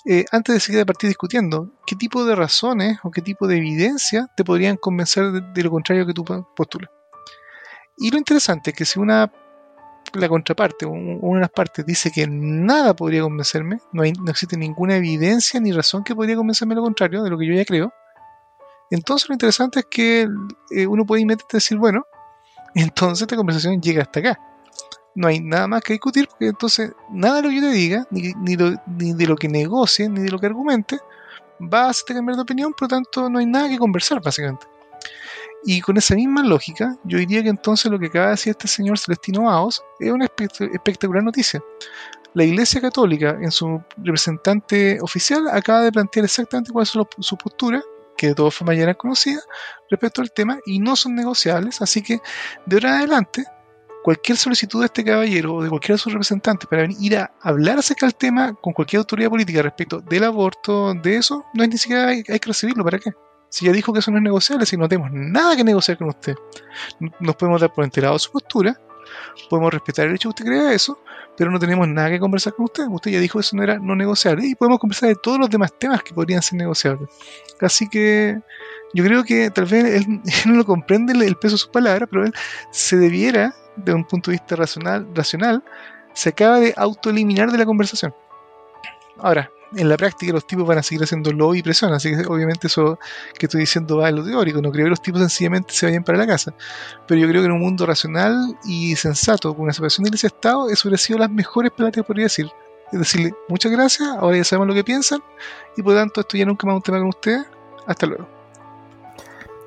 Eh, 0.05 0.25
antes 0.31 0.55
de 0.55 0.59
seguir 0.59 0.81
a 0.81 0.85
partir 0.85 1.09
discutiendo, 1.09 1.71
¿qué 1.85 1.95
tipo 1.95 2.25
de 2.25 2.35
razones 2.35 2.99
o 3.03 3.11
qué 3.11 3.21
tipo 3.21 3.47
de 3.47 3.57
evidencia 3.57 4.27
te 4.35 4.43
podrían 4.43 4.77
convencer 4.77 5.31
de, 5.31 5.63
lo 5.63 5.71
contrario 5.71 6.05
que 6.05 6.13
tú 6.13 6.23
postulas? 6.55 6.89
Y 7.97 8.11
lo 8.11 8.17
interesante 8.17 8.71
es 8.71 8.75
que 8.75 8.85
si 8.85 8.99
una 8.99 9.31
la 10.13 10.27
contraparte 10.27 10.87
una 10.87 11.37
de 11.37 11.41
las 11.41 11.51
partes 11.51 11.85
dice 11.85 12.09
que 12.09 12.25
nada 12.27 12.95
podría 12.95 13.21
convencerme, 13.21 13.79
no 13.91 14.03
existe 14.03 14.57
ninguna 14.57 14.95
evidencia 14.95 15.59
ni 15.59 15.71
razón 15.71 16.03
que 16.03 16.15
podría 16.15 16.35
convencerme 16.35 16.73
lo 16.73 16.81
contrario 16.81 17.21
de 17.21 17.29
lo 17.29 17.37
que 17.37 17.45
yo 17.45 17.53
ya 17.53 17.65
creo, 17.65 17.93
entonces 18.89 19.29
lo 19.29 19.33
interesante 19.33 19.79
es 19.81 19.85
que 19.85 20.27
eh, 20.71 20.87
uno 20.87 21.05
puede 21.05 21.21
inmediatamente 21.21 21.57
decir, 21.57 21.77
bueno, 21.77 22.05
entonces 22.75 23.23
esta 23.23 23.35
conversación 23.35 23.81
llega 23.81 24.03
hasta 24.03 24.19
acá. 24.19 24.39
No 25.15 25.27
hay 25.27 25.39
nada 25.39 25.67
más 25.67 25.81
que 25.81 25.93
discutir 25.93 26.27
porque 26.27 26.47
entonces 26.47 26.91
nada 27.11 27.37
de 27.37 27.41
lo 27.43 27.49
que 27.49 27.55
yo 27.55 27.61
te 27.61 27.71
diga, 27.71 28.07
ni, 28.11 28.33
ni, 28.35 28.55
de 29.13 29.27
lo 29.27 29.35
que 29.35 29.47
negocie, 29.47 30.07
ni 30.07 30.21
de 30.21 30.29
lo 30.29 30.39
que 30.39 30.45
argumente, 30.45 30.99
va 31.61 31.85
a 31.85 31.89
hacerte 31.89 32.13
cambiar 32.13 32.35
de 32.37 32.43
opinión, 32.43 32.73
por 32.73 32.83
lo 32.83 32.87
tanto 32.89 33.29
no 33.29 33.39
hay 33.39 33.45
nada 33.45 33.67
que 33.67 33.77
conversar 33.77 34.21
básicamente. 34.21 34.67
Y 35.65 35.81
con 35.81 35.97
esa 35.97 36.15
misma 36.15 36.43
lógica, 36.43 36.95
yo 37.03 37.17
diría 37.17 37.43
que 37.43 37.49
entonces 37.49 37.91
lo 37.91 37.99
que 37.99 38.05
acaba 38.05 38.25
de 38.27 38.31
decir 38.31 38.51
este 38.51 38.67
señor 38.67 38.97
Celestino 38.97 39.43
Baos 39.43 39.83
es 39.99 40.11
una 40.11 40.25
espectacular 40.25 41.23
noticia. 41.23 41.61
La 42.33 42.43
Iglesia 42.43 42.79
Católica, 42.79 43.37
en 43.41 43.51
su 43.51 43.81
representante 43.97 44.99
oficial, 45.01 45.49
acaba 45.51 45.81
de 45.81 45.91
plantear 45.91 46.25
exactamente 46.25 46.71
cuál 46.71 46.83
es 46.83 46.89
su 46.89 47.37
postura 47.37 47.83
que 48.19 48.27
de 48.27 48.35
todas 48.35 48.53
formas 48.53 48.75
ya 48.75 48.83
eran 48.83 48.95
conocidas 48.95 49.47
respecto 49.89 50.21
al 50.21 50.33
tema 50.33 50.59
y 50.65 50.79
no 50.79 50.97
son 50.97 51.15
negociables, 51.15 51.81
así 51.81 52.01
que 52.01 52.19
de 52.65 52.75
ahora 52.75 52.89
en 52.89 52.95
adelante 52.95 53.45
cualquier 54.03 54.37
solicitud 54.37 54.81
de 54.81 54.87
este 54.87 55.05
caballero 55.05 55.55
o 55.55 55.63
de 55.63 55.69
cualquiera 55.69 55.93
de 55.93 55.99
sus 55.99 56.11
representantes 56.11 56.67
para 56.67 56.85
ir 56.99 57.15
a 57.15 57.31
hablar 57.41 57.79
acerca 57.79 58.05
del 58.05 58.15
tema 58.15 58.53
con 58.55 58.73
cualquier 58.73 58.99
autoridad 58.99 59.29
política 59.29 59.61
respecto 59.61 60.01
del 60.01 60.25
aborto, 60.25 60.93
de 60.95 61.15
eso, 61.15 61.45
no 61.53 61.63
es 61.63 61.69
ni 61.69 61.77
siquiera 61.77 62.07
hay, 62.09 62.23
que 62.23 62.39
recibirlo, 62.45 62.83
¿para 62.83 62.99
qué? 62.99 63.11
Si 63.47 63.65
ya 63.65 63.71
dijo 63.71 63.93
que 63.93 63.99
eso 63.99 64.11
no 64.11 64.17
es 64.17 64.23
negociable, 64.23 64.65
si 64.65 64.75
no 64.75 64.89
tenemos 64.89 65.11
nada 65.13 65.55
que 65.55 65.63
negociar 65.63 65.97
con 65.97 66.09
usted, 66.09 66.35
nos 67.21 67.35
podemos 67.37 67.61
dar 67.61 67.73
por 67.73 67.85
enterado 67.85 68.19
su 68.19 68.33
postura, 68.33 68.77
podemos 69.49 69.73
respetar 69.73 70.07
el 70.07 70.15
hecho 70.15 70.29
que 70.29 70.43
usted 70.43 70.45
crea 70.45 70.73
eso, 70.73 70.99
pero 71.37 71.51
no 71.51 71.59
tenemos 71.59 71.87
nada 71.87 72.09
que 72.09 72.19
conversar 72.19 72.53
con 72.53 72.65
usted. 72.65 72.85
Usted 72.89 73.11
ya 73.11 73.19
dijo 73.19 73.39
eso 73.39 73.55
no 73.55 73.63
era 73.63 73.79
no 73.79 73.95
negociable 73.95 74.45
y 74.45 74.55
podemos 74.55 74.79
conversar 74.79 75.09
de 75.09 75.15
todos 75.15 75.39
los 75.39 75.49
demás 75.49 75.73
temas 75.77 76.03
que 76.03 76.13
podrían 76.13 76.41
ser 76.41 76.57
negociables. 76.57 77.09
Así 77.61 77.87
que 77.87 78.39
yo 78.93 79.03
creo 79.03 79.23
que 79.23 79.49
tal 79.51 79.65
vez 79.65 80.05
él, 80.05 80.21
no 80.45 80.55
lo 80.55 80.65
comprende 80.65 81.13
el, 81.13 81.35
peso 81.35 81.55
de 81.55 81.59
sus 81.59 81.69
palabras, 81.69 82.09
pero 82.11 82.25
él 82.25 82.33
se 82.71 82.97
debiera, 82.97 83.53
de 83.75 83.93
un 83.93 84.05
punto 84.05 84.31
de 84.31 84.37
vista 84.37 84.55
racional, 84.55 85.07
racional 85.15 85.63
se 86.13 86.29
acaba 86.29 86.59
de 86.59 86.73
autoeliminar 86.75 87.51
de 87.51 87.57
la 87.57 87.65
conversación. 87.65 88.13
Ahora, 89.17 89.51
en 89.75 89.89
la 89.89 89.97
práctica 89.97 90.33
los 90.33 90.45
tipos 90.47 90.65
van 90.65 90.79
a 90.79 90.83
seguir 90.83 91.03
haciendo 91.03 91.31
lobby 91.31 91.59
y 91.59 91.63
presión, 91.63 91.93
así 91.93 92.15
que 92.15 92.25
obviamente 92.27 92.67
eso 92.67 92.97
que 93.37 93.45
estoy 93.45 93.61
diciendo 93.61 93.97
va 93.97 94.09
en 94.09 94.15
lo 94.15 94.23
teórico, 94.23 94.61
no 94.61 94.71
creo 94.71 94.85
que 94.85 94.89
los 94.89 95.01
tipos 95.01 95.21
sencillamente 95.21 95.73
se 95.73 95.85
vayan 95.85 96.03
para 96.03 96.17
la 96.17 96.27
casa, 96.27 96.53
pero 97.07 97.19
yo 97.19 97.27
creo 97.27 97.41
que 97.41 97.47
en 97.47 97.51
un 97.53 97.61
mundo 97.61 97.85
racional 97.85 98.57
y 98.65 98.95
sensato, 98.95 99.53
con 99.53 99.63
una 99.63 99.73
separación 99.73 100.03
de 100.03 100.09
iglesia-estado, 100.09 100.69
eso 100.69 100.87
hubiera 100.87 100.97
sido 100.97 101.19
las 101.19 101.29
mejores 101.29 101.71
que 101.93 102.03
podría 102.03 102.25
decir. 102.25 102.49
es 102.91 102.99
decirle 102.99 103.33
muchas 103.47 103.71
gracias, 103.71 104.09
ahora 104.09 104.37
ya 104.37 104.43
sabemos 104.43 104.67
lo 104.67 104.73
que 104.73 104.83
piensan 104.83 105.21
y 105.77 105.83
por 105.83 105.93
tanto 105.93 106.21
esto 106.21 106.37
ya 106.37 106.45
nunca 106.45 106.65
más 106.65 106.75
un 106.75 106.81
tema 106.81 106.99
con 106.99 107.09
ustedes, 107.09 107.45
hasta 107.85 108.05
luego. 108.07 108.27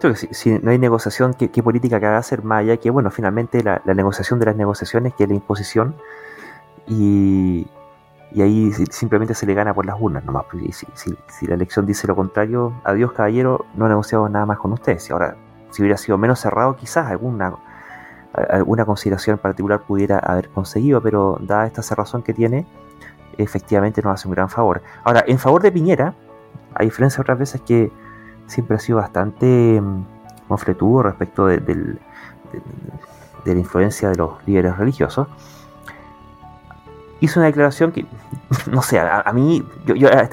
Creo 0.01 0.15
que 0.15 0.35
si, 0.35 0.51
no 0.51 0.73
hay 0.73 0.79
negociación, 0.79 1.35
¿qué, 1.35 1.63
política 1.63 2.01
que 2.01 2.07
haga 2.07 2.19
hacer 2.19 2.43
más 2.43 2.61
allá 2.63 2.77
que, 2.77 2.91
bueno, 2.91 3.13
finalmente 3.13 3.63
la, 3.63 3.81
la 3.85 3.95
negociación 3.95 4.41
de 4.41 4.47
las 4.47 4.57
negociaciones, 4.57 5.15
que 5.15 5.23
es 5.23 5.29
la 5.29 5.37
imposición, 5.37 5.95
y, 6.89 7.69
y 8.35 8.43
ahí 8.43 8.73
si- 8.73 8.87
simplemente 8.87 9.35
se 9.35 9.47
le 9.47 9.55
gana 9.55 9.75
por 9.75 9.87
las 9.87 9.97
urnas 10.01 10.25
nomás. 10.25 10.45
y 10.55 10.73
si, 10.73 10.87
si- 10.95 11.47
la 11.47 11.55
elección 11.55 11.87
dice 11.87 12.07
lo 12.07 12.17
contrario, 12.17 12.73
adiós 12.85 13.13
caballero, 13.13 13.67
no 13.75 13.89
negociamos 13.89 14.31
nada 14.31 14.47
más 14.47 14.59
con 14.59 14.73
ustedes. 14.73 15.09
Y 15.09 15.13
ahora, 15.13 15.37
si 15.71 15.83
hubiera 15.83 15.97
sido 15.97 16.19
menos 16.19 16.39
cerrado, 16.41 16.77
quizás 16.77 17.07
alguna, 17.11 17.55
alguna 18.51 18.85
consideración 18.85 19.39
particular 19.39 19.81
pudiera 19.83 20.19
haber 20.19 20.49
conseguido, 20.51 21.01
pero 21.03 21.39
dada 21.41 21.67
esta 21.67 21.83
cerrazón 21.83 22.23
que 22.23 22.33
tiene, 22.35 22.67
efectivamente 23.39 24.03
nos 24.03 24.15
hace 24.15 24.29
un 24.29 24.35
gran 24.35 24.49
favor. 24.49 24.83
Ahora, 25.05 25.25
en 25.27 25.39
favor 25.39 25.63
de 25.63 25.73
Piñera, 25.73 26.15
a 26.75 26.83
diferencia 26.83 27.19
de 27.19 27.23
otras 27.23 27.39
veces 27.39 27.61
que 27.63 27.91
siempre 28.47 28.77
ha 28.77 28.81
sido 28.81 28.99
bastante 28.99 29.81
mm, 29.81 30.05
mofletudo 30.49 31.03
respecto 31.05 31.47
de- 31.47 31.59
de 31.59 33.55
la 33.55 33.59
influencia 33.61 34.09
de 34.11 34.17
los 34.17 34.47
líderes 34.47 34.77
religiosos, 34.77 35.27
hizo 37.23 37.41
una 37.41 37.47
declaración 37.47 37.93
que, 37.93 38.05
no 38.71 38.83
sé, 38.83 39.01
a, 39.01 39.21
a 39.21 39.33
mí, 39.33 39.65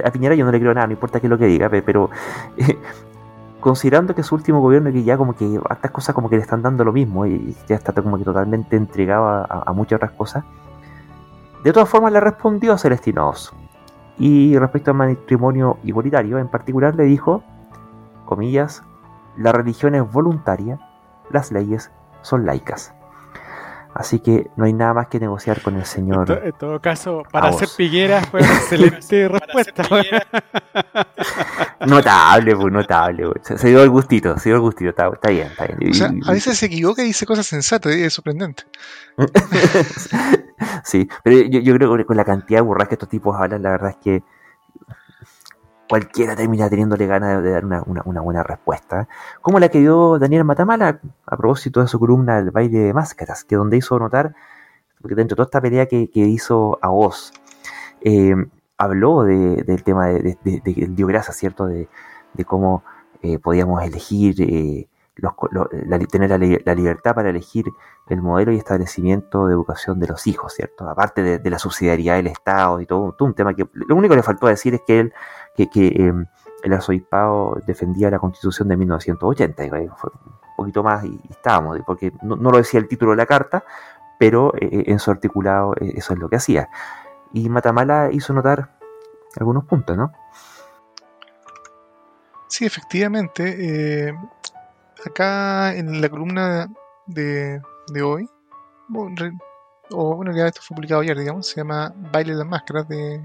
a, 0.05 0.11
Piñera 0.11 0.35
yo 0.35 0.43
no 0.45 0.51
le 0.51 0.59
creo 0.59 0.73
nada, 0.73 0.87
no 0.87 0.93
importa 0.93 1.19
qué 1.19 1.27
es 1.27 1.31
lo 1.31 1.37
que 1.37 1.45
diga, 1.45 1.69
pe- 1.69 1.81
pero 1.81 2.09
eh, 2.57 2.77
considerando 3.61 4.13
que 4.15 4.23
su 4.23 4.35
último 4.35 4.59
gobierno 4.61 4.91
que 4.91 5.03
ya 5.03 5.17
como 5.17 5.35
que 5.35 5.59
estas 5.71 5.91
cosas 5.91 6.15
como 6.15 6.29
que 6.29 6.35
le 6.35 6.41
están 6.41 6.61
dando 6.61 6.83
lo 6.83 6.91
mismo 6.93 7.25
y 7.25 7.55
ya 7.67 7.75
está 7.75 7.93
como 7.93 8.17
que 8.17 8.23
totalmente 8.23 8.75
entregado 8.75 9.25
a, 9.27 9.41
a- 9.43 9.63
a 9.67 9.73
muchas 9.73 9.97
otras 9.97 10.11
cosas, 10.11 10.43
de 11.63 11.71
todas 11.73 11.87
formas 11.89 12.11
le 12.13 12.19
respondió 12.19 12.73
a 12.73 12.77
Celestino 12.77 13.29
Oz. 13.29 13.53
Y 14.17 14.57
respecto 14.57 14.91
al 14.91 14.97
matrimonio 14.97 15.77
igualitario, 15.83 16.39
en 16.39 16.49
particular 16.49 16.93
le 16.95 17.03
dijo, 17.03 17.41
comillas, 18.25 18.83
la 19.37 19.51
religión 19.53 19.95
es 19.95 20.11
voluntaria, 20.11 20.77
las 21.31 21.51
leyes 21.53 21.89
son 22.21 22.45
laicas. 22.45 22.93
Así 23.93 24.19
que 24.19 24.49
no 24.55 24.65
hay 24.65 24.73
nada 24.73 24.93
más 24.93 25.07
que 25.07 25.19
negociar 25.19 25.61
con 25.61 25.73
el 25.73 25.81
En, 25.81 25.85
señor. 25.85 26.25
to- 26.27 26.41
en 26.43 26.53
todo 26.53 26.79
caso, 26.79 27.23
para 27.31 27.49
hacer. 27.49 27.67
Piñera 27.75 28.21
fue 28.23 28.41
una 28.41 28.53
excelente 28.53 29.27
respuesta. 29.27 29.83
Notable, 31.85 32.55
pues, 32.55 32.73
notable. 32.73 33.23
pues. 33.31 33.47
Se, 33.47 33.57
se 33.57 33.69
dio 33.69 33.81
el 33.83 33.89
gustito, 33.89 34.37
se 34.37 34.49
dio 34.49 34.55
el 34.57 34.61
gustito, 34.61 34.89
está, 34.91 35.07
está 35.07 35.29
bien, 35.29 35.47
está 35.47 35.65
bien. 35.65 35.91
O 35.91 35.93
sea, 35.93 36.11
a 36.27 36.31
veces 36.33 36.57
se 36.57 36.67
equivoca 36.67 37.01
y 37.01 37.05
dice 37.07 37.25
cosas 37.25 37.47
sensatas, 37.47 37.95
y 37.95 38.03
es 38.03 38.13
sorprendente. 38.13 38.63
sí, 40.83 41.07
pero 41.23 41.37
yo, 41.41 41.59
yo 41.59 41.75
creo 41.75 41.97
que 41.97 42.05
con 42.05 42.17
la 42.17 42.25
cantidad 42.25 42.59
de 42.59 42.63
burras 42.63 42.87
que 42.87 42.95
estos 42.95 43.09
tipos 43.09 43.35
hablan, 43.39 43.63
la 43.63 43.71
verdad 43.71 43.91
es 43.91 43.97
que 43.97 44.23
cualquiera 45.89 46.35
termina 46.35 46.69
teniéndole 46.69 47.07
ganas 47.07 47.41
de, 47.41 47.49
dar 47.51 47.65
una, 47.65 47.81
buena 48.21 48.43
respuesta. 48.43 49.07
Como 49.41 49.59
la 49.59 49.69
que 49.69 49.79
dio 49.79 50.19
Daniel 50.19 50.43
Matamala 50.45 50.99
a 51.25 51.35
propósito 51.37 51.81
de 51.81 51.87
su 51.87 51.99
columna 51.99 52.37
El 52.37 52.51
baile 52.51 52.77
de 52.79 52.93
máscaras, 52.93 53.43
que 53.43 53.55
donde 53.55 53.77
hizo 53.77 53.97
notar, 53.97 54.35
porque 55.01 55.15
dentro 55.15 55.33
de 55.33 55.37
toda 55.37 55.45
esta 55.45 55.61
pelea 55.61 55.87
que, 55.87 56.09
hizo 56.13 56.77
a 56.81 56.91
Oz, 56.91 57.31
eh, 58.01 58.35
habló 58.77 59.23
de- 59.23 59.63
del 59.63 59.83
tema 59.83 60.07
de, 60.07 60.37
de, 60.43 60.61
de- 60.63 60.87
dio 60.91 61.07
gracias, 61.07 61.37
¿cierto? 61.37 61.65
De, 61.65 61.87
cómo 62.45 62.83
eh, 63.21 63.39
podíamos 63.39 63.83
elegir, 63.83 64.35
eh, 64.41 64.87
los 65.15 65.33
lo- 65.51 65.67
tener 66.07 66.29
la, 66.29 66.37
la 66.37 66.75
libertad 66.75 67.13
para 67.15 67.29
elegir 67.29 67.65
el 68.07 68.21
modelo 68.21 68.51
y 68.53 68.57
establecimiento 68.57 69.47
de 69.47 69.53
educación 69.53 69.99
de 69.99 70.07
los 70.07 70.25
hijos, 70.27 70.53
¿cierto? 70.53 70.87
Aparte 70.89 71.39
de 71.39 71.49
la 71.49 71.59
subsidiariedad 71.59 72.15
del 72.15 72.27
Estado 72.27 72.79
y 72.79 72.85
todo, 72.85 73.11
todo 73.13 73.27
un 73.27 73.33
tema 73.33 73.53
que 73.53 73.67
lo 73.73 73.95
único 73.95 74.13
que 74.13 74.17
le 74.17 74.23
faltó 74.23 74.47
decir 74.47 74.73
es 74.75 74.81
que 74.87 74.99
él, 75.01 75.13
que, 75.67 75.87
eh, 75.87 76.13
el 76.63 76.73
arzobispado 76.73 77.61
defendía 77.65 78.09
la 78.09 78.19
constitución 78.19 78.67
de 78.67 78.77
1980, 78.77 79.65
y 79.65 79.69
ahí 79.69 79.87
fue 79.95 80.11
un 80.13 80.55
poquito 80.57 80.83
más 80.83 81.05
y, 81.05 81.19
estábamos, 81.29 81.79
porque 81.85 82.11
no, 82.21 82.35
no 82.35 82.51
lo 82.51 82.57
decía 82.57 82.79
el 82.79 82.87
título 82.87 83.11
de 83.11 83.17
la 83.17 83.25
carta, 83.25 83.63
pero 84.19 84.53
eh, 84.57 84.83
en 84.87 84.99
su 84.99 85.09
articulado 85.09 85.73
eh, 85.79 85.93
eso 85.95 86.13
es 86.13 86.19
lo 86.19 86.29
que 86.29 86.35
hacía. 86.35 86.69
Y 87.33 87.49
Matamala 87.49 88.09
hizo 88.11 88.33
notar 88.33 88.77
algunos 89.39 89.65
puntos, 89.65 89.95
¿no? 89.97 90.11
Sí, 92.47 92.65
efectivamente. 92.65 94.09
eh, 94.09 94.13
acá 95.05 95.73
en 95.75 96.01
la 96.01 96.09
columna 96.09 96.67
de, 97.05 97.61
de 97.93 98.01
hoy, 98.01 98.29
o 99.91 100.15
bueno, 100.15 100.35
ya 100.35 100.47
esto 100.47 100.61
fue 100.61 100.75
publicado 100.75 101.01
ayer, 101.01 101.17
digamos, 101.17 101.47
se 101.47 101.57
llama 101.57 101.93
Baile 102.11 102.33
de 102.33 102.39
las 102.39 102.47
Máscaras 102.47 102.87
de 102.87 103.23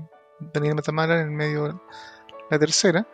Daniel 0.53 0.77
Matamala 0.77 1.15
en 1.15 1.21
el 1.23 1.31
medio 1.31 1.83
la 2.51 2.59
tercera. 2.59 3.07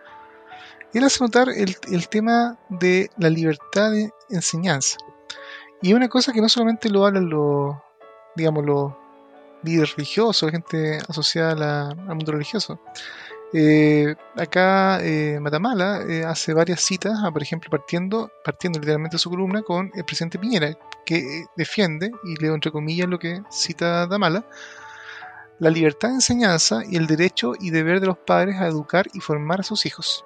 Él 0.93 1.05
hace 1.05 1.23
notar 1.23 1.49
el, 1.51 1.77
el 1.91 2.09
tema 2.09 2.59
de 2.69 3.11
la 3.19 3.31
libertad 3.31 3.93
de 3.93 4.11
enseñanza. 4.31 4.99
Y 5.83 5.91
es 5.91 5.95
una 5.95 6.09
cosa 6.09 6.33
que 6.33 6.41
no 6.41 6.49
solamente 6.49 6.89
lo 6.91 7.07
hablan 7.07 7.29
los, 7.31 7.77
digamos, 8.37 8.65
los 8.67 8.93
líderes 9.63 9.95
religiosos, 9.97 10.51
gente 10.51 10.99
asociada 11.09 11.53
a 11.53 11.55
la- 11.55 11.89
al 11.91 12.15
mundo 12.17 12.33
religioso, 12.33 12.81
eh, 13.53 14.15
acá 14.37 15.01
eh, 15.03 15.39
Matamala 15.41 16.03
eh, 16.09 16.25
hace 16.25 16.55
varias 16.55 16.81
citas, 16.83 17.19
ah, 17.25 17.31
por 17.33 17.43
ejemplo, 17.43 17.69
partiendo, 17.71 18.31
partiendo 18.45 18.79
literalmente 18.79 19.19
su 19.19 19.29
columna 19.31 19.63
con 19.63 19.91
el 19.95 20.05
presidente 20.05 20.39
Piñera, 20.39 20.77
que 21.05 21.17
eh, 21.19 21.47
defiende, 21.57 22.13
y 22.25 22.37
leo 22.37 22.55
entre 22.55 22.71
comillas 22.73 23.09
lo 23.09 23.19
que 23.19 23.43
cita 23.51 24.07
Damala, 24.07 24.45
la 25.61 25.69
libertad 25.69 26.09
de 26.09 26.15
enseñanza 26.15 26.81
y 26.89 26.97
el 26.97 27.07
derecho 27.07 27.53
y 27.61 27.71
deber 27.71 28.01
de 28.01 28.07
los 28.07 28.17
padres 28.19 28.57
a 28.57 28.67
educar 28.67 29.07
y 29.13 29.21
formar 29.21 29.61
a 29.61 29.63
sus 29.63 29.85
hijos. 29.85 30.25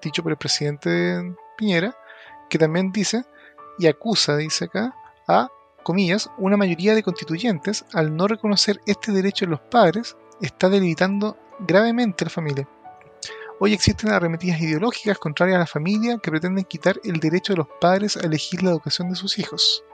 Dicho 0.00 0.22
por 0.22 0.30
el 0.30 0.38
presidente 0.38 1.34
Piñera, 1.58 1.94
que 2.48 2.56
también 2.56 2.92
dice, 2.92 3.24
y 3.78 3.88
acusa, 3.88 4.36
dice 4.36 4.66
acá, 4.66 4.94
a, 5.26 5.48
comillas, 5.82 6.30
una 6.38 6.56
mayoría 6.56 6.94
de 6.94 7.02
constituyentes, 7.02 7.84
al 7.92 8.16
no 8.16 8.28
reconocer 8.28 8.80
este 8.86 9.10
derecho 9.10 9.44
en 9.44 9.50
los 9.50 9.60
padres, 9.60 10.16
está 10.40 10.68
debilitando 10.68 11.36
gravemente 11.58 12.24
a 12.24 12.26
la 12.26 12.30
familia. 12.30 12.68
Hoy 13.58 13.74
existen 13.74 14.10
arremetidas 14.10 14.60
ideológicas 14.60 15.18
contrarias 15.18 15.56
a 15.56 15.60
la 15.60 15.66
familia 15.66 16.18
que 16.22 16.30
pretenden 16.30 16.64
quitar 16.64 17.00
el 17.02 17.18
derecho 17.18 17.52
de 17.52 17.58
los 17.58 17.68
padres 17.80 18.16
a 18.16 18.20
elegir 18.20 18.62
la 18.62 18.70
educación 18.70 19.10
de 19.10 19.16
sus 19.16 19.36
hijos. 19.38 19.84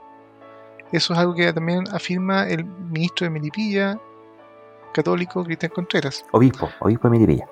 Eso 0.91 1.13
es 1.13 1.19
algo 1.19 1.33
que 1.33 1.51
también 1.51 1.83
afirma 1.91 2.47
el 2.47 2.63
ministro 2.63 3.25
de 3.25 3.31
Melipilla, 3.31 3.99
católico 4.97 5.43
Cristian 5.43 5.71
Contreras. 5.73 6.25
Obispo, 6.31 6.69
obispo 6.79 7.07
de 7.07 7.11
Miribilla. 7.11 7.45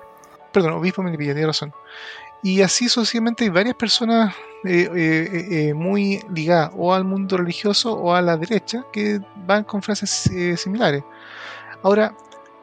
Perdón, 0.52 0.72
obispo 0.74 1.02
de 1.02 1.06
Melipilla, 1.06 1.32
tiene 1.34 1.46
razón. 1.46 1.72
Y 2.42 2.62
así 2.62 2.88
sucesivamente 2.88 3.44
hay 3.44 3.50
varias 3.50 3.74
personas 3.74 4.34
eh, 4.64 4.88
eh, 4.94 5.46
eh, 5.68 5.74
muy 5.74 6.20
ligadas 6.32 6.70
o 6.76 6.94
al 6.94 7.04
mundo 7.04 7.36
religioso 7.36 7.92
o 7.94 8.14
a 8.14 8.22
la 8.22 8.36
derecha 8.36 8.84
que 8.92 9.20
van 9.46 9.64
con 9.64 9.82
frases 9.82 10.26
eh, 10.28 10.56
similares. 10.56 11.02
Ahora, 11.82 12.14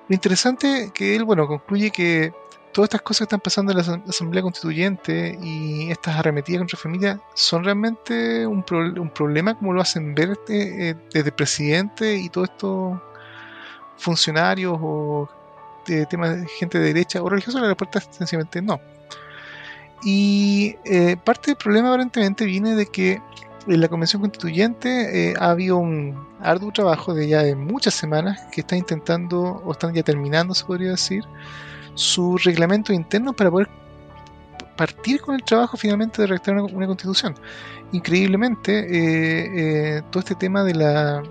lo 0.07 0.14
interesante 0.14 0.91
que 0.93 1.15
él, 1.15 1.23
bueno, 1.23 1.47
concluye 1.47 1.91
que 1.91 2.34
todas 2.72 2.88
estas 2.88 3.01
cosas 3.01 3.19
que 3.19 3.23
están 3.26 3.39
pasando 3.41 3.72
en 3.72 3.77
la 3.77 3.84
Asam- 3.84 4.10
Asamblea 4.10 4.41
Constituyente 4.41 5.38
y 5.41 5.91
estas 5.91 6.15
arremetidas 6.18 6.60
contra 6.61 6.80
familia 6.80 7.19
son 7.35 7.64
realmente 7.64 8.47
un, 8.47 8.64
pro- 8.64 8.80
un 9.01 9.10
problema 9.10 9.53
como 9.55 9.73
lo 9.73 9.81
hacen 9.81 10.15
ver 10.15 10.31
este, 10.31 10.89
eh, 10.89 10.95
desde 11.14 11.30
el 11.30 11.35
presidente 11.35 12.15
y 12.15 12.30
todos 12.30 12.49
estos 12.49 12.99
funcionarios 13.98 14.78
o 14.82 15.30
de 15.86 16.06
temas 16.06 16.41
de 16.41 16.48
gente 16.48 16.80
de 16.80 16.86
derecha 16.86 17.22
o 17.22 17.30
religiosa, 17.30 17.60
la 17.60 17.68
respuesta 17.68 17.99
es 17.99 18.07
sencillamente 18.11 18.61
no. 18.61 18.80
Y 20.03 20.76
eh, 20.86 21.15
parte 21.24 21.52
del 21.52 21.57
problema 21.57 21.90
aparentemente 21.90 22.45
viene 22.45 22.76
de 22.76 22.86
que 22.86 23.22
en 23.68 23.80
la 23.80 23.88
Convención 23.88 24.22
Constituyente 24.22 25.30
eh, 25.30 25.34
ha 25.40 25.52
habido 25.52 25.78
un 25.78 26.28
arduo 26.41 26.72
trabajo 26.72 27.14
de 27.14 27.28
ya 27.30 27.44
de 27.44 27.56
muchas 27.56 27.94
semanas 27.94 28.41
que 28.52 28.61
está 28.61 28.76
intentando, 28.76 29.41
o 29.41 29.72
están 29.72 29.94
ya 29.94 30.03
terminando, 30.03 30.53
se 30.53 30.65
podría 30.65 30.91
decir, 30.91 31.24
su 31.95 32.38
reglamento 32.38 32.91
interno 32.91 33.34
para 33.34 33.49
poder 33.52 33.70
partir 34.76 35.22
con 35.22 35.36
el 35.36 35.44
trabajo 35.44 35.78
finalmente 35.78 36.22
de 36.22 36.28
redactar 36.28 36.56
una, 36.56 36.88
constitución. 36.88 37.36
Increíblemente, 37.91 38.80
eh, 38.80 39.98
eh, 39.98 40.02
todo 40.10 40.20
este 40.20 40.36
tema 40.36 40.64
de 40.64 40.74
la 40.74 41.24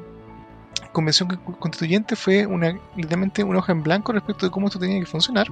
convención 0.92 1.28
constituyente 1.58 2.16
fue 2.16 2.46
una, 2.46 2.78
literalmente 2.96 3.42
una 3.42 3.58
hoja 3.58 3.72
en 3.72 3.82
blanco 3.82 4.12
respecto 4.12 4.46
de 4.46 4.52
cómo 4.52 4.68
esto 4.68 4.78
tenía 4.78 5.00
que 5.00 5.06
funcionar. 5.06 5.48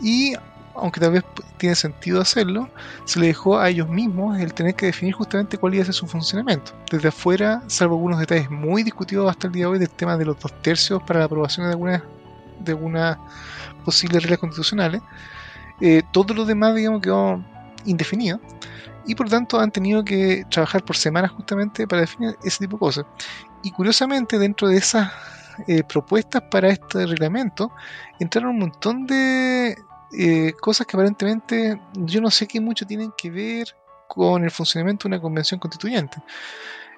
Y 0.00 0.34
aunque 0.74 1.00
tal 1.00 1.12
vez 1.12 1.24
tiene 1.56 1.74
sentido 1.74 2.20
hacerlo, 2.20 2.68
se 3.06 3.18
le 3.18 3.28
dejó 3.28 3.58
a 3.58 3.68
ellos 3.68 3.88
mismos 3.88 4.38
el 4.38 4.52
tener 4.52 4.74
que 4.74 4.86
definir 4.86 5.14
justamente 5.14 5.56
cuál 5.56 5.74
iba 5.74 5.82
a 5.82 5.86
ser 5.86 5.94
su 5.94 6.06
funcionamiento. 6.06 6.72
Desde 6.90 7.08
afuera, 7.08 7.62
salvo 7.66 7.94
algunos 7.94 8.20
detalles 8.20 8.50
muy 8.50 8.82
discutidos 8.82 9.30
hasta 9.30 9.46
el 9.46 9.54
día 9.54 9.64
de 9.64 9.72
hoy 9.72 9.78
del 9.78 9.90
tema 9.90 10.16
de 10.16 10.26
los 10.26 10.38
dos 10.38 10.52
tercios 10.62 11.02
para 11.02 11.20
la 11.20 11.26
aprobación 11.26 11.66
de 11.66 11.72
algunas 11.72 12.02
de 12.60 12.72
algunas 12.72 13.18
posibles 13.84 14.22
reglas 14.22 14.40
constitucionales, 14.40 15.02
eh, 15.80 16.02
todo 16.10 16.34
lo 16.34 16.44
demás, 16.44 16.74
digamos, 16.74 17.02
quedó 17.02 17.42
indefinido 17.84 18.40
y 19.06 19.14
por 19.14 19.26
lo 19.26 19.30
tanto 19.30 19.60
han 19.60 19.70
tenido 19.70 20.04
que 20.04 20.44
trabajar 20.50 20.84
por 20.84 20.96
semanas 20.96 21.30
justamente 21.30 21.86
para 21.86 22.00
definir 22.00 22.36
ese 22.42 22.58
tipo 22.58 22.76
de 22.76 22.80
cosas. 22.80 23.06
Y 23.62 23.70
curiosamente, 23.70 24.38
dentro 24.38 24.68
de 24.68 24.76
esas 24.76 25.10
eh, 25.66 25.82
propuestas 25.82 26.42
para 26.50 26.68
este 26.68 27.06
reglamento, 27.06 27.72
entraron 28.20 28.50
un 28.50 28.58
montón 28.60 29.06
de 29.06 29.76
eh, 30.12 30.52
cosas 30.60 30.86
que 30.86 30.96
aparentemente 30.96 31.80
yo 31.94 32.20
no 32.20 32.30
sé 32.30 32.46
qué 32.46 32.60
mucho 32.60 32.86
tienen 32.86 33.12
que 33.16 33.30
ver 33.30 33.76
con 34.08 34.44
el 34.44 34.50
funcionamiento 34.50 35.08
de 35.08 35.14
una 35.14 35.22
convención 35.22 35.58
constituyente. 35.58 36.18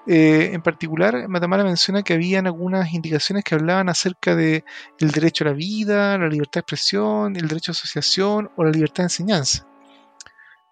Eh, 0.07 0.51
en 0.55 0.63
particular, 0.63 1.29
Matamala 1.29 1.65
menciona 1.65 2.03
que 2.03 2.15
habían 2.15 2.47
algunas 2.47 2.93
indicaciones 2.95 3.45
que 3.45 3.55
hablaban 3.55 3.89
acerca 3.89 4.35
de 4.35 4.65
el 4.99 5.11
derecho 5.11 5.45
a 5.45 5.49
la 5.49 5.53
vida, 5.53 6.17
la 6.17 6.29
libertad 6.29 6.61
de 6.61 6.61
expresión, 6.61 7.37
el 7.37 7.47
derecho 7.47 7.73
a 7.73 7.75
asociación 7.75 8.51
o 8.57 8.65
la 8.65 8.71
libertad 8.71 9.03
de 9.03 9.07
enseñanza. 9.07 9.67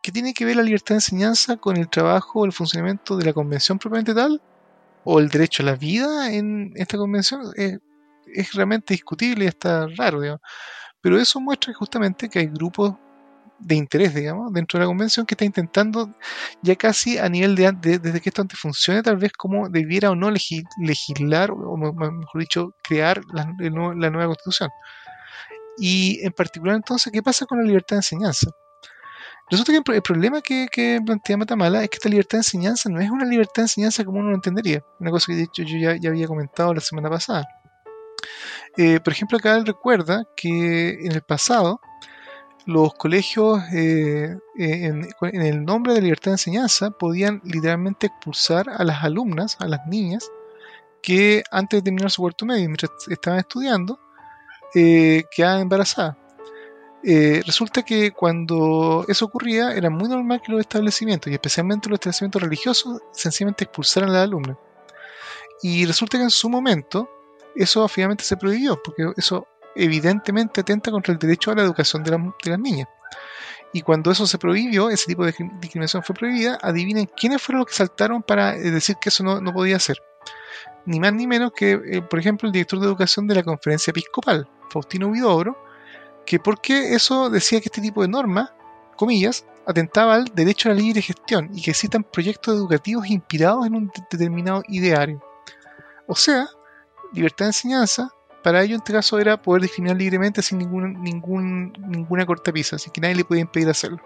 ¿Qué 0.02 0.12
tiene 0.12 0.32
que 0.34 0.44
ver 0.44 0.56
la 0.56 0.62
libertad 0.62 0.94
de 0.94 0.98
enseñanza 0.98 1.56
con 1.56 1.76
el 1.76 1.88
trabajo 1.88 2.40
o 2.40 2.44
el 2.46 2.52
funcionamiento 2.52 3.16
de 3.16 3.26
la 3.26 3.32
convención 3.32 3.78
propiamente 3.78 4.14
tal? 4.14 4.40
¿O 5.08 5.20
el 5.20 5.28
derecho 5.28 5.62
a 5.62 5.66
la 5.66 5.76
vida 5.76 6.32
en 6.32 6.72
esta 6.74 6.98
convención? 6.98 7.40
es 7.56 8.52
realmente 8.54 8.92
discutible 8.92 9.44
y 9.44 9.48
está 9.48 9.86
raro, 9.96 10.20
digamos. 10.20 10.42
Pero 11.00 11.16
eso 11.16 11.40
muestra 11.40 11.72
justamente 11.72 12.28
que 12.28 12.40
hay 12.40 12.46
grupos 12.46 12.96
de 13.60 13.76
interés, 13.76 14.14
digamos, 14.14 14.52
dentro 14.52 14.78
de 14.78 14.84
la 14.84 14.88
convención 14.88 15.24
que 15.24 15.34
está 15.34 15.44
intentando 15.44 16.12
ya 16.60 16.74
casi 16.74 17.18
a 17.18 17.28
nivel 17.28 17.54
de, 17.54 17.72
desde 17.98 18.20
que 18.20 18.30
esto 18.30 18.42
antes 18.42 18.58
funcione, 18.58 19.02
tal 19.02 19.16
vez 19.16 19.32
como 19.32 19.68
debiera 19.68 20.10
o 20.10 20.16
no 20.16 20.30
legislar, 20.30 21.52
o 21.52 21.76
mejor 21.76 22.40
dicho, 22.40 22.74
crear 22.82 23.20
la, 23.32 23.54
la, 23.60 24.10
nueva 24.10 24.26
constitución. 24.26 24.70
Y 25.78 26.18
en 26.26 26.32
particular 26.32 26.74
entonces, 26.74 27.12
¿qué 27.12 27.22
pasa 27.22 27.46
con 27.46 27.58
la 27.58 27.64
libertad 27.64 27.96
de 27.96 27.98
enseñanza? 27.98 28.50
Resulta 29.48 29.72
que 29.72 29.92
el 29.94 30.02
problema 30.02 30.40
que, 30.40 31.00
plantea 31.04 31.36
Matamala 31.36 31.82
es 31.82 31.90
que 31.90 31.96
esta 31.96 32.08
libertad 32.08 32.38
de 32.38 32.40
enseñanza 32.40 32.88
no 32.88 33.00
es 33.00 33.10
una 33.10 33.24
libertad 33.24 33.54
de 33.58 33.62
enseñanza 33.62 34.04
como 34.04 34.18
uno 34.18 34.30
lo 34.30 34.34
entendería. 34.34 34.82
Una 34.98 35.12
cosa 35.12 35.26
que 35.28 35.36
de 35.36 35.42
hecho 35.44 35.62
yo 35.62 35.78
ya, 35.78 36.08
había 36.08 36.26
comentado 36.26 36.74
la 36.74 36.80
semana 36.80 37.08
pasada. 37.08 37.46
Eh, 38.76 38.98
por 38.98 39.12
ejemplo, 39.12 39.38
acá 39.38 39.56
él 39.56 39.64
recuerda 39.64 40.24
que 40.36 40.90
en 41.04 41.12
el 41.12 41.22
pasado 41.22 41.80
los 42.64 42.94
colegios, 42.94 43.60
eh, 43.72 44.36
eh, 44.58 44.84
en, 44.86 45.42
el 45.42 45.64
nombre 45.64 45.94
de 45.94 46.02
libertad 46.02 46.32
de 46.32 46.34
enseñanza, 46.34 46.90
podían 46.90 47.40
literalmente 47.44 48.08
expulsar 48.08 48.68
a 48.68 48.82
las 48.82 49.04
alumnas, 49.04 49.56
a 49.60 49.68
las 49.68 49.86
niñas, 49.86 50.28
que 51.00 51.44
antes 51.52 51.78
de 51.78 51.84
terminar 51.84 52.10
su 52.10 52.22
cuarto 52.22 52.46
medio, 52.46 52.64
mientras 52.64 52.90
estaban 53.08 53.38
estudiando, 53.38 54.00
quedaban 54.74 55.60
embarazadas. 55.60 56.16
Eh, 57.08 57.40
resulta 57.46 57.84
que 57.84 58.10
cuando 58.10 59.04
eso 59.06 59.26
ocurría 59.26 59.70
era 59.70 59.90
muy 59.90 60.08
normal 60.08 60.42
que 60.44 60.50
los 60.50 60.60
establecimientos, 60.60 61.30
y 61.30 61.34
especialmente 61.34 61.88
los 61.88 61.98
establecimientos 61.98 62.42
religiosos, 62.42 63.00
sencillamente 63.12 63.62
expulsaran 63.62 64.10
a 64.10 64.14
la 64.14 64.22
alumna. 64.24 64.58
Y 65.62 65.86
resulta 65.86 66.18
que 66.18 66.24
en 66.24 66.30
su 66.30 66.50
momento 66.50 67.08
eso 67.54 67.84
obviamente 67.84 68.24
se 68.24 68.36
prohibió, 68.36 68.82
porque 68.82 69.04
eso 69.16 69.46
evidentemente 69.76 70.62
atenta 70.62 70.90
contra 70.90 71.12
el 71.12 71.20
derecho 71.20 71.52
a 71.52 71.54
la 71.54 71.62
educación 71.62 72.02
de, 72.02 72.10
las 72.50 72.58
niñas. 72.58 72.88
Y 73.72 73.82
cuando 73.82 74.10
eso 74.10 74.26
se 74.26 74.38
prohibió, 74.38 74.90
ese 74.90 75.06
tipo 75.06 75.24
de 75.24 75.32
discriminación 75.60 76.02
fue 76.02 76.16
prohibida, 76.16 76.58
adivinen 76.60 77.08
quiénes 77.16 77.40
fueron 77.40 77.60
los 77.60 77.68
que 77.68 77.74
saltaron 77.74 78.24
para 78.24 78.56
eh, 78.56 78.72
decir 78.72 78.96
que 79.00 79.10
eso 79.10 79.22
no, 79.22 79.52
podía 79.52 79.78
ser. 79.78 80.02
Ni 80.86 80.98
más 80.98 81.12
ni 81.12 81.28
menos 81.28 81.52
que, 81.52 81.72
eh, 81.72 82.02
por 82.02 82.18
ejemplo, 82.18 82.48
el 82.48 82.52
director 82.52 82.80
de 82.80 82.86
educación 82.86 83.28
de 83.28 83.36
la 83.36 83.44
conferencia 83.44 83.92
episcopal, 83.92 84.48
Faustino 84.70 85.06
Huidobro, 85.06 85.65
que 86.26 86.38
porque 86.38 86.94
eso 86.94 87.30
decía 87.30 87.60
que 87.60 87.68
este 87.68 87.80
tipo 87.80 88.02
de 88.02 88.08
normas, 88.08 88.52
comillas, 88.96 89.46
atentaba 89.66 90.14
al 90.14 90.24
derecho 90.26 90.68
a 90.68 90.74
la 90.74 90.80
libre 90.80 91.00
gestión 91.00 91.50
y 91.54 91.62
que 91.62 91.70
existan 91.70 92.04
proyectos 92.04 92.54
educativos 92.54 93.06
inspirados 93.06 93.66
en 93.66 93.74
un 93.74 93.90
determinado 94.10 94.62
ideario. 94.68 95.22
O 96.06 96.14
sea, 96.14 96.48
libertad 97.12 97.46
de 97.46 97.50
enseñanza, 97.50 98.10
para 98.42 98.62
ello 98.62 98.74
en 98.74 98.80
este 98.80 98.92
caso 98.92 99.18
era 99.18 99.40
poder 99.40 99.62
discriminar 99.62 99.96
libremente 99.96 100.42
sin 100.42 100.58
ningún, 100.58 101.02
ningún, 101.02 101.72
ninguna 101.88 102.26
cortapisa, 102.26 102.76
así 102.76 102.90
que 102.90 103.00
nadie 103.00 103.16
le 103.16 103.24
podía 103.24 103.42
impedir 103.42 103.68
hacerlo. 103.68 104.00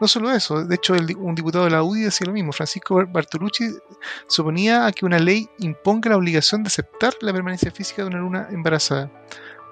No 0.00 0.08
solo 0.08 0.30
eso, 0.30 0.64
de 0.64 0.74
hecho 0.74 0.94
un 0.94 1.34
diputado 1.34 1.64
de 1.64 1.70
la 1.70 1.82
UDI 1.82 2.02
decía 2.02 2.26
lo 2.26 2.32
mismo, 2.32 2.52
Francisco 2.52 3.04
Bartolucci 3.06 3.72
suponía 4.26 4.86
a 4.86 4.92
que 4.92 5.04
una 5.04 5.18
ley 5.18 5.48
imponga 5.58 6.10
la 6.10 6.16
obligación 6.16 6.62
de 6.62 6.68
aceptar 6.68 7.14
la 7.20 7.32
permanencia 7.32 7.70
física 7.70 8.02
de 8.02 8.08
una 8.08 8.18
luna 8.18 8.48
embarazada 8.50 9.10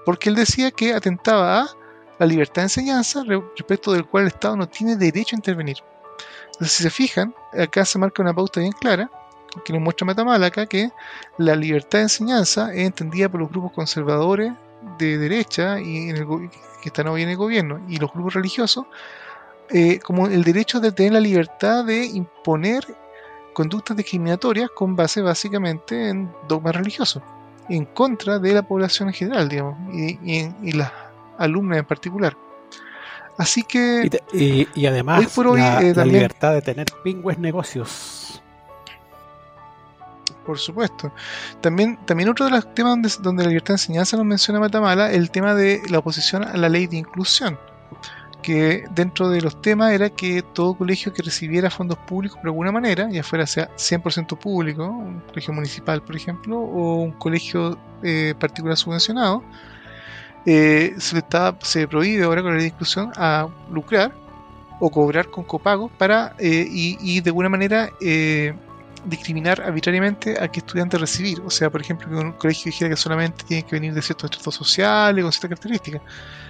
porque 0.05 0.29
él 0.29 0.35
decía 0.35 0.71
que 0.71 0.95
atentaba 0.95 1.63
a 1.63 1.77
la 2.19 2.27
libertad 2.27 2.63
de 2.63 2.67
enseñanza 2.67 3.23
respecto 3.25 3.93
del 3.93 4.05
cual 4.05 4.25
el 4.25 4.29
Estado 4.29 4.57
no 4.57 4.69
tiene 4.69 4.97
derecho 4.97 5.35
a 5.35 5.39
intervenir. 5.39 5.79
Entonces, 6.47 6.73
si 6.73 6.83
se 6.83 6.91
fijan, 6.91 7.35
acá 7.59 7.85
se 7.85 7.99
marca 7.99 8.23
una 8.23 8.35
pauta 8.35 8.61
bien 8.61 8.73
clara, 8.73 9.11
que 9.65 9.73
nos 9.73 9.83
muestra 9.83 10.07
Matamala 10.07 10.47
acá, 10.47 10.67
que 10.67 10.91
la 11.39 11.57
libertad 11.57 11.99
de 11.99 12.05
enseñanza 12.05 12.73
es 12.73 12.87
entendida 12.87 13.29
por 13.29 13.41
los 13.41 13.51
grupos 13.51 13.73
conservadores 13.73 14.53
de 14.99 15.19
derecha 15.19 15.81
y 15.81 16.11
en 16.11 16.17
el, 16.17 16.51
que 16.83 16.89
están 16.89 17.09
hoy 17.09 17.23
en 17.23 17.31
el 17.31 17.37
gobierno 17.37 17.81
y 17.89 17.97
los 17.97 18.13
grupos 18.13 18.35
religiosos 18.35 18.87
eh, 19.71 19.99
como 20.01 20.27
el 20.27 20.43
derecho 20.43 20.81
de 20.81 20.93
tener 20.93 21.13
la 21.13 21.21
libertad 21.21 21.85
de 21.85 22.07
imponer 22.07 22.85
conductas 23.53 23.97
discriminatorias 23.97 24.71
con 24.71 24.97
base 24.97 25.21
básicamente 25.21 26.09
en 26.09 26.33
dogmas 26.49 26.75
religiosos 26.75 27.23
en 27.71 27.85
contra 27.87 28.39
de 28.39 28.53
la 28.53 28.63
población 28.63 29.09
en 29.09 29.15
general, 29.15 29.49
digamos, 29.49 29.77
y, 29.95 30.73
las 30.73 30.93
alumnas 31.39 31.79
en 31.79 31.85
particular. 31.85 32.37
Así 33.39 33.63
que. 33.63 34.11
Y, 34.33 34.87
además, 34.87 35.37
la, 35.37 35.81
eh, 35.81 36.07
libertad 36.07 36.53
de 36.53 36.63
tener 36.63 36.87
pingües 37.03 37.39
negocios. 37.39 38.43
Por 40.45 40.59
supuesto. 40.59 41.13
También, 41.61 41.99
también 42.07 42.29
otro 42.29 42.47
de 42.47 42.51
los 42.51 42.75
temas 42.75 42.93
donde, 42.93 43.11
donde 43.21 43.43
la 43.45 43.49
libertad 43.49 43.75
de 43.75 43.75
enseñanza 43.75 44.17
nos 44.17 44.27
menciona 44.27 44.59
Matamala, 44.59 45.13
el 45.13 45.31
tema 45.31 45.55
de 45.55 45.81
la 45.89 45.99
oposición 45.99 46.45
a 46.45 46.57
la 46.57 46.69
ley 46.69 46.87
de 46.87 46.97
inclusión 46.97 47.59
que 48.41 48.85
dentro 48.91 49.29
de 49.29 49.41
los 49.41 49.61
temas 49.61 49.93
era 49.93 50.11
que 50.11 50.43
todo 50.43 50.75
colegio 50.75 51.13
que 51.13 51.23
recibiera 51.23 51.71
fondos 51.71 51.99
públicos 51.99 52.41
de 52.43 52.49
alguna 52.49 52.73
manera, 52.73 53.09
ya 53.11 53.23
fuera 53.23 53.47
sea 53.47 53.69
100% 53.77 54.39
público, 54.39 54.85
un 54.87 55.21
colegio 55.21 55.53
municipal 55.55 56.03
por 56.03 56.17
ejemplo, 56.17 56.59
o 56.59 56.97
un 57.03 57.13
colegio 57.13 57.79
eh, 58.03 58.35
particular 58.39 58.77
subvencionado, 58.77 59.43
eh, 60.47 60.95
se, 60.99 61.19
está, 61.19 61.57
se 61.61 61.87
prohíbe 61.87 62.25
ahora 62.25 62.43
con 62.43 62.57
la 62.57 62.63
discusión 62.63 63.13
a 63.17 63.49
lucrar 63.71 64.13
o 64.81 64.91
cobrar 64.91 65.31
con 65.31 65.45
copago 65.45 65.89
para 65.89 66.35
eh, 66.39 66.67
y, 66.71 67.21
de 67.21 67.29
alguna 67.31 67.51
manera 67.51 67.91
discriminar 69.05 69.61
arbitrariamente 69.61 70.43
a 70.43 70.49
qué 70.49 70.61
estudiante 70.61 70.99
recibir. 70.99 71.41
O 71.45 71.51
sea, 71.51 71.71
por 71.71 71.81
ejemplo, 71.81 72.09
que 72.09 72.15
un 72.15 72.33
colegio 72.33 72.67
dijera 72.67 72.91
que 72.91 72.97
solamente 72.97 73.45
tiene 73.45 73.63
que 73.65 73.77
venir 73.77 73.95
de 73.95 74.03
ciertos 74.03 74.31
estratos 74.31 74.55
sociales, 74.55 75.23
con 75.23 75.33
ciertas 75.33 75.49
características. 75.51 76.03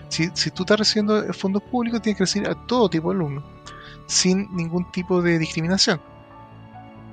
Si, 0.09 0.51
tú 0.51 0.65
estás 0.65 0.79
recibiendo 0.79 1.33
fondos 1.33 1.63
públicos, 1.63 2.03
tienes 2.03 2.19
que 2.19 2.25
recibir 2.25 2.49
a 2.49 2.55
todo 2.67 2.89
tipo 2.89 3.11
de 3.11 3.17
alumnos, 3.17 3.45
sin 4.07 4.49
ningún 4.55 4.91
tipo 4.91 5.23
de 5.23 5.39
discriminación. 5.39 6.01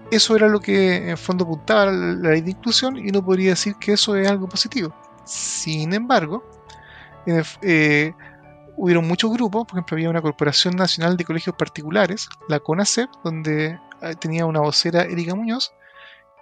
Eso 0.09 0.35
era 0.35 0.47
lo 0.47 0.59
que 0.59 1.09
en 1.09 1.17
fondo 1.17 1.43
apuntaba 1.43 1.91
la 1.91 2.31
ley 2.31 2.41
de 2.41 2.51
inclusión 2.51 2.97
y 2.97 3.09
uno 3.09 3.23
podría 3.23 3.51
decir 3.51 3.75
que 3.75 3.93
eso 3.93 4.15
es 4.15 4.27
algo 4.27 4.47
positivo. 4.47 4.93
Sin 5.25 5.93
embargo, 5.93 6.43
eh, 7.25 8.13
hubieron 8.77 9.07
muchos 9.07 9.31
grupos, 9.31 9.65
por 9.65 9.77
ejemplo, 9.77 9.95
había 9.95 10.09
una 10.09 10.21
Corporación 10.21 10.75
Nacional 10.75 11.17
de 11.17 11.25
Colegios 11.25 11.55
Particulares, 11.55 12.29
la 12.47 12.59
CONACEP, 12.59 13.09
donde 13.23 13.65
eh, 13.65 13.79
tenía 14.19 14.45
una 14.45 14.61
vocera 14.61 15.03
Erika 15.03 15.35
Muñoz, 15.35 15.71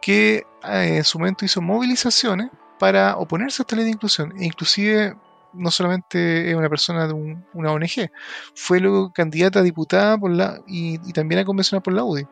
que 0.02 0.46
eh, 0.64 0.98
en 0.98 1.04
su 1.04 1.20
momento 1.20 1.46
hizo 1.46 1.62
movilizaciones 1.62 2.50
para 2.80 3.18
oponerse 3.18 3.62
a 3.62 3.64
esta 3.64 3.76
ley 3.76 3.86
de 3.86 3.92
inclusión. 3.92 4.34
E 4.38 4.46
inclusive 4.46 5.16
no 5.54 5.72
solamente 5.72 6.50
es 6.50 6.56
una 6.56 6.70
persona 6.70 7.08
de 7.08 7.14
una 7.54 7.72
ONG, 7.72 8.12
fue 8.54 8.80
luego 8.80 9.12
candidata 9.14 9.60
a 9.60 9.64
diputada 9.64 10.18
por 10.18 10.32
la, 10.32 10.62
y, 10.68 11.00
también 11.14 11.42
a 11.42 11.46
convencional 11.46 11.82
por 11.82 11.94
la 11.94 12.04
UDI. 12.04 12.28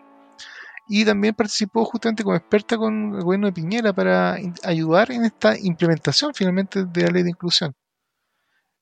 Y 0.89 1.05
también 1.05 1.33
participó 1.33 1.85
justamente 1.85 2.23
como 2.23 2.35
experta 2.35 2.77
con 2.77 3.15
el 3.15 3.23
gobierno 3.23 3.47
de 3.47 3.53
Piñera 3.53 3.93
para 3.93 4.37
ayudar 4.63 5.11
en 5.11 5.23
esta 5.23 5.57
implementación 5.57 6.33
finalmente 6.33 6.85
de 6.85 7.01
la 7.03 7.11
ley 7.11 7.23
de 7.23 7.29
inclusión. 7.29 7.73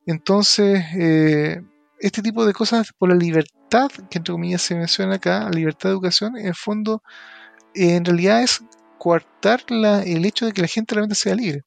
Entonces, 0.07 0.83
eh, 0.97 1.61
este 1.99 2.23
tipo 2.23 2.45
de 2.45 2.53
cosas 2.53 2.91
por 2.97 3.09
la 3.09 3.15
libertad, 3.15 3.60
que 4.09 4.17
entre 4.17 4.33
comillas 4.33 4.61
se 4.61 4.75
menciona 4.75 5.15
acá, 5.15 5.49
libertad 5.49 5.89
de 5.89 5.93
educación, 5.93 6.37
en 6.37 6.53
fondo, 6.53 7.01
en 7.73 8.05
realidad 8.05 8.43
es 8.43 8.63
coartar 8.97 9.63
la, 9.69 10.03
el 10.03 10.25
hecho 10.25 10.45
de 10.45 10.51
que 10.51 10.61
la 10.61 10.67
gente 10.67 10.95
realmente 10.95 11.15
sea 11.15 11.35
libre 11.35 11.63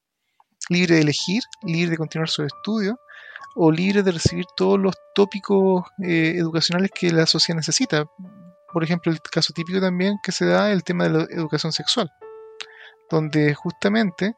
libre 0.68 0.96
de 0.96 1.02
elegir, 1.02 1.42
libre 1.62 1.90
de 1.90 1.96
continuar 1.96 2.28
su 2.28 2.42
estudio 2.42 2.98
o 3.54 3.70
libre 3.70 4.02
de 4.02 4.12
recibir 4.12 4.46
todos 4.56 4.78
los 4.78 4.94
tópicos 5.14 5.84
eh, 6.02 6.34
educacionales 6.36 6.90
que 6.92 7.12
la 7.12 7.26
sociedad 7.26 7.56
necesita. 7.56 8.04
Por 8.72 8.82
ejemplo, 8.82 9.12
el 9.12 9.20
caso 9.20 9.52
típico 9.52 9.80
también 9.80 10.16
que 10.22 10.32
se 10.32 10.46
da 10.46 10.72
el 10.72 10.82
tema 10.82 11.04
de 11.04 11.10
la 11.10 11.24
educación 11.30 11.72
sexual, 11.72 12.10
donde 13.10 13.54
justamente 13.54 14.34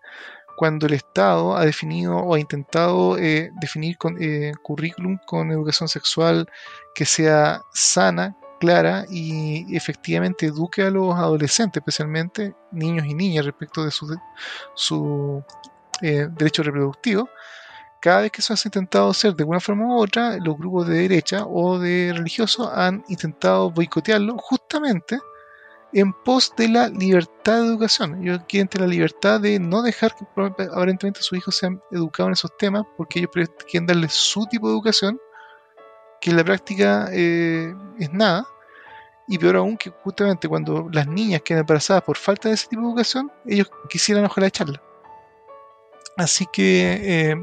cuando 0.57 0.87
el 0.87 0.95
Estado 0.95 1.57
ha 1.57 1.65
definido 1.65 2.17
o 2.17 2.35
ha 2.35 2.41
intentado 2.41 3.19
eh, 3.19 3.51
definir 3.61 3.99
con, 3.99 4.17
eh, 4.21 4.53
currículum 4.63 5.19
con 5.27 5.51
educación 5.51 5.89
sexual 5.89 6.49
que 6.95 7.05
sea 7.05 7.63
sana, 7.73 8.37
clara 8.59 9.05
y 9.11 9.77
efectivamente 9.77 10.47
eduque 10.47 10.83
a 10.83 10.91
los 10.91 11.15
adolescentes, 11.15 11.81
especialmente 11.81 12.55
niños 12.73 13.07
y 13.07 13.15
niñas, 13.15 13.45
respecto 13.45 13.85
de 13.85 13.91
su, 13.91 15.45
eh, 16.03 16.29
derecho 16.31 16.63
reproductivo, 16.63 17.29
cada 18.01 18.23
vez 18.23 18.33
que 18.33 18.41
eso 18.41 18.55
ha 18.55 18.59
intentado 18.65 19.11
hacer 19.11 19.35
de 19.35 19.45
una 19.45 19.61
forma 19.61 19.87
u 19.87 19.99
otra, 20.01 20.39
los 20.39 20.57
grupos 20.57 20.87
de 20.87 20.99
derecha 20.99 21.45
o 21.47 21.79
de 21.79 22.13
religiosos 22.15 22.71
han 22.73 23.05
intentado 23.09 23.71
boicotearlo 23.71 24.37
justamente 24.39 25.19
en 25.93 26.13
pos 26.13 26.53
de 26.57 26.69
la 26.69 26.89
libertad 26.89 27.61
de 27.61 27.67
educación. 27.67 28.23
Ellos 28.23 28.41
quieren 28.49 28.69
la 28.79 28.87
libertad 28.87 29.41
de 29.41 29.59
no 29.59 29.83
dejar 29.83 30.15
que 30.15 30.25
aparentemente 30.25 31.23
sus 31.23 31.39
hijos 31.39 31.57
sean 31.57 31.81
educados 31.91 32.29
en 32.29 32.33
esos 32.33 32.57
temas, 32.57 32.85
porque 32.97 33.21
ellos 33.21 33.31
quieren 33.71 33.87
darles 33.87 34.13
su 34.13 34.47
tipo 34.47 34.69
de 34.69 34.75
educación, 34.75 35.21
que 36.21 36.31
en 36.31 36.37
la 36.37 36.45
práctica 36.45 37.09
eh, 37.13 37.75
es 37.99 38.13
nada. 38.13 38.47
Y 39.29 39.39
peor 39.39 39.57
aún 39.57 39.77
que 39.77 39.91
justamente 39.91 40.49
cuando 40.49 40.89
las 40.93 41.09
niñas 41.09 41.43
quedan 41.43 41.61
embarazadas 41.61 42.03
por 42.05 42.17
falta 42.17 42.49
de 42.49 42.55
ese 42.55 42.69
tipo 42.69 42.83
de 42.83 42.89
educación, 42.89 43.33
ellos 43.45 43.69
quisieran 43.89 44.25
ojalá 44.25 44.47
echarla. 44.47 44.81
Así 46.17 46.47
que 46.53 47.31
eh, 47.31 47.37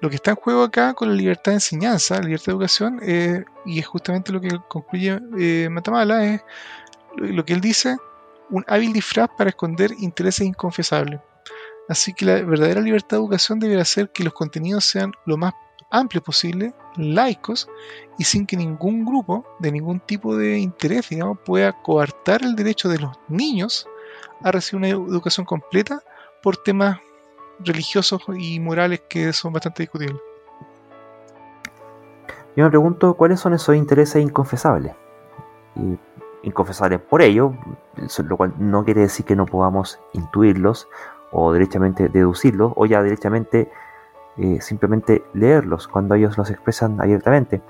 lo 0.00 0.10
que 0.10 0.16
está 0.16 0.32
en 0.32 0.36
juego 0.36 0.62
acá 0.62 0.92
con 0.92 1.08
la 1.08 1.14
libertad 1.14 1.52
de 1.52 1.56
enseñanza, 1.56 2.16
la 2.16 2.26
libertad 2.26 2.46
de 2.46 2.52
educación, 2.52 3.00
eh, 3.02 3.44
y 3.64 3.78
es 3.78 3.86
justamente 3.86 4.30
lo 4.30 4.40
que 4.40 4.50
concluye 4.68 5.18
Matamala, 5.70 6.24
es 6.26 6.42
lo 7.16 7.44
que 7.44 7.52
él 7.52 7.60
dice, 7.60 7.96
un 8.50 8.64
hábil 8.68 8.92
disfraz 8.92 9.28
para 9.36 9.50
esconder 9.50 9.92
intereses 9.98 10.46
inconfesables. 10.46 11.20
Así 11.88 12.12
que 12.12 12.24
la 12.24 12.42
verdadera 12.42 12.80
libertad 12.80 13.16
de 13.16 13.22
educación 13.22 13.60
debería 13.60 13.84
ser 13.84 14.10
que 14.10 14.24
los 14.24 14.32
contenidos 14.32 14.84
sean 14.84 15.12
lo 15.24 15.36
más 15.36 15.54
amplios 15.90 16.24
posible, 16.24 16.74
laicos, 16.96 17.68
y 18.18 18.24
sin 18.24 18.46
que 18.46 18.56
ningún 18.56 19.04
grupo 19.04 19.46
de 19.60 19.70
ningún 19.70 20.00
tipo 20.00 20.36
de 20.36 20.58
interés, 20.58 21.08
digamos, 21.08 21.38
pueda 21.44 21.72
coartar 21.82 22.42
el 22.42 22.56
derecho 22.56 22.88
de 22.88 22.98
los 22.98 23.16
niños 23.28 23.88
a 24.42 24.50
recibir 24.50 24.78
una 24.78 24.88
educación 24.88 25.46
completa 25.46 26.02
por 26.42 26.56
temas 26.56 26.98
religiosos 27.60 28.20
y 28.36 28.58
morales 28.60 29.02
que 29.08 29.32
son 29.32 29.52
bastante 29.52 29.84
discutibles. 29.84 30.20
Yo 32.56 32.64
me 32.64 32.70
pregunto 32.70 33.14
cuáles 33.14 33.40
son 33.40 33.54
esos 33.54 33.76
intereses 33.76 34.22
inconfesables. 34.22 34.94
Y 35.76 35.98
inconfesables 36.46 37.00
por 37.00 37.20
ello, 37.20 37.52
lo 38.24 38.36
cual 38.36 38.54
no 38.58 38.84
quiere 38.84 39.02
decir 39.02 39.26
que 39.26 39.36
no 39.36 39.44
podamos 39.46 40.00
intuirlos 40.12 40.88
o 41.32 41.52
derechamente 41.52 42.08
deducirlos 42.08 42.72
o 42.76 42.86
ya 42.86 43.02
derechamente 43.02 43.70
eh, 44.38 44.60
simplemente 44.60 45.24
leerlos 45.34 45.88
cuando 45.88 46.14
ellos 46.14 46.38
los 46.38 46.50
expresan 46.50 47.00
abiertamente. 47.00 47.60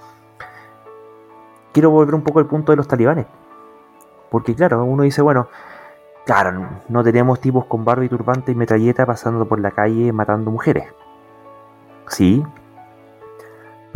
Quiero 1.73 1.90
volver 1.90 2.15
un 2.15 2.23
poco 2.23 2.39
al 2.39 2.47
punto 2.47 2.73
de 2.73 2.77
los 2.77 2.86
talibanes. 2.86 3.27
Porque 4.31 4.55
claro, 4.55 4.85
uno 4.85 5.03
dice, 5.03 5.23
bueno, 5.23 5.48
Claro, 6.27 6.69
no 6.89 7.05
tenemos 7.05 7.40
tipos 7.40 7.66
con 7.66 7.85
barba 7.85 8.05
y 8.05 8.09
turbante 8.09 8.51
y 8.51 8.57
metralleta 8.57 9.07
pasando 9.07 9.47
por 9.47 9.61
la 9.61 9.70
calle 9.70 10.12
matando 10.12 10.51
mujeres. 10.51 10.93
Sí. 12.09 12.44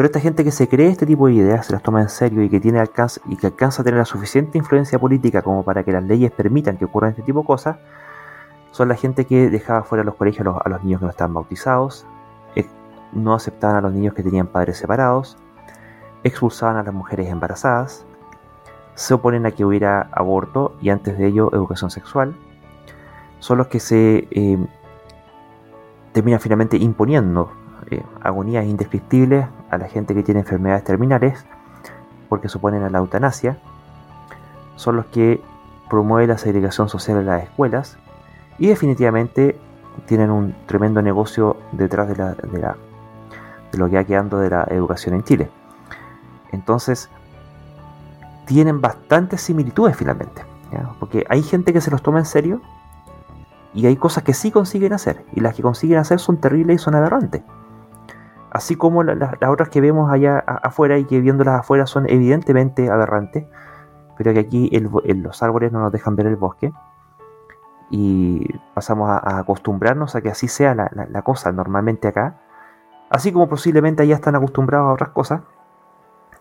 Pero 0.01 0.07
esta 0.07 0.21
gente 0.21 0.45
que 0.45 0.51
se 0.51 0.67
cree 0.67 0.89
este 0.89 1.05
tipo 1.05 1.27
de 1.27 1.35
ideas 1.35 1.67
se 1.67 1.75
las 1.75 1.83
toma 1.83 2.01
en 2.01 2.09
serio 2.09 2.43
y 2.43 2.49
que 2.49 2.59
tiene 2.59 2.81
alcance 2.81 3.21
y 3.27 3.37
que 3.37 3.49
alcanza 3.49 3.83
a 3.83 3.85
tener 3.85 3.99
la 3.99 4.07
suficiente 4.07 4.57
influencia 4.57 4.99
política 4.99 5.43
como 5.43 5.63
para 5.63 5.85
que 5.85 5.93
las 5.93 6.03
leyes 6.03 6.31
permitan 6.31 6.79
que 6.79 6.87
ocurran 6.87 7.11
este 7.11 7.21
tipo 7.21 7.41
de 7.41 7.47
cosas, 7.47 7.77
son 8.71 8.89
la 8.89 8.95
gente 8.95 9.27
que 9.27 9.51
dejaba 9.51 9.83
fuera 9.83 10.01
de 10.01 10.07
los 10.07 10.15
colegios 10.15 10.49
a 10.49 10.69
los, 10.71 10.83
niños 10.83 11.01
que 11.01 11.05
no 11.05 11.11
estaban 11.11 11.35
bautizados, 11.35 12.07
no 13.13 13.35
aceptaban 13.35 13.77
a 13.77 13.81
los 13.83 13.93
niños 13.93 14.15
que 14.15 14.23
tenían 14.23 14.47
padres 14.47 14.79
separados, 14.79 15.37
expulsaban 16.25 16.79
a 16.79 16.83
las 16.83 16.95
mujeres 16.95 17.29
embarazadas, 17.29 18.07
se 18.95 19.13
oponen 19.13 19.45
a 19.45 19.51
que 19.51 19.67
hubiera 19.67 20.09
aborto 20.13 20.77
y 20.81 20.89
antes 20.89 21.19
de 21.19 21.27
ello 21.27 21.51
educación 21.53 21.91
sexual, 21.91 22.35
son 23.39 23.59
los 23.59 23.67
que 23.67 23.81
se 23.81 24.27
eh, 24.31 24.67
terminan 26.15 26.41
finalmente 26.41 26.79
imponiendo 26.79 27.53
eh, 27.91 28.03
agonías 28.23 28.65
indescriptibles 28.67 29.47
a 29.71 29.79
la 29.79 29.89
gente 29.89 30.15
que 30.15 30.23
tiene 30.23 30.41
enfermedades 30.41 30.85
terminales 30.85 31.45
porque 32.29 32.49
se 32.49 32.59
oponen 32.59 32.83
a 32.83 32.91
la 32.91 32.99
eutanasia, 32.99 33.59
son 34.77 34.97
los 34.97 35.07
que 35.07 35.43
promueven 35.89 36.29
la 36.29 36.39
segregación 36.39 36.89
social 36.89 37.19
en 37.19 37.27
las 37.27 37.43
escuelas 37.43 37.99
y 38.59 38.69
definitivamente 38.69 39.59
tienen 40.07 40.31
un 40.31 40.55
tremendo 40.67 41.03
negocio 41.03 41.57
detrás 41.73 42.09
de, 42.09 42.17
la, 42.17 42.35
de, 42.35 42.59
la, 42.59 42.77
de 43.73 43.79
lo 43.79 43.89
que 43.89 43.97
va 43.97 44.05
quedando 44.05 44.39
de 44.39 44.51
la 44.51 44.65
educación 44.71 45.15
en 45.17 45.25
Chile. 45.25 45.51
Entonces, 46.53 47.11
tienen 48.47 48.81
bastantes 48.81 49.41
similitudes 49.41 49.97
finalmente. 49.97 50.43
Porque 50.99 51.25
hay 51.29 51.43
gente 51.43 51.73
que 51.73 51.81
se 51.81 51.91
los 51.91 52.03
toma 52.03 52.21
en 52.21 52.25
serio 52.25 52.61
y 53.75 53.87
hay 53.87 53.97
cosas 53.97 54.23
que 54.25 54.35
sí 54.35 54.51
consiguen 54.51 54.93
hacer. 54.93 55.25
Y 55.33 55.41
las 55.41 55.55
que 55.55 55.63
consiguen 55.63 55.99
hacer 55.99 56.19
son 56.21 56.39
terribles 56.39 56.77
y 56.77 56.79
son 56.79 56.95
aberrantes. 56.95 57.43
Así 58.51 58.77
como 58.77 59.03
las 59.03 59.35
otras 59.49 59.69
que 59.69 59.81
vemos 59.81 60.13
allá 60.13 60.39
afuera 60.39 60.99
y 60.99 61.05
que 61.05 61.21
viéndolas 61.21 61.61
afuera 61.61 61.87
son 61.87 62.09
evidentemente 62.09 62.91
aberrantes. 62.91 63.47
Pero 64.17 64.33
que 64.33 64.41
aquí 64.41 64.71
los 64.79 65.43
árboles 65.43 65.73
no 65.73 65.81
nos 65.81 65.93
dejan 65.93 66.17
ver 66.17 66.27
el 66.27 66.37
bosque. 66.37 66.73
Y 67.91 68.47
pasamos 68.75 69.09
a, 69.11 69.39
acostumbrarnos 69.39 70.15
a 70.15 70.21
que 70.21 70.31
así 70.31 70.49
sea 70.49 70.75
la, 70.75 71.23
cosa 71.23 71.53
normalmente 71.53 72.09
acá. 72.09 72.41
Así 73.09 73.33
como 73.33 73.49
posiblemente 73.49 74.03
allá 74.03 74.15
están 74.15 74.37
acostumbrados 74.37 74.89
a 74.89 74.93
otras 74.93 75.11
cosas 75.11 75.41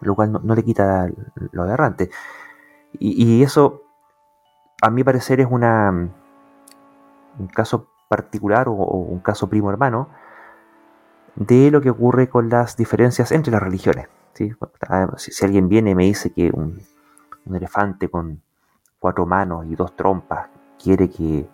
lo 0.01 0.15
cual 0.15 0.31
no, 0.31 0.55
le 0.55 0.63
quita 0.63 1.09
lo 1.51 1.63
aberrante. 1.63 2.09
Y, 2.93 3.43
eso, 3.43 3.83
a 4.81 4.89
mi 4.89 5.03
parecer, 5.03 5.39
es 5.41 5.47
un 5.47 6.11
caso 7.53 7.87
particular 8.07 8.67
o, 8.67 8.73
un 8.73 9.19
caso 9.19 9.47
primo 9.49 9.69
hermano 9.69 10.09
de 11.39 11.71
lo 11.71 11.81
que 11.81 11.89
ocurre 11.89 12.29
con 12.29 12.49
las 12.49 12.77
diferencias 12.77 13.31
entre 13.31 13.51
las 13.51 13.63
religiones. 13.63 14.07
Si, 14.33 15.45
alguien 15.45 15.67
viene 15.67 15.91
y 15.91 15.95
me 15.95 16.03
dice 16.03 16.31
que 16.31 16.51
un, 16.53 16.79
elefante 17.53 18.09
con 18.09 18.41
cuatro 18.99 19.25
manos 19.25 19.65
y 19.65 19.75
dos 19.75 19.95
trompas 19.95 20.49
quiere 20.81 21.09
que, 21.09 21.49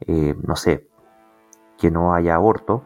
eh, 0.00 0.34
no 0.42 0.56
sé, 0.56 0.88
que 1.78 1.90
no 1.90 2.12
haya 2.14 2.34
aborto, 2.34 2.82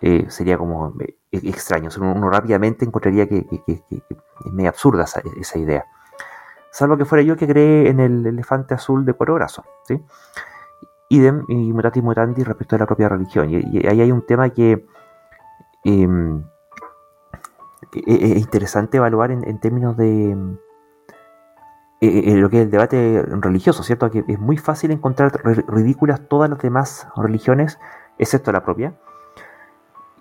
eh, 0.00 0.26
sería 0.28 0.56
como 0.56 0.94
eh, 1.00 1.16
extraño. 1.32 1.88
Uno, 1.98 2.30
rápidamente 2.30 2.84
encontraría 2.84 3.28
que, 3.28 3.46
es 3.66 4.52
medio 4.52 4.68
absurda 4.68 5.04
esa, 5.04 5.58
idea. 5.58 5.84
Salvo 6.70 6.96
que 6.96 7.04
fuera 7.04 7.22
yo 7.22 7.36
que 7.36 7.46
cree 7.46 7.88
en 7.88 8.00
el 8.00 8.26
elefante 8.26 8.74
azul 8.74 9.04
de 9.04 9.14
cuatro 9.14 9.34
brazos. 9.34 9.64
¿sí? 9.86 10.00
Idem 11.08 11.44
y 11.48 11.72
mutatis 11.72 12.02
mutandi 12.02 12.44
respecto 12.44 12.76
a 12.76 12.80
la 12.80 12.86
propia 12.86 13.08
religión. 13.08 13.50
Y, 13.50 13.86
ahí 13.86 14.00
hay 14.00 14.12
un 14.12 14.24
tema 14.26 14.50
que 14.50 14.86
em, 15.84 16.42
e, 17.92 17.98
e, 18.06 18.32
es 18.32 18.38
interesante 18.38 18.96
evaluar 18.96 19.30
en, 19.30 19.60
términos 19.60 19.96
de 19.96 20.36
e, 22.00 22.36
lo 22.36 22.50
que 22.50 22.58
es 22.58 22.64
el 22.64 22.70
debate 22.70 23.22
religioso, 23.40 23.82
¿cierto? 23.82 24.10
Que 24.10 24.24
es 24.26 24.38
muy 24.38 24.56
fácil 24.56 24.90
encontrar 24.90 25.32
ridículas 25.68 26.28
todas 26.28 26.50
las 26.50 26.58
demás 26.58 27.08
religiones, 27.16 27.78
excepto 28.18 28.52
la 28.52 28.64
propia 28.64 28.94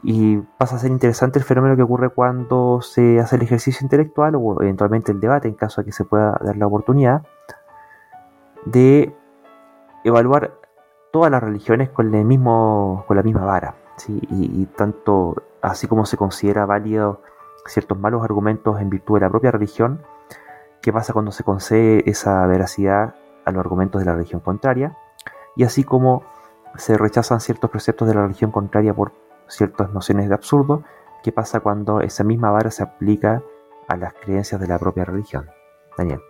y 0.03 0.37
pasa 0.57 0.75
a 0.75 0.79
ser 0.79 0.91
interesante 0.91 1.39
el 1.39 1.45
fenómeno 1.45 1.77
que 1.77 1.81
ocurre 1.81 2.09
cuando 2.09 2.81
se 2.81 3.21
hace 3.21 3.37
el 3.37 3.43
ejercicio 3.43 3.85
intelectual 3.85 4.35
o 4.35 4.61
eventualmente 4.61 5.13
el 5.13 5.21
debate, 5.21 5.47
en 5.47 5.53
caso 5.53 5.81
de 5.81 5.85
que 5.85 5.91
se 5.93 6.03
pueda 6.03 6.37
dar 6.41 6.57
la 6.57 6.67
oportunidad, 6.67 7.23
de 8.65 9.15
evaluar 10.03 10.55
todas 11.13 11.31
las 11.31 11.41
religiones 11.41 11.89
con, 11.89 12.13
el 12.13 12.25
mismo, 12.25 13.05
con 13.07 13.15
la 13.15 13.23
misma 13.23 13.45
vara. 13.45 13.75
Y, 14.07 14.65
tanto 14.75 15.43
así 15.61 15.87
como 15.87 16.05
se 16.05 16.17
considera 16.17 16.65
válido 16.65 17.21
ciertos 17.65 17.97
malos 17.97 18.23
argumentos 18.23 18.81
en 18.81 18.89
virtud 18.89 19.15
de 19.15 19.21
la 19.21 19.29
propia 19.29 19.51
religión, 19.51 20.01
¿qué 20.81 20.91
pasa 20.91 21.13
cuando 21.13 21.31
se 21.31 21.43
concede 21.43 22.09
esa 22.09 22.45
veracidad 22.47 23.15
a 23.45 23.51
los 23.51 23.59
argumentos 23.59 24.01
de 24.01 24.05
la 24.05 24.13
religión 24.13 24.41
contraria? 24.41 24.97
Y 25.55 25.63
así 25.63 25.83
como 25.83 26.23
se 26.75 26.97
rechazan 26.97 27.39
ciertos 27.39 27.69
preceptos 27.69 28.07
de 28.07 28.15
la 28.15 28.23
religión 28.23 28.51
contraria 28.51 28.93
por 28.93 29.13
ciertas 29.47 29.91
nociones 29.91 30.27
de 30.27 30.35
absurdo, 30.35 30.83
¿qué 31.23 31.31
pasa 31.31 31.59
cuando 31.59 32.01
esa 32.01 32.23
misma 32.23 32.51
vara 32.51 32.71
se 32.71 32.83
aplica 32.83 33.43
a 33.87 33.95
las 33.95 34.13
creencias 34.13 34.59
de 34.59 34.67
la 34.67 34.79
propia 34.79 35.05
religión? 35.05 35.49
Daniel. 35.97 36.21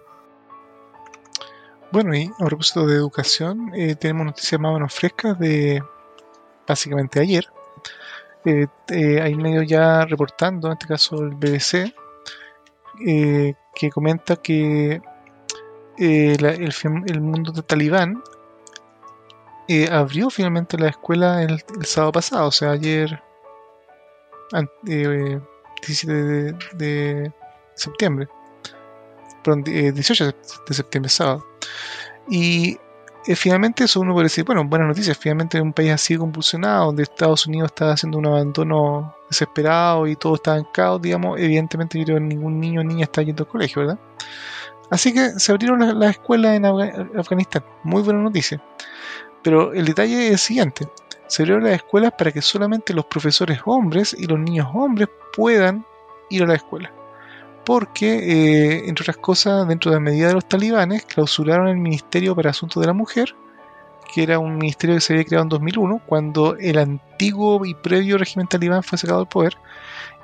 Bueno, 1.92 2.16
y 2.16 2.32
a 2.40 2.46
propósito 2.46 2.88
de 2.88 2.96
educación, 2.96 3.72
eh, 3.76 3.96
tenemos 3.96 4.26
noticias 4.26 4.60
más 4.60 4.72
o 4.72 4.74
menos 4.74 4.94
frescas 4.94 5.38
de 5.38 5.84
básicamente 6.68 7.20
ayer. 7.20 7.46
Eh, 8.46 8.68
eh, 8.90 9.22
hay 9.22 9.36
medios 9.36 9.68
ya 9.68 10.06
reportando, 10.06 10.68
en 10.68 10.74
este 10.74 10.88
caso 10.88 11.16
el 11.18 11.36
BBC, 11.36 11.94
que 13.76 13.90
comenta 13.90 14.36
que 14.36 15.02
el, 15.98 16.46
el, 16.46 17.22
mundo 17.22 17.52
de 17.52 17.64
Talibán 17.64 18.22
eh, 19.68 19.88
abrió 19.90 20.30
finalmente 20.30 20.78
la 20.78 20.90
escuela 20.90 21.42
el, 21.42 21.64
sábado 21.86 22.12
pasado, 22.12 22.48
o 22.48 22.52
sea, 22.52 22.72
ayer, 22.72 23.24
17 24.52 26.12
eh, 26.12 26.54
de, 26.74 27.32
septiembre, 27.74 28.28
perdón, 29.44 29.64
18 29.64 30.26
eh, 30.26 30.36
de 30.68 30.74
septiembre, 30.74 31.10
sábado. 31.10 31.46
Y 32.30 32.78
eh, 33.26 33.36
finalmente 33.36 33.86
eso 33.86 34.02
uno 34.02 34.14
puede 34.14 34.26
decir, 34.26 34.44
bueno, 34.44 34.64
buenas 34.66 34.88
noticias, 34.88 35.18
finalmente 35.18 35.58
en 35.58 35.64
un 35.64 35.74
país 35.74 35.92
así 35.92 36.18
convulsionado, 36.18 36.88
donde 36.88 37.04
Estados 37.04 37.48
Unidos 37.48 37.72
está 37.72 37.92
haciendo 37.92 38.18
un 38.18 38.26
abandono 38.26 39.16
desesperado 39.30 40.08
y 40.08 40.16
todo 40.16 40.36
está 40.36 40.58
en 40.58 40.66
caos, 40.66 41.02
digamos, 41.02 41.40
evidentemente 41.40 42.04
ningún 42.20 42.60
niño 42.60 42.82
o 42.82 42.84
niña 42.84 43.06
está 43.06 43.22
yendo 43.22 43.44
al 43.44 43.50
colegio, 43.50 43.82
¿verdad? 43.82 44.00
Así 44.90 45.14
que 45.14 45.40
se 45.40 45.52
abrieron 45.52 45.80
las, 46.00 46.12
escuelas 46.12 46.56
en 46.56 46.66
Afganistán, 46.66 47.64
muy 47.84 48.04
buena 48.04 48.22
noticia. 48.22 48.62
Pero 49.42 49.74
el 49.74 49.86
detalle 49.86 50.28
es 50.28 50.32
el 50.32 50.40
siguiente, 50.40 50.88
se 51.28 51.44
abrieron 51.44 51.64
las 51.64 51.76
escuelas 51.76 52.14
para 52.18 52.32
que 52.32 52.42
solamente 52.42 52.94
los 52.94 53.06
profesores 53.06 53.60
hombres 53.66 54.16
y 54.18 54.28
los 54.28 54.40
niños 54.40 54.68
hombres 54.74 55.10
puedan 55.36 55.86
ir 56.30 56.44
a 56.44 56.48
la 56.48 56.56
escuela 56.56 56.92
porque, 57.66 58.16
eh, 58.16 58.90
entre 58.90 59.04
otras 59.04 59.18
cosas, 59.18 59.68
dentro 59.68 59.92
de 59.92 59.98
la 59.98 60.02
medida 60.02 60.28
de 60.28 60.34
los 60.34 60.48
talibanes, 60.48 61.06
clausuraron 61.06 61.68
el 61.68 61.78
Ministerio 61.78 62.36
para 62.36 62.50
Asuntos 62.50 62.82
de 62.82 62.88
la 62.88 62.94
Mujer, 62.94 63.36
que 64.14 64.24
era 64.24 64.38
un 64.38 64.58
ministerio 64.58 64.96
que 64.96 65.02
se 65.02 65.14
había 65.14 65.26
creado 65.26 65.44
en 65.44 65.50
2001, 65.50 66.02
cuando 66.06 66.56
el 66.58 66.78
antiguo 66.78 67.66
y 67.66 67.74
previo 67.74 68.18
régimen 68.18 68.48
talibán 68.48 68.84
fue 68.84 68.98
sacado 68.98 69.20
del 69.20 69.28
poder, 69.28 69.58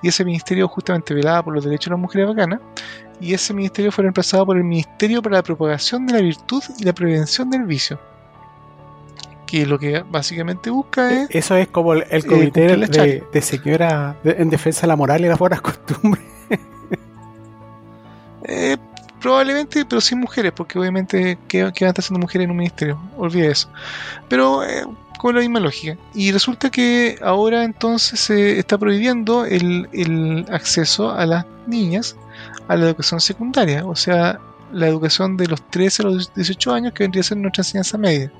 y 0.01 0.09
ese 0.09 0.23
ministerio 0.23 0.67
justamente 0.67 1.13
velaba 1.13 1.43
por 1.43 1.53
los 1.53 1.63
derechos 1.63 1.85
de 1.85 1.91
las 1.91 1.99
mujeres 1.99 2.29
afganas, 2.29 2.59
y 3.19 3.33
ese 3.33 3.53
ministerio 3.53 3.91
fue 3.91 4.03
reemplazado 4.03 4.45
por 4.45 4.57
el 4.57 4.63
Ministerio 4.63 5.21
para 5.21 5.37
la 5.37 5.43
Propagación 5.43 6.05
de 6.05 6.13
la 6.13 6.21
Virtud 6.21 6.63
y 6.77 6.83
la 6.83 6.93
Prevención 6.93 7.49
del 7.49 7.63
Vicio, 7.63 7.99
que 9.45 9.65
lo 9.65 9.79
que 9.79 10.03
básicamente 10.09 10.69
busca 10.69 11.11
e-, 11.11 11.23
es... 11.23 11.29
Eso 11.31 11.55
es 11.55 11.67
como 11.67 11.93
el, 11.93 12.05
eh, 12.09 12.21
comité 12.21 12.77
de, 12.77 13.41
señora 13.41 14.17
en 14.23 14.49
defensa 14.49 14.81
de 14.81 14.87
la 14.87 14.95
moral 14.95 15.25
y 15.25 15.27
las 15.27 15.39
buenas 15.39 15.61
costumbres. 15.61 16.23
Eh, 18.49 18.77
probablemente, 19.21 19.85
pero 19.85 20.01
sin 20.01 20.19
mujeres, 20.19 20.51
porque 20.53 20.79
obviamente, 20.79 21.37
¿qué, 21.47 21.63
van 21.63 21.71
a 21.71 21.75
estar 21.75 21.99
haciendo 21.99 22.19
mujeres 22.19 22.45
en 22.45 22.51
un 22.51 22.57
ministerio? 22.57 22.99
Olvide 23.17 23.51
eso. 23.51 23.69
Pero 24.27 24.63
eh, 24.63 24.83
con 25.19 25.35
la 25.35 25.41
misma 25.41 25.59
lógica. 25.59 25.97
Y 26.13 26.31
resulta 26.31 26.71
que 26.71 27.19
ahora 27.21 27.63
entonces 27.63 28.19
se 28.19 28.57
está 28.57 28.77
prohibiendo 28.77 29.45
el, 29.45 30.45
acceso 30.49 31.11
a 31.11 31.25
las 31.25 31.45
niñas 31.67 32.15
a 32.67 32.75
la 32.75 32.85
educación 32.85 33.19
secundaria, 33.19 33.85
o 33.85 33.95
sea, 33.95 34.39
la 34.71 34.87
educación 34.87 35.37
de 35.37 35.47
los 35.47 35.61
13 35.69 36.03
a 36.03 36.05
los 36.05 36.33
18 36.33 36.71
años 36.71 36.93
que 36.93 37.03
vendría 37.03 37.21
a 37.21 37.23
ser 37.23 37.37
nuestra 37.37 37.61
enseñanza 37.61 37.97
media. 37.97 38.31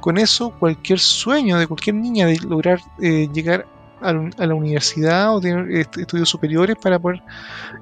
Con 0.00 0.18
eso, 0.18 0.50
cualquier 0.50 0.98
sueño 0.98 1.58
de 1.58 1.66
cualquier 1.66 1.96
niña 1.96 2.26
de 2.26 2.38
lograr 2.40 2.80
eh, 3.00 3.28
llegar 3.32 3.66
a 4.00 4.46
la 4.46 4.54
universidad 4.54 5.34
o 5.34 5.40
tener 5.40 5.70
estudios 5.70 6.28
superiores 6.28 6.76
para 6.76 6.98
poder 6.98 7.22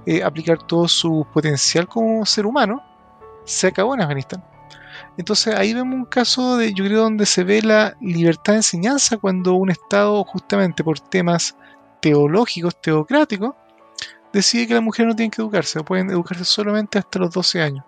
eh, 0.06 0.22
aplicar 0.22 0.58
todo 0.58 0.86
su 0.88 1.26
potencial 1.32 1.88
como 1.88 2.24
ser 2.24 2.46
humano, 2.46 2.82
se 3.44 3.66
acabó 3.66 3.94
en 3.94 4.02
Afganistán. 4.02 4.44
Entonces 5.16 5.54
ahí 5.54 5.74
vemos 5.74 5.94
un 5.94 6.04
caso 6.04 6.56
de, 6.56 6.72
yo 6.72 6.84
creo, 6.84 7.02
donde 7.02 7.26
se 7.26 7.44
ve 7.44 7.62
la 7.62 7.96
libertad 8.00 8.54
de 8.54 8.58
enseñanza 8.58 9.16
cuando 9.16 9.54
un 9.54 9.70
Estado, 9.70 10.24
justamente 10.24 10.82
por 10.82 10.98
temas 10.98 11.56
teológicos, 12.00 12.80
teocráticos, 12.80 13.54
decide 14.32 14.66
que 14.66 14.74
las 14.74 14.82
mujeres 14.82 15.08
no 15.08 15.16
tienen 15.16 15.30
que 15.30 15.40
educarse, 15.42 15.82
pueden 15.84 16.10
educarse 16.10 16.44
solamente 16.44 16.98
hasta 16.98 17.18
los 17.18 17.30
12 17.30 17.62
años. 17.62 17.84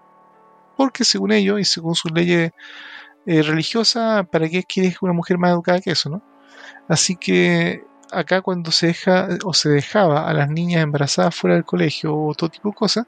Porque 0.77 1.05
según 1.05 1.33
ellos 1.33 1.61
y 1.61 1.65
según 1.65 1.95
sus 1.95 2.13
leyes 2.13 2.53
eh, 3.27 3.43
religiosas, 3.43 4.27
¿para 4.29 4.49
qué 4.49 4.63
quieres 4.63 4.97
una 5.03 5.13
mujer 5.13 5.39
más 5.39 5.51
educada 5.51 5.81
que 5.81 5.91
eso, 5.91 6.11
no? 6.11 6.23
Así 6.89 7.17
que 7.17 7.85
acá 8.17 8.41
cuando 8.41 8.71
se 8.71 8.89
deja 8.89 9.29
o 9.45 9.53
se 9.53 9.69
dejaba 9.69 10.29
a 10.29 10.33
las 10.33 10.49
niñas 10.49 10.83
embarazadas 10.83 11.35
fuera 11.35 11.55
del 11.55 11.65
colegio 11.65 12.17
o 12.17 12.35
todo 12.35 12.51
tipo 12.51 12.71
de 12.71 12.75
cosas, 12.75 13.07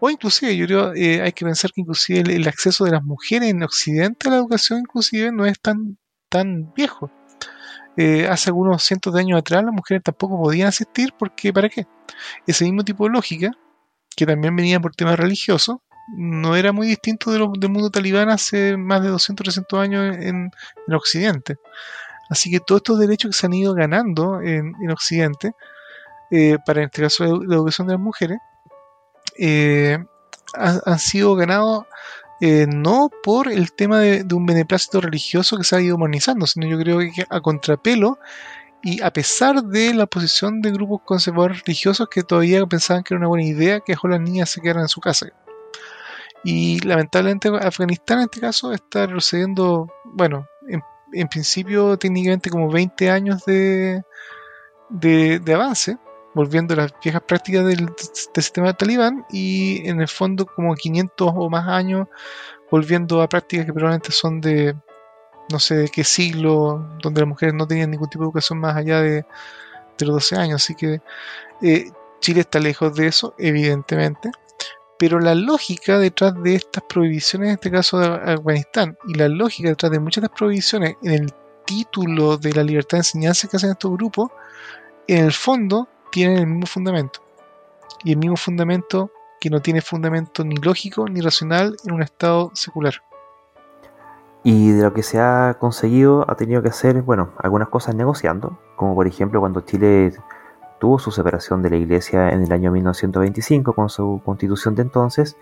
o 0.00 0.10
inclusive 0.10 0.56
yo 0.56 0.66
creo 0.66 0.94
eh, 0.94 1.22
hay 1.22 1.32
que 1.32 1.44
pensar 1.44 1.72
que 1.72 1.82
inclusive 1.82 2.20
el, 2.20 2.48
acceso 2.48 2.84
de 2.84 2.92
las 2.92 3.02
mujeres 3.04 3.50
en 3.50 3.62
Occidente 3.62 4.28
a 4.28 4.32
la 4.32 4.38
educación 4.38 4.80
inclusive 4.80 5.32
no 5.32 5.46
es 5.46 5.60
tan, 5.60 5.98
tan 6.28 6.72
viejo. 6.74 7.10
Eh, 7.98 8.28
hace 8.28 8.50
algunos 8.50 8.82
cientos 8.82 9.14
de 9.14 9.20
años 9.20 9.38
atrás 9.38 9.64
las 9.64 9.72
mujeres 9.72 10.02
tampoco 10.02 10.40
podían 10.42 10.68
asistir 10.68 11.14
porque 11.18 11.52
¿para 11.52 11.68
qué? 11.68 11.86
Ese 12.46 12.64
mismo 12.64 12.84
tipo 12.84 13.04
de 13.04 13.10
lógica, 13.10 13.50
que 14.16 14.26
también 14.26 14.54
venía 14.56 14.80
por 14.80 14.94
temas 14.94 15.18
religiosos, 15.18 15.76
no 16.16 16.56
era 16.56 16.72
muy 16.72 16.86
distinto 16.86 17.32
del 17.32 17.70
mundo 17.70 17.90
talibán 17.90 18.30
hace 18.30 18.76
más 18.76 19.02
de 19.02 19.08
200 19.08 19.44
300 19.44 19.80
años 19.80 20.16
en 20.20 20.50
Occidente. 20.94 21.56
Así 22.28 22.50
que 22.50 22.60
todos 22.60 22.80
estos 22.80 22.98
derechos 22.98 23.30
que 23.30 23.36
se 23.36 23.46
han 23.46 23.54
ido 23.54 23.74
ganando 23.74 24.40
en, 24.40 24.74
Occidente, 24.90 25.52
eh, 26.30 26.58
para 26.64 26.80
en 26.80 26.86
este 26.86 27.02
caso 27.02 27.24
la, 27.24 27.54
educación 27.54 27.86
de 27.86 27.94
las 27.94 28.02
mujeres, 28.02 28.38
eh, 29.38 29.98
han, 30.54 30.98
sido 30.98 31.34
ganados 31.34 31.84
eh, 32.40 32.66
no 32.68 33.10
por 33.22 33.50
el 33.50 33.72
tema 33.72 34.00
de, 34.00 34.26
un 34.34 34.46
beneplácito 34.46 35.00
religioso 35.00 35.56
que 35.56 35.64
se 35.64 35.76
ha 35.76 35.80
ido 35.80 35.98
modernizando, 35.98 36.46
sino 36.46 36.66
yo 36.66 36.78
creo 36.78 36.98
que 36.98 37.24
a 37.28 37.40
contrapelo 37.40 38.18
y 38.82 39.02
a 39.02 39.12
pesar 39.12 39.62
de 39.62 39.94
la 39.94 40.06
posición 40.06 40.60
de 40.60 40.70
grupos 40.70 41.00
conservadores 41.04 41.62
religiosos 41.64 42.08
que 42.08 42.22
todavía 42.22 42.64
pensaban 42.66 43.02
que 43.02 43.14
era 43.14 43.18
una 43.18 43.28
buena 43.28 43.44
idea 43.44 43.80
que 43.80 43.96
las 44.02 44.20
niñas 44.20 44.50
se 44.50 44.60
quedaran 44.60 44.82
en 44.82 44.88
su 44.88 45.00
casa. 45.00 45.26
Y 46.44 46.78
lamentablemente 46.80 47.48
Afganistán 47.48 48.18
en 48.18 48.24
este 48.24 48.40
caso 48.40 48.72
está 48.72 49.06
retrocediendo, 49.06 49.92
bueno, 50.04 50.46
en 50.68 50.82
en 51.20 51.28
principio 51.28 51.96
técnicamente 51.98 52.50
como 52.50 52.70
20 52.70 53.10
años 53.10 53.44
de, 53.44 54.02
de, 54.88 55.54
avance, 55.54 55.98
volviendo 56.34 56.74
a 56.74 56.78
las 56.78 56.94
viejas 57.02 57.22
prácticas 57.22 57.64
del, 57.64 57.88
sistema 58.34 58.74
talibán 58.74 59.24
y 59.30 59.86
en 59.88 60.00
el 60.00 60.08
fondo 60.08 60.46
como 60.46 60.74
500 60.74 61.32
o 61.34 61.50
más 61.50 61.66
años 61.68 62.08
volviendo 62.70 63.22
a 63.22 63.28
prácticas 63.28 63.66
que 63.66 63.72
probablemente 63.72 64.12
son 64.12 64.40
de 64.40 64.74
no 65.50 65.60
sé 65.60 65.76
de 65.76 65.88
qué 65.88 66.02
siglo, 66.02 66.84
donde 67.00 67.20
las 67.20 67.28
mujeres 67.28 67.54
no 67.54 67.68
tenían 67.68 67.90
ningún 67.92 68.08
tipo 68.08 68.24
de 68.24 68.26
educación 68.26 68.58
más 68.58 68.76
allá 68.76 69.00
de, 69.00 69.24
los 70.00 70.14
12 70.14 70.36
años. 70.36 70.62
Así 70.62 70.74
que 70.74 71.00
eh, 71.62 71.90
Chile 72.20 72.40
está 72.40 72.58
lejos 72.58 72.94
de 72.96 73.06
eso, 73.06 73.34
evidentemente 73.38 74.32
pero 74.98 75.20
la 75.20 75.34
lógica 75.34 75.98
detrás 75.98 76.34
de 76.42 76.54
estas 76.54 76.84
prohibiciones, 76.84 77.48
en 77.48 77.54
este 77.54 77.70
caso 77.70 77.98
de 77.98 78.06
Afganistán, 78.06 78.96
y 79.06 79.14
la 79.14 79.28
lógica 79.28 79.68
detrás 79.68 79.92
de 79.92 80.00
muchas 80.00 80.22
de 80.22 80.28
las 80.28 80.38
prohibiciones 80.38 80.96
en 81.02 81.12
el 81.12 81.34
título 81.64 82.36
de 82.38 82.52
la 82.52 82.62
libertad 82.62 82.98
de 82.98 83.00
enseñanza 83.00 83.48
que 83.48 83.56
hacen 83.56 83.70
estos 83.70 83.92
grupos, 83.92 84.30
en 85.06 85.24
el 85.24 85.32
fondo 85.32 85.88
tienen 86.10 86.38
el 86.38 86.46
mismo 86.46 86.66
fundamento. 86.66 87.20
Y 88.04 88.12
el 88.12 88.18
mismo 88.18 88.36
fundamento 88.36 89.10
que 89.40 89.50
no 89.50 89.60
tiene 89.60 89.80
fundamento 89.80 90.44
ni 90.44 90.56
lógico 90.56 91.08
ni 91.08 91.20
racional 91.20 91.76
en 91.84 91.92
un 91.92 92.02
Estado 92.02 92.50
secular. 92.54 92.94
Y 94.42 94.70
de 94.70 94.82
lo 94.84 94.94
que 94.94 95.02
se 95.02 95.18
ha 95.18 95.56
conseguido 95.58 96.24
ha 96.30 96.36
tenido 96.36 96.62
que 96.62 96.68
hacer, 96.68 97.02
bueno, 97.02 97.32
algunas 97.38 97.68
cosas 97.68 97.96
negociando, 97.96 98.58
como 98.76 98.94
por 98.94 99.06
ejemplo 99.06 99.40
cuando 99.40 99.62
Chile 99.62 100.12
tuvo 100.78 100.98
su 100.98 101.10
separación 101.10 101.62
de 101.62 101.70
la 101.70 101.76
iglesia 101.76 102.30
en 102.30 102.42
el 102.42 102.52
año 102.52 102.70
1925 102.72 103.72
con 103.72 103.88
su 103.88 104.20
constitución 104.24 104.74
de 104.74 104.82
entonces. 104.82 105.36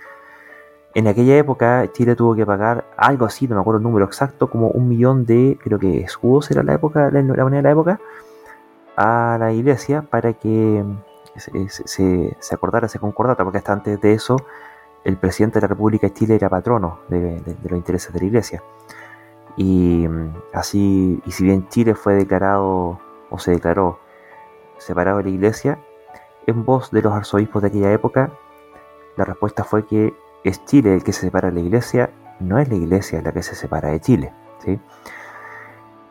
En 0.94 1.08
aquella 1.08 1.36
época 1.36 1.90
Chile 1.92 2.14
tuvo 2.14 2.34
que 2.36 2.46
pagar 2.46 2.84
algo 2.96 3.26
así, 3.26 3.48
no 3.48 3.56
me 3.56 3.60
acuerdo 3.60 3.78
el 3.78 3.84
número 3.84 4.04
exacto, 4.04 4.48
como 4.48 4.68
un 4.68 4.88
millón 4.88 5.26
de, 5.26 5.58
creo 5.62 5.78
que 5.78 6.00
escudos 6.00 6.50
era 6.50 6.62
la 6.62 6.74
época, 6.74 7.10
la, 7.10 7.22
moneda 7.22 7.56
de 7.56 7.62
la 7.62 7.70
época, 7.70 8.00
a 8.96 9.36
la 9.40 9.52
iglesia 9.52 10.02
para 10.02 10.34
que 10.34 10.84
se, 11.36 12.36
acordara, 12.52 12.86
se 12.88 13.00
concordara, 13.00 13.42
porque 13.42 13.58
hasta 13.58 13.72
antes 13.72 14.00
de 14.00 14.12
eso 14.12 14.36
el 15.02 15.16
presidente 15.16 15.56
de 15.58 15.62
la 15.62 15.68
República 15.68 16.06
de 16.06 16.14
Chile 16.14 16.36
era 16.36 16.48
patrono 16.48 17.00
de, 17.08 17.40
de 17.40 17.68
los 17.68 17.76
intereses 17.76 18.12
de 18.12 18.20
la 18.20 18.26
iglesia. 18.26 18.62
Y 19.56 20.06
mm, 20.08 20.34
así, 20.52 21.20
y 21.26 21.30
si 21.32 21.44
bien 21.44 21.68
Chile 21.68 21.94
fue 21.94 22.14
declarado 22.14 22.98
o 23.30 23.38
se 23.38 23.52
declaró 23.52 23.98
separado 24.84 25.18
de 25.18 25.24
la 25.24 25.30
iglesia, 25.30 25.78
en 26.46 26.64
voz 26.64 26.90
de 26.90 27.02
los 27.02 27.12
arzobispos 27.12 27.62
de 27.62 27.68
aquella 27.68 27.92
época, 27.92 28.30
la 29.16 29.24
respuesta 29.24 29.64
fue 29.64 29.86
que 29.86 30.14
es 30.44 30.64
Chile 30.64 30.94
el 30.94 31.02
que 31.02 31.12
se 31.12 31.22
separa 31.22 31.48
de 31.48 31.54
la 31.54 31.60
iglesia, 31.60 32.10
no 32.40 32.58
es 32.58 32.68
la 32.68 32.74
iglesia 32.74 33.22
la 33.22 33.32
que 33.32 33.42
se 33.42 33.54
separa 33.54 33.90
de 33.90 34.00
Chile. 34.00 34.32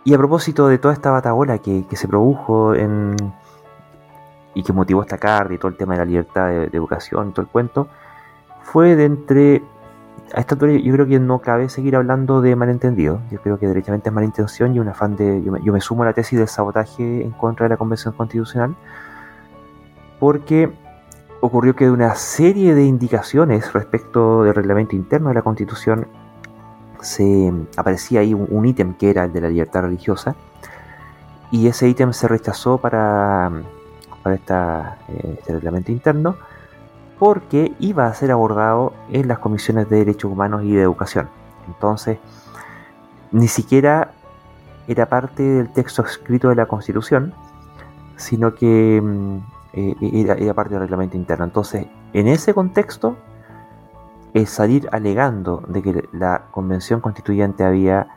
Y 0.03 0.13
a 0.13 0.17
propósito 0.17 0.67
de 0.67 0.77
toda 0.77 0.93
esta 0.93 1.11
batabola 1.11 1.59
que, 1.59 1.85
se 1.91 2.07
produjo 2.07 2.73
en, 2.73 3.15
y 4.53 4.63
que 4.63 4.73
motivó 4.73 5.01
esta 5.01 5.17
carta 5.17 5.53
y 5.53 5.57
todo 5.57 5.69
el 5.69 5.77
tema 5.77 5.93
de 5.93 5.99
la 5.99 6.05
libertad 6.05 6.47
de, 6.47 6.65
educación 6.65 7.29
y 7.29 7.31
todo 7.31 7.43
el 7.43 7.51
cuento, 7.51 7.87
fue 8.61 8.95
de 8.95 9.05
entre 9.05 9.63
a 10.31 10.39
esta 10.39 10.55
altura 10.55 10.73
yo 10.73 10.93
creo 10.93 11.05
que 11.05 11.19
no 11.19 11.39
cabe 11.39 11.69
seguir 11.69 11.95
hablando 11.95 12.41
de 12.41 12.55
malentendido. 12.55 13.21
Yo 13.31 13.39
creo 13.41 13.59
que 13.59 13.67
derechamente 13.67 14.09
es 14.09 14.13
malintención 14.15 14.75
y 14.75 14.79
un 14.79 14.87
afán 14.87 15.15
de. 15.15 15.43
Yo 15.43 15.73
me, 15.73 15.81
sumo 15.81 16.03
a 16.03 16.05
la 16.07 16.13
tesis 16.13 16.39
del 16.39 16.47
sabotaje 16.47 17.23
en 17.23 17.31
contra 17.31 17.65
de 17.65 17.69
la 17.69 17.77
Convención 17.77 18.13
Constitucional. 18.13 18.75
Porque 20.19 20.71
ocurrió 21.41 21.75
que 21.75 21.85
de 21.85 21.91
una 21.91 22.15
serie 22.15 22.73
de 22.73 22.85
indicaciones 22.85 23.73
respecto 23.73 24.43
del 24.43 24.55
reglamento 24.55 24.95
interno 24.95 25.27
de 25.27 25.35
la 25.35 25.41
Constitución 25.41 26.07
se 27.01 27.51
aparecía 27.75 28.21
ahí 28.21 28.33
un 28.33 28.65
ítem 28.65 28.93
que 28.93 29.09
era 29.09 29.25
el 29.25 29.33
de 29.33 29.41
la 29.41 29.49
libertad 29.49 29.81
religiosa. 29.81 30.35
Y 31.51 31.67
ese 31.67 31.87
ítem 31.87 32.13
se 32.13 32.27
rechazó 32.27 32.79
para, 32.79 33.51
para 34.23 34.35
esta, 34.35 34.97
eh, 35.09 35.35
este 35.37 35.53
reglamento 35.53 35.91
interno 35.91 36.37
porque 37.19 37.73
iba 37.80 38.07
a 38.07 38.14
ser 38.14 38.31
abordado 38.31 38.94
en 39.10 39.27
las 39.27 39.40
comisiones 39.40 39.90
de 39.90 39.98
derechos 39.98 40.31
humanos 40.31 40.64
y 40.64 40.73
de 40.73 40.81
educación. 40.81 41.30
Entonces, 41.68 42.19
ni 43.31 43.48
siquiera 43.48 44.11
era 44.88 45.07
parte 45.07 45.44
del 45.44 45.69
texto 45.72 46.03
escrito 46.03 46.49
de 46.49 46.56
la 46.56 46.65
Constitución, 46.65 47.34
sino 48.15 48.53
que 48.53 49.02
mm, 49.02 49.38
eh, 49.73 49.95
era, 50.38 50.53
parte 50.53 50.73
del 50.73 50.81
reglamento 50.81 51.18
interno. 51.18 51.45
Entonces, 51.45 51.88
en 52.14 52.27
ese 52.27 52.53
contexto, 52.53 53.18
es 54.34 54.49
salir 54.49 54.90
alegando 54.91 55.64
de 55.68 55.81
que 55.81 56.10
la 56.11 56.44
Convención 56.52 57.02
Constituyente 57.02 57.64
había 57.64 58.07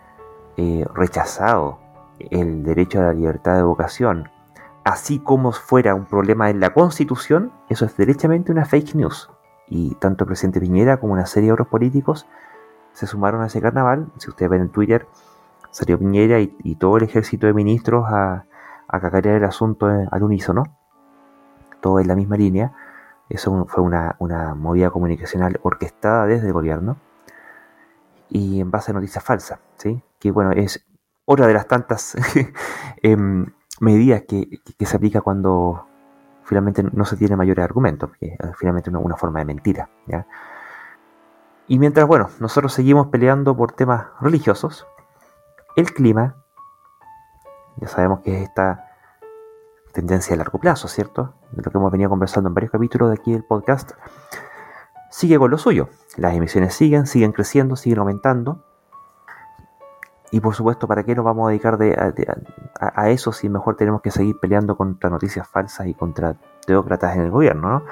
eh, 0.57 0.85
rechazado 0.95 1.79
el 2.19 2.63
derecho 2.65 3.01
a 3.01 3.05
la 3.05 3.13
libertad 3.13 3.55
de 3.55 3.61
educación, 3.61 4.31
así 4.87 5.19
como 5.19 5.51
fuera 5.51 5.97
un 5.97 6.07
problema 6.07 6.49
en 6.49 6.61
la 6.61 6.73
Constitución, 6.73 7.51
eso 7.69 7.85
es 7.85 7.97
derechamente 7.97 8.53
una 8.53 8.65
fake 8.65 8.95
news. 8.95 9.29
Y 9.67 9.97
tanto 9.97 10.23
el 10.23 10.29
presidente 10.29 10.61
Piñera 10.61 10.99
como 10.99 11.13
una 11.13 11.27
serie 11.27 11.49
de 11.49 11.55
otros 11.55 11.67
políticos 11.67 12.25
se 12.93 13.09
sumaron 13.09 13.43
a 13.43 13.47
ese 13.47 13.61
carnaval. 13.61 14.07
Si 14.19 14.31
ustedes 14.31 14.49
ven 14.49 14.63
en 14.63 14.69
Twitter, 14.69 15.09
salió 15.73 15.99
Piñera 15.99 16.39
y, 16.39 16.77
todo 16.77 16.99
el 16.99 17.03
ejército 17.03 17.49
de 17.49 17.53
ministros 17.53 18.07
a, 18.09 18.45
a 18.87 19.01
cacarear 19.01 19.35
el 19.39 19.45
asunto 19.45 19.87
al 19.87 20.23
unísono, 20.23 20.63
todo 21.81 21.99
en 21.99 22.07
la 22.07 22.15
misma 22.15 22.37
línea. 22.37 22.73
Eso 23.29 23.67
fue 23.69 23.83
una, 23.83 24.15
una 24.21 24.55
movida 24.55 24.91
comunicacional 24.91 25.59
orquestada 25.65 26.27
desde 26.27 26.47
el 26.47 26.53
gobierno 26.53 26.97
y 28.31 28.61
en 28.61 28.71
base 28.71 28.93
a 28.93 28.95
noticias 28.95 29.25
falsas, 29.25 29.59
¿sí? 29.79 30.01
que 30.21 30.31
bueno, 30.31 30.53
es 30.53 30.87
otra 31.25 31.49
de 31.49 31.55
las 31.55 31.67
tantas 31.67 32.17
em, 33.03 33.47
medidas 33.81 34.23
que, 34.29 34.61
se 34.79 34.97
aplica 34.97 35.21
cuando 35.21 35.87
finalmente 36.45 36.83
no 36.83 37.05
se 37.05 37.17
tiene 37.17 37.37
mayores 37.37 37.65
argumentos, 37.65 38.11
que 38.19 38.37
es 38.39 38.57
finalmente 38.57 38.91
una, 38.91 39.01
una 39.01 39.17
forma 39.17 39.41
de 39.41 39.45
mentira. 39.45 39.91
¿ya? 40.07 40.27
Y 41.69 41.79
mientras, 41.79 42.07
bueno, 42.07 42.31
nosotros 42.39 42.73
seguimos 42.73 43.09
peleando 43.09 43.57
por 43.57 43.73
temas 43.73 44.07
religiosos, 44.21 44.87
el 45.75 45.93
clima, 45.93 46.37
ya 47.77 47.89
sabemos 47.89 48.21
que 48.21 48.37
es 48.37 48.49
esta 48.49 48.87
tendencia 49.93 50.35
a 50.35 50.39
largo 50.39 50.59
plazo, 50.59 50.89
¿cierto? 50.89 51.35
De 51.53 51.63
lo 51.63 51.71
que 51.71 51.79
hemos 51.79 51.91
venido 51.91 52.11
conversando 52.11 52.49
en 52.49 52.55
varios 52.55 52.71
capítulos 52.71 53.09
de 53.11 53.17
aquí 53.17 53.33
del 53.33 53.45
podcast, 53.45 53.93
sigue 55.11 55.39
con 55.39 55.51
lo 55.51 55.59
suyo. 55.59 55.89
Las 56.17 56.35
emisiones 56.35 56.75
siguen, 56.75 57.07
siguen 57.07 57.33
creciendo, 57.33 57.77
siguen 57.77 57.99
aumentando. 57.99 58.63
Y 60.37 60.41
por 60.41 60.55
supuesto, 60.55 60.87
¿para 60.87 61.03
qué 61.03 61.15
nos 61.15 61.25
vamos 61.25 61.47
a 61.47 61.49
dedicar 61.49 61.79
a, 62.79 63.09
eso 63.09 63.33
si 63.33 63.49
mejor 63.49 63.75
tenemos 63.75 64.03
que 64.03 64.11
seguir 64.11 64.39
peleando 64.39 64.77
contra 64.77 65.09
noticias 65.09 65.49
falsas 65.49 65.87
y 65.87 65.95
contra 65.95 66.37
teócratas 66.67 67.17
en 67.17 67.23
el 67.23 67.31
gobierno, 67.31 67.71
¿no? 67.71 67.85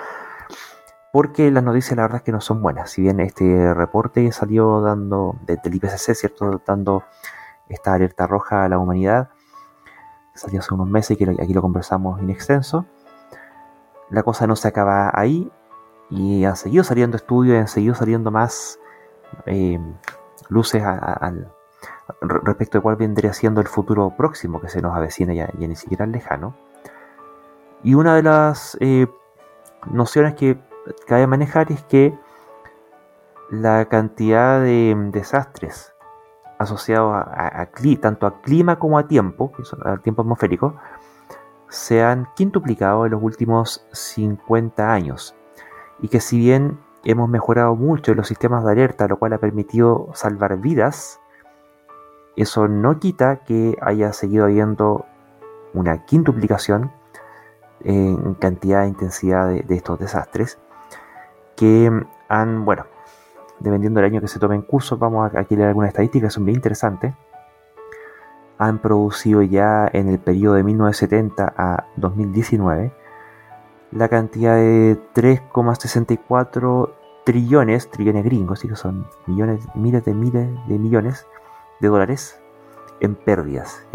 Porque 1.11 1.51
las 1.51 1.65
noticias 1.65 1.97
la 1.97 2.03
verdad 2.03 2.19
es 2.19 2.23
que 2.23 2.33
no 2.33 2.43
son 2.43 2.61
buenas. 2.61 2.91
Si 2.91 3.01
bien 3.01 3.19
este 3.21 3.73
reporte 3.73 4.31
salió 4.31 4.83
dando, 4.83 5.37
del 5.47 5.59
IPCC, 5.75 6.15
¿cierto? 6.15 6.61
Dando 6.67 7.05
esta 7.71 7.95
alerta 7.95 8.27
roja 8.27 8.65
a 8.65 8.69
la 8.69 8.77
humanidad, 8.77 9.31
salió 10.35 10.61
hace 10.61 10.75
unos 10.75 10.91
meses 10.91 11.19
y 11.19 11.25
aquí 11.25 11.55
lo 11.55 11.63
conversamos 11.63 12.21
en 12.21 12.29
extenso. 12.29 12.85
La 14.11 14.23
cosa 14.23 14.47
no 14.47 14.55
se 14.55 14.69
acaba 14.69 15.11
ahí 15.15 15.51
y 16.11 16.45
han 16.45 16.57
seguido 16.57 16.85
saliendo 16.85 17.17
estudios 17.17 17.57
y 17.57 17.59
han 17.61 17.69
seguido 17.69 17.95
saliendo 17.95 18.31
más 18.31 18.79
eh, 19.47 19.81
luces 20.51 20.83
al 20.83 21.54
respecto 22.21 22.79
de 22.79 22.83
cuál 22.83 22.97
vendría 22.97 23.33
siendo 23.33 23.61
el 23.61 23.67
futuro 23.67 24.11
próximo 24.17 24.61
que 24.61 24.69
se 24.69 24.83
nos 24.83 24.95
avecina 24.95 25.33
ya, 25.35 25.49
ni 25.57 25.77
siquiera 25.77 26.07
lejano. 26.07 26.55
Y 27.83 27.95
una 27.95 28.15
de 28.17 28.23
las 28.23 28.77
eh, 28.81 29.07
nociones 29.91 30.35
que 30.35 30.59
cabe 31.07 31.27
manejar 31.27 31.71
es 31.73 31.83
que 31.85 32.19
la 33.51 33.87
cantidad 33.87 34.61
de 34.61 34.95
desastres 35.13 35.95
asociados 36.59 37.15
a, 37.15 37.69
tanto 38.01 38.27
a 38.27 38.41
clima 38.41 38.79
como 38.79 38.99
a 38.99 39.07
tiempo, 39.07 39.53
al 39.85 40.01
tiempo 40.01 40.23
atmosférico, 40.23 40.77
se 41.69 42.03
han 42.03 42.29
quintuplicado 42.37 43.05
en 43.05 43.13
los 43.13 43.23
últimos 43.23 43.87
50 43.93 44.93
años. 44.93 45.35
Y 46.01 46.09
que 46.09 46.21
si 46.21 46.39
bien 46.39 46.79
hemos 47.05 47.29
mejorado 47.29 47.75
mucho 47.77 48.15
los 48.15 48.29
sistemas 48.29 48.65
de 48.65 48.73
alerta, 48.73 49.09
lo 49.09 49.19
cual 49.19 49.33
ha 49.33 49.39
permitido 49.39 50.09
salvar 50.15 50.57
vidas, 50.59 51.21
eso 52.37 52.69
no 52.69 52.99
quita 52.99 53.45
que 53.45 53.77
haya 53.81 54.13
seguido 54.13 54.45
habiendo 54.45 55.07
una 55.73 56.05
quintuplicación 56.05 56.91
en 57.81 58.35
cantidad 58.35 58.85
e 58.85 58.89
intensidad 58.89 59.49
de, 59.49 59.75
estos 59.75 59.99
desastres 59.99 60.59
que 61.57 61.91
han, 62.29 62.65
bueno, 62.65 62.87
dependiendo 63.61 64.01
del 64.01 64.11
año 64.11 64.21
que 64.21 64.29
se 64.29 64.39
tome 64.39 64.55
en 64.55 64.63
curso, 64.63 64.97
vamos 64.97 65.33
a 65.35 65.41
aquí 65.41 65.55
leer 65.55 65.69
algunas 65.69 65.89
estadísticas, 65.89 66.33
son 66.33 66.45
bien 66.45 66.57
interesantes. 66.57 67.15
Han 68.59 68.79
producido 68.79 69.43
ya 69.43 69.89
en 69.93 70.09
el 70.09 70.19
periodo 70.19 70.55
de 70.55 70.63
1970 70.63 71.55
a 71.57 71.87
2019 71.97 72.93
la 73.93 74.09
cantidad 74.09 74.57
de 74.57 74.99
3,64 75.15 76.91
trillones, 77.25 77.91
trillones 77.91 78.25
gringos, 78.25 78.61
que 78.61 78.75
son 78.75 79.07
millones, 79.27 79.67
miles 79.75 80.05
de 80.05 80.15
miles 80.15 80.49
de 80.67 80.79
millones 80.79 81.27
de 81.81 81.89
dólares 81.89 82.41
en 83.01 83.15
pérdidas. 83.15 83.87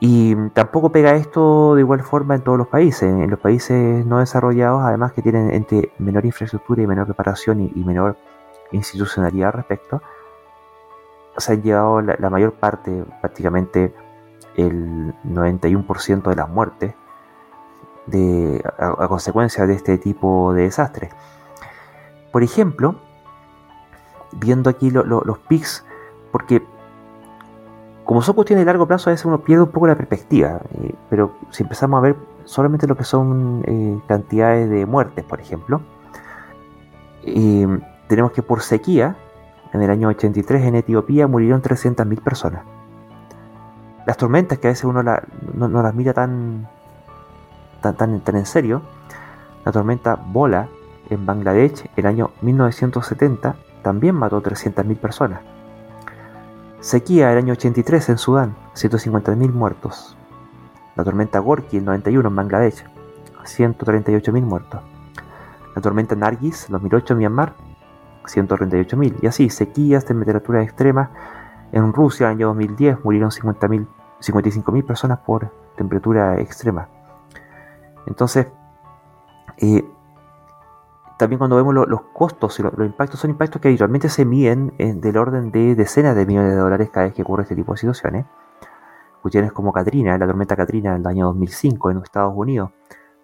Y 0.00 0.34
tampoco 0.50 0.90
pega 0.90 1.14
esto 1.14 1.74
de 1.74 1.80
igual 1.80 2.02
forma 2.02 2.34
en 2.34 2.42
todos 2.42 2.58
los 2.58 2.68
países. 2.68 3.04
En 3.04 3.30
los 3.30 3.38
países 3.38 4.04
no 4.04 4.18
desarrollados, 4.18 4.82
además 4.82 5.12
que 5.12 5.22
tienen 5.22 5.50
entre 5.52 5.92
menor 5.98 6.24
infraestructura 6.26 6.82
y 6.82 6.86
menor 6.86 7.06
preparación 7.06 7.70
y, 7.74 7.84
menor 7.84 8.16
institucionalidad 8.72 9.48
al 9.48 9.52
respecto, 9.54 10.02
se 11.36 11.52
han 11.52 11.62
llevado 11.62 12.00
la, 12.00 12.30
mayor 12.30 12.52
parte, 12.52 13.04
prácticamente 13.20 13.94
el 14.56 15.14
91% 15.24 16.22
de 16.22 16.36
las 16.36 16.48
muertes 16.48 16.94
a, 18.78 19.08
consecuencia 19.08 19.66
de 19.66 19.74
este 19.74 19.98
tipo 19.98 20.52
de 20.52 20.62
desastres. 20.62 21.12
Por 22.32 22.42
ejemplo, 22.42 22.96
viendo 24.32 24.70
aquí 24.70 24.90
los 24.90 25.38
pics, 25.48 25.84
porque 26.34 26.66
como 28.04 28.20
son 28.22 28.34
cuestiones 28.34 28.62
de 28.62 28.66
largo 28.66 28.88
plazo, 28.88 29.08
a 29.08 29.12
veces 29.12 29.24
uno 29.24 29.42
pierde 29.42 29.62
un 29.62 29.70
poco 29.70 29.86
la 29.86 29.94
perspectiva, 29.94 30.62
eh, 30.82 30.92
pero 31.08 31.36
si 31.50 31.62
empezamos 31.62 31.98
a 31.98 32.00
ver 32.00 32.16
solamente 32.42 32.88
lo 32.88 32.96
que 32.96 33.04
son 33.04 33.62
eh, 33.64 34.00
cantidades 34.08 34.68
de 34.68 34.84
muertes, 34.84 35.24
por 35.24 35.40
ejemplo, 35.40 35.80
tenemos 38.08 38.32
que 38.32 38.42
por 38.42 38.62
sequía, 38.62 39.14
en 39.72 39.80
el 39.80 39.90
año 39.90 40.08
83 40.08 40.64
en 40.64 40.74
Etiopía 40.74 41.28
murieron 41.28 41.62
300.000 41.62 42.20
personas. 42.20 42.64
Las 44.04 44.16
tormentas, 44.16 44.58
que 44.58 44.66
a 44.66 44.70
veces 44.70 44.86
uno 44.86 45.04
no, 45.04 45.82
las 45.82 45.94
mira 45.94 46.14
tan, 46.14 46.66
tan, 47.80 48.20
tan, 48.22 48.36
en 48.36 48.46
serio, 48.46 48.82
la 49.64 49.70
tormenta 49.70 50.16
Bola 50.16 50.66
en 51.10 51.24
Bangladesh, 51.26 51.88
el 51.94 52.06
año 52.06 52.32
1970, 52.42 53.54
también 53.82 54.16
mató 54.16 54.42
300.000 54.42 54.96
personas. 54.96 55.53
Sequía 56.84 57.32
el 57.32 57.38
año 57.38 57.54
83 57.54 58.10
en 58.10 58.18
Sudán, 58.18 58.56
150.000 58.74 59.50
muertos. 59.50 60.18
La 60.96 61.02
tormenta 61.02 61.38
Gorky 61.38 61.78
el 61.78 61.86
91 61.86 62.28
en 62.28 62.36
Bangladesh, 62.36 62.84
138.000 63.42 64.42
muertos. 64.42 64.82
La 65.74 65.80
tormenta 65.80 66.14
Nargis 66.14 66.66
2008 66.68 67.14
en 67.14 67.18
Myanmar, 67.20 67.54
138.000. 68.26 69.16
Y 69.22 69.26
así, 69.26 69.48
sequías, 69.48 70.04
temperaturas 70.04 70.62
extremas. 70.62 71.08
En 71.72 71.90
Rusia, 71.90 72.26
en 72.26 72.32
el 72.32 72.36
año 72.36 72.48
2010, 72.48 73.02
murieron 73.02 73.30
55.000 73.30 74.84
personas 74.84 75.20
por 75.20 75.50
temperatura 75.76 76.38
extrema. 76.38 76.88
Entonces, 78.06 78.48
eh, 79.56 79.82
también 81.16 81.38
cuando 81.38 81.56
vemos 81.56 81.74
los 81.74 82.00
costos 82.12 82.58
y 82.58 82.62
los, 82.62 82.72
impactos, 82.78 83.20
son 83.20 83.30
impactos 83.30 83.60
que 83.60 83.68
habitualmente 83.68 84.08
se 84.08 84.24
miden 84.24 84.74
en, 84.78 85.00
del 85.00 85.16
orden 85.16 85.52
de 85.52 85.74
decenas 85.74 86.16
de 86.16 86.26
millones 86.26 86.52
de 86.52 86.58
dólares 86.58 86.90
cada 86.90 87.06
vez 87.06 87.14
que 87.14 87.22
ocurre 87.22 87.42
este 87.42 87.54
tipo 87.54 87.72
de 87.72 87.78
situaciones. 87.78 88.26
Cuestiones 89.22 89.52
como 89.52 89.72
Katrina, 89.72 90.18
la 90.18 90.26
tormenta 90.26 90.56
Katrina 90.56 90.94
del 90.94 91.06
año 91.06 91.26
2005 91.26 91.90
en 91.90 91.98
Estados 91.98 92.34
Unidos, 92.36 92.70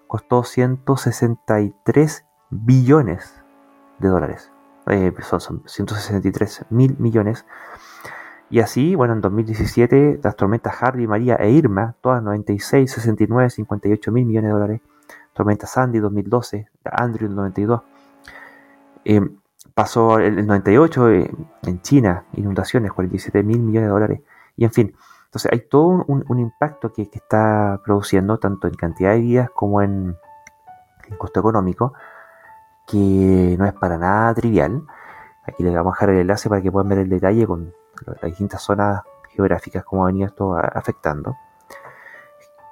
costó 0.06 0.44
163 0.44 2.24
billones 2.50 3.42
de 3.98 4.08
dólares. 4.08 4.52
Eh, 4.86 5.12
son, 5.22 5.62
163 5.66 6.66
mil 6.70 6.96
millones. 6.98 7.44
Y 8.50 8.60
así, 8.60 8.94
bueno, 8.94 9.14
en 9.14 9.20
2017 9.20 10.20
las 10.22 10.36
tormentas 10.36 10.80
Harvey, 10.80 11.06
María 11.06 11.36
e 11.36 11.50
Irma, 11.50 11.96
todas 12.00 12.22
96, 12.22 12.90
69, 12.90 13.50
58 13.50 14.12
mil 14.12 14.26
millones 14.26 14.48
de 14.48 14.52
dólares 14.52 14.80
tormenta 15.32 15.66
Sandy 15.66 15.98
2012, 15.98 16.68
Andrew 16.84 17.30
92. 17.30 17.82
Eh, 19.04 19.20
pasó 19.74 20.18
el, 20.18 20.46
98 20.46 21.10
eh, 21.10 21.30
en 21.62 21.82
China, 21.82 22.24
inundaciones, 22.34 22.92
47 22.92 23.42
mil 23.42 23.60
millones 23.60 23.88
de 23.88 23.92
dólares. 23.92 24.20
Y 24.56 24.64
en 24.64 24.72
fin, 24.72 24.94
entonces 25.24 25.52
hay 25.52 25.60
todo 25.60 26.04
un, 26.06 26.38
impacto 26.38 26.92
que, 26.92 27.02
está 27.02 27.80
produciendo, 27.84 28.38
tanto 28.38 28.66
en 28.66 28.74
cantidad 28.74 29.12
de 29.12 29.20
vidas 29.20 29.50
como 29.50 29.80
en, 29.80 30.16
costo 31.18 31.40
económico, 31.40 31.94
que 32.86 33.56
no 33.58 33.64
es 33.64 33.72
para 33.74 33.96
nada 33.96 34.34
trivial. 34.34 34.82
Aquí 35.46 35.62
les 35.62 35.74
vamos 35.74 35.92
a 35.92 35.94
dejar 35.96 36.10
el 36.10 36.20
enlace 36.20 36.48
para 36.48 36.62
que 36.62 36.70
puedan 36.70 36.88
ver 36.88 36.98
el 36.98 37.08
detalle 37.08 37.46
con, 37.46 37.72
las 38.06 38.22
distintas 38.22 38.62
zonas 38.62 39.02
geográficas, 39.28 39.84
cómo 39.84 40.04
venía 40.04 40.26
esto 40.26 40.56
afectando. 40.56 41.36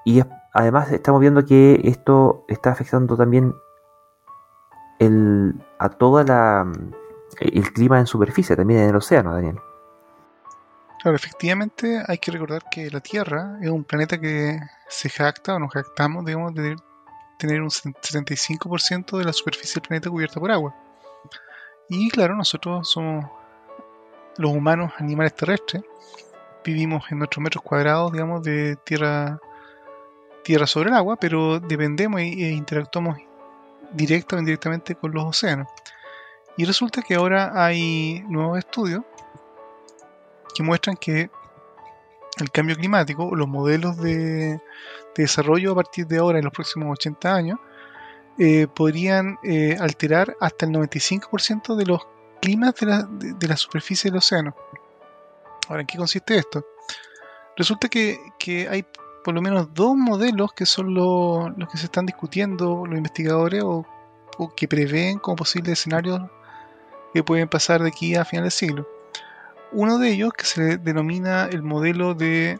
Y 0.05 0.22
además 0.53 0.91
estamos 0.93 1.20
viendo 1.20 1.45
que 1.45 1.81
esto 1.85 2.45
está 2.49 2.70
afectando 2.70 3.16
también 3.16 3.55
el, 4.99 5.55
a 5.79 5.89
toda 5.89 6.25
la 6.25 6.66
el 7.41 7.73
clima 7.73 7.99
en 7.99 8.07
superficie, 8.07 8.57
también 8.57 8.81
en 8.81 8.89
el 8.89 8.97
océano, 8.97 9.35
Daniel. 9.35 9.61
Claro, 11.01 11.16
efectivamente 11.16 12.03
hay 12.07 12.19
que 12.19 12.33
recordar 12.33 12.65
que 12.70 12.91
la 12.91 13.01
Tierra 13.01 13.59
es 13.62 13.70
un 13.70 13.85
planeta 13.85 14.19
que 14.19 14.59
se 14.89 15.09
jacta 15.09 15.55
o 15.55 15.59
nos 15.59 15.73
jactamos, 15.73 16.25
digamos, 16.25 16.55
de 16.55 16.77
tener 17.39 17.62
un 17.62 17.70
75% 17.70 19.16
de 19.16 19.25
la 19.25 19.33
superficie 19.33 19.75
del 19.75 19.87
planeta 19.87 20.11
cubierta 20.11 20.41
por 20.41 20.51
agua. 20.51 20.75
Y 21.89 22.11
claro, 22.11 22.35
nosotros 22.35 22.91
somos 22.91 23.27
los 24.37 24.51
humanos 24.51 24.93
animales 24.99 25.35
terrestres, 25.35 25.83
vivimos 26.65 27.05
en 27.11 27.19
nuestros 27.19 27.43
metros 27.43 27.62
cuadrados, 27.62 28.12
digamos, 28.12 28.43
de 28.43 28.77
tierra, 28.85 29.39
tierra 30.49 30.66
sobre 30.66 30.89
el 30.89 30.97
agua, 30.97 31.16
pero 31.16 31.61
dependemos 31.61 32.23
e 32.23 32.25
interactuamos 32.25 33.19
directa 33.93 34.35
o 34.35 34.39
indirectamente 34.39 34.95
con 34.95 35.12
los 35.12 35.25
océanos. 35.27 35.69
Y 36.57 36.65
resulta 36.65 37.03
que 37.03 37.16
ahora 37.16 37.53
hay 37.55 38.25
nuevos 38.31 38.57
estudios 38.57 39.03
que 40.55 40.62
muestran 40.62 40.97
que 40.97 41.31
el 42.39 42.51
cambio 42.51 42.77
climático, 42.77 43.37
los 43.37 43.47
modelos 43.47 43.99
de, 43.99 44.59
desarrollo 45.15 45.73
a 45.73 45.75
partir 45.75 46.07
de 46.07 46.16
ahora, 46.16 46.39
en 46.39 46.45
los 46.47 46.55
próximos 46.55 46.93
80 46.93 47.35
años, 47.35 47.59
eh, 48.39 48.69
podrían 48.75 49.39
eh, 49.43 49.77
alterar 49.79 50.35
hasta 50.41 50.65
el 50.65 50.73
95% 50.73 51.77
de 51.77 51.85
los 51.85 52.07
climas 52.41 52.75
de 52.77 52.87
la, 52.87 53.03
de, 53.03 53.49
la, 53.49 53.57
superficie 53.59 54.11
del 54.11 54.16
océano. 54.16 54.57
Ahora, 55.69 55.83
¿en 55.83 55.87
qué 55.87 55.99
consiste 55.99 56.39
esto? 56.39 56.65
Resulta 57.55 57.91
que, 57.91 58.19
hay 58.70 58.87
por 59.28 59.34
lo 59.34 59.42
menos 59.42 59.74
dos 59.74 59.94
modelos 59.94 60.55
que 60.55 60.64
son 60.64 60.94
los, 60.94 61.50
que 61.70 61.76
se 61.76 61.84
están 61.84 62.06
discutiendo 62.06 62.86
los 62.86 62.96
investigadores 62.96 63.62
o, 63.62 63.84
que 64.56 64.66
prevén 64.66 65.18
como 65.18 65.36
posibles 65.36 65.78
escenarios 65.78 66.22
que 67.12 67.22
pueden 67.22 67.46
pasar 67.46 67.82
de 67.82 67.88
aquí 67.88 68.14
a 68.14 68.24
final 68.24 68.44
del 68.44 68.52
siglo. 68.52 68.88
Uno 69.70 69.98
de 69.98 70.12
ellos, 70.12 70.32
que 70.32 70.46
se 70.46 70.78
denomina 70.78 71.44
el 71.44 71.62
modelo 71.62 72.14
de 72.14 72.59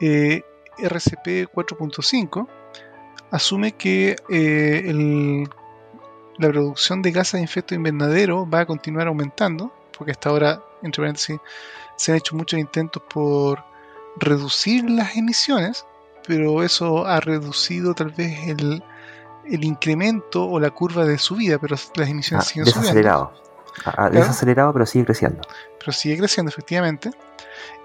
eh, 0.00 0.42
RCP 0.76 1.48
4.5, 1.54 2.48
asume 3.30 3.70
que 3.76 4.16
eh, 4.28 5.46
la 6.36 6.48
producción 6.48 7.00
de 7.00 7.12
gases 7.12 7.38
de 7.38 7.44
efecto 7.44 7.76
invernadero 7.76 8.44
va 8.50 8.62
a 8.62 8.66
continuar 8.66 9.06
aumentando, 9.06 9.72
porque 9.96 10.10
hasta 10.10 10.30
ahora, 10.30 10.64
entre 10.82 11.02
paréntesis, 11.02 11.38
se 11.94 12.10
han 12.10 12.18
hecho 12.18 12.34
muchos 12.34 12.58
intentos 12.58 13.04
por 13.08 13.62
reducir 14.16 14.90
las 14.90 15.16
emisiones, 15.16 15.86
pero 16.26 16.62
eso 16.62 17.06
ha 17.06 17.20
reducido 17.20 17.94
tal 17.94 18.10
vez 18.10 18.48
el, 18.48 18.82
incremento 19.44 20.46
o 20.46 20.60
la 20.60 20.70
curva 20.70 21.04
de 21.04 21.18
subida, 21.18 21.58
pero 21.58 21.76
las 21.96 22.08
emisiones 22.08 22.46
ah, 22.46 22.48
siguen 22.48 22.66
subiendo. 22.66 23.32
Ha 23.84 24.10
desacelerado, 24.10 24.72
pero 24.72 24.86
sigue 24.86 25.06
creciendo. 25.06 25.42
Pero 25.78 25.92
sigue 25.92 26.18
creciendo, 26.18 26.50
efectivamente. 26.50 27.10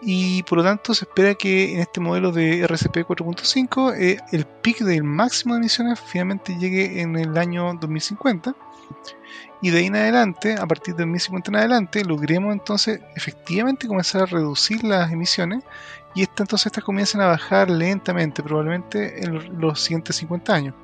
Y 0.02 0.44
por 0.44 0.60
lo 0.60 0.64
tanto 0.64 0.94
se 0.94 1.06
espera 1.06 1.34
que 1.36 1.74
en 1.74 1.80
este 1.80 2.00
modelo 2.00 2.32
de 2.32 2.62
RCP 2.64 2.98
4.5 3.08 3.96
eh, 3.98 4.18
el 4.32 4.46
pico 4.46 4.86
del 4.86 5.04
máximo 5.04 5.56
de 5.56 5.62
emisiones 5.62 6.00
finalmente 6.00 6.56
llegue 6.58 7.02
en 7.02 7.16
el 7.16 7.38
año 7.38 7.74
2050. 7.74 8.56
Y 9.60 9.72
de 9.72 9.80
ahí 9.80 9.86
en 9.88 9.96
adelante, 9.96 10.56
a 10.56 10.68
partir 10.68 10.94
de 10.96 11.04
2050 11.04 11.50
en 11.50 11.56
adelante, 11.56 12.06
logremos 12.06 12.54
entonces 12.54 13.02
efectivamente 13.16 13.88
comenzar 13.88 14.24
a 14.24 14.26
reducir 14.28 14.84
las 14.84 15.12
emisiones 15.12 15.64
y 16.16 16.24
esta, 16.24 16.44
entonces 16.44 16.68
estas 16.68 16.84
comiencen 16.84 17.22
a 17.22 17.28
bajar 17.28 17.70
lentamente, 17.70 18.42
probablemente 18.42 19.24
en 19.24 19.60
los 19.60 19.80
siguientes 19.80 20.16
50 20.16 20.54
años. 20.54 20.76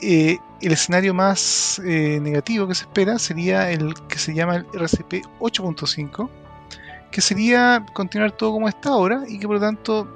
Eh, 0.00 0.38
el 0.60 0.72
escenario 0.72 1.14
más 1.14 1.80
eh, 1.84 2.18
negativo 2.20 2.68
que 2.68 2.74
se 2.74 2.84
espera 2.84 3.18
sería 3.18 3.70
el 3.70 3.94
que 4.08 4.18
se 4.18 4.34
llama 4.34 4.56
el 4.56 4.66
RCP 4.74 5.24
8.5, 5.40 6.28
que 7.10 7.20
sería 7.20 7.84
continuar 7.92 8.32
todo 8.32 8.52
como 8.52 8.68
está 8.68 8.90
ahora 8.90 9.24
y 9.26 9.38
que 9.38 9.46
por 9.46 9.56
lo 9.56 9.60
tanto 9.60 10.08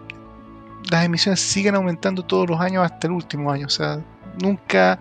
las 0.90 1.04
emisiones 1.04 1.40
sigan 1.40 1.74
aumentando 1.74 2.22
todos 2.22 2.48
los 2.48 2.60
años 2.60 2.84
hasta 2.84 3.06
el 3.06 3.12
último 3.12 3.50
año. 3.50 3.66
O 3.66 3.70
sea, 3.70 4.02
nunca, 4.42 4.98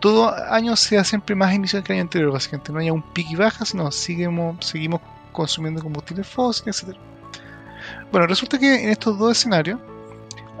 todo 0.00 0.34
año 0.52 0.76
sea 0.76 1.04
siempre 1.04 1.34
más 1.34 1.54
emisiones 1.54 1.86
que 1.86 1.92
el 1.92 1.98
año 1.98 2.04
anterior, 2.04 2.32
básicamente. 2.32 2.72
No 2.72 2.78
haya 2.78 2.92
un 2.92 3.02
pico 3.02 3.30
y 3.32 3.36
baja, 3.36 3.64
sino 3.64 3.90
seguimos, 3.90 4.64
seguimos 4.64 5.00
consumiendo 5.32 5.82
combustibles 5.82 6.26
fósiles, 6.26 6.82
etc. 6.82 6.96
Bueno, 8.10 8.26
resulta 8.26 8.58
que 8.58 8.82
en 8.84 8.88
estos 8.88 9.18
dos 9.18 9.36
escenarios, 9.38 9.78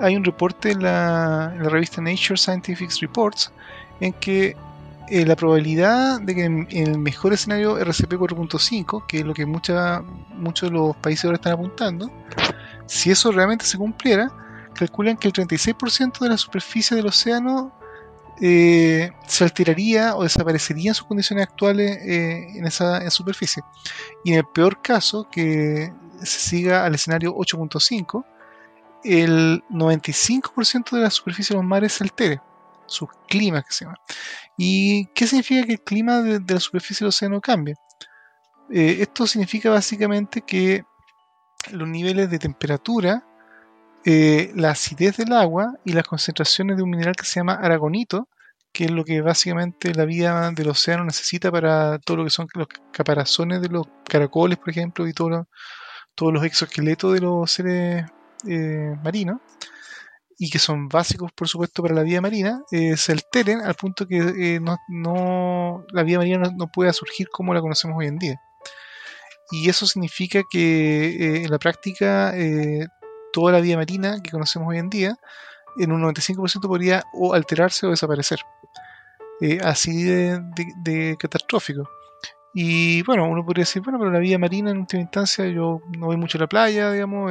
hay 0.00 0.16
un 0.16 0.24
reporte 0.24 0.72
en 0.72 0.82
la, 0.82 1.54
revista 1.58 2.00
Nature 2.00 2.36
Scientific 2.36 2.90
Reports 3.00 3.52
en 4.00 4.12
que 4.12 4.56
eh, 5.08 5.24
la 5.24 5.34
probabilidad 5.34 6.20
de 6.20 6.34
que 6.34 6.44
en, 6.44 6.68
el 6.70 6.98
mejor 6.98 7.32
escenario 7.32 7.78
RCP 7.78 8.12
4.5, 8.12 9.06
que 9.06 9.18
es 9.18 9.24
lo 9.24 9.34
que 9.34 9.46
mucha, 9.46 10.02
muchos 10.34 10.70
de 10.70 10.76
los 10.76 10.96
países 10.96 11.24
ahora 11.24 11.36
están 11.36 11.54
apuntando, 11.54 12.10
si 12.86 13.10
eso 13.10 13.32
realmente 13.32 13.64
se 13.64 13.78
cumpliera, 13.78 14.30
calculan 14.74 15.16
que 15.16 15.28
el 15.28 15.34
36% 15.34 16.18
de 16.20 16.28
la 16.28 16.36
superficie 16.36 16.96
del 16.96 17.06
océano 17.06 17.72
eh, 18.40 19.10
se 19.26 19.44
alteraría 19.44 20.14
o 20.14 20.22
desaparecería 20.22 20.90
en 20.90 20.94
sus 20.94 21.06
condiciones 21.06 21.46
actuales 21.46 21.98
eh, 22.02 22.46
en 22.54 22.66
esa 22.66 23.10
superficie. 23.10 23.62
Y 24.24 24.32
en 24.32 24.38
el 24.38 24.44
peor 24.44 24.80
caso, 24.80 25.26
que 25.30 25.92
se 26.22 26.40
siga 26.40 26.84
al 26.84 26.94
escenario 26.94 27.34
8.5, 27.34 28.24
el 29.04 29.62
95% 29.70 30.96
de 30.96 31.02
la 31.02 31.10
superficie 31.10 31.54
de 31.54 31.62
los 31.62 31.68
mares 31.68 31.94
se 31.94 32.04
altere, 32.04 32.40
su 32.86 33.06
clima 33.28 33.62
que 33.62 33.72
se 33.72 33.84
llama. 33.84 33.98
¿Y 34.56 35.06
qué 35.14 35.26
significa 35.26 35.66
que 35.66 35.72
el 35.74 35.82
clima 35.82 36.20
de, 36.20 36.40
la 36.52 36.60
superficie 36.60 37.04
del 37.04 37.08
océano 37.08 37.40
cambie? 37.40 37.74
Eh, 38.70 38.98
esto 39.00 39.26
significa 39.26 39.70
básicamente 39.70 40.42
que 40.42 40.84
los 41.70 41.88
niveles 41.88 42.30
de 42.30 42.38
temperatura, 42.38 43.24
eh, 44.04 44.52
la 44.54 44.70
acidez 44.70 45.16
del 45.16 45.32
agua 45.32 45.74
y 45.84 45.92
las 45.92 46.06
concentraciones 46.06 46.76
de 46.76 46.82
un 46.82 46.90
mineral 46.90 47.16
que 47.16 47.24
se 47.24 47.40
llama 47.40 47.54
aragonito, 47.54 48.28
que 48.72 48.84
es 48.84 48.90
lo 48.90 49.04
que 49.04 49.20
básicamente 49.20 49.94
la 49.94 50.04
vida 50.04 50.50
del 50.52 50.68
océano 50.68 51.04
necesita 51.04 51.50
para 51.50 51.98
todo 51.98 52.18
lo 52.18 52.24
que 52.24 52.30
son 52.30 52.46
los 52.54 52.68
caparazones 52.92 53.60
de 53.60 53.68
los 53.68 53.86
caracoles, 54.08 54.58
por 54.58 54.70
ejemplo, 54.70 55.06
y 55.08 55.12
todos 56.18 56.32
los 56.32 56.42
exoesqueletos 56.42 57.14
de 57.14 57.20
los 57.20 57.48
seres 57.48 58.04
eh, 58.44 58.96
marinos 59.04 59.40
y 60.36 60.50
que 60.50 60.58
son 60.58 60.88
básicos, 60.88 61.30
por 61.32 61.46
supuesto, 61.46 61.80
para 61.80 61.94
la 61.94 62.02
vida 62.02 62.20
marina, 62.20 62.60
eh, 62.72 62.96
se 62.96 63.12
alteren 63.12 63.60
al 63.60 63.74
punto 63.76 64.06
que 64.06 64.18
eh, 64.18 64.60
no, 64.88 65.84
la 65.92 66.02
vida 66.02 66.18
marina 66.18 66.50
no, 66.56 66.66
pueda 66.72 66.92
surgir 66.92 67.28
como 67.28 67.54
la 67.54 67.60
conocemos 67.60 67.96
hoy 67.98 68.06
en 68.06 68.18
día. 68.18 68.40
Y 69.52 69.68
eso 69.68 69.86
significa 69.86 70.42
que 70.50 71.42
en 71.44 71.50
la 71.50 71.58
práctica 71.58 72.34
toda 73.32 73.52
la 73.52 73.60
vida 73.60 73.76
marina 73.76 74.20
que 74.22 74.30
conocemos 74.30 74.68
hoy 74.68 74.78
en 74.78 74.90
día, 74.90 75.16
en 75.78 75.92
un 75.92 76.02
95% 76.02 76.68
podría 76.68 77.04
o 77.14 77.32
alterarse 77.32 77.86
o 77.86 77.90
desaparecer. 77.90 78.40
así 79.62 80.02
de, 80.02 81.16
catastrófico. 81.18 81.88
Y 82.60 83.02
bueno, 83.04 83.28
uno 83.28 83.44
podría 83.46 83.62
decir, 83.62 83.82
bueno, 83.82 84.00
pero 84.00 84.10
la 84.10 84.18
vida 84.18 84.36
marina 84.36 84.72
en 84.72 84.78
última 84.78 85.02
instancia, 85.02 85.46
yo 85.46 85.80
no 85.96 86.06
voy 86.06 86.16
mucho 86.16 86.38
a 86.38 86.40
la 86.40 86.48
playa, 86.48 86.90
digamos, 86.90 87.30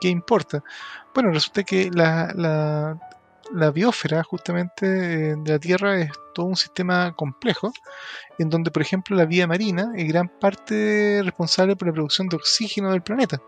¿qué 0.00 0.08
importa? 0.08 0.64
Bueno, 1.14 1.30
resulta 1.32 1.64
que 1.64 1.90
la, 1.92 2.32
la, 3.52 3.70
biosfera 3.70 4.22
justamente 4.22 4.86
eh, 4.86 5.34
de 5.36 5.52
la 5.52 5.58
Tierra 5.58 6.00
es 6.00 6.12
todo 6.32 6.46
un 6.46 6.56
sistema 6.56 7.14
complejo, 7.14 7.74
en 8.38 8.48
donde, 8.48 8.70
por 8.70 8.80
ejemplo, 8.80 9.14
la 9.14 9.26
vida 9.26 9.46
marina 9.46 9.92
es 9.94 10.08
gran 10.08 10.30
parte 10.40 11.20
responsable 11.22 11.76
por 11.76 11.88
la 11.88 11.92
producción 11.92 12.30
de 12.30 12.36
oxígeno 12.36 12.90
del 12.92 13.02
planeta. 13.02 13.42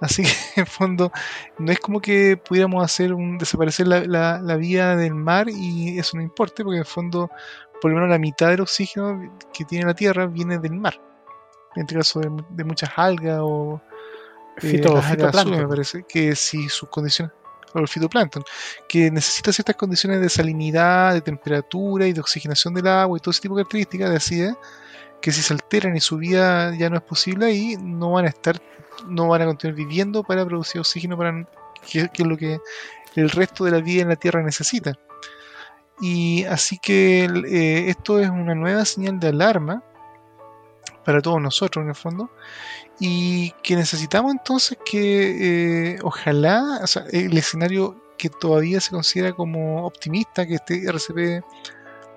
Así 0.00 0.22
que, 0.22 0.30
en 0.60 0.66
fondo, 0.66 1.12
no 1.58 1.70
es 1.70 1.80
como 1.80 2.00
que 2.00 2.36
pudiéramos 2.36 2.84
hacer 2.84 3.12
un, 3.12 3.38
desaparecer 3.38 3.86
la, 3.86 4.40
la, 4.40 4.56
vida 4.56 4.96
del 4.96 5.14
mar 5.14 5.48
y 5.50 5.98
eso 5.98 6.16
no 6.16 6.22
importe, 6.22 6.64
porque 6.64 6.78
en 6.78 6.84
fondo, 6.84 7.30
por 7.84 7.90
lo 7.90 7.96
menos 7.96 8.08
la 8.08 8.18
mitad 8.18 8.48
del 8.48 8.62
oxígeno 8.62 9.30
que 9.52 9.66
tiene 9.66 9.84
la 9.84 9.92
Tierra 9.92 10.24
viene 10.24 10.58
del 10.58 10.72
mar. 10.72 10.98
En 11.76 11.82
este 11.82 11.94
caso 11.94 12.18
de 12.18 12.64
muchas 12.64 12.90
algas 12.96 13.40
o, 13.42 13.78
Fito, 14.56 14.94
me 14.94 15.68
parece, 15.68 16.02
que 16.08 16.34
si 16.34 16.70
sus 16.70 16.88
condiciones, 16.88 17.34
o 17.74 17.78
el 17.78 17.86
fitoplancton, 17.86 18.42
que 18.88 19.10
necesita 19.10 19.52
ciertas 19.52 19.76
condiciones 19.76 20.22
de 20.22 20.30
salinidad, 20.30 21.12
de 21.12 21.20
temperatura 21.20 22.06
y 22.06 22.14
de 22.14 22.20
oxigenación 22.20 22.72
del 22.72 22.86
agua 22.86 23.18
y 23.18 23.20
todo 23.20 23.32
ese 23.32 23.42
tipo 23.42 23.54
de 23.54 23.64
características 23.64 24.08
de 24.08 24.16
acidez, 24.16 24.54
que 25.20 25.30
si 25.30 25.42
se 25.42 25.52
alteran 25.52 25.94
y 25.94 26.00
su 26.00 26.16
vida 26.16 26.74
ya 26.74 26.88
no 26.88 26.96
es 26.96 27.02
posible 27.02 27.44
ahí, 27.44 27.76
no 27.78 28.12
van 28.12 28.24
a 28.24 28.28
estar, 28.28 28.62
no 29.08 29.28
van 29.28 29.42
a 29.42 29.44
continuar 29.44 29.76
viviendo 29.76 30.22
para 30.22 30.46
producir 30.46 30.80
oxígeno 30.80 31.18
para 31.18 31.46
que, 31.86 32.08
es 32.10 32.26
lo 32.26 32.38
que 32.38 32.60
el 33.14 33.28
resto 33.28 33.66
de 33.66 33.72
la 33.72 33.80
vida 33.80 34.00
en 34.00 34.08
la 34.08 34.16
Tierra 34.16 34.42
necesita. 34.42 34.98
Y 36.00 36.44
así 36.44 36.78
que 36.78 37.24
eh, 37.24 37.88
esto 37.88 38.18
es 38.18 38.28
una 38.28 38.54
nueva 38.54 38.84
señal 38.84 39.20
de 39.20 39.28
alarma 39.28 39.82
para 41.04 41.20
todos 41.20 41.40
nosotros 41.40 41.82
en 41.82 41.90
el 41.90 41.94
fondo, 41.94 42.30
y 42.98 43.50
que 43.62 43.76
necesitamos 43.76 44.32
entonces 44.32 44.78
que 44.84 45.92
eh, 45.92 45.98
ojalá, 46.02 46.80
el 47.12 47.36
escenario 47.36 47.96
que 48.16 48.30
todavía 48.30 48.80
se 48.80 48.90
considera 48.90 49.32
como 49.32 49.86
optimista, 49.86 50.46
que 50.46 50.54
este 50.54 50.88
RCP 50.88 51.44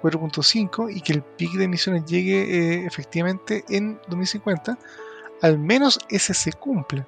4.5 0.01 0.95
y 0.95 1.01
que 1.01 1.13
el 1.13 1.21
pic 1.21 1.51
de 1.53 1.65
emisiones 1.65 2.05
llegue 2.05 2.41
eh, 2.41 2.85
efectivamente 2.85 3.65
en 3.69 3.99
2050, 4.07 4.77
al 5.41 5.59
menos 5.59 5.99
ese 6.09 6.33
se 6.33 6.53
cumple. 6.53 7.05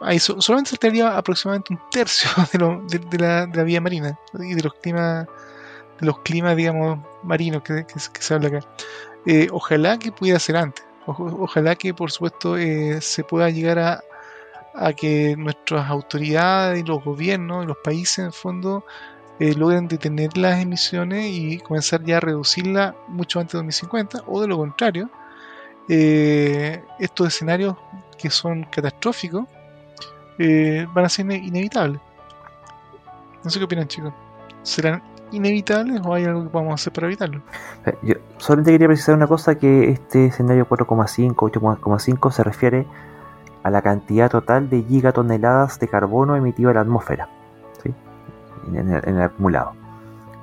Ahí 0.00 0.18
solamente 0.18 0.70
se 0.70 0.76
estaría 0.76 1.16
aproximadamente 1.16 1.74
un 1.74 1.80
tercio 1.90 2.30
de, 2.52 3.18
la, 3.18 3.46
de, 3.46 3.64
vía 3.64 3.80
marina 3.80 4.18
y 4.38 4.54
de 4.54 4.62
los 4.62 4.74
climas, 4.74 5.26
de 6.00 6.06
los 6.06 6.18
climas 6.20 6.56
digamos, 6.56 7.00
marinos 7.22 7.62
que, 7.62 7.84
se 7.96 8.34
habla 8.34 8.48
acá. 8.48 8.60
Eh, 9.26 9.48
ojalá 9.50 9.98
que 9.98 10.12
pudiera 10.12 10.38
ser 10.38 10.56
antes. 10.56 10.84
ojalá 11.06 11.76
que, 11.76 11.94
por 11.94 12.10
supuesto, 12.10 12.56
se 13.00 13.24
pueda 13.24 13.50
llegar 13.50 13.78
a, 13.78 14.04
a 14.74 14.92
que 14.92 15.36
nuestras 15.36 15.88
autoridades 15.88 16.80
y 16.80 16.82
los 16.82 17.02
gobiernos 17.04 17.64
y 17.64 17.68
los 17.68 17.76
países, 17.78 18.18
en 18.18 18.32
fondo, 18.32 18.84
eh, 19.38 19.54
logren 19.54 19.88
detener 19.88 20.36
las 20.36 20.60
emisiones 20.60 21.28
y 21.30 21.58
comenzar 21.58 22.04
ya 22.04 22.18
a 22.18 22.20
reducirlas 22.20 22.94
mucho 23.08 23.40
antes 23.40 23.52
de 23.52 23.58
2050, 23.58 24.24
o 24.26 24.40
de 24.40 24.48
lo 24.48 24.56
contrario, 24.58 25.10
eh, 25.88 26.82
estos 26.98 27.28
escenarios 27.28 27.76
que 28.18 28.30
son 28.30 28.64
catastróficos 28.64 29.46
eh, 30.38 30.86
van 30.92 31.04
a 31.04 31.08
ser 31.08 31.30
inevitables. 31.30 32.00
No 33.42 33.50
sé 33.50 33.58
qué 33.58 33.64
opinan, 33.64 33.88
chicos. 33.88 34.12
¿Serán 34.62 35.02
inevitables 35.30 36.00
o 36.04 36.14
hay 36.14 36.24
algo 36.24 36.44
que 36.44 36.48
podamos 36.48 36.80
hacer 36.80 36.92
para 36.92 37.06
evitarlo? 37.06 37.42
Yo 38.02 38.14
solamente 38.38 38.72
quería 38.72 38.86
precisar 38.86 39.14
una 39.14 39.26
cosa: 39.26 39.56
que 39.56 39.90
este 39.90 40.26
escenario 40.26 40.66
4,5, 40.68 41.34
8,5 41.34 42.32
se 42.32 42.42
refiere 42.42 42.86
a 43.62 43.70
la 43.70 43.82
cantidad 43.82 44.30
total 44.30 44.68
de 44.68 44.82
gigatoneladas 44.82 45.78
de 45.78 45.88
carbono 45.88 46.36
emitido 46.36 46.70
a 46.70 46.74
la 46.74 46.80
atmósfera 46.80 47.28
en, 48.72 48.90
el, 48.90 49.22
acumulado. 49.22 49.72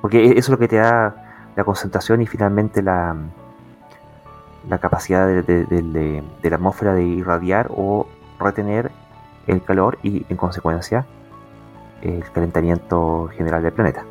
Porque 0.01 0.23
e, 0.23 0.31
eso 0.31 0.39
es 0.39 0.49
lo 0.49 0.57
que 0.57 0.67
te 0.67 0.77
da 0.77 1.51
la 1.55 1.63
concentración 1.63 2.21
y 2.21 2.27
finalmente 2.27 2.81
la, 2.81 3.15
la 4.67 4.77
capacidad 4.77 5.27
de, 5.27 6.23
la 6.41 6.55
atmósfera 6.55 6.93
de 6.93 7.03
irradiar 7.03 7.69
o 7.75 8.07
retener 8.39 8.91
el 9.47 9.63
calor 9.63 9.97
y 10.03 10.25
en 10.29 10.37
consecuencia 10.37 11.05
el 12.01 12.23
calentamiento 12.31 13.29
general 13.35 13.63
del 13.63 13.73
planeta. 13.73 14.05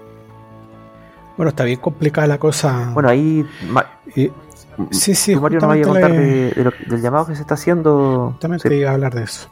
Bueno, 1.37 1.51
está 1.51 1.65
bien 1.65 1.81
complicada 1.81 2.27
la 2.27 2.39
cosa. 2.39 2.91
Bueno, 2.93 3.09
ahí 3.09 3.47
Sí, 4.91 5.15
sí. 5.15 5.37
Mario 5.37 5.61
nos 5.61 5.69
vaya 5.69 5.83
a 5.83 5.89
contar 5.89 6.13
del 6.13 7.03
llamado 7.03 7.27
que 7.27 7.35
se 7.35 7.43
está 7.43 7.55
haciendo. 7.55 8.37
También 8.41 8.61
te 8.61 8.75
iba 8.77 8.91
a 8.91 8.95
hablar 8.95 9.15
de 9.15 9.25
eso. 9.25 9.49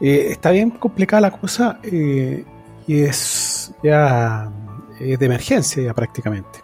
Eh, 0.00 0.28
está 0.30 0.50
bien 0.50 0.70
complicada 0.70 1.20
la 1.20 1.30
cosa 1.30 1.78
eh, 1.82 2.44
y 2.86 3.02
es 3.02 3.74
ya 3.82 4.50
de 4.98 5.24
emergencia 5.24 5.82
ya 5.82 5.94
prácticamente. 5.94 6.60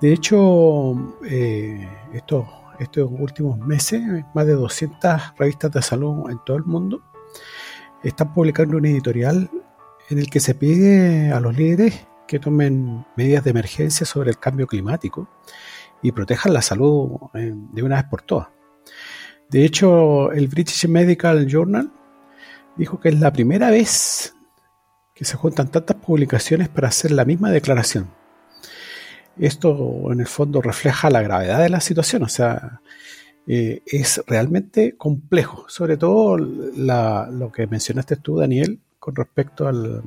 De 0.00 0.12
hecho, 0.12 0.94
eh, 1.24 1.88
estos, 2.12 2.46
estos 2.78 3.08
últimos 3.10 3.58
meses, 3.58 4.02
más 4.34 4.46
de 4.46 4.54
200 4.54 5.34
revistas 5.38 5.72
de 5.72 5.82
salud 5.82 6.30
en 6.30 6.38
todo 6.44 6.56
el 6.56 6.64
mundo 6.64 7.02
están 8.02 8.32
publicando 8.32 8.76
un 8.76 8.86
editorial 8.86 9.50
en 10.10 10.18
el 10.18 10.30
que 10.30 10.40
se 10.40 10.54
pide 10.54 11.32
a 11.32 11.40
los 11.40 11.56
líderes 11.56 12.06
que 12.26 12.38
tomen 12.38 13.06
medidas 13.16 13.44
de 13.44 13.50
emergencia 13.50 14.06
sobre 14.06 14.30
el 14.30 14.38
cambio 14.38 14.66
climático 14.66 15.28
y 16.02 16.12
protejan 16.12 16.52
la 16.52 16.62
salud 16.62 17.10
eh, 17.34 17.52
de 17.54 17.82
una 17.82 17.96
vez 17.96 18.04
por 18.04 18.22
todas. 18.22 18.48
De 19.50 19.64
hecho, 19.64 20.30
el 20.32 20.48
British 20.48 20.86
Medical 20.88 21.46
Journal 21.46 21.90
dijo 22.76 23.00
que 23.00 23.08
es 23.08 23.18
la 23.18 23.32
primera 23.32 23.70
vez 23.70 24.34
que 25.14 25.24
se 25.24 25.36
juntan 25.36 25.68
tantas 25.68 25.96
publicaciones 25.96 26.68
para 26.68 26.88
hacer 26.88 27.10
la 27.10 27.24
misma 27.24 27.50
declaración. 27.50 28.08
Esto 29.38 30.12
en 30.12 30.20
el 30.20 30.26
fondo 30.26 30.60
refleja 30.60 31.10
la 31.10 31.22
gravedad 31.22 31.60
de 31.60 31.68
la 31.68 31.80
situación, 31.80 32.22
o 32.24 32.28
sea, 32.28 32.80
eh, 33.50 33.82
es 33.86 34.22
realmente 34.26 34.98
complejo, 34.98 35.64
sobre 35.68 35.96
todo 35.96 36.36
lo 36.36 37.50
que 37.50 37.66
mencionaste 37.66 38.16
tú, 38.16 38.36
Daniel, 38.36 38.78
con 38.98 39.16
respecto 39.16 39.66
al, 39.66 40.02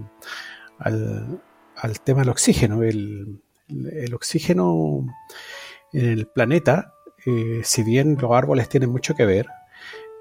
al, 0.77 1.99
tema 2.03 2.19
del 2.19 2.29
oxígeno. 2.29 2.83
El, 2.83 3.41
el 3.67 4.13
oxígeno 4.13 5.07
en 5.91 6.05
el 6.05 6.27
planeta, 6.27 6.93
eh, 7.25 7.61
si 7.63 7.81
bien 7.81 8.15
los 8.21 8.31
árboles 8.31 8.69
tienen 8.69 8.91
mucho 8.91 9.15
que 9.15 9.25
ver, 9.25 9.47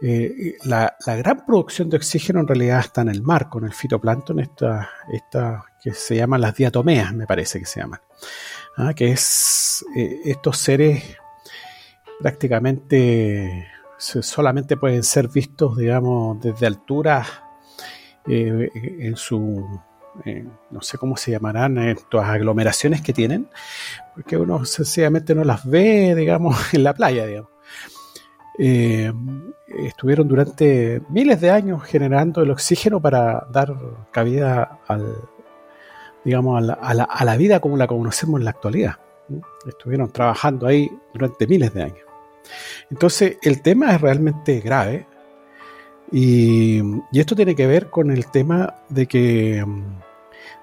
eh, 0.01 0.57
la, 0.65 0.97
gran 1.07 1.45
producción 1.45 1.91
de 1.91 1.99
oxígeno 1.99 2.41
en 2.41 2.49
realidad 2.49 2.81
está 2.81 3.03
en 3.03 3.11
el 3.11 3.21
mar, 3.21 3.51
con 3.51 3.67
el 3.67 3.75
fitoplancton, 3.75 4.41
esta, 4.41 4.89
esta 5.13 5.67
que 5.83 5.93
se 5.93 6.17
llaman 6.17 6.41
las 6.41 6.55
diatomeas, 6.57 7.13
me 7.13 7.27
parece 7.27 7.59
que 7.59 7.67
se 7.67 7.81
llaman, 7.81 8.01
¿ah? 8.79 8.95
que 8.95 9.11
es 9.13 9.85
estos 10.25 10.57
seres 10.57 11.19
prácticamente 12.21 13.67
solamente 13.99 14.77
pueden 14.77 15.03
ser 15.03 15.29
vistos, 15.29 15.77
digamos, 15.77 16.41
desde 16.41 16.67
altura 16.67 17.27
en 18.27 19.17
su 19.17 19.81
eh, 20.25 20.45
no 20.71 20.83
sé 20.83 20.99
cómo 20.99 21.17
se 21.17 21.31
llamarán 21.31 21.79
estas 21.79 22.29
aglomeraciones 22.29 23.01
que 23.01 23.13
tienen, 23.13 23.49
porque 24.15 24.37
uno 24.37 24.65
sencillamente 24.65 25.35
no 25.35 25.45
las 25.45 25.65
ve, 25.65 26.15
digamos, 26.15 26.57
en 26.75 26.85
la 26.85 26.95
playa, 26.95 27.27
digamos. 27.27 27.51
Eh, 28.59 29.13
estuvieron 29.67 30.29
durante 30.29 31.01
miles 31.09 31.41
de 31.41 31.51
años 31.51 31.83
generando 31.85 32.43
el 32.43 32.51
oxígeno 32.51 33.01
para 33.01 33.47
dar 33.51 33.75
cabida 34.11 34.81
al, 34.87 35.17
digamos, 36.25 36.69
a 36.69 37.25
la, 37.25 37.37
vida 37.37 37.61
como 37.61 37.77
la 37.77 37.87
conocemos 37.87 38.41
en 38.41 38.45
la 38.45 38.51
actualidad. 38.51 38.97
Estuvieron 39.67 40.11
trabajando 40.13 40.67
ahí 40.67 40.91
durante 41.15 41.47
miles 41.47 41.73
de 41.73 41.83
años. 41.85 42.10
Entonces, 42.91 43.39
el 43.43 43.63
tema 43.63 43.95
es 43.95 44.01
realmente 44.01 44.61
grave. 44.61 45.07
Y, 46.13 46.83
esto 47.13 47.37
tiene 47.37 47.55
que 47.55 47.67
ver 47.67 47.89
con 47.91 48.11
el 48.11 48.27
tema 48.31 48.83
de 48.89 49.07
que 49.07 49.65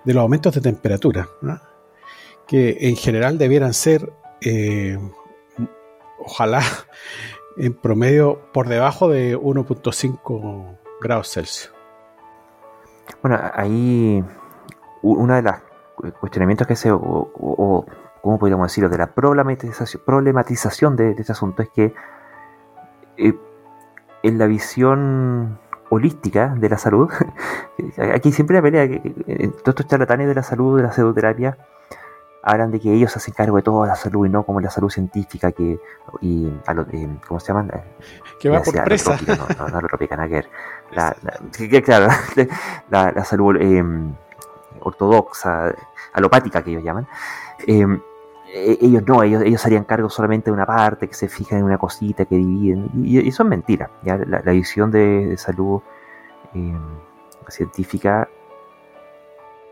de 0.03 0.13
los 0.13 0.21
aumentos 0.21 0.53
de 0.53 0.61
temperatura, 0.61 1.27
que 2.45 2.77
en 2.81 2.95
general 2.95 3.37
debieran 3.37 3.73
ser, 3.73 4.11
eh, 4.41 4.97
ojalá, 6.19 6.61
en 7.57 7.73
promedio 7.73 8.51
por 8.53 8.67
debajo 8.67 9.09
de 9.09 9.37
1.5 9.37 10.77
grados 11.01 11.31
Celsius. 11.31 11.73
Bueno, 13.21 13.39
ahí 13.53 14.23
uno 15.01 15.35
de 15.35 15.41
los 15.41 15.55
cuestionamientos 16.19 16.67
que 16.67 16.75
se, 16.75 16.91
o, 16.91 17.85
¿cómo 18.27 18.39
podríamos 18.39 18.67
decirlo?, 18.67 18.89
de 18.89 18.97
la 18.97 19.07
problematización, 19.07 20.03
problematización 20.05 20.97
de, 20.97 21.11
este 21.11 21.31
asunto 21.31 21.63
es 21.63 21.69
que 21.69 21.93
eh, 23.15 23.33
en 24.21 24.37
la 24.37 24.47
visión 24.47 25.57
holística 25.89 26.49
de 26.49 26.67
la 26.67 26.77
salud. 26.77 27.09
Aquí 28.13 28.33
siempre 28.33 28.57
la 28.57 28.61
pelea, 28.61 28.85
que, 28.89 28.99
todos 29.63 29.79
estos 29.79 29.87
charlatanes 29.87 30.27
de 30.27 30.35
la 30.35 30.43
salud, 30.43 30.75
de 30.75 30.83
la 30.83 30.91
pseudoterapia, 30.91 31.57
hablan 32.43 32.69
de 32.69 32.81
que 32.81 32.91
ellos 32.91 33.15
hacen 33.15 33.33
cargo 33.33 33.55
de 33.55 33.61
toda 33.61 33.87
la 33.87 33.95
salud 33.95 34.25
y 34.25 34.29
no 34.29 34.43
como 34.43 34.59
la 34.59 34.71
salud 34.71 34.89
científica 34.89 35.53
que 35.53 35.79
y 36.19 36.51
a 36.65 36.73
lo, 36.73 36.81
eh, 36.91 37.07
¿cómo 37.25 37.39
se 37.39 37.47
llaman? 37.47 37.71
Que 38.41 38.49
va 38.49 38.61
por 38.61 38.83
presa. 38.83 39.17
No, 39.25 39.69
no, 39.69 39.81
no, 39.81 39.87
La, 40.91 41.15
la, 41.23 41.81
claro, 41.81 42.07
la, 42.89 43.11
la 43.13 43.23
salud 43.23 43.55
eh, 43.57 43.85
ortodoxa, 44.81 45.73
alopática 46.11 46.61
que 46.61 46.71
ellos 46.71 46.83
llaman. 46.83 47.07
Eh, 47.65 47.87
ellos 48.79 49.03
no, 49.05 49.23
ellos, 49.23 49.41
ellos 49.43 49.65
harían 49.65 49.83
cargo 49.83 50.09
solamente 50.09 50.49
de 50.49 50.53
una 50.53 50.65
parte, 50.65 51.07
que 51.07 51.13
se 51.13 51.27
fijan 51.27 51.59
en 51.59 51.65
una 51.65 51.77
cosita, 51.77 52.25
que 52.25 52.35
dividen, 52.35 52.89
y, 52.95 53.27
eso 53.27 53.43
es 53.43 53.49
mentira. 53.49 53.89
¿ya? 54.03 54.17
La, 54.17 54.51
visión 54.51 54.91
de, 54.91 55.35
salud 55.37 55.81
em, 56.53 56.79
científica 57.47 58.27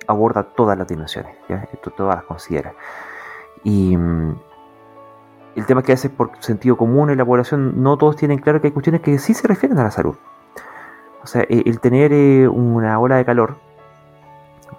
aborda 0.07 0.43
todas 0.43 0.77
las 0.77 0.87
dimensiones, 0.87 1.35
¿ya? 1.49 1.67
Esto, 1.73 1.91
todas 1.91 2.17
las 2.17 2.25
considera. 2.25 2.73
Y 3.63 3.97
mm, 3.97 4.35
el 5.55 5.65
tema 5.65 5.81
que 5.83 5.93
hace 5.93 6.09
por 6.09 6.31
sentido 6.39 6.77
común 6.77 7.09
en 7.09 7.17
la 7.17 7.25
población, 7.25 7.81
no 7.81 7.97
todos 7.97 8.15
tienen 8.15 8.39
claro 8.39 8.61
que 8.61 8.67
hay 8.67 8.73
cuestiones 8.73 9.01
que 9.01 9.17
sí 9.19 9.33
se 9.33 9.47
refieren 9.47 9.79
a 9.79 9.83
la 9.83 9.91
salud. 9.91 10.15
O 11.23 11.27
sea, 11.27 11.41
e, 11.43 11.63
el, 11.65 11.79
tener 11.79 12.13
eh, 12.13 12.47
una 12.47 12.99
ola 12.99 13.17
de 13.17 13.25
calor, 13.25 13.57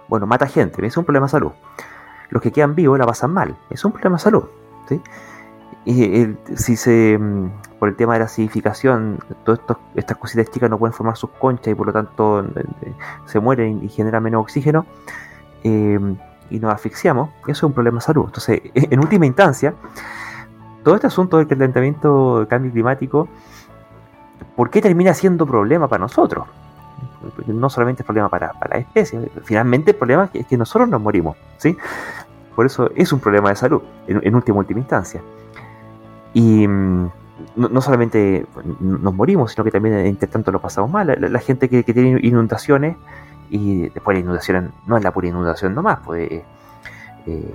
bueno, 0.09 0.27
mata 0.27 0.47
gente, 0.47 0.85
es 0.87 0.97
un 0.97 1.05
problema 1.05 1.27
de 1.27 1.31
salud 1.31 1.53
los 2.31 2.43
que 2.43 2.53
quedan 2.53 2.75
vivos 2.75 2.99
la 2.99 3.07
pasan 3.07 3.33
mal. 3.33 3.57
Es 3.71 3.85
un 3.85 3.93
problema 3.93 4.17
de 4.17 4.23
salud. 4.23 4.45
Y 5.85 6.35
si 6.57 6.77
se, 6.77 7.17
mm, 7.17 7.79
por 7.79 7.89
el 7.89 7.97
tema 7.97 8.15
de 8.15 8.19
la 8.19 8.25
acidificación, 8.25 9.21
todas 9.45 9.61
estas 9.95 10.17
cositas 10.17 10.51
chicas 10.51 10.69
no 10.69 10.79
pueden 10.79 10.93
formar 10.93 11.17
sus 11.17 11.31
conchas 11.31 11.69
y 11.69 11.75
por 11.77 11.87
lo 11.87 11.93
tanto 11.93 12.41
eh, 12.41 12.65
eh, 12.83 12.95
se 13.27 13.39
mueren 13.39 13.85
y 13.85 13.89
generan 13.89 14.23
menos 14.23 14.41
oxígeno 14.41 14.85
eh, 15.63 15.99
y 16.51 16.59
nos 16.59 16.75
asfixiamos, 16.75 17.31
eso 17.43 17.51
es 17.51 17.63
un 17.63 17.73
problema 17.73 17.99
de 17.99 18.03
salud. 18.03 18.25
Entonces, 18.27 18.63
en 18.75 18.99
última 18.99 19.27
instancia, 19.27 19.75
todo 20.83 20.97
este 20.97 21.07
asunto 21.07 21.39
del 21.39 21.47
calentamiento, 21.47 22.39
del 22.39 22.49
cambio 22.49 22.73
climático, 22.73 23.29
¿por 24.57 24.71
qué 24.71 24.83
termina 24.83 25.15
siendo 25.15 25.47
problema 25.47 25.87
para 25.87 26.01
nosotros? 26.01 26.49
No 27.47 27.71
solamente 27.71 28.03
es 28.03 28.07
problema 28.07 28.29
para, 28.29 28.53
la 28.69 28.79
especie, 28.79 29.31
finalmente 29.43 29.93
el 29.93 29.97
problema 29.97 30.31
es 30.33 30.47
que, 30.47 30.57
nosotros 30.57 30.89
nos 30.89 31.01
morimos, 31.01 31.37
¿sí? 31.57 31.77
Por 32.55 32.67
eso 32.67 32.91
es 32.95 33.13
un 33.13 33.21
problema 33.21 33.51
de 33.51 33.57
salud, 33.57 33.83
en, 34.07 34.35
última, 34.35 34.65
instancia. 34.69 35.21
Y 36.33 36.67
mm, 36.67 37.11
no, 37.57 37.81
solamente 37.81 38.47
nos 38.81 39.15
morimos, 39.15 39.53
sino 39.53 39.65
que 39.65 39.71
también 39.71 39.95
entre 40.07 40.29
tanto 40.29 40.51
lo 40.53 40.61
pasamos 40.61 40.91
mal. 40.91 41.17
La, 41.19 41.39
gente 41.41 41.69
que, 41.69 41.83
tiene 41.83 42.21
inundaciones, 42.23 42.97
y 43.51 43.89
después 43.91 44.17
la 44.17 44.21
inundación 44.21 44.73
no 44.87 44.97
es 44.97 45.05
la 45.05 45.13
pura 45.13 45.29
inundación 45.29 45.75
nomás, 45.75 46.01
pues 46.05 46.43
eh, 47.27 47.55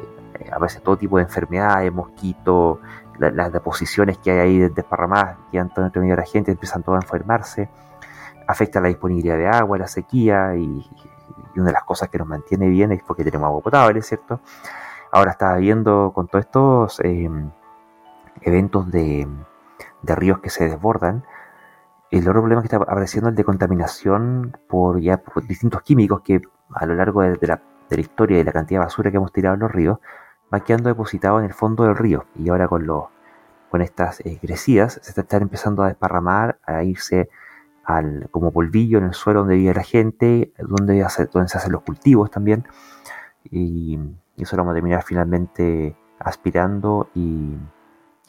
a 0.52 0.60
veces 0.60 0.82
todo 0.82 0.98
tipo 0.98 1.18
de 1.18 1.24
enfermedades, 1.24 1.92
mosquitos, 1.92 2.80
las 3.20 3.54
deposiciones 3.54 4.18
que 4.18 4.32
hay 4.32 4.40
ahí 4.40 4.70
desparramadas 4.70 5.38
que 5.52 5.60
han 5.60 5.70
todo 5.70 5.86
entre 5.86 6.02
medio 6.02 6.16
la 6.16 6.24
gente, 6.24 6.52
empiezan 6.52 6.82
todos 6.82 7.00
a 7.00 7.06
enfermarse, 7.06 7.70
afecta 8.48 8.82
la 8.82 8.88
disponibilidad 8.88 9.38
de 9.38 9.48
agua, 9.48 9.78
la 9.78 9.88
sequía 9.88 10.56
y, 10.56 10.90
una 11.56 11.66
de 11.66 11.74
las 11.74 11.84
cosas 11.84 12.10
que 12.10 12.18
nos 12.18 12.28
mantiene 12.28 12.70
bien 12.70 12.94
es 12.94 13.04
porque 13.04 13.26
tenemos 13.26 13.48
agua 13.48 13.62
potable, 13.62 14.02
¿cierto? 14.02 14.40
Ahora 15.12 15.32
estaba 15.32 15.58
viendo 15.58 16.14
con 16.16 16.28
todos 16.28 16.46
estos 16.46 17.00
em, 17.02 17.52
eventos 18.42 18.90
de, 18.90 19.28
ríos 20.04 20.40
que 20.40 20.50
se 20.50 20.70
desbordan, 20.70 21.26
el 22.10 22.28
otro 22.28 22.42
problema 22.42 22.62
que 22.62 22.68
está 22.68 22.78
apareciendo 22.78 23.30
es 23.30 23.34
el 23.34 23.36
de 23.38 23.44
contaminación 23.44 24.58
por 24.68 25.00
ya 25.00 25.22
distintos 25.48 25.82
químicos 25.82 26.22
que 26.22 26.42
a 26.74 26.86
lo 26.86 26.96
largo 26.96 27.22
de, 27.22 27.38
la, 27.48 27.62
de 27.90 27.96
la 27.96 28.02
historia 28.02 28.40
y 28.40 28.44
la 28.44 28.52
cantidad 28.52 28.82
de 28.82 28.86
basura 28.86 29.12
que 29.12 29.18
hemos 29.18 29.32
tirado 29.32 29.56
en 29.56 29.62
los 29.62 29.72
ríos 29.72 30.00
va 30.54 30.60
quedando 30.62 30.90
depositado 30.90 31.40
en 31.40 31.46
el 31.46 31.54
fondo 31.54 31.84
del 31.84 31.96
río 31.96 32.26
y 32.36 32.50
ahora 32.50 32.68
con, 32.68 32.86
con 33.70 33.82
estas 33.82 34.20
eh, 34.22 34.38
crecidas 34.42 35.00
se 35.02 35.20
está 35.20 35.38
empezando 35.38 35.84
a 35.84 35.88
desparramar, 35.88 36.60
a 36.66 36.84
irse 36.84 37.30
al, 37.86 38.30
como 38.32 38.52
polvillo 38.52 38.98
en 38.98 39.06
el 39.06 39.14
suelo 39.14 39.42
donde 39.42 39.56
vive 39.56 39.74
la 39.74 39.84
gente, 39.84 40.54
donde, 40.58 41.06
donde 41.32 41.50
se 41.50 41.58
hacen 41.58 41.72
los 41.72 41.82
cultivos 41.82 42.32
también 42.32 42.66
y, 43.44 44.00
eso 44.38 44.56
lo 44.56 44.64
vamos 44.64 44.72
a 44.72 44.76
terminar 44.76 45.04
finalmente 45.04 45.96
aspirando 46.18 47.10
y, 47.14 47.58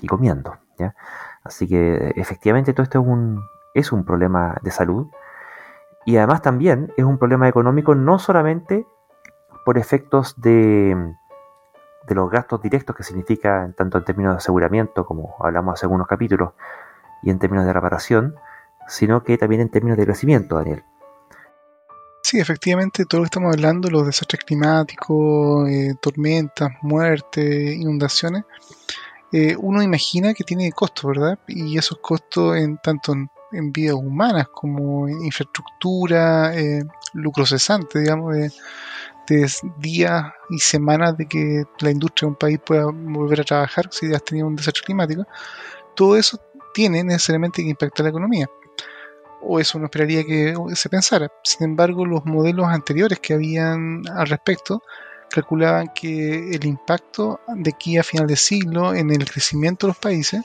comiendo. 0.08 0.58
¿ya? 0.78 0.94
Así 1.42 1.66
que 1.66 2.12
efectivamente 2.16 2.74
todo 2.74 2.82
esto 2.82 3.00
es 3.00 3.06
un, 3.06 3.42
es 3.72 3.92
un 3.92 4.04
problema 4.04 4.58
de 4.62 4.70
salud 4.70 5.06
y 6.04 6.18
además 6.18 6.42
también 6.42 6.92
es 6.98 7.04
un 7.04 7.16
problema 7.16 7.48
económico 7.48 7.94
no 7.94 8.18
solamente 8.18 8.86
por 9.64 9.78
efectos 9.78 10.38
de, 10.40 11.14
de 12.06 12.14
los 12.14 12.30
gastos 12.30 12.60
directos 12.60 12.96
que 12.96 13.02
significa 13.02 13.72
tanto 13.76 13.98
en 13.98 14.04
términos 14.04 14.34
de 14.34 14.38
aseguramiento, 14.38 15.06
como 15.06 15.36
hablamos 15.40 15.74
hace 15.74 15.86
algunos 15.86 16.06
capítulos, 16.06 16.52
y 17.22 17.30
en 17.30 17.38
términos 17.38 17.64
de 17.64 17.72
reparación, 17.72 18.34
sino 18.92 19.24
que 19.24 19.38
también 19.38 19.62
en 19.62 19.70
términos 19.70 19.96
de 19.96 20.04
crecimiento, 20.04 20.56
Daniel. 20.56 20.84
Sí, 22.22 22.38
efectivamente, 22.38 23.04
todo 23.04 23.20
lo 23.20 23.24
que 23.24 23.28
estamos 23.28 23.54
hablando, 23.54 23.90
los 23.90 24.06
desastres 24.06 24.44
climáticos, 24.44 25.68
eh, 25.68 25.94
tormentas, 26.00 26.70
muertes, 26.82 27.74
inundaciones, 27.74 28.44
eh, 29.32 29.56
uno 29.58 29.82
imagina 29.82 30.34
que 30.34 30.44
tiene 30.44 30.70
costos, 30.72 31.04
¿verdad? 31.06 31.38
Y 31.48 31.78
esos 31.78 31.98
costos 31.98 32.56
en 32.56 32.78
tanto 32.78 33.12
en, 33.12 33.28
vidas 33.72 33.96
humanas 33.96 34.48
como 34.48 35.08
en 35.08 35.24
infraestructura, 35.24 36.54
eh, 36.54 36.82
lucro 37.14 37.44
cesante, 37.44 38.00
digamos, 38.00 38.34
de 38.34 38.50
días 39.78 40.24
y 40.50 40.58
semanas 40.58 41.16
de 41.16 41.26
que 41.26 41.64
la 41.80 41.90
industria 41.90 42.26
de 42.26 42.30
un 42.30 42.36
país 42.36 42.58
pueda 42.64 42.86
volver 42.86 43.40
a 43.40 43.44
trabajar 43.44 43.88
si 43.90 44.12
has 44.12 44.24
tenido 44.24 44.46
un 44.46 44.56
desastre 44.56 44.84
climático, 44.84 45.26
todo 45.94 46.16
eso 46.16 46.38
tiene 46.74 47.02
necesariamente 47.04 47.62
que 47.62 47.70
impactar 47.70 48.04
la 48.04 48.10
economía. 48.10 48.48
O 49.42 49.58
eso 49.58 49.78
uno 49.78 49.86
esperaría 49.86 50.24
que 50.24 50.54
se 50.74 50.88
pensara. 50.88 51.28
Sin 51.42 51.64
embargo, 51.64 52.06
los 52.06 52.24
modelos 52.24 52.66
anteriores 52.66 53.18
que 53.20 53.34
habían 53.34 54.02
al 54.14 54.28
respecto 54.28 54.82
calculaban 55.30 55.88
que 55.94 56.50
el 56.50 56.64
impacto 56.64 57.40
de 57.48 57.70
aquí 57.70 57.98
a 57.98 58.02
final 58.02 58.26
de 58.26 58.36
siglo 58.36 58.94
en 58.94 59.10
el 59.10 59.24
crecimiento 59.28 59.86
de 59.86 59.92
los 59.92 59.98
países 59.98 60.42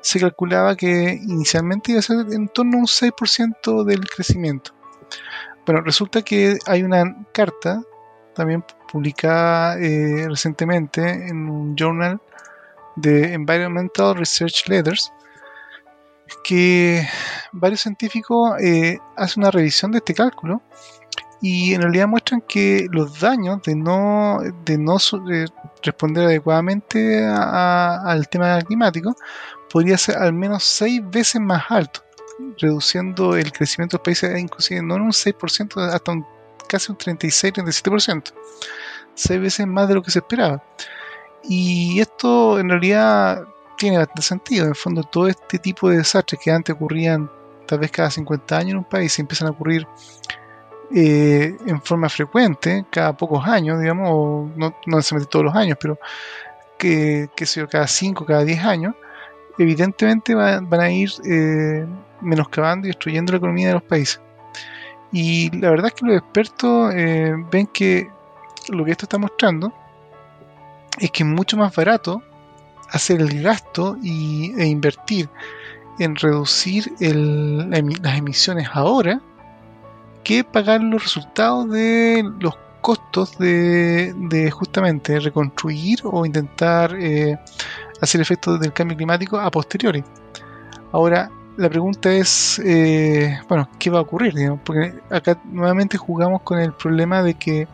se 0.00 0.20
calculaba 0.20 0.76
que 0.76 1.18
inicialmente 1.22 1.92
iba 1.92 1.98
a 1.98 2.02
ser 2.02 2.26
en 2.30 2.48
torno 2.48 2.76
a 2.76 2.80
un 2.80 2.86
6% 2.86 3.84
del 3.84 4.08
crecimiento. 4.08 4.72
Bueno, 5.66 5.80
resulta 5.80 6.22
que 6.22 6.58
hay 6.66 6.82
una 6.82 7.26
carta 7.32 7.82
también 8.34 8.64
publicada 8.90 9.78
eh, 9.78 10.26
recientemente 10.28 11.28
en 11.28 11.48
un 11.48 11.74
journal 11.74 12.20
de 12.96 13.32
Environmental 13.32 14.14
Research 14.14 14.68
Letters, 14.68 15.10
que 16.42 17.06
varios 17.52 17.80
científicos 17.80 18.52
eh, 18.60 18.98
hacen 19.16 19.42
una 19.42 19.50
revisión 19.50 19.92
de 19.92 19.98
este 19.98 20.14
cálculo 20.14 20.62
y 21.40 21.74
en 21.74 21.82
realidad 21.82 22.08
muestran 22.08 22.40
que 22.40 22.86
los 22.90 23.20
daños 23.20 23.62
de 23.62 23.76
no, 23.76 24.38
de 24.64 24.78
no 24.78 24.96
responder 25.82 26.24
adecuadamente 26.24 27.22
al 27.26 28.28
tema 28.28 28.58
climático 28.62 29.14
podría 29.70 29.98
ser 29.98 30.16
al 30.16 30.32
menos 30.32 30.64
seis 30.64 31.02
veces 31.10 31.40
más 31.40 31.64
alto, 31.68 32.00
reduciendo 32.58 33.36
el 33.36 33.52
crecimiento 33.52 33.96
de 33.96 33.98
los 33.98 34.04
países 34.04 34.40
inclusive 34.40 34.80
no 34.82 34.96
en 34.96 35.02
un 35.02 35.12
6%, 35.12 35.92
hasta 35.92 36.12
un 36.12 36.24
casi 36.66 36.90
un 36.90 36.98
36-37%, 36.98 38.32
seis 39.14 39.40
veces 39.40 39.66
más 39.66 39.86
de 39.86 39.94
lo 39.94 40.02
que 40.02 40.10
se 40.10 40.20
esperaba. 40.20 40.62
Y 41.42 42.00
esto 42.00 42.58
en 42.58 42.70
realidad 42.70 43.46
tiene 43.76 43.98
bastante 43.98 44.22
sentido. 44.22 44.64
En 44.64 44.70
el 44.70 44.76
fondo, 44.76 45.02
todo 45.02 45.28
este 45.28 45.58
tipo 45.58 45.88
de 45.88 45.98
desastres 45.98 46.40
que 46.42 46.50
antes 46.50 46.74
ocurrían 46.74 47.30
tal 47.66 47.78
vez 47.78 47.90
cada 47.90 48.10
50 48.10 48.56
años 48.56 48.70
en 48.72 48.78
un 48.78 48.84
país, 48.84 49.18
empiezan 49.18 49.48
a 49.48 49.52
ocurrir 49.52 49.86
eh, 50.94 51.56
en 51.66 51.82
forma 51.82 52.08
frecuente, 52.08 52.84
cada 52.90 53.16
pocos 53.16 53.46
años, 53.46 53.80
digamos, 53.80 54.08
o 54.12 54.50
no, 54.56 54.74
no 54.86 54.96
necesariamente 54.96 55.30
todos 55.30 55.46
los 55.46 55.54
años, 55.54 55.78
pero 55.80 55.98
que, 56.78 57.28
que 57.34 57.46
sea 57.46 57.66
cada 57.66 57.86
5, 57.86 58.24
cada 58.26 58.44
10 58.44 58.64
años, 58.64 58.94
evidentemente 59.58 60.34
van 60.34 60.80
a 60.80 60.90
ir 60.90 61.10
eh, 61.24 61.86
menoscabando 62.20 62.86
y 62.86 62.90
destruyendo 62.90 63.32
la 63.32 63.38
economía 63.38 63.68
de 63.68 63.74
los 63.74 63.82
países. 63.82 64.20
Y 65.12 65.50
la 65.58 65.70
verdad 65.70 65.86
es 65.86 65.94
que 65.94 66.06
los 66.06 66.16
expertos 66.16 66.92
eh, 66.94 67.34
ven 67.50 67.66
que 67.68 68.10
lo 68.68 68.84
que 68.84 68.90
esto 68.90 69.04
está 69.04 69.18
mostrando 69.18 69.72
es 70.98 71.10
que 71.10 71.22
es 71.22 71.28
mucho 71.28 71.56
más 71.56 71.74
barato 71.74 72.22
hacer 72.94 73.20
el 73.20 73.42
gasto 73.42 73.96
y, 74.02 74.52
e 74.56 74.66
invertir 74.66 75.28
en 75.98 76.16
reducir 76.16 76.92
las 76.98 78.18
emisiones 78.18 78.68
ahora 78.72 79.20
que 80.22 80.44
pagar 80.44 80.80
los 80.80 81.02
resultados 81.02 81.68
de 81.70 82.24
los 82.40 82.54
costos 82.80 83.36
de, 83.38 84.50
justamente 84.52 85.18
reconstruir 85.18 86.00
o 86.04 86.24
intentar 86.24 86.94
eh, 86.98 87.38
hacer 88.00 88.20
efectos 88.20 88.60
del 88.60 88.72
cambio 88.72 88.96
climático 88.96 89.38
a 89.38 89.50
posteriori. 89.50 90.04
Ahora, 90.92 91.30
la 91.56 91.68
pregunta 91.68 92.12
es, 92.12 92.60
eh, 92.64 93.38
bueno, 93.48 93.68
¿qué 93.78 93.90
va 93.90 93.98
a 93.98 94.02
ocurrir? 94.02 94.34
Porque 94.64 94.94
acá 95.10 95.40
nuevamente 95.44 95.96
jugamos 95.96 96.42
con 96.42 96.58
el 96.58 96.72
problema 96.72 97.22
de 97.22 97.34
que 97.34 97.68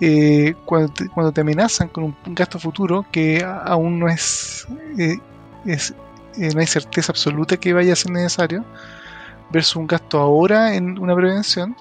eh, 0.00 0.54
cuando, 0.64 1.32
te, 1.32 1.40
amenazan 1.40 1.88
con 1.88 2.04
un, 2.04 2.16
gasto 2.34 2.58
futuro 2.58 3.04
que 3.10 3.44
aún 3.44 3.98
no 3.98 4.08
es, 4.08 4.66
eh, 4.98 5.18
es 5.66 5.94
no 6.36 6.60
hay 6.60 6.66
certeza 6.66 7.12
absoluta 7.12 7.56
que 7.56 7.72
vaya 7.72 7.92
a 7.92 7.96
ser 7.96 8.12
necesario, 8.12 8.64
versus 9.50 9.76
un 9.76 9.86
gasto 9.86 10.20
ahora 10.20 10.74
en 10.74 10.98
una 10.98 11.14
prevención, 11.16 11.74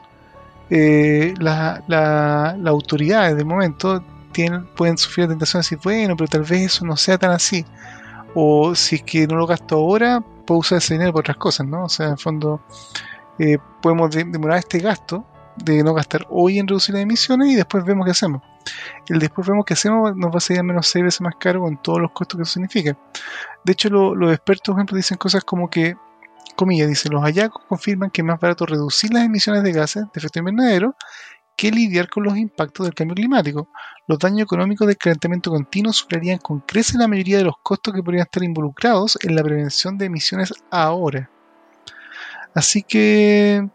las 0.70 1.40
la, 1.88 2.56
la 2.58 2.70
autoridades 2.70 3.38
de 3.38 3.44
momento 3.44 4.04
pueden 4.76 4.98
sufrir 4.98 5.26
la 5.26 5.30
tentación 5.30 5.62
de 5.62 5.66
decir, 5.66 5.80
bueno, 5.84 6.16
pero 6.16 6.28
tal 6.28 6.42
vez 6.42 6.74
eso 6.74 6.86
no 6.86 6.96
sea 6.96 7.18
tan 7.18 7.32
así. 7.32 7.66
O 8.36 8.76
si 8.76 8.98
es 8.98 9.04
que 9.04 9.28
no 9.28 9.36
lo 9.36 9.48
gasto 9.48 9.76
ahora, 9.76 10.24
puedo 10.46 10.60
usar 10.60 10.78
ese 10.78 10.94
dinero 10.94 11.12
para 11.12 11.22
otras 11.22 11.38
cosas, 11.38 11.68
¿no? 11.68 11.86
O 11.86 11.90
sea, 11.90 12.10
en 12.10 12.18
fondo, 12.18 12.62
eh, 13.40 13.58
podemos 13.82 14.12
demorar 14.12 14.60
este 14.60 14.80
gasto 14.80 15.26
de 15.64 15.84
no 15.84 15.94
gastar 15.94 16.26
hoy 16.30 16.60
en 16.60 16.68
reducir 16.68 16.94
las 16.96 17.04
emisiones 17.04 17.50
y 17.50 17.56
después 17.56 17.84
vemos 17.84 18.06
qué 18.06 18.12
hacemos. 18.12 18.42
El 19.08 19.20
después 19.20 19.48
vemos 19.48 19.66
qué 19.66 19.74
hacemos 19.74 20.16
nos 20.16 20.32
va 20.32 20.38
a 20.38 20.42
salir 20.42 20.64
menos 20.64 20.88
seis 20.88 21.04
veces 21.04 21.22
más 21.22 21.36
caro 21.40 21.62
con 21.62 21.82
todos 21.82 22.00
los 22.00 22.12
costos 22.12 22.38
que 22.38 22.44
eso 22.44 22.54
significa. 22.54 22.98
De 23.64 23.72
hecho, 23.74 23.90
los 23.90 24.32
expertos, 24.32 24.74
por 24.74 24.80
ejemplo, 24.80 24.98
dicen 24.98 25.18
cosas 25.18 25.44
como 25.44 25.70
que, 25.70 25.96
comillas, 26.56 26.88
dicen, 26.88 27.12
los 27.14 27.24
hallazgos 27.24 27.64
confirman 27.68 28.10
que 28.10 28.22
es 28.22 28.26
más 28.26 28.40
barato 28.40 28.66
reducir 28.66 29.14
las 29.14 29.24
emisiones 29.24 29.64
de 29.64 29.72
gases 29.72 30.04
de 30.04 30.20
efecto 30.20 30.40
invernadero 30.40 30.96
que 31.58 31.72
lidiar 31.72 32.08
con 32.08 32.24
los 32.24 32.38
impactos 32.38 32.86
del 32.86 32.94
cambio 32.94 33.16
climático. 33.16 33.70
Los 34.08 34.20
daños 34.20 34.42
económicos 34.42 34.88
del 34.88 34.96
calentamiento 34.96 35.50
continuo 35.50 35.92
superarían 35.92 36.38
con 36.38 36.60
creces 36.62 36.96
la 36.96 37.08
mayoría 37.08 37.40
de 37.40 37.46
los 37.46 37.56
costos 37.64 37.94
que 37.94 38.04
podrían 38.04 38.26
estar 38.26 38.44
involucrados 38.44 39.18
en 39.24 39.36
la 39.36 39.44
prevención 39.44 39.98
de 39.98 40.06
emisiones 40.06 40.54
ahora. 40.70 41.30
Así 42.54 42.84
que, 42.84 43.68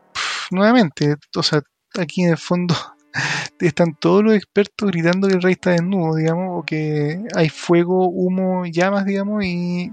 nuevamente, 0.50 1.16
o 1.36 1.42
sea, 1.42 1.60
aquí 2.00 2.22
en 2.22 2.30
el 2.30 2.38
fondo 2.38 2.74
están 3.60 3.94
todos 3.94 4.24
los 4.24 4.34
expertos 4.34 4.90
gritando 4.90 5.28
que 5.28 5.34
el 5.34 5.42
rey 5.42 5.52
está 5.52 5.70
desnudo, 5.70 6.16
digamos, 6.16 6.60
o 6.60 6.64
que 6.64 7.22
hay 7.34 7.48
fuego, 7.48 8.08
humo, 8.08 8.64
llamas, 8.66 9.04
digamos, 9.04 9.44
y 9.44 9.92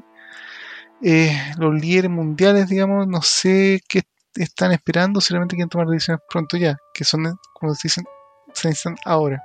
eh, 1.01 1.31
los 1.57 1.73
líderes 1.73 2.11
mundiales, 2.11 2.67
digamos, 2.67 3.07
no 3.07 3.21
sé 3.21 3.81
qué 3.87 4.03
están 4.35 4.71
esperando, 4.71 5.21
solamente 5.21 5.55
quieren 5.55 5.69
tomar 5.69 5.87
decisiones 5.87 6.21
pronto 6.29 6.57
ya, 6.57 6.77
que 6.93 7.03
son, 7.03 7.37
como 7.53 7.73
se 7.73 7.87
dicen, 7.87 8.05
se 8.53 8.69
necesitan 8.69 8.95
ahora. 9.05 9.43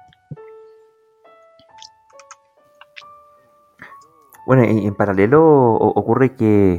Bueno, 4.46 4.62
en, 4.62 4.94
paralelo 4.94 5.42
ocurre 5.42 6.36
que 6.36 6.74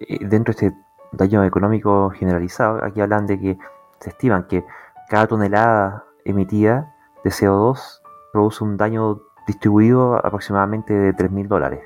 eh, 0.00 0.18
dentro 0.22 0.54
de 0.54 0.66
este 0.66 0.78
daño 1.12 1.44
económico 1.44 2.10
generalizado, 2.10 2.82
aquí 2.82 3.00
hablan 3.00 3.26
de 3.26 3.38
que 3.38 3.58
se 4.00 4.10
estiman 4.10 4.46
que 4.48 4.64
cada 5.12 5.26
tonelada 5.26 6.06
emitida 6.24 6.94
de 7.22 7.28
CO2 7.28 8.00
produce 8.32 8.64
un 8.64 8.78
daño 8.78 9.20
distribuido 9.46 10.14
aproximadamente 10.14 10.94
de 10.94 11.14
3.000 11.14 11.48
dólares. 11.48 11.80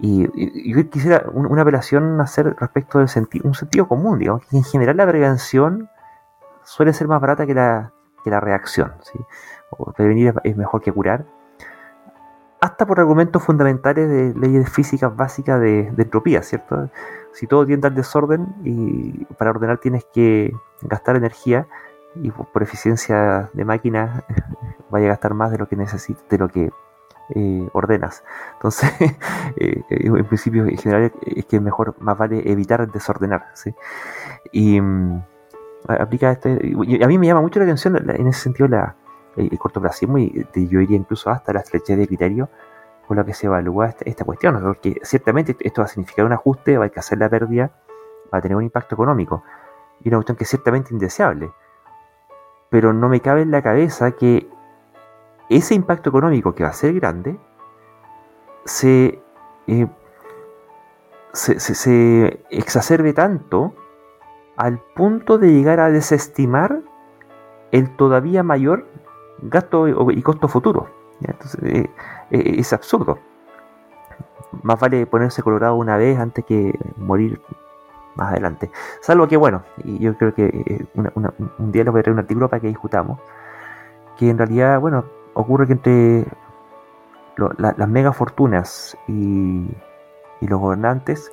Y, 0.00 0.24
yo 0.68 0.90
quisiera 0.90 1.24
una 1.32 1.62
apelación 1.62 2.20
hacer 2.20 2.56
respecto 2.58 2.98
del 2.98 3.08
sentido, 3.08 3.46
un 3.46 3.54
sentido 3.54 3.86
común, 3.86 4.18
digamos, 4.18 4.44
que 4.46 4.56
en 4.56 4.64
general 4.64 4.96
la 4.96 5.06
prevención 5.06 5.88
suele 6.64 6.92
ser 6.92 7.06
más 7.06 7.20
barata 7.20 7.46
que 7.46 7.54
la, 7.54 7.92
que 8.24 8.30
la 8.30 8.40
reacción. 8.40 8.94
O 9.70 9.92
prevenir 9.92 10.34
es 10.42 10.56
mejor 10.56 10.82
que 10.82 10.90
curar. 10.90 11.24
Hasta 12.60 12.84
por 12.84 12.98
argumentos 12.98 13.44
fundamentales 13.44 14.08
de 14.08 14.34
leyes 14.40 14.68
físicas 14.68 15.14
básicas 15.14 15.60
de, 15.60 15.92
de 15.92 16.02
entropía, 16.02 16.42
¿cierto? 16.42 16.90
Si 17.32 17.46
todo 17.46 17.64
tiende 17.64 17.86
al 17.86 17.94
desorden 17.94 18.56
y 18.64 19.24
para 19.36 19.52
ordenar 19.52 19.78
tienes 19.78 20.04
que 20.12 20.52
gastar 20.82 21.14
energía 21.14 21.68
y 22.16 22.30
por 22.30 22.62
eficiencia 22.62 23.50
de 23.52 23.64
máquina 23.64 24.24
vaya 24.90 25.06
a 25.06 25.08
gastar 25.10 25.34
más 25.34 25.50
de 25.50 25.58
lo 25.58 25.68
que 25.68 25.76
necesitas, 25.76 26.28
de 26.28 26.38
lo 26.38 26.48
que 26.48 26.70
eh, 27.34 27.68
ordenas. 27.72 28.24
Entonces, 28.54 28.90
eh, 29.56 29.82
en 29.88 30.24
principio, 30.26 30.66
en 30.66 30.76
general, 30.76 31.12
es 31.22 31.46
que 31.46 31.60
mejor, 31.60 31.94
más 32.00 32.18
vale 32.18 32.42
evitar 32.50 32.90
desordenar. 32.90 33.46
Y 34.50 34.80
mm, 34.80 35.22
aplica 35.88 36.32
este. 36.32 36.58
Y 36.62 37.02
a 37.02 37.06
mí 37.06 37.18
me 37.18 37.26
llama 37.26 37.40
mucho 37.40 37.58
la 37.58 37.64
atención 37.64 37.96
en 37.96 38.26
ese 38.26 38.40
sentido 38.40 38.68
la, 38.68 38.96
el 39.36 39.58
cortoplacismo 39.58 40.18
y 40.18 40.46
yo 40.54 40.80
iría 40.80 40.96
incluso 40.96 41.30
hasta 41.30 41.52
la 41.52 41.60
estrechez 41.60 41.96
de 41.96 42.06
criterio 42.06 42.50
con 43.06 43.16
la 43.16 43.24
que 43.24 43.34
se 43.34 43.46
evalúa 43.46 43.88
esta, 43.88 44.04
esta 44.04 44.24
cuestión. 44.24 44.60
Porque 44.62 45.00
ciertamente 45.02 45.56
esto 45.60 45.80
va 45.80 45.86
a 45.86 45.88
significar 45.88 46.24
un 46.26 46.32
ajuste, 46.32 46.76
va 46.76 46.86
a 46.86 46.90
hacer 46.94 47.18
la 47.18 47.28
pérdida, 47.28 47.70
va 48.32 48.38
a 48.38 48.40
tener 48.40 48.56
un 48.56 48.64
impacto 48.64 48.94
económico. 48.94 49.42
Y 50.00 50.08
una 50.08 50.18
cuestión 50.18 50.36
que 50.36 50.44
es 50.44 50.50
ciertamente 50.50 50.92
indeseable. 50.92 51.52
Pero 52.72 52.92
no 52.92 53.08
me 53.08 53.20
cabe 53.20 53.42
en 53.42 53.52
la 53.52 53.62
cabeza 53.62 54.10
que 54.12 54.48
ese 55.48 55.74
impacto 55.74 56.08
económico 56.08 56.54
que 56.54 56.64
va 56.64 56.70
a 56.70 56.72
ser 56.72 56.94
grande 56.94 57.38
eh, 58.82 59.86
se, 61.32 61.60
se, 61.60 62.44
exacerbe 62.50 63.12
tanto 63.12 63.74
al 64.56 64.80
punto 64.96 65.38
de 65.38 65.52
llegar 65.52 65.80
a 65.80 65.90
desestimar 65.90 66.80
el 67.72 67.94
todavía 67.96 68.42
mayor 68.42 68.86
gasto 69.42 70.10
y 70.10 70.22
costo 70.22 70.48
futuro. 70.48 70.88
Eh, 71.62 71.90
eh, 72.30 72.54
es 72.58 72.72
absurdo. 72.72 73.18
Más 74.62 74.80
vale 74.80 75.06
ponerse 75.06 75.42
colorado 75.42 75.74
una 75.74 75.96
vez 75.96 76.18
antes 76.18 76.44
que 76.44 76.78
morir 76.96 77.40
más 78.14 78.32
adelante. 78.32 78.70
Salvo 79.00 79.28
que, 79.28 79.36
bueno, 79.36 79.62
y 79.84 79.98
yo 79.98 80.16
creo 80.16 80.34
que 80.34 80.86
un 80.94 81.72
día 81.72 81.84
les 81.84 81.92
voy 81.92 82.00
a 82.00 82.02
traer 82.02 82.14
un 82.14 82.20
artículo 82.20 82.48
para 82.48 82.60
que 82.60 82.68
discutamos, 82.68 83.18
que 84.16 84.30
en 84.30 84.38
realidad, 84.38 84.80
bueno, 84.80 85.04
ocurre 85.34 85.66
que 85.66 85.72
entre 85.72 86.26
las 87.58 87.88
mega 87.88 88.12
fortunas 88.12 88.96
y, 89.08 89.68
los 90.40 90.60
gobernantes 90.60 91.32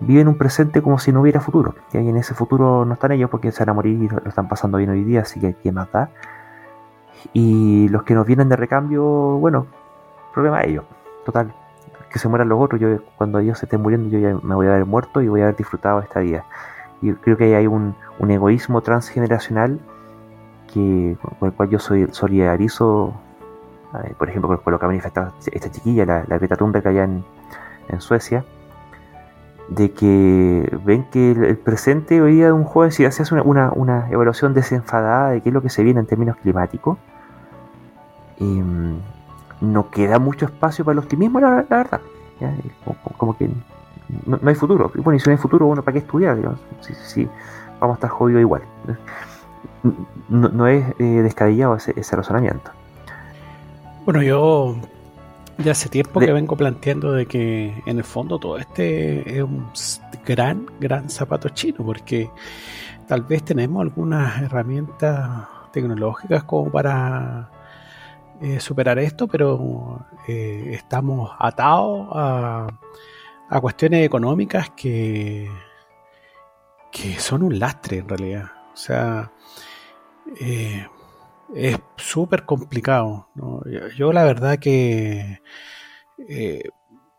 viven 0.00 0.26
un 0.26 0.38
presente 0.38 0.80
como 0.80 0.98
si 0.98 1.12
no 1.12 1.20
hubiera 1.20 1.40
futuro. 1.40 1.74
Y 1.92 1.98
en 1.98 2.16
ese 2.16 2.34
futuro 2.34 2.86
no 2.86 2.94
están 2.94 3.12
ellos 3.12 3.28
porque 3.28 3.52
se 3.52 3.60
van 3.62 3.68
a 3.68 3.72
morir 3.74 4.02
y 4.02 4.08
lo 4.08 4.26
están 4.26 4.48
pasando 4.48 4.78
bien 4.78 4.88
hoy 4.88 5.04
día, 5.04 5.20
así 5.20 5.38
que 5.38 5.52
¿quién 5.54 5.74
más 5.74 5.92
da? 5.92 6.08
Y 7.34 7.88
los 7.90 8.02
que 8.04 8.14
nos 8.14 8.26
vienen 8.26 8.48
de 8.48 8.56
recambio, 8.56 9.04
bueno, 9.04 9.66
problema 10.32 10.60
de 10.60 10.70
ellos. 10.70 10.84
Total, 11.26 11.52
que 12.10 12.18
se 12.18 12.28
mueran 12.28 12.48
los 12.48 12.60
otros. 12.60 12.80
Yo, 12.80 12.98
cuando 13.16 13.38
ellos 13.38 13.58
se 13.58 13.66
estén 13.66 13.80
muriendo, 13.80 14.08
yo 14.08 14.18
ya 14.18 14.38
me 14.42 14.54
voy 14.54 14.66
a 14.66 14.70
haber 14.70 14.86
muerto 14.86 15.22
y 15.22 15.28
voy 15.28 15.40
a 15.40 15.44
haber 15.44 15.56
disfrutado 15.56 16.00
esta 16.00 16.20
vida. 16.20 16.44
Y 17.02 17.12
creo 17.14 17.36
que 17.36 17.54
hay 17.54 17.66
un, 17.66 17.94
un 18.18 18.30
egoísmo 18.30 18.82
transgeneracional 18.82 19.80
que, 20.72 21.16
con 21.38 21.48
el 21.48 21.54
cual 21.54 21.70
yo 21.70 21.78
soy 21.78 22.06
solidarizo, 22.12 23.14
eh, 24.04 24.14
por 24.18 24.28
ejemplo, 24.28 24.60
con, 24.60 24.72
lo 24.72 24.78
que 24.78 24.84
ha 24.84 24.88
manifestado 24.88 25.32
esta 25.46 25.70
chiquilla, 25.70 26.04
la, 26.04 26.24
la 26.26 26.38
Greta 26.38 26.56
Thunberg 26.56 26.86
allá 26.86 27.04
en, 27.04 27.24
en 27.88 28.00
Suecia, 28.00 28.44
de 29.68 29.92
que 29.92 30.78
ven 30.84 31.04
que 31.10 31.30
el, 31.30 31.56
presente 31.56 32.20
hoy 32.20 32.34
día 32.34 32.46
de 32.46 32.52
un 32.52 32.64
joven, 32.64 32.92
si 32.92 33.04
haces 33.04 33.30
una, 33.32 33.42
una, 33.42 33.72
una, 33.72 34.10
evaluación 34.10 34.52
desenfadada 34.52 35.30
de 35.30 35.40
qué 35.42 35.50
es 35.50 35.54
lo 35.54 35.62
que 35.62 35.70
se 35.70 35.82
viene 35.82 36.00
en 36.00 36.06
términos 36.06 36.36
climáticos, 36.36 36.98
em, 38.38 38.98
no 39.60 39.90
queda 39.90 40.18
mucho 40.18 40.46
espacio 40.46 40.84
para 40.84 40.94
el 40.94 40.98
optimismo, 41.00 41.40
la, 41.40 41.66
verdad. 41.68 42.00
Como, 43.16 43.36
que 43.36 43.50
no, 44.26 44.38
hay 44.44 44.54
futuro. 44.54 44.90
Bueno, 44.94 45.16
y 45.16 45.20
si 45.20 45.28
no 45.28 45.32
hay 45.32 45.38
futuro, 45.38 45.66
bueno, 45.66 45.82
¿para 45.82 45.92
qué 45.94 45.98
estudiar? 46.00 46.38
Si, 46.80 47.28
vamos 47.78 47.94
a 47.94 47.98
estar 47.98 48.10
jodidos 48.10 48.40
igual 48.40 48.62
no, 50.28 50.66
es 50.66 50.84
eh, 50.98 51.04
descabellado 51.04 51.76
ese, 51.76 52.16
razonamiento. 52.16 52.70
Bueno, 54.04 54.22
yo 54.22 54.76
ya 55.58 55.72
hace 55.72 55.88
tiempo 55.88 56.20
que 56.20 56.32
vengo 56.32 56.56
planteando 56.56 57.12
de 57.12 57.26
que 57.26 57.82
en 57.86 57.98
el 57.98 58.04
fondo 58.04 58.38
todo 58.38 58.58
este 58.58 59.38
es 59.38 59.42
un 59.42 59.66
gran, 60.24 60.66
gran 60.78 61.10
zapato 61.10 61.48
chino, 61.50 61.84
porque 61.84 62.30
tal 63.06 63.22
vez 63.22 63.42
tenemos 63.42 63.82
algunas 63.82 64.42
herramientas 64.42 65.46
tecnológicas 65.72 66.44
como 66.44 66.70
para 66.70 67.50
eh, 68.42 68.58
superar 68.58 68.98
esto, 68.98 69.28
pero 69.28 70.06
eh, 70.26 70.70
estamos 70.72 71.30
atados 71.38 72.08
a, 72.12 72.68
cuestiones 73.60 74.06
económicas 74.06 74.70
que, 74.70 75.50
que 76.90 77.18
son 77.18 77.42
un 77.42 77.58
lastre 77.58 77.98
en 77.98 78.08
realidad. 78.08 78.46
O 78.72 78.76
sea, 78.76 79.30
eh, 80.40 80.86
es 81.54 81.78
súper 81.96 82.46
complicado. 82.46 83.28
Yo, 83.96 84.12
la 84.12 84.24
verdad 84.24 84.58
que 84.58 85.40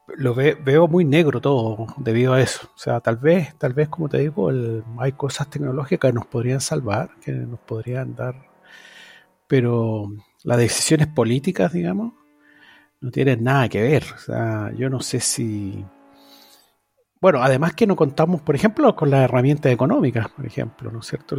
lo 0.08 0.34
veo 0.34 0.88
muy 0.88 1.06
negro 1.06 1.40
todo 1.40 1.88
debido 1.98 2.34
a 2.34 2.42
eso. 2.42 2.68
O 2.76 2.78
sea, 2.78 3.00
tal 3.00 3.18
vez, 3.18 3.56
tal 3.60 3.74
vez 3.74 3.90
como 3.90 4.10
te 4.10 4.18
digo, 4.20 4.50
hay 4.98 5.12
cosas 5.12 5.50
tecnológicas 5.50 6.10
que 6.10 6.16
nos 6.16 6.26
podrían 6.26 6.62
salvar, 6.62 7.12
que 7.24 7.32
nos 7.32 7.60
podrían 7.60 8.16
dar, 8.16 8.36
pero 9.48 10.10
las 10.44 10.58
decisiones 10.58 11.08
políticas, 11.08 11.74
digamos, 11.74 12.14
no 13.00 13.12
tienen 13.12 13.44
nada 13.44 13.68
que 13.70 13.82
ver. 13.82 14.04
O 14.16 14.18
sea, 14.18 14.72
yo 14.76 14.90
no 14.90 15.02
sé 15.02 15.20
si... 15.20 15.86
Bueno, 17.20 17.44
además 17.44 17.74
que 17.74 17.86
no 17.86 17.96
contamos, 17.96 18.42
por 18.42 18.56
ejemplo, 18.56 18.96
con 18.96 19.12
las 19.12 19.22
herramientas 19.22 19.72
económicas, 19.72 20.30
por 20.30 20.46
ejemplo, 20.46 20.92
¿no 20.92 21.00
es 21.00 21.08
cierto? 21.08 21.36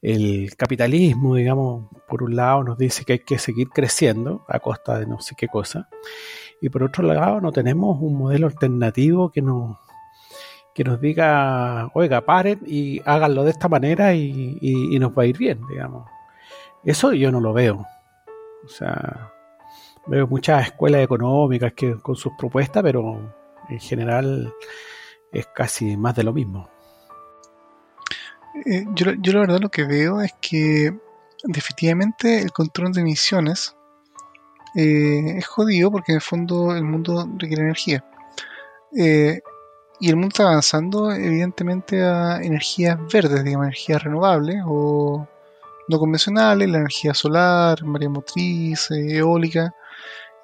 El, 0.00 0.54
capitalismo, 0.56 1.34
digamos, 1.34 1.90
por 2.08 2.22
un 2.22 2.36
lado 2.36 2.64
nos 2.64 2.78
dice 2.78 3.04
que 3.04 3.14
hay 3.14 3.18
que 3.20 3.38
seguir 3.38 3.68
creciendo 3.68 4.44
a 4.48 4.60
costa 4.60 4.98
de 4.98 5.06
no 5.06 5.20
sé 5.20 5.34
qué 5.36 5.48
cosa, 5.48 5.88
y 6.62 6.70
por 6.70 6.82
otro 6.82 7.04
lado 7.04 7.40
no 7.42 7.52
tenemos 7.52 7.98
un 8.00 8.16
modelo 8.16 8.46
alternativo 8.46 9.30
que 9.30 9.42
nos, 9.42 9.78
que 10.74 10.84
nos 10.84 10.98
diga, 10.98 11.90
oiga, 11.92 12.22
paren 12.22 12.60
y 12.66 13.00
háganlo 13.04 13.44
de 13.44 13.50
esta 13.50 13.68
manera 13.68 14.14
y, 14.14 14.58
y 14.60 14.98
nos 14.98 15.12
va 15.12 15.24
a 15.24 15.26
ir 15.26 15.36
bien, 15.36 15.60
digamos. 15.68 16.06
Eso 16.84 17.12
yo 17.12 17.30
no 17.30 17.40
lo 17.40 17.52
veo. 17.52 17.86
O 18.64 18.68
sea, 18.68 19.32
veo 20.06 20.26
muchas 20.26 20.66
escuelas 20.66 21.02
económicas 21.02 21.72
que 21.72 21.96
con 21.96 22.16
sus 22.16 22.32
propuestas, 22.38 22.82
pero 22.82 23.34
en 23.68 23.80
general 23.80 24.52
es 25.32 25.46
casi 25.54 25.96
más 25.96 26.14
de 26.14 26.24
lo 26.24 26.32
mismo. 26.32 26.68
Eh, 28.66 28.84
yo, 28.94 29.12
yo, 29.20 29.32
la 29.32 29.40
verdad 29.40 29.60
lo 29.60 29.68
que 29.68 29.84
veo 29.84 30.20
es 30.20 30.32
que 30.40 30.96
definitivamente 31.42 32.40
el 32.40 32.52
control 32.52 32.92
de 32.92 33.00
emisiones 33.00 33.76
eh, 34.76 35.38
es 35.38 35.46
jodido 35.46 35.90
porque 35.90 36.12
en 36.12 36.16
el 36.16 36.22
fondo 36.22 36.74
el 36.74 36.84
mundo 36.84 37.28
requiere 37.36 37.62
energía. 37.62 38.04
Eh, 38.96 39.40
y 40.00 40.08
el 40.08 40.16
mundo 40.16 40.28
está 40.28 40.44
avanzando 40.44 41.12
evidentemente 41.12 42.02
a 42.02 42.42
energías 42.42 42.98
verdes, 43.12 43.42
digamos, 43.44 43.66
energías 43.66 44.02
renovables 44.02 44.62
o 44.66 45.26
no 45.88 45.98
convencionales, 45.98 46.68
la 46.68 46.78
energía 46.78 47.14
solar, 47.14 47.84
maría 47.84 48.08
motriz, 48.08 48.90
eólica. 48.90 49.74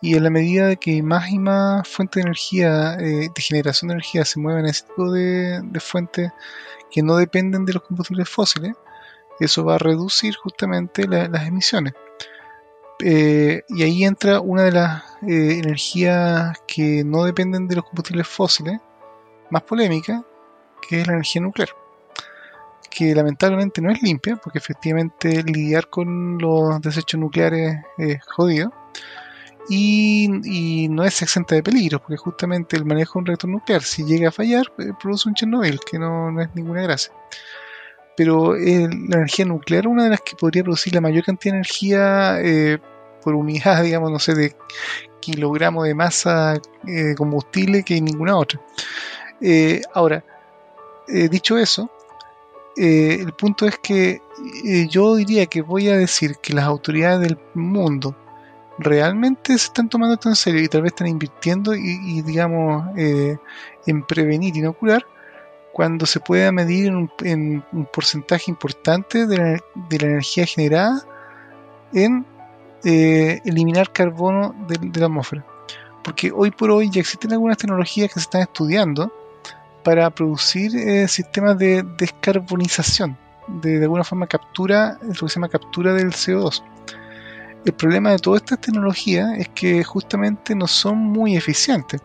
Y 0.03 0.17
en 0.17 0.25
la 0.25 0.31
medida 0.31 0.77
que 0.77 1.03
más 1.03 1.31
y 1.31 1.39
más 1.39 1.87
fuentes 1.87 2.17
de 2.17 2.23
energía, 2.23 2.97
de 2.97 3.31
generación 3.37 3.89
de 3.89 3.95
energía 3.95 4.25
se 4.25 4.41
mueven 4.41 4.65
a 4.67 4.71
ese 4.71 4.87
tipo 4.87 5.13
de, 5.13 5.61
de 5.63 5.81
fuentes 5.81 6.33
que 6.91 7.03
no 7.03 7.17
dependen 7.17 7.65
de 7.67 7.75
los 7.75 7.83
combustibles 7.83 8.29
fósiles, 8.29 8.75
eso 9.41 9.65
va 9.65 9.77
a 9.77 9.79
reducir 9.79 10.37
justamente 10.37 11.09
las 11.09 11.47
emisiones. 11.47 11.95
Eh, 13.03 13.63
y 13.69 13.83
ahí 13.83 14.05
entra 14.05 14.41
una 14.41 14.65
de 14.65 14.73
las 14.73 15.03
eh, 15.23 15.61
energías 15.65 16.59
que 16.67 17.03
no 17.05 17.25
dependen 17.25 17.67
de 17.67 17.77
los 17.77 17.85
combustibles 17.87 18.29
fósiles, 18.29 18.79
más 19.49 19.63
polémica, 19.63 20.23
que 20.87 21.01
es 21.01 21.07
la 21.07 21.15
energía 21.15 21.41
nuclear. 21.41 21.71
Que 22.91 23.15
lamentablemente 23.15 23.81
no 23.81 23.91
es 23.91 24.03
limpia, 24.03 24.37
porque 24.37 24.59
efectivamente 24.59 25.43
lidiar 25.45 25.89
con 25.89 26.39
los 26.39 26.81
desechos 26.81 27.21
nucleares 27.21 27.77
es 27.99 28.23
jodido. 28.25 28.73
Y, 29.69 30.89
no 30.91 31.05
es 31.05 31.23
exenta 31.23 31.55
de 31.55 31.63
peligros, 31.63 32.01
porque 32.01 32.17
justamente 32.17 32.77
el 32.77 32.85
manejo 32.85 33.15
de 33.15 33.19
un 33.21 33.27
reactor 33.27 33.51
nuclear, 33.51 33.83
si 33.83 34.05
llega 34.05 34.31
a 34.31 34.33
fallar, 34.33 34.73
eh, 34.79 34.91
produce 35.01 35.29
un 35.29 35.37
Chernobyl, 35.37 35.79
que 35.89 35.99
no, 35.99 36.33
no 36.33 36.43
es 36.43 36.49
ninguna 36.55 36.83
gracia 36.83 37.13
pero 38.21 38.55
la 38.55 39.17
energía 39.17 39.47
nuclear 39.47 39.87
es 39.87 39.91
una 39.91 40.05
de 40.05 40.11
las 40.11 40.21
que 40.21 40.37
podría 40.37 40.63
producir 40.63 40.95
la 40.95 41.01
mayor 41.01 41.25
cantidad 41.25 41.55
de 41.55 41.57
energía 41.57 42.39
eh, 42.43 42.79
por 43.23 43.35
unidad, 43.35 43.83
digamos, 43.83 44.11
no 44.11 44.19
sé, 44.19 44.35
de 44.35 44.55
kilogramo 45.21 45.85
de 45.85 45.95
masa 45.95 46.61
eh, 46.87 47.15
combustible 47.17 47.83
que 47.83 47.99
ninguna 47.99 48.37
otra. 48.37 48.61
Eh, 49.41 49.81
ahora, 49.95 50.23
dicho 51.09 51.57
eso, 51.57 51.91
el 52.77 53.33
punto 53.33 53.67
es 53.67 53.79
que 53.79 54.23
yo 54.89 55.17
diría 55.17 55.47
que 55.47 55.63
voy 55.63 55.89
a 55.89 55.97
decir 55.97 56.37
que 56.41 56.55
las 56.55 56.65
autoridades 56.65 57.21
del 57.21 57.39
mundo 57.55 58.17
realmente 58.79 59.59
se 59.59 59.67
están 59.67 59.89
tomando 59.89 60.15
esto 60.15 60.29
en 60.29 60.37
serio 60.37 60.63
y 60.63 60.69
tal 60.69 60.83
vez 60.83 60.93
están 60.93 61.09
invirtiendo 61.09 61.75
y, 61.75 62.23
digamos, 62.23 62.87
en 62.97 64.03
prevenir 64.07 64.57
y 64.57 64.63
no 64.63 64.73
curar 64.73 65.05
cuando 65.73 66.07
se 66.07 66.21
pueda 66.21 66.53
medir 66.53 66.93
en 67.23 67.65
un, 67.73 67.89
porcentaje 67.93 68.51
importante 68.51 69.27
de 69.27 69.39
la, 69.39 69.61
energía 69.91 70.47
generada 70.47 71.03
en 71.93 72.27
eh, 72.85 73.41
eliminar 73.45 73.93
carbono 73.93 74.55
de, 74.69 75.01
la 75.01 75.07
atmósfera. 75.07 75.45
Porque 76.03 76.33
hoy 76.33 76.51
por 76.51 76.71
hoy 76.71 76.91
ya 76.91 77.01
existen 77.01 77.33
algunas 77.33 77.59
tecnologías 77.59 78.09
que 78.09 78.15
se 78.15 78.25
están 78.25 78.43
estudiando 78.43 79.13
para 79.83 80.11
producir 80.11 80.77
eh, 80.77 81.09
sistemas 81.09 81.59
de 81.59 81.83
descarbonización, 81.99 83.17
de, 83.49 83.83
alguna 83.83 84.05
forma 84.05 84.27
captura, 84.27 84.99
lo 85.03 85.13
que 85.13 85.29
se 85.29 85.35
llama 85.37 85.49
captura 85.49 85.93
del 85.95 86.13
CO2. 86.13 86.63
El 87.65 87.73
problema 87.75 88.11
de 88.11 88.19
todas 88.19 88.43
estas 88.43 88.61
tecnologías 88.61 89.29
es 89.39 89.49
que 89.51 89.85
justamente 89.85 90.55
no 90.55 90.67
son 90.67 90.99
muy 90.99 91.37
eficientes 91.37 92.01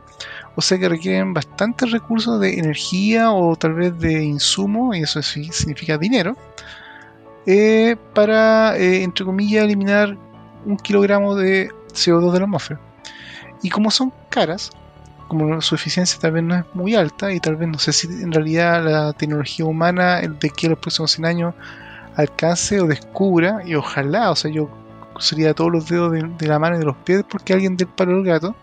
o 0.56 0.62
sea 0.62 0.78
que 0.78 0.90
requieren 0.90 1.34
bastantes 1.34 1.92
recursos 1.92 2.40
de 2.40 2.58
energía 2.58 3.32
o 3.32 3.56
tal 3.56 3.74
vez 3.74 3.98
de 4.00 4.24
insumo, 4.24 4.94
y 4.94 5.02
eso 5.02 5.22
significa 5.22 5.98
dinero, 5.98 6.36
eh, 7.46 7.96
para, 8.14 8.78
eh, 8.78 9.04
entre 9.04 9.26
comillas, 9.26 9.66
eliminar 9.66 10.18
un 10.66 10.78
kilogramo 10.78 11.36
de 11.36 11.70
CO2 11.94 12.32
de 12.32 12.40
la 12.40 12.46
atmósfera. 12.46 12.80
Y 13.62 13.70
como 13.70 13.92
son 13.92 14.14
caras, 14.30 14.72
como 15.28 15.62
su 15.62 15.76
eficiencia 15.76 16.20
tal 16.20 16.32
vez 16.32 16.44
no 16.44 16.56
es 16.56 16.66
muy 16.74 16.96
alta, 16.96 17.34
y 17.34 17.40
tal 17.40 17.56
vez 17.56 17.70
no 17.70 17.80
sé 17.80 17.94
si 17.94 18.08
en 18.08 18.32
realidad 18.32 18.84
la 18.84 19.14
tecnología 19.14 19.66
humana 19.66 20.22
de 20.22 20.52
a 20.64 20.70
los 20.70 20.80
próximos 20.80 21.12
100 21.12 21.26
años 21.26 21.54
alcance 22.16 22.80
o 22.80 22.88
descubra, 22.88 23.62
y 23.66 23.76
ojalá, 23.76 24.32
o 24.32 24.36
sea, 24.36 24.52
yo 24.52 24.70
sería 25.20 25.54
todos 25.54 25.72
los 25.72 25.88
dedos 25.88 26.12
de, 26.12 26.48
la 26.48 26.60
mano 26.60 26.76
y 26.76 26.80
de 26.80 26.86
los 26.86 26.98
pies 26.98 27.24
porque 27.30 27.54
alguien 27.54 27.78
del 27.78 27.88
palo 27.88 28.16
del 28.16 28.26
gato 28.26 28.56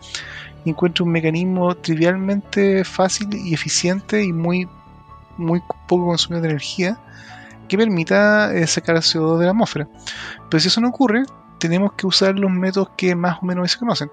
encuentre 0.65 1.03
un 1.03 1.11
mecanismo 1.11 1.75
trivialmente 1.77 2.85
fácil 2.85 3.29
y 3.35 3.55
eficiente 3.55 4.23
y 4.23 4.33
muy, 4.33 4.69
muy 5.37 5.61
poco 5.89 6.07
consumidor 6.07 6.43
de 6.43 6.49
energía 6.51 6.99
que 7.69 7.77
permita 7.77 8.55
eh, 8.55 8.67
sacar 8.67 8.97
CO2 8.97 9.39
de 9.39 9.45
la 9.47 9.51
atmósfera. 9.51 9.89
Pero 10.49 10.61
si 10.61 10.69
eso 10.69 10.81
no 10.81 10.89
ocurre, 10.89 11.23
tenemos 11.59 11.93
que 11.95 12.07
usar 12.07 12.39
los 12.39 12.51
métodos 12.51 12.91
que 12.97 13.15
más 13.15 13.39
o 13.43 13.47
menos 13.47 13.71
se 13.73 13.79
conocen. 13.79 14.11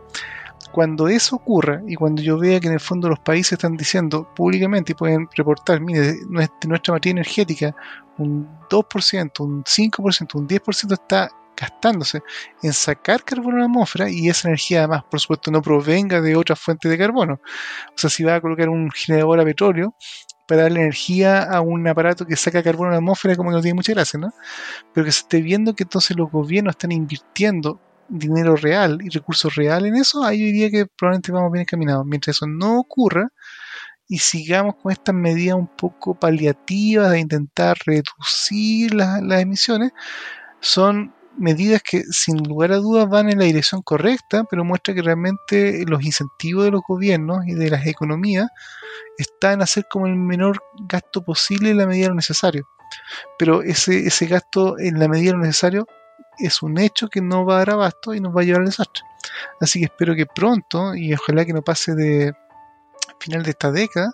Cuando 0.72 1.08
eso 1.08 1.36
ocurra 1.38 1.82
y 1.88 1.96
cuando 1.96 2.22
yo 2.22 2.38
vea 2.38 2.60
que 2.60 2.68
en 2.68 2.74
el 2.74 2.80
fondo 2.80 3.10
los 3.10 3.20
países 3.20 3.54
están 3.54 3.76
diciendo 3.76 4.30
públicamente 4.36 4.91
y 4.91 4.96
pueden 4.96 5.28
reportar, 5.36 5.82
mire, 5.82 6.16
nuestra 6.28 6.94
materia 6.94 7.12
energética, 7.12 7.76
un 8.18 8.48
2%, 8.70 9.44
un 9.44 9.64
5%, 9.64 10.36
un 10.36 10.48
10% 10.48 10.94
está 10.94 11.30
gastándose 11.58 12.22
en 12.64 12.72
sacar 12.72 13.24
carbono 13.24 13.58
a 13.58 13.60
la 13.60 13.66
atmósfera 13.66 14.10
y 14.10 14.30
esa 14.30 14.48
energía 14.48 14.80
además, 14.80 15.04
por 15.10 15.20
supuesto, 15.20 15.52
no 15.52 15.62
provenga 15.62 16.22
de 16.22 16.36
otra 16.36 16.56
fuente 16.56 16.88
de 16.88 16.98
carbono. 16.98 17.34
O 17.34 17.98
sea, 17.98 18.10
si 18.10 18.24
va 18.24 18.36
a 18.36 18.41
colocar 18.41 18.70
un 18.70 18.90
generador 18.91 19.40
a 19.40 19.46
petróleo 19.46 19.94
para 20.48 20.64
darle 20.64 20.82
energía 20.82 21.44
a 21.44 21.62
un 21.62 21.88
aparato 21.88 22.26
que 22.26 22.36
saca 22.36 22.64
carbono 22.64 22.90
a 22.90 22.91
la 22.94 22.98
atmósfera, 22.98 23.36
como 23.36 23.50
que 23.50 23.58
no 23.58 23.62
tiene 23.62 23.76
mucha 23.76 23.94
gracia, 23.94 24.20
¿no? 24.20 24.34
Pero 24.94 25.06
que 25.06 25.12
se 25.12 25.22
esté 25.22 25.41
viendo 25.41 25.76
que 25.76 25.84
entonces 25.84 26.16
los 26.16 26.32
gobiernos 26.32 26.74
están 26.74 26.91
invirtiendo 26.91 27.80
dinero 28.10 28.56
real 28.56 28.99
y 29.02 29.10
recursos 29.10 29.56
reales 29.56 29.91
en 29.91 29.98
eso, 29.98 30.23
ahí 30.23 30.40
yo 30.40 30.45
diría 30.45 30.69
que 30.69 30.86
probablemente 30.86 31.31
vamos 31.31 31.52
bien 31.52 31.61
encaminados. 31.61 32.06
Mientras 32.06 32.38
eso 32.38 32.48
no 32.48 32.80
ocurra, 32.80 33.31
y 34.07 34.18
sigamos 34.18 34.76
con 34.81 34.91
estas 34.91 35.14
medidas 35.14 35.56
un 35.56 35.68
poco 35.68 36.15
paliativas 36.15 37.11
de 37.11 37.19
intentar 37.19 37.77
reducir 37.86 38.94
las, 38.94 39.22
las 39.22 39.41
emisiones, 39.41 39.91
son 40.60 41.14
medidas 41.38 41.81
que 41.84 42.03
sin 42.03 42.38
lugar 42.38 42.72
a 42.72 42.77
dudas 42.77 43.07
van 43.07 43.30
en 43.30 43.38
la 43.38 43.45
dirección 43.45 43.81
correcta, 43.81 44.44
pero 44.49 44.65
muestra 44.65 44.94
que 44.94 45.03
realmente 45.03 45.86
los 45.88 46.03
incentivos 46.03 46.65
de 46.65 46.72
los 46.72 46.81
gobiernos 46.86 47.45
y 47.48 47.53
de 47.53 47.69
las 47.69 47.86
economías 47.86 48.48
están 49.18 49.53
en 49.53 49.61
hacer 49.61 49.86
como 49.90 50.07
el 50.07 50.15
menor 50.15 50.61
gasto 50.88 51.23
posible 51.23 51.69
en 51.69 51.77
la 51.77 51.86
medida 51.86 52.06
de 52.06 52.10
lo 52.10 52.15
necesario. 52.15 52.68
Pero 53.38 53.61
ese, 53.61 54.07
ese 54.07 54.26
gasto 54.26 54.80
en 54.80 54.99
la 54.99 55.07
medida 55.07 55.31
de 55.31 55.38
lo 55.38 55.44
necesario 55.44 55.88
es 56.40 56.61
un 56.61 56.80
hecho 56.80 57.10
que 57.10 57.22
no 57.22 57.45
va 57.45 57.56
a 57.56 57.57
dar 57.60 57.72
abasto 57.72 58.14
y 58.14 58.20
nos 58.20 58.36
va 58.36 58.41
a 58.41 58.44
llevar 58.44 58.61
al 58.61 58.68
desastre. 58.68 59.03
Así 59.60 59.80
que 59.80 59.86
espero 59.86 60.16
que 60.16 60.26
pronto, 60.26 60.95
y 60.95 61.14
ojalá 61.14 61.45
que 61.45 61.53
no 61.53 61.61
pase 61.61 61.95
de 61.95 62.34
final 63.20 63.44
de 63.44 63.52
esta 63.52 63.72
década, 63.72 64.11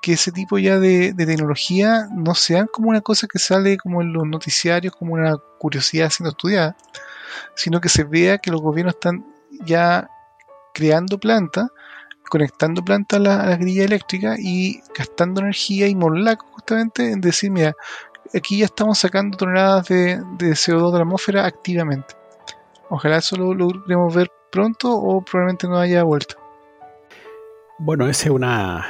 que 0.00 0.12
ese 0.12 0.32
tipo 0.32 0.58
ya 0.58 0.78
de, 0.78 1.12
tecnología 1.16 2.08
no 2.12 2.34
sean 2.34 2.68
como 2.72 2.90
una 2.90 3.00
cosa 3.00 3.26
que 3.26 3.38
sale 3.38 3.76
como 3.78 4.00
en 4.00 4.12
los 4.12 4.26
noticiarios, 4.26 4.94
como 4.94 5.14
una 5.14 5.36
curiosidad 5.58 6.10
siendo 6.10 6.30
estudiada, 6.30 6.76
sino 7.54 7.80
que 7.80 7.88
se 7.88 8.04
vea 8.04 8.38
que 8.38 8.50
los 8.50 8.60
gobiernos 8.60 8.94
están 8.94 9.26
ya 9.64 10.08
creando 10.72 11.18
plantas, 11.18 11.68
conectando 12.30 12.84
plantas 12.84 13.18
a 13.18 13.22
la, 13.22 13.40
a 13.40 13.56
grilla 13.56 13.84
eléctrica 13.84 14.36
y 14.38 14.82
gastando 14.96 15.40
energía 15.40 15.88
y 15.88 15.94
morlaco 15.94 16.46
justamente 16.52 17.10
en 17.10 17.20
decir, 17.20 17.50
mira, 17.50 17.74
aquí 18.34 18.58
ya 18.58 18.66
estamos 18.66 18.98
sacando 18.98 19.36
toneladas 19.36 19.88
de, 19.88 20.18
CO2 20.38 20.92
de 20.92 20.98
la 20.98 21.04
atmósfera 21.04 21.46
activamente. 21.46 22.14
Ojalá 22.90 23.18
eso 23.18 23.36
lo 23.36 23.54
logremos 23.54 24.14
ver 24.14 24.30
pronto 24.50 24.94
o 24.94 25.22
probablemente 25.22 25.68
no 25.68 25.78
haya 25.78 26.02
vuelta. 26.04 26.36
Bueno, 27.78 28.08
esa 28.08 28.24
es 28.24 28.30
una, 28.30 28.86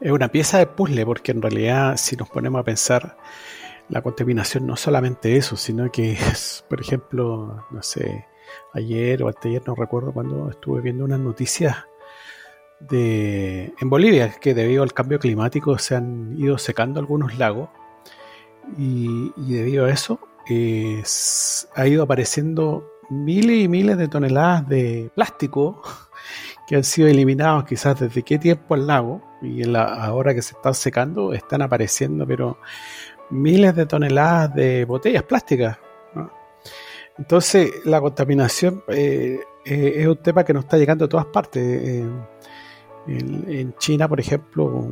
es 0.00 0.10
una 0.10 0.28
pieza 0.28 0.58
de 0.58 0.66
puzzle, 0.66 1.04
porque 1.06 1.32
en 1.32 1.42
realidad, 1.42 1.96
si 1.96 2.16
nos 2.16 2.28
ponemos 2.28 2.60
a 2.60 2.64
pensar, 2.64 3.16
la 3.88 4.02
contaminación 4.02 4.66
no 4.66 4.76
solamente 4.76 5.36
eso, 5.36 5.56
sino 5.56 5.90
que 5.90 6.12
es, 6.12 6.64
por 6.68 6.80
ejemplo, 6.80 7.64
no 7.70 7.82
sé, 7.82 8.26
ayer 8.72 9.22
o 9.22 9.28
ayer 9.28 9.62
no 9.66 9.74
recuerdo 9.74 10.12
cuando 10.12 10.50
estuve 10.50 10.80
viendo 10.80 11.04
unas 11.04 11.20
noticias 11.20 11.76
de 12.80 13.72
en 13.80 13.90
Bolivia 13.90 14.34
que 14.40 14.54
debido 14.54 14.82
al 14.82 14.92
cambio 14.92 15.20
climático 15.20 15.78
se 15.78 15.94
han 15.94 16.36
ido 16.36 16.58
secando 16.58 16.98
algunos 16.98 17.38
lagos 17.38 17.68
y, 18.76 19.32
debido 19.36 19.86
a 19.86 19.90
eso 19.90 20.20
ha 21.76 21.86
ido 21.86 22.02
apareciendo 22.02 22.84
miles 23.08 23.64
y 23.64 23.68
miles 23.68 23.96
de 23.96 24.08
toneladas 24.08 24.68
de 24.68 25.10
plástico 25.14 25.82
que 26.66 26.76
han 26.76 26.84
sido 26.84 27.08
eliminados 27.08 27.64
quizás 27.64 28.00
desde 28.00 28.22
qué 28.22 28.38
tiempo 28.38 28.74
al 28.74 28.86
lago 28.86 29.22
y 29.40 29.64
la, 29.64 29.84
ahora 29.84 30.34
que 30.34 30.42
se 30.42 30.54
están 30.54 30.74
secando 30.74 31.32
están 31.32 31.62
apareciendo 31.62 32.26
pero 32.26 32.58
miles 33.30 33.74
de 33.74 33.86
toneladas 33.86 34.54
de 34.54 34.84
botellas 34.84 35.22
plásticas. 35.24 35.78
Entonces 37.18 37.70
la 37.84 38.00
contaminación 38.00 38.82
eh, 38.88 39.40
eh, 39.64 39.92
es 39.96 40.06
un 40.06 40.16
tema 40.16 40.44
que 40.44 40.52
nos 40.52 40.64
está 40.64 40.76
llegando 40.78 41.04
a 41.06 41.08
todas 41.08 41.26
partes. 41.26 41.62
Eh, 41.62 42.10
en, 43.06 43.74
China, 43.78 44.08
por 44.08 44.20
ejemplo, 44.20 44.88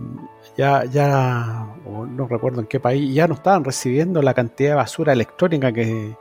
ya, 0.60 0.84
ya 0.84 1.74
no 1.86 2.28
recuerdo 2.28 2.60
en 2.60 2.66
qué 2.66 2.78
país, 2.78 3.14
ya 3.14 3.26
no 3.26 3.32
estaban 3.32 3.64
recibiendo 3.64 4.20
la 4.20 4.34
cantidad 4.34 4.72
de 4.72 4.76
basura 4.76 5.14
electrónica 5.14 5.72
que, 5.72 6.14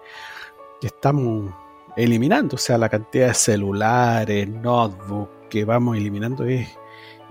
estamos 0.81 1.53
eliminando. 1.97 2.55
O 2.55 2.57
sea, 2.57 2.77
la 2.77 2.87
cantidad 2.87 3.27
de 3.27 3.33
celulares, 3.33 4.47
notebooks 4.47 5.49
que 5.49 5.65
vamos 5.65 5.97
eliminando 5.97 6.45
es 6.45 6.69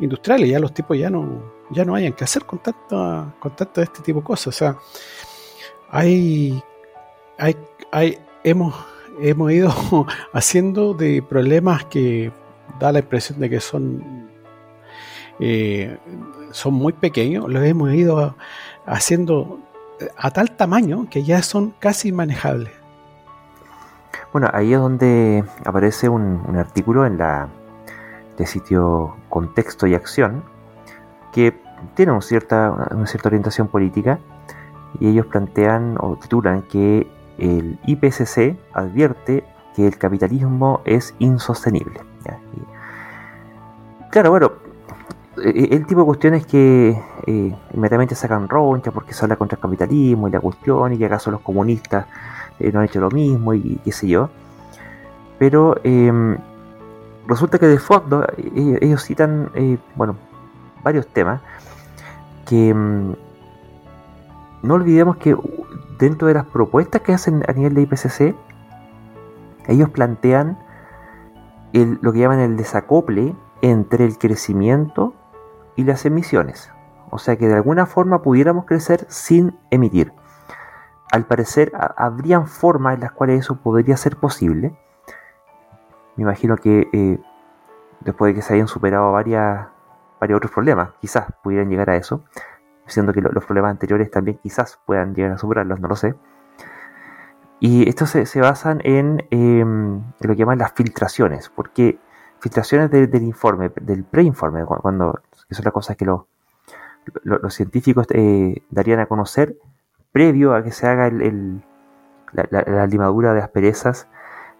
industriales, 0.00 0.50
ya 0.50 0.58
los 0.58 0.74
tipos 0.74 0.98
ya 0.98 1.08
no, 1.08 1.42
ya 1.70 1.86
no 1.86 1.94
hayan 1.94 2.12
que 2.12 2.24
hacer 2.24 2.44
con 2.44 2.58
tanto 2.58 3.32
de 3.74 3.82
este 3.84 4.02
tipo 4.02 4.20
de 4.20 4.26
cosas. 4.26 4.48
O 4.48 4.52
sea, 4.58 4.76
hay, 5.88 6.62
hay, 7.38 7.56
hay 7.90 8.18
hemos, 8.44 8.74
hemos 9.18 9.50
ido 9.50 9.72
haciendo 10.34 10.92
de 10.92 11.22
problemas 11.22 11.86
que 11.86 12.30
da 12.78 12.92
la 12.92 12.98
impresión 12.98 13.40
de 13.40 13.48
que 13.48 13.60
son, 13.60 14.28
eh, 15.40 15.96
son 16.52 16.74
muy 16.74 16.92
pequeños, 16.92 17.48
los 17.48 17.62
hemos 17.64 17.92
ido 17.92 18.34
haciendo 18.86 19.58
a 20.16 20.30
tal 20.30 20.52
tamaño 20.52 21.06
que 21.10 21.24
ya 21.24 21.42
son 21.42 21.74
casi 21.78 22.08
inmanejables. 22.08 22.70
Bueno, 24.32 24.50
ahí 24.52 24.74
es 24.74 24.78
donde 24.78 25.44
aparece 25.64 26.08
un, 26.08 26.56
artículo 26.56 27.06
en 27.06 27.18
la 27.18 27.48
de 28.36 28.46
sitio 28.46 29.16
Contexto 29.28 29.86
y 29.86 29.94
Acción 29.94 30.44
que 31.32 31.58
tiene 31.94 32.20
cierta, 32.20 32.88
una 32.90 33.06
cierta 33.06 33.28
orientación 33.28 33.68
política 33.68 34.18
y 35.00 35.08
ellos 35.08 35.26
plantean 35.26 35.96
o 35.98 36.16
titulan 36.16 36.62
que 36.62 37.06
el 37.38 37.78
IPCC 37.86 38.56
advierte 38.72 39.44
que 39.74 39.86
el 39.86 39.96
capitalismo 39.96 40.82
es 40.84 41.14
insostenible. 41.18 42.00
claro, 44.10 44.30
bueno, 44.30 44.52
el 45.42 45.86
tipo 45.86 46.00
de 46.00 46.06
cuestiones 46.06 46.46
que 46.46 46.90
eh, 47.26 47.56
inmediatamente 47.72 48.14
sacan 48.14 48.48
roncha 48.48 48.90
porque 48.90 49.12
se 49.12 49.24
habla 49.24 49.36
contra 49.36 49.56
el 49.56 49.62
capitalismo 49.62 50.28
y 50.28 50.30
la 50.30 50.40
cuestión 50.40 50.92
y 50.92 50.98
que 50.98 51.06
acaso 51.06 51.30
los 51.30 51.40
comunistas 51.40 52.06
eh, 52.58 52.70
no 52.72 52.80
han 52.80 52.86
hecho 52.86 53.00
lo 53.00 53.10
mismo 53.10 53.54
y, 53.54 53.80
qué 53.84 53.92
sé 53.92 54.08
yo. 54.08 54.30
Pero 55.38 55.76
em, 55.84 56.36
resulta 57.26 57.58
que 57.58 57.66
de 57.66 57.78
fondo 57.78 58.24
eh, 58.36 58.78
ellos, 58.80 59.02
citan, 59.04 59.50
bueno, 59.94 60.16
varios 60.82 61.06
temas 61.08 61.40
que 62.46 62.70
em, 62.70 63.14
no 64.62 64.74
olvidemos 64.74 65.16
que 65.16 65.36
dentro 65.98 66.28
de 66.28 66.34
las 66.34 66.46
propuestas 66.46 67.02
que 67.02 67.12
hacen 67.12 67.44
a 67.46 67.52
nivel 67.52 67.74
de 67.74 67.82
IPCC, 67.82 68.34
ellos 69.68 69.90
plantean 69.90 70.58
lo 71.72 72.12
que 72.12 72.18
llaman 72.18 72.40
el 72.40 72.56
desacople 72.56 73.34
entre 73.60 74.04
el 74.04 74.16
crecimiento 74.16 75.12
y 75.78 75.84
las 75.84 76.04
emisiones. 76.04 76.72
O 77.10 77.18
sea 77.18 77.36
que 77.36 77.46
de 77.46 77.54
alguna 77.54 77.86
forma 77.86 78.20
pudiéramos 78.20 78.66
crecer 78.66 79.06
sin 79.08 79.56
emitir. 79.70 80.12
Al 81.12 81.24
parecer 81.24 81.72
habrían 81.96 82.48
formas 82.48 82.96
en 82.96 83.00
las 83.00 83.12
cuales 83.12 83.38
eso 83.40 83.60
podría 83.62 83.96
ser 83.96 84.16
posible. 84.16 84.76
Me 86.16 86.24
imagino 86.24 86.56
que 86.56 86.88
eh, 86.92 87.20
después 88.00 88.30
de 88.30 88.34
que 88.34 88.42
se 88.42 88.54
hayan 88.54 88.66
superado 88.66 89.12
varias, 89.12 89.68
varios 90.20 90.38
otros 90.38 90.52
problemas, 90.52 90.90
quizás 91.00 91.28
pudieran 91.44 91.70
llegar 91.70 91.90
a 91.90 91.96
eso. 91.96 92.24
Siendo 92.86 93.12
que 93.12 93.20
los 93.20 93.44
problemas 93.44 93.70
anteriores 93.70 94.10
también 94.10 94.38
quizás 94.42 94.80
puedan 94.84 95.14
llegar 95.14 95.30
a 95.30 95.38
superarlos, 95.38 95.78
no 95.78 95.86
lo 95.86 95.94
sé. 95.94 96.16
Y 97.60 97.88
estos 97.88 98.10
se, 98.10 98.40
basan 98.40 98.80
en, 98.82 99.24
em, 99.30 99.94
en, 99.94 100.04
lo 100.18 100.34
que 100.34 100.40
llaman 100.40 100.58
las 100.58 100.72
filtraciones, 100.72 101.50
porque 101.50 102.00
filtraciones 102.40 102.90
del 102.90 103.22
informe, 103.22 103.70
del 103.80 104.02
preinforme, 104.04 104.64
cuando, 104.64 105.20
que 105.48 105.54
son 105.54 105.64
las 105.64 105.72
cosas 105.72 105.96
que 105.96 106.04
los, 106.04 106.22
los, 107.22 107.54
científicos 107.54 108.06
eh, 108.10 108.62
darían 108.70 109.00
a 109.00 109.06
conocer 109.06 109.56
previo 110.12 110.54
a 110.54 110.62
que 110.62 110.72
se 110.72 110.86
haga 110.86 111.06
el, 111.06 111.62
la, 112.32 112.86
limadura 112.86 113.32
de 113.32 113.40
asperezas 113.40 114.08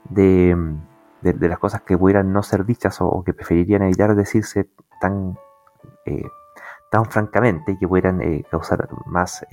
de, 0.09 0.56
de, 1.20 1.48
las 1.48 1.59
cosas 1.59 1.82
que 1.82 1.98
pudieran 1.98 2.32
no 2.32 2.43
ser 2.43 2.65
dichas 2.65 3.01
o, 3.01 3.23
que 3.23 3.35
preferirían 3.35 3.82
evitar 3.82 4.15
decirse 4.15 4.70
tan, 5.01 5.39
eh, 6.06 6.27
tan 6.90 7.05
francamente 7.05 7.73
y 7.73 7.78
que 7.78 7.86
pudieran 7.86 8.23
eh, 8.23 8.44
causar 8.51 8.89
más, 9.05 9.44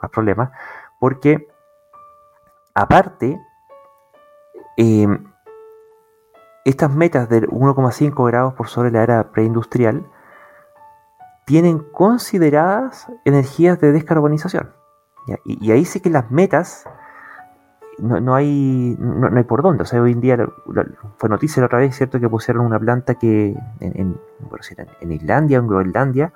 más 0.00 0.10
problemas, 0.10 0.50
porque 0.98 1.48
aparte, 2.74 3.38
estas 6.64 6.90
metas 6.90 7.28
del 7.28 7.46
1,5 7.48 8.26
grados 8.26 8.54
por 8.54 8.68
sobre 8.68 8.90
la 8.90 9.02
era 9.02 9.30
preindustrial 9.32 10.06
tienen 11.50 11.80
consideradas 11.80 13.08
energías 13.24 13.80
de 13.80 13.90
descarbonización. 13.90 14.70
Y, 15.44 15.72
ahí 15.72 15.84
sí 15.84 15.98
que 15.98 16.08
las 16.08 16.30
metas 16.30 16.84
no, 17.98 18.36
hay, 18.36 18.96
no, 19.00 19.36
hay 19.36 19.42
por 19.42 19.60
dónde. 19.60 19.82
O 19.82 19.86
sea, 19.86 20.00
hoy 20.00 20.12
en 20.12 20.20
día 20.20 20.38
fue 21.16 21.28
noticia 21.28 21.60
la 21.60 21.66
otra 21.66 21.80
vez, 21.80 21.96
¿cierto? 21.96 22.20
Que 22.20 22.28
pusieron 22.28 22.64
una 22.64 22.78
planta 22.78 23.16
que 23.16 23.56
en, 23.80 24.16
en, 25.00 25.12
Islandia, 25.12 25.58
en 25.58 25.66
Groenlandia, 25.66 26.32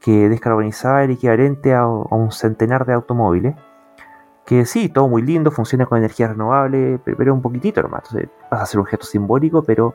que 0.00 0.28
descarbonizaba 0.28 1.04
el 1.04 1.12
equivalente 1.12 1.72
a 1.72 1.86
un 1.86 2.32
centenar 2.32 2.84
de 2.86 2.94
automóviles 2.94 3.54
que 4.44 4.66
sí, 4.66 4.88
todo 4.88 5.06
muy 5.06 5.22
lindo, 5.22 5.52
funciona 5.52 5.86
con 5.86 5.98
energía 5.98 6.26
renovable, 6.26 6.98
pero, 7.04 7.32
un 7.32 7.40
poquitito 7.40 7.82
nomás. 7.82 8.02
Entonces 8.06 8.30
vas 8.50 8.58
a 8.58 8.62
hacer 8.64 8.80
un 8.80 8.86
gesto 8.86 9.06
simbólico, 9.06 9.62
pero 9.62 9.94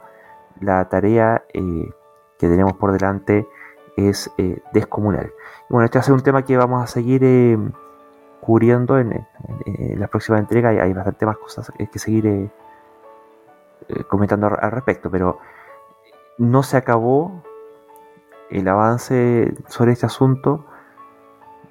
la 0.62 0.88
tarea 0.88 1.44
eh, 1.54 1.92
que 2.40 2.48
tenemos 2.48 2.72
por 2.78 2.94
delante 2.94 3.46
es 3.98 4.32
eh, 4.38 4.62
descomunal. 4.72 5.32
bueno, 5.70 5.86
este 5.86 5.98
va 5.98 6.02
a 6.02 6.06
ser 6.06 6.14
un 6.14 6.24
tema 6.24 6.46
que 6.46 6.56
vamos 6.56 6.82
a 6.82 6.88
seguir 6.88 7.24
eh, 7.24 7.58
cubriendo 8.40 8.98
en, 8.98 9.28
la 9.98 10.08
próxima 10.08 10.38
entrega. 10.38 10.70
Hay, 10.70 10.80
hay 10.80 10.94
bastante 10.94 11.26
más 11.26 11.38
cosas 11.38 11.72
que 11.92 12.00
seguir 12.00 12.50
comentando 14.08 14.48
al 14.48 14.72
respecto, 14.72 15.12
pero 15.12 15.40
no 16.38 16.64
se 16.64 16.78
acabó 16.78 17.44
el 18.50 18.68
avance 18.68 19.54
sobre 19.68 19.92
este 19.92 20.06
asunto 20.06 20.66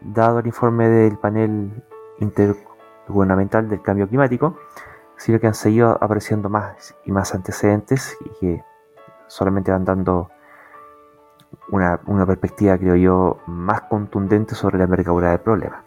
dado 0.01 0.41
el 0.41 0.47
informe 0.47 0.89
del 0.89 1.19
panel 1.19 1.83
intergubernamental 2.19 3.69
del 3.69 3.83
cambio 3.83 4.09
climático, 4.09 4.57
sino 5.17 5.41
que 5.41 5.47
han 5.47 5.55
seguido 5.55 5.99
apareciendo 6.01 6.49
más 6.49 6.95
y 7.05 7.13
más 7.13 7.35
antecedentes 7.35 8.17
y 8.25 8.31
que 8.41 8.65
solamente 9.27 9.73
van 9.73 9.85
dando 9.85 10.31
una, 11.71 12.27
perspectiva, 12.27 12.79
creo 12.79 12.97
yo, 12.97 13.39
más 13.47 13.83
contundente 13.83 14.55
sobre 14.55 14.79
la 14.79 14.85
envergadura 14.85 15.31
del 15.31 15.41
problema. 15.41 15.85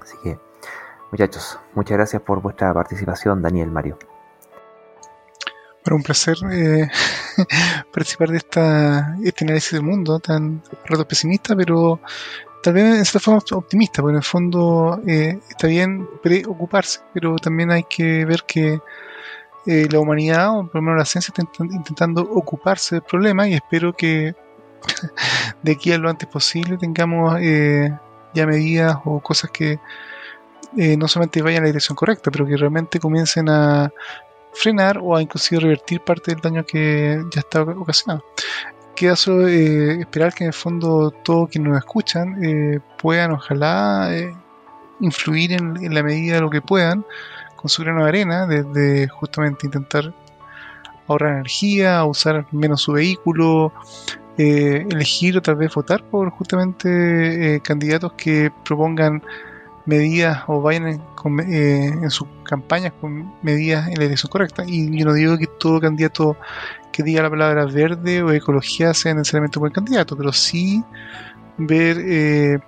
Así 0.00 0.16
que, 0.22 0.38
muchachos, 1.10 1.58
muchas 1.74 1.96
gracias 1.96 2.22
por 2.22 2.40
vuestra 2.40 2.72
participación, 2.72 3.42
Daniel 3.42 3.70
Mario. 3.70 3.98
Bueno, 5.84 5.96
un 5.96 6.02
placer 6.02 6.36
eh, 6.50 6.88
participar 7.92 8.30
de 8.30 8.38
esta, 8.38 9.16
este 9.22 9.44
análisis 9.44 9.72
del 9.72 9.82
mundo 9.82 10.18
tan 10.18 10.62
rato 10.84 11.06
pesimista, 11.06 11.54
pero 11.54 12.00
tal 12.62 12.74
vez 12.74 12.84
en 12.84 13.04
cierta 13.04 13.20
forma 13.20 13.40
optimista, 13.52 14.02
porque 14.02 14.14
en 14.14 14.16
el 14.16 14.24
fondo 14.24 15.00
eh, 15.06 15.38
está 15.48 15.68
bien 15.68 16.08
preocuparse, 16.22 17.00
pero 17.14 17.36
también 17.36 17.70
hay 17.70 17.84
que 17.84 18.24
ver 18.24 18.42
que 18.44 18.80
eh, 19.66 19.88
la 19.90 20.00
humanidad, 20.00 20.58
o 20.58 20.66
por 20.66 20.76
lo 20.76 20.82
menos 20.82 20.98
la 20.98 21.04
ciencia, 21.04 21.32
está 21.36 21.64
intentando 21.64 22.22
ocuparse 22.22 22.96
del 22.96 23.02
problema 23.02 23.48
y 23.48 23.54
espero 23.54 23.92
que 23.92 24.34
de 25.62 25.72
aquí 25.72 25.92
a 25.92 25.98
lo 25.98 26.08
antes 26.08 26.28
posible 26.28 26.76
tengamos 26.78 27.38
eh, 27.40 27.90
ya 28.34 28.46
medidas 28.46 28.96
o 29.04 29.20
cosas 29.20 29.50
que 29.50 29.78
no 30.72 31.08
solamente 31.08 31.40
vayan 31.40 31.58
en 31.58 31.62
la 31.62 31.68
dirección 31.68 31.96
correcta, 31.96 32.30
pero 32.30 32.44
que 32.44 32.54
realmente 32.54 33.00
comiencen 33.00 33.48
a 33.48 33.90
frenar 34.56 34.98
o 34.98 35.14
a 35.14 35.22
inclusive 35.22 35.60
revertir 35.60 36.00
parte 36.00 36.32
del 36.32 36.40
daño 36.40 36.64
que 36.64 37.22
ya 37.30 37.40
está 37.40 37.62
ocasionado. 37.62 38.24
Queda 38.94 39.14
solo 39.14 39.46
eh, 39.46 40.00
esperar 40.00 40.32
que 40.32 40.44
en 40.44 40.48
el 40.48 40.54
fondo 40.54 41.10
todos 41.10 41.50
quienes 41.50 41.70
nos 41.70 41.78
escuchan 41.78 42.42
eh, 42.42 42.80
puedan 42.98 43.32
ojalá 43.32 44.08
eh, 44.12 44.34
influir 45.00 45.52
en, 45.52 45.94
la 45.94 46.02
medida 46.02 46.36
de 46.36 46.40
lo 46.40 46.50
que 46.50 46.62
puedan 46.62 47.04
con 47.56 47.68
su 47.68 47.82
grano 47.82 48.04
de 48.04 48.08
arena, 48.08 48.46
desde 48.46 49.08
justamente 49.08 49.66
intentar 49.66 50.14
ahorrar 51.08 51.34
energía, 51.34 52.04
usar 52.04 52.46
menos 52.52 52.82
su 52.82 52.92
vehículo, 52.92 53.72
elegir 54.36 55.38
o 55.38 55.42
tal 55.42 55.56
vez 55.56 55.74
votar 55.74 56.02
por 56.04 56.30
justamente 56.30 57.60
candidatos 57.64 58.12
que 58.12 58.50
propongan 58.64 59.22
medidas 59.86 60.42
o 60.46 60.60
vayan 60.60 60.88
en, 60.88 61.00
en 61.40 62.10
sus 62.10 62.28
campañas 62.44 62.92
con 63.00 63.32
medidas 63.42 63.88
en 63.88 63.94
la 63.94 64.04
dirección 64.04 64.30
correcta. 64.30 64.64
Y 64.66 64.96
yo 64.98 65.06
no 65.06 65.14
digo 65.14 65.38
que 65.38 65.46
todo 65.46 65.80
candidato 65.80 66.36
que 66.96 67.02
diga 67.02 67.22
la 67.22 67.30
palabra 67.30 67.66
verde 67.66 68.22
o 68.22 68.32
ecología 68.32 68.94
sea 68.94 69.12
necesariamente 69.12 69.58
un 69.58 69.64
buen 69.64 69.72
candidato, 69.72 70.16
pero 70.16 70.32
sí 70.32 70.82
ver 71.58 71.98
eh, 72.00 72.58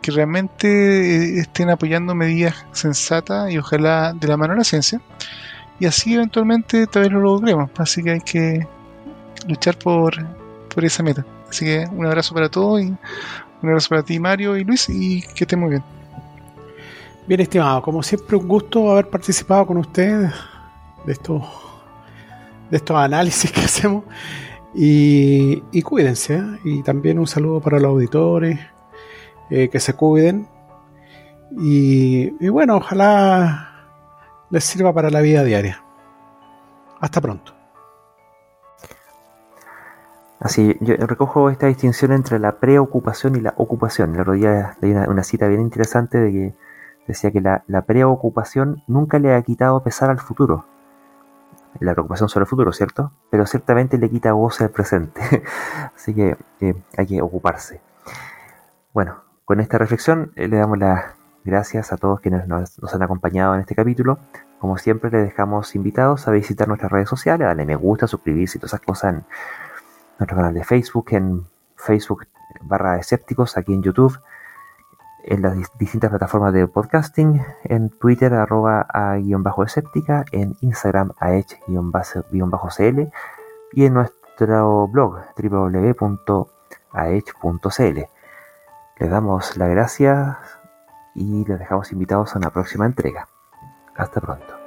que 0.00 0.10
realmente 0.12 0.68
eh, 0.68 1.40
estén 1.40 1.68
apoyando 1.68 2.14
medidas 2.14 2.64
sensatas 2.70 3.50
y 3.50 3.58
ojalá 3.58 4.12
de 4.12 4.28
la 4.28 4.36
mano 4.36 4.52
de 4.52 4.58
la 4.58 4.64
ciencia. 4.64 5.00
Y 5.80 5.86
así 5.86 6.14
eventualmente 6.14 6.86
tal 6.86 7.02
vez 7.02 7.12
lo 7.12 7.20
logremos. 7.20 7.70
Así 7.76 8.02
que 8.02 8.10
hay 8.12 8.20
que 8.20 8.66
luchar 9.48 9.76
por, 9.78 10.14
por 10.72 10.84
esa 10.84 11.02
meta. 11.02 11.24
Así 11.48 11.64
que 11.64 11.86
un 11.90 12.06
abrazo 12.06 12.34
para 12.34 12.48
todos 12.48 12.80
y 12.82 12.86
un 12.86 13.68
abrazo 13.68 13.88
para 13.90 14.02
ti 14.02 14.18
Mario 14.18 14.56
y 14.56 14.64
Luis 14.64 14.88
y 14.88 15.22
que 15.22 15.44
estén 15.44 15.60
muy 15.60 15.70
bien. 15.70 15.82
Bien 17.26 17.40
estimado, 17.40 17.82
como 17.82 18.02
siempre 18.02 18.36
un 18.36 18.48
gusto 18.48 18.90
haber 18.90 19.08
participado 19.08 19.66
con 19.66 19.76
ustedes 19.76 20.32
de 21.04 21.12
estos 21.12 21.42
de 22.70 22.78
estos 22.78 22.96
análisis 22.96 23.52
que 23.52 23.60
hacemos. 23.64 24.04
Y, 24.74 25.82
cuídense. 25.82 26.36
¿eh? 26.36 26.58
Y 26.64 26.82
también 26.82 27.18
un 27.18 27.26
saludo 27.26 27.60
para 27.60 27.78
los 27.78 27.90
auditores, 27.90 28.58
eh, 29.50 29.68
que 29.68 29.78
se 29.78 29.92
cuiden. 29.94 30.48
Y, 31.60 32.32
y 32.44 32.48
bueno, 32.48 32.76
ojalá 32.76 33.71
les 34.52 34.64
sirva 34.64 34.92
para 34.92 35.10
la 35.10 35.22
vida 35.22 35.42
diaria. 35.42 35.82
Hasta 37.00 37.20
pronto. 37.20 37.54
Así, 40.38 40.76
yo 40.80 40.94
recojo 40.98 41.50
esta 41.50 41.68
distinción 41.68 42.12
entre 42.12 42.38
la 42.38 42.58
preocupación 42.58 43.34
y 43.36 43.40
la 43.40 43.54
ocupación. 43.56 44.14
El 44.14 44.20
otro 44.20 44.34
día 44.34 44.76
leí 44.80 44.92
una, 44.92 45.22
cita 45.24 45.48
bien 45.48 45.62
interesante 45.62 46.18
de 46.18 46.32
que 46.32 46.54
decía 47.06 47.30
que 47.30 47.40
la, 47.40 47.82
preocupación 47.86 48.82
nunca 48.86 49.18
le 49.18 49.34
ha 49.34 49.42
quitado 49.42 49.82
pesar 49.82 50.10
al 50.10 50.20
futuro. 50.20 50.66
La 51.80 51.94
preocupación 51.94 52.28
sobre 52.28 52.42
el 52.42 52.48
futuro, 52.48 52.72
¿cierto? 52.72 53.12
Pero 53.30 53.46
ciertamente 53.46 53.96
le 53.96 54.10
quita 54.10 54.34
voz 54.34 54.60
al 54.60 54.70
presente. 54.70 55.44
Así 55.96 56.12
que 56.12 56.36
eh, 56.60 56.74
hay 56.98 57.06
que 57.06 57.22
ocuparse. 57.22 57.80
Bueno, 58.92 59.22
con 59.46 59.60
esta 59.60 59.78
reflexión 59.78 60.32
eh, 60.36 60.46
le 60.46 60.58
damos 60.58 60.78
las 60.78 61.21
gracias 61.44 61.92
a 61.92 61.96
todos 61.96 62.20
quienes 62.20 62.46
nos, 62.46 62.78
han 62.92 63.02
acompañado 63.02 63.54
en 63.54 63.60
este 63.60 63.74
capítulo. 63.74 64.18
Como 64.58 64.78
siempre, 64.78 65.10
les 65.10 65.24
dejamos 65.24 65.74
invitados 65.74 66.28
a 66.28 66.30
visitar 66.30 66.68
nuestras 66.68 66.92
redes 66.92 67.08
sociales, 67.08 67.46
darle 67.46 67.66
me 67.66 67.76
gusta, 67.76 68.06
suscribirse 68.06 68.58
y 68.58 68.60
todas 68.60 68.74
esas 68.74 68.86
cosas 68.86 69.14
en 69.14 69.24
nuestro 70.18 70.36
canal 70.36 70.54
de 70.54 70.64
Facebook, 70.64 71.06
en 71.10 71.44
Facebook 71.76 72.26
barra 72.60 72.98
escépticos, 72.98 73.56
aquí 73.56 73.72
en 73.74 73.82
YouTube, 73.82 74.20
en 75.24 75.42
las 75.42 75.56
distintas 75.78 76.10
plataformas 76.10 76.52
de 76.52 76.66
podcasting, 76.66 77.42
en 77.64 77.90
Twitter 77.90 78.34
arroba 78.34 78.86
a 78.88 79.16
guion 79.16 79.42
bajo 79.42 79.64
escéptica, 79.64 80.24
en 80.32 80.56
Instagram 80.60 81.12
a 81.18 81.30
guion 81.66 81.90
bajo 82.50 82.68
cl 82.70 83.10
y 83.72 83.84
en 83.84 83.94
nuestro 83.94 84.88
blog 84.88 85.20
www.aech.cl. 85.36 86.48
Les 88.98 89.10
damos 89.10 89.56
las 89.56 89.70
gracias 89.70 90.36
y 91.14 91.44
les 91.44 91.58
dejamos 91.58 91.92
invitados 91.92 92.34
a 92.34 92.38
una 92.38 92.50
próxima 92.50 92.86
entrega. 92.86 93.28
Hasta 93.96 94.20
pronto. 94.20 94.61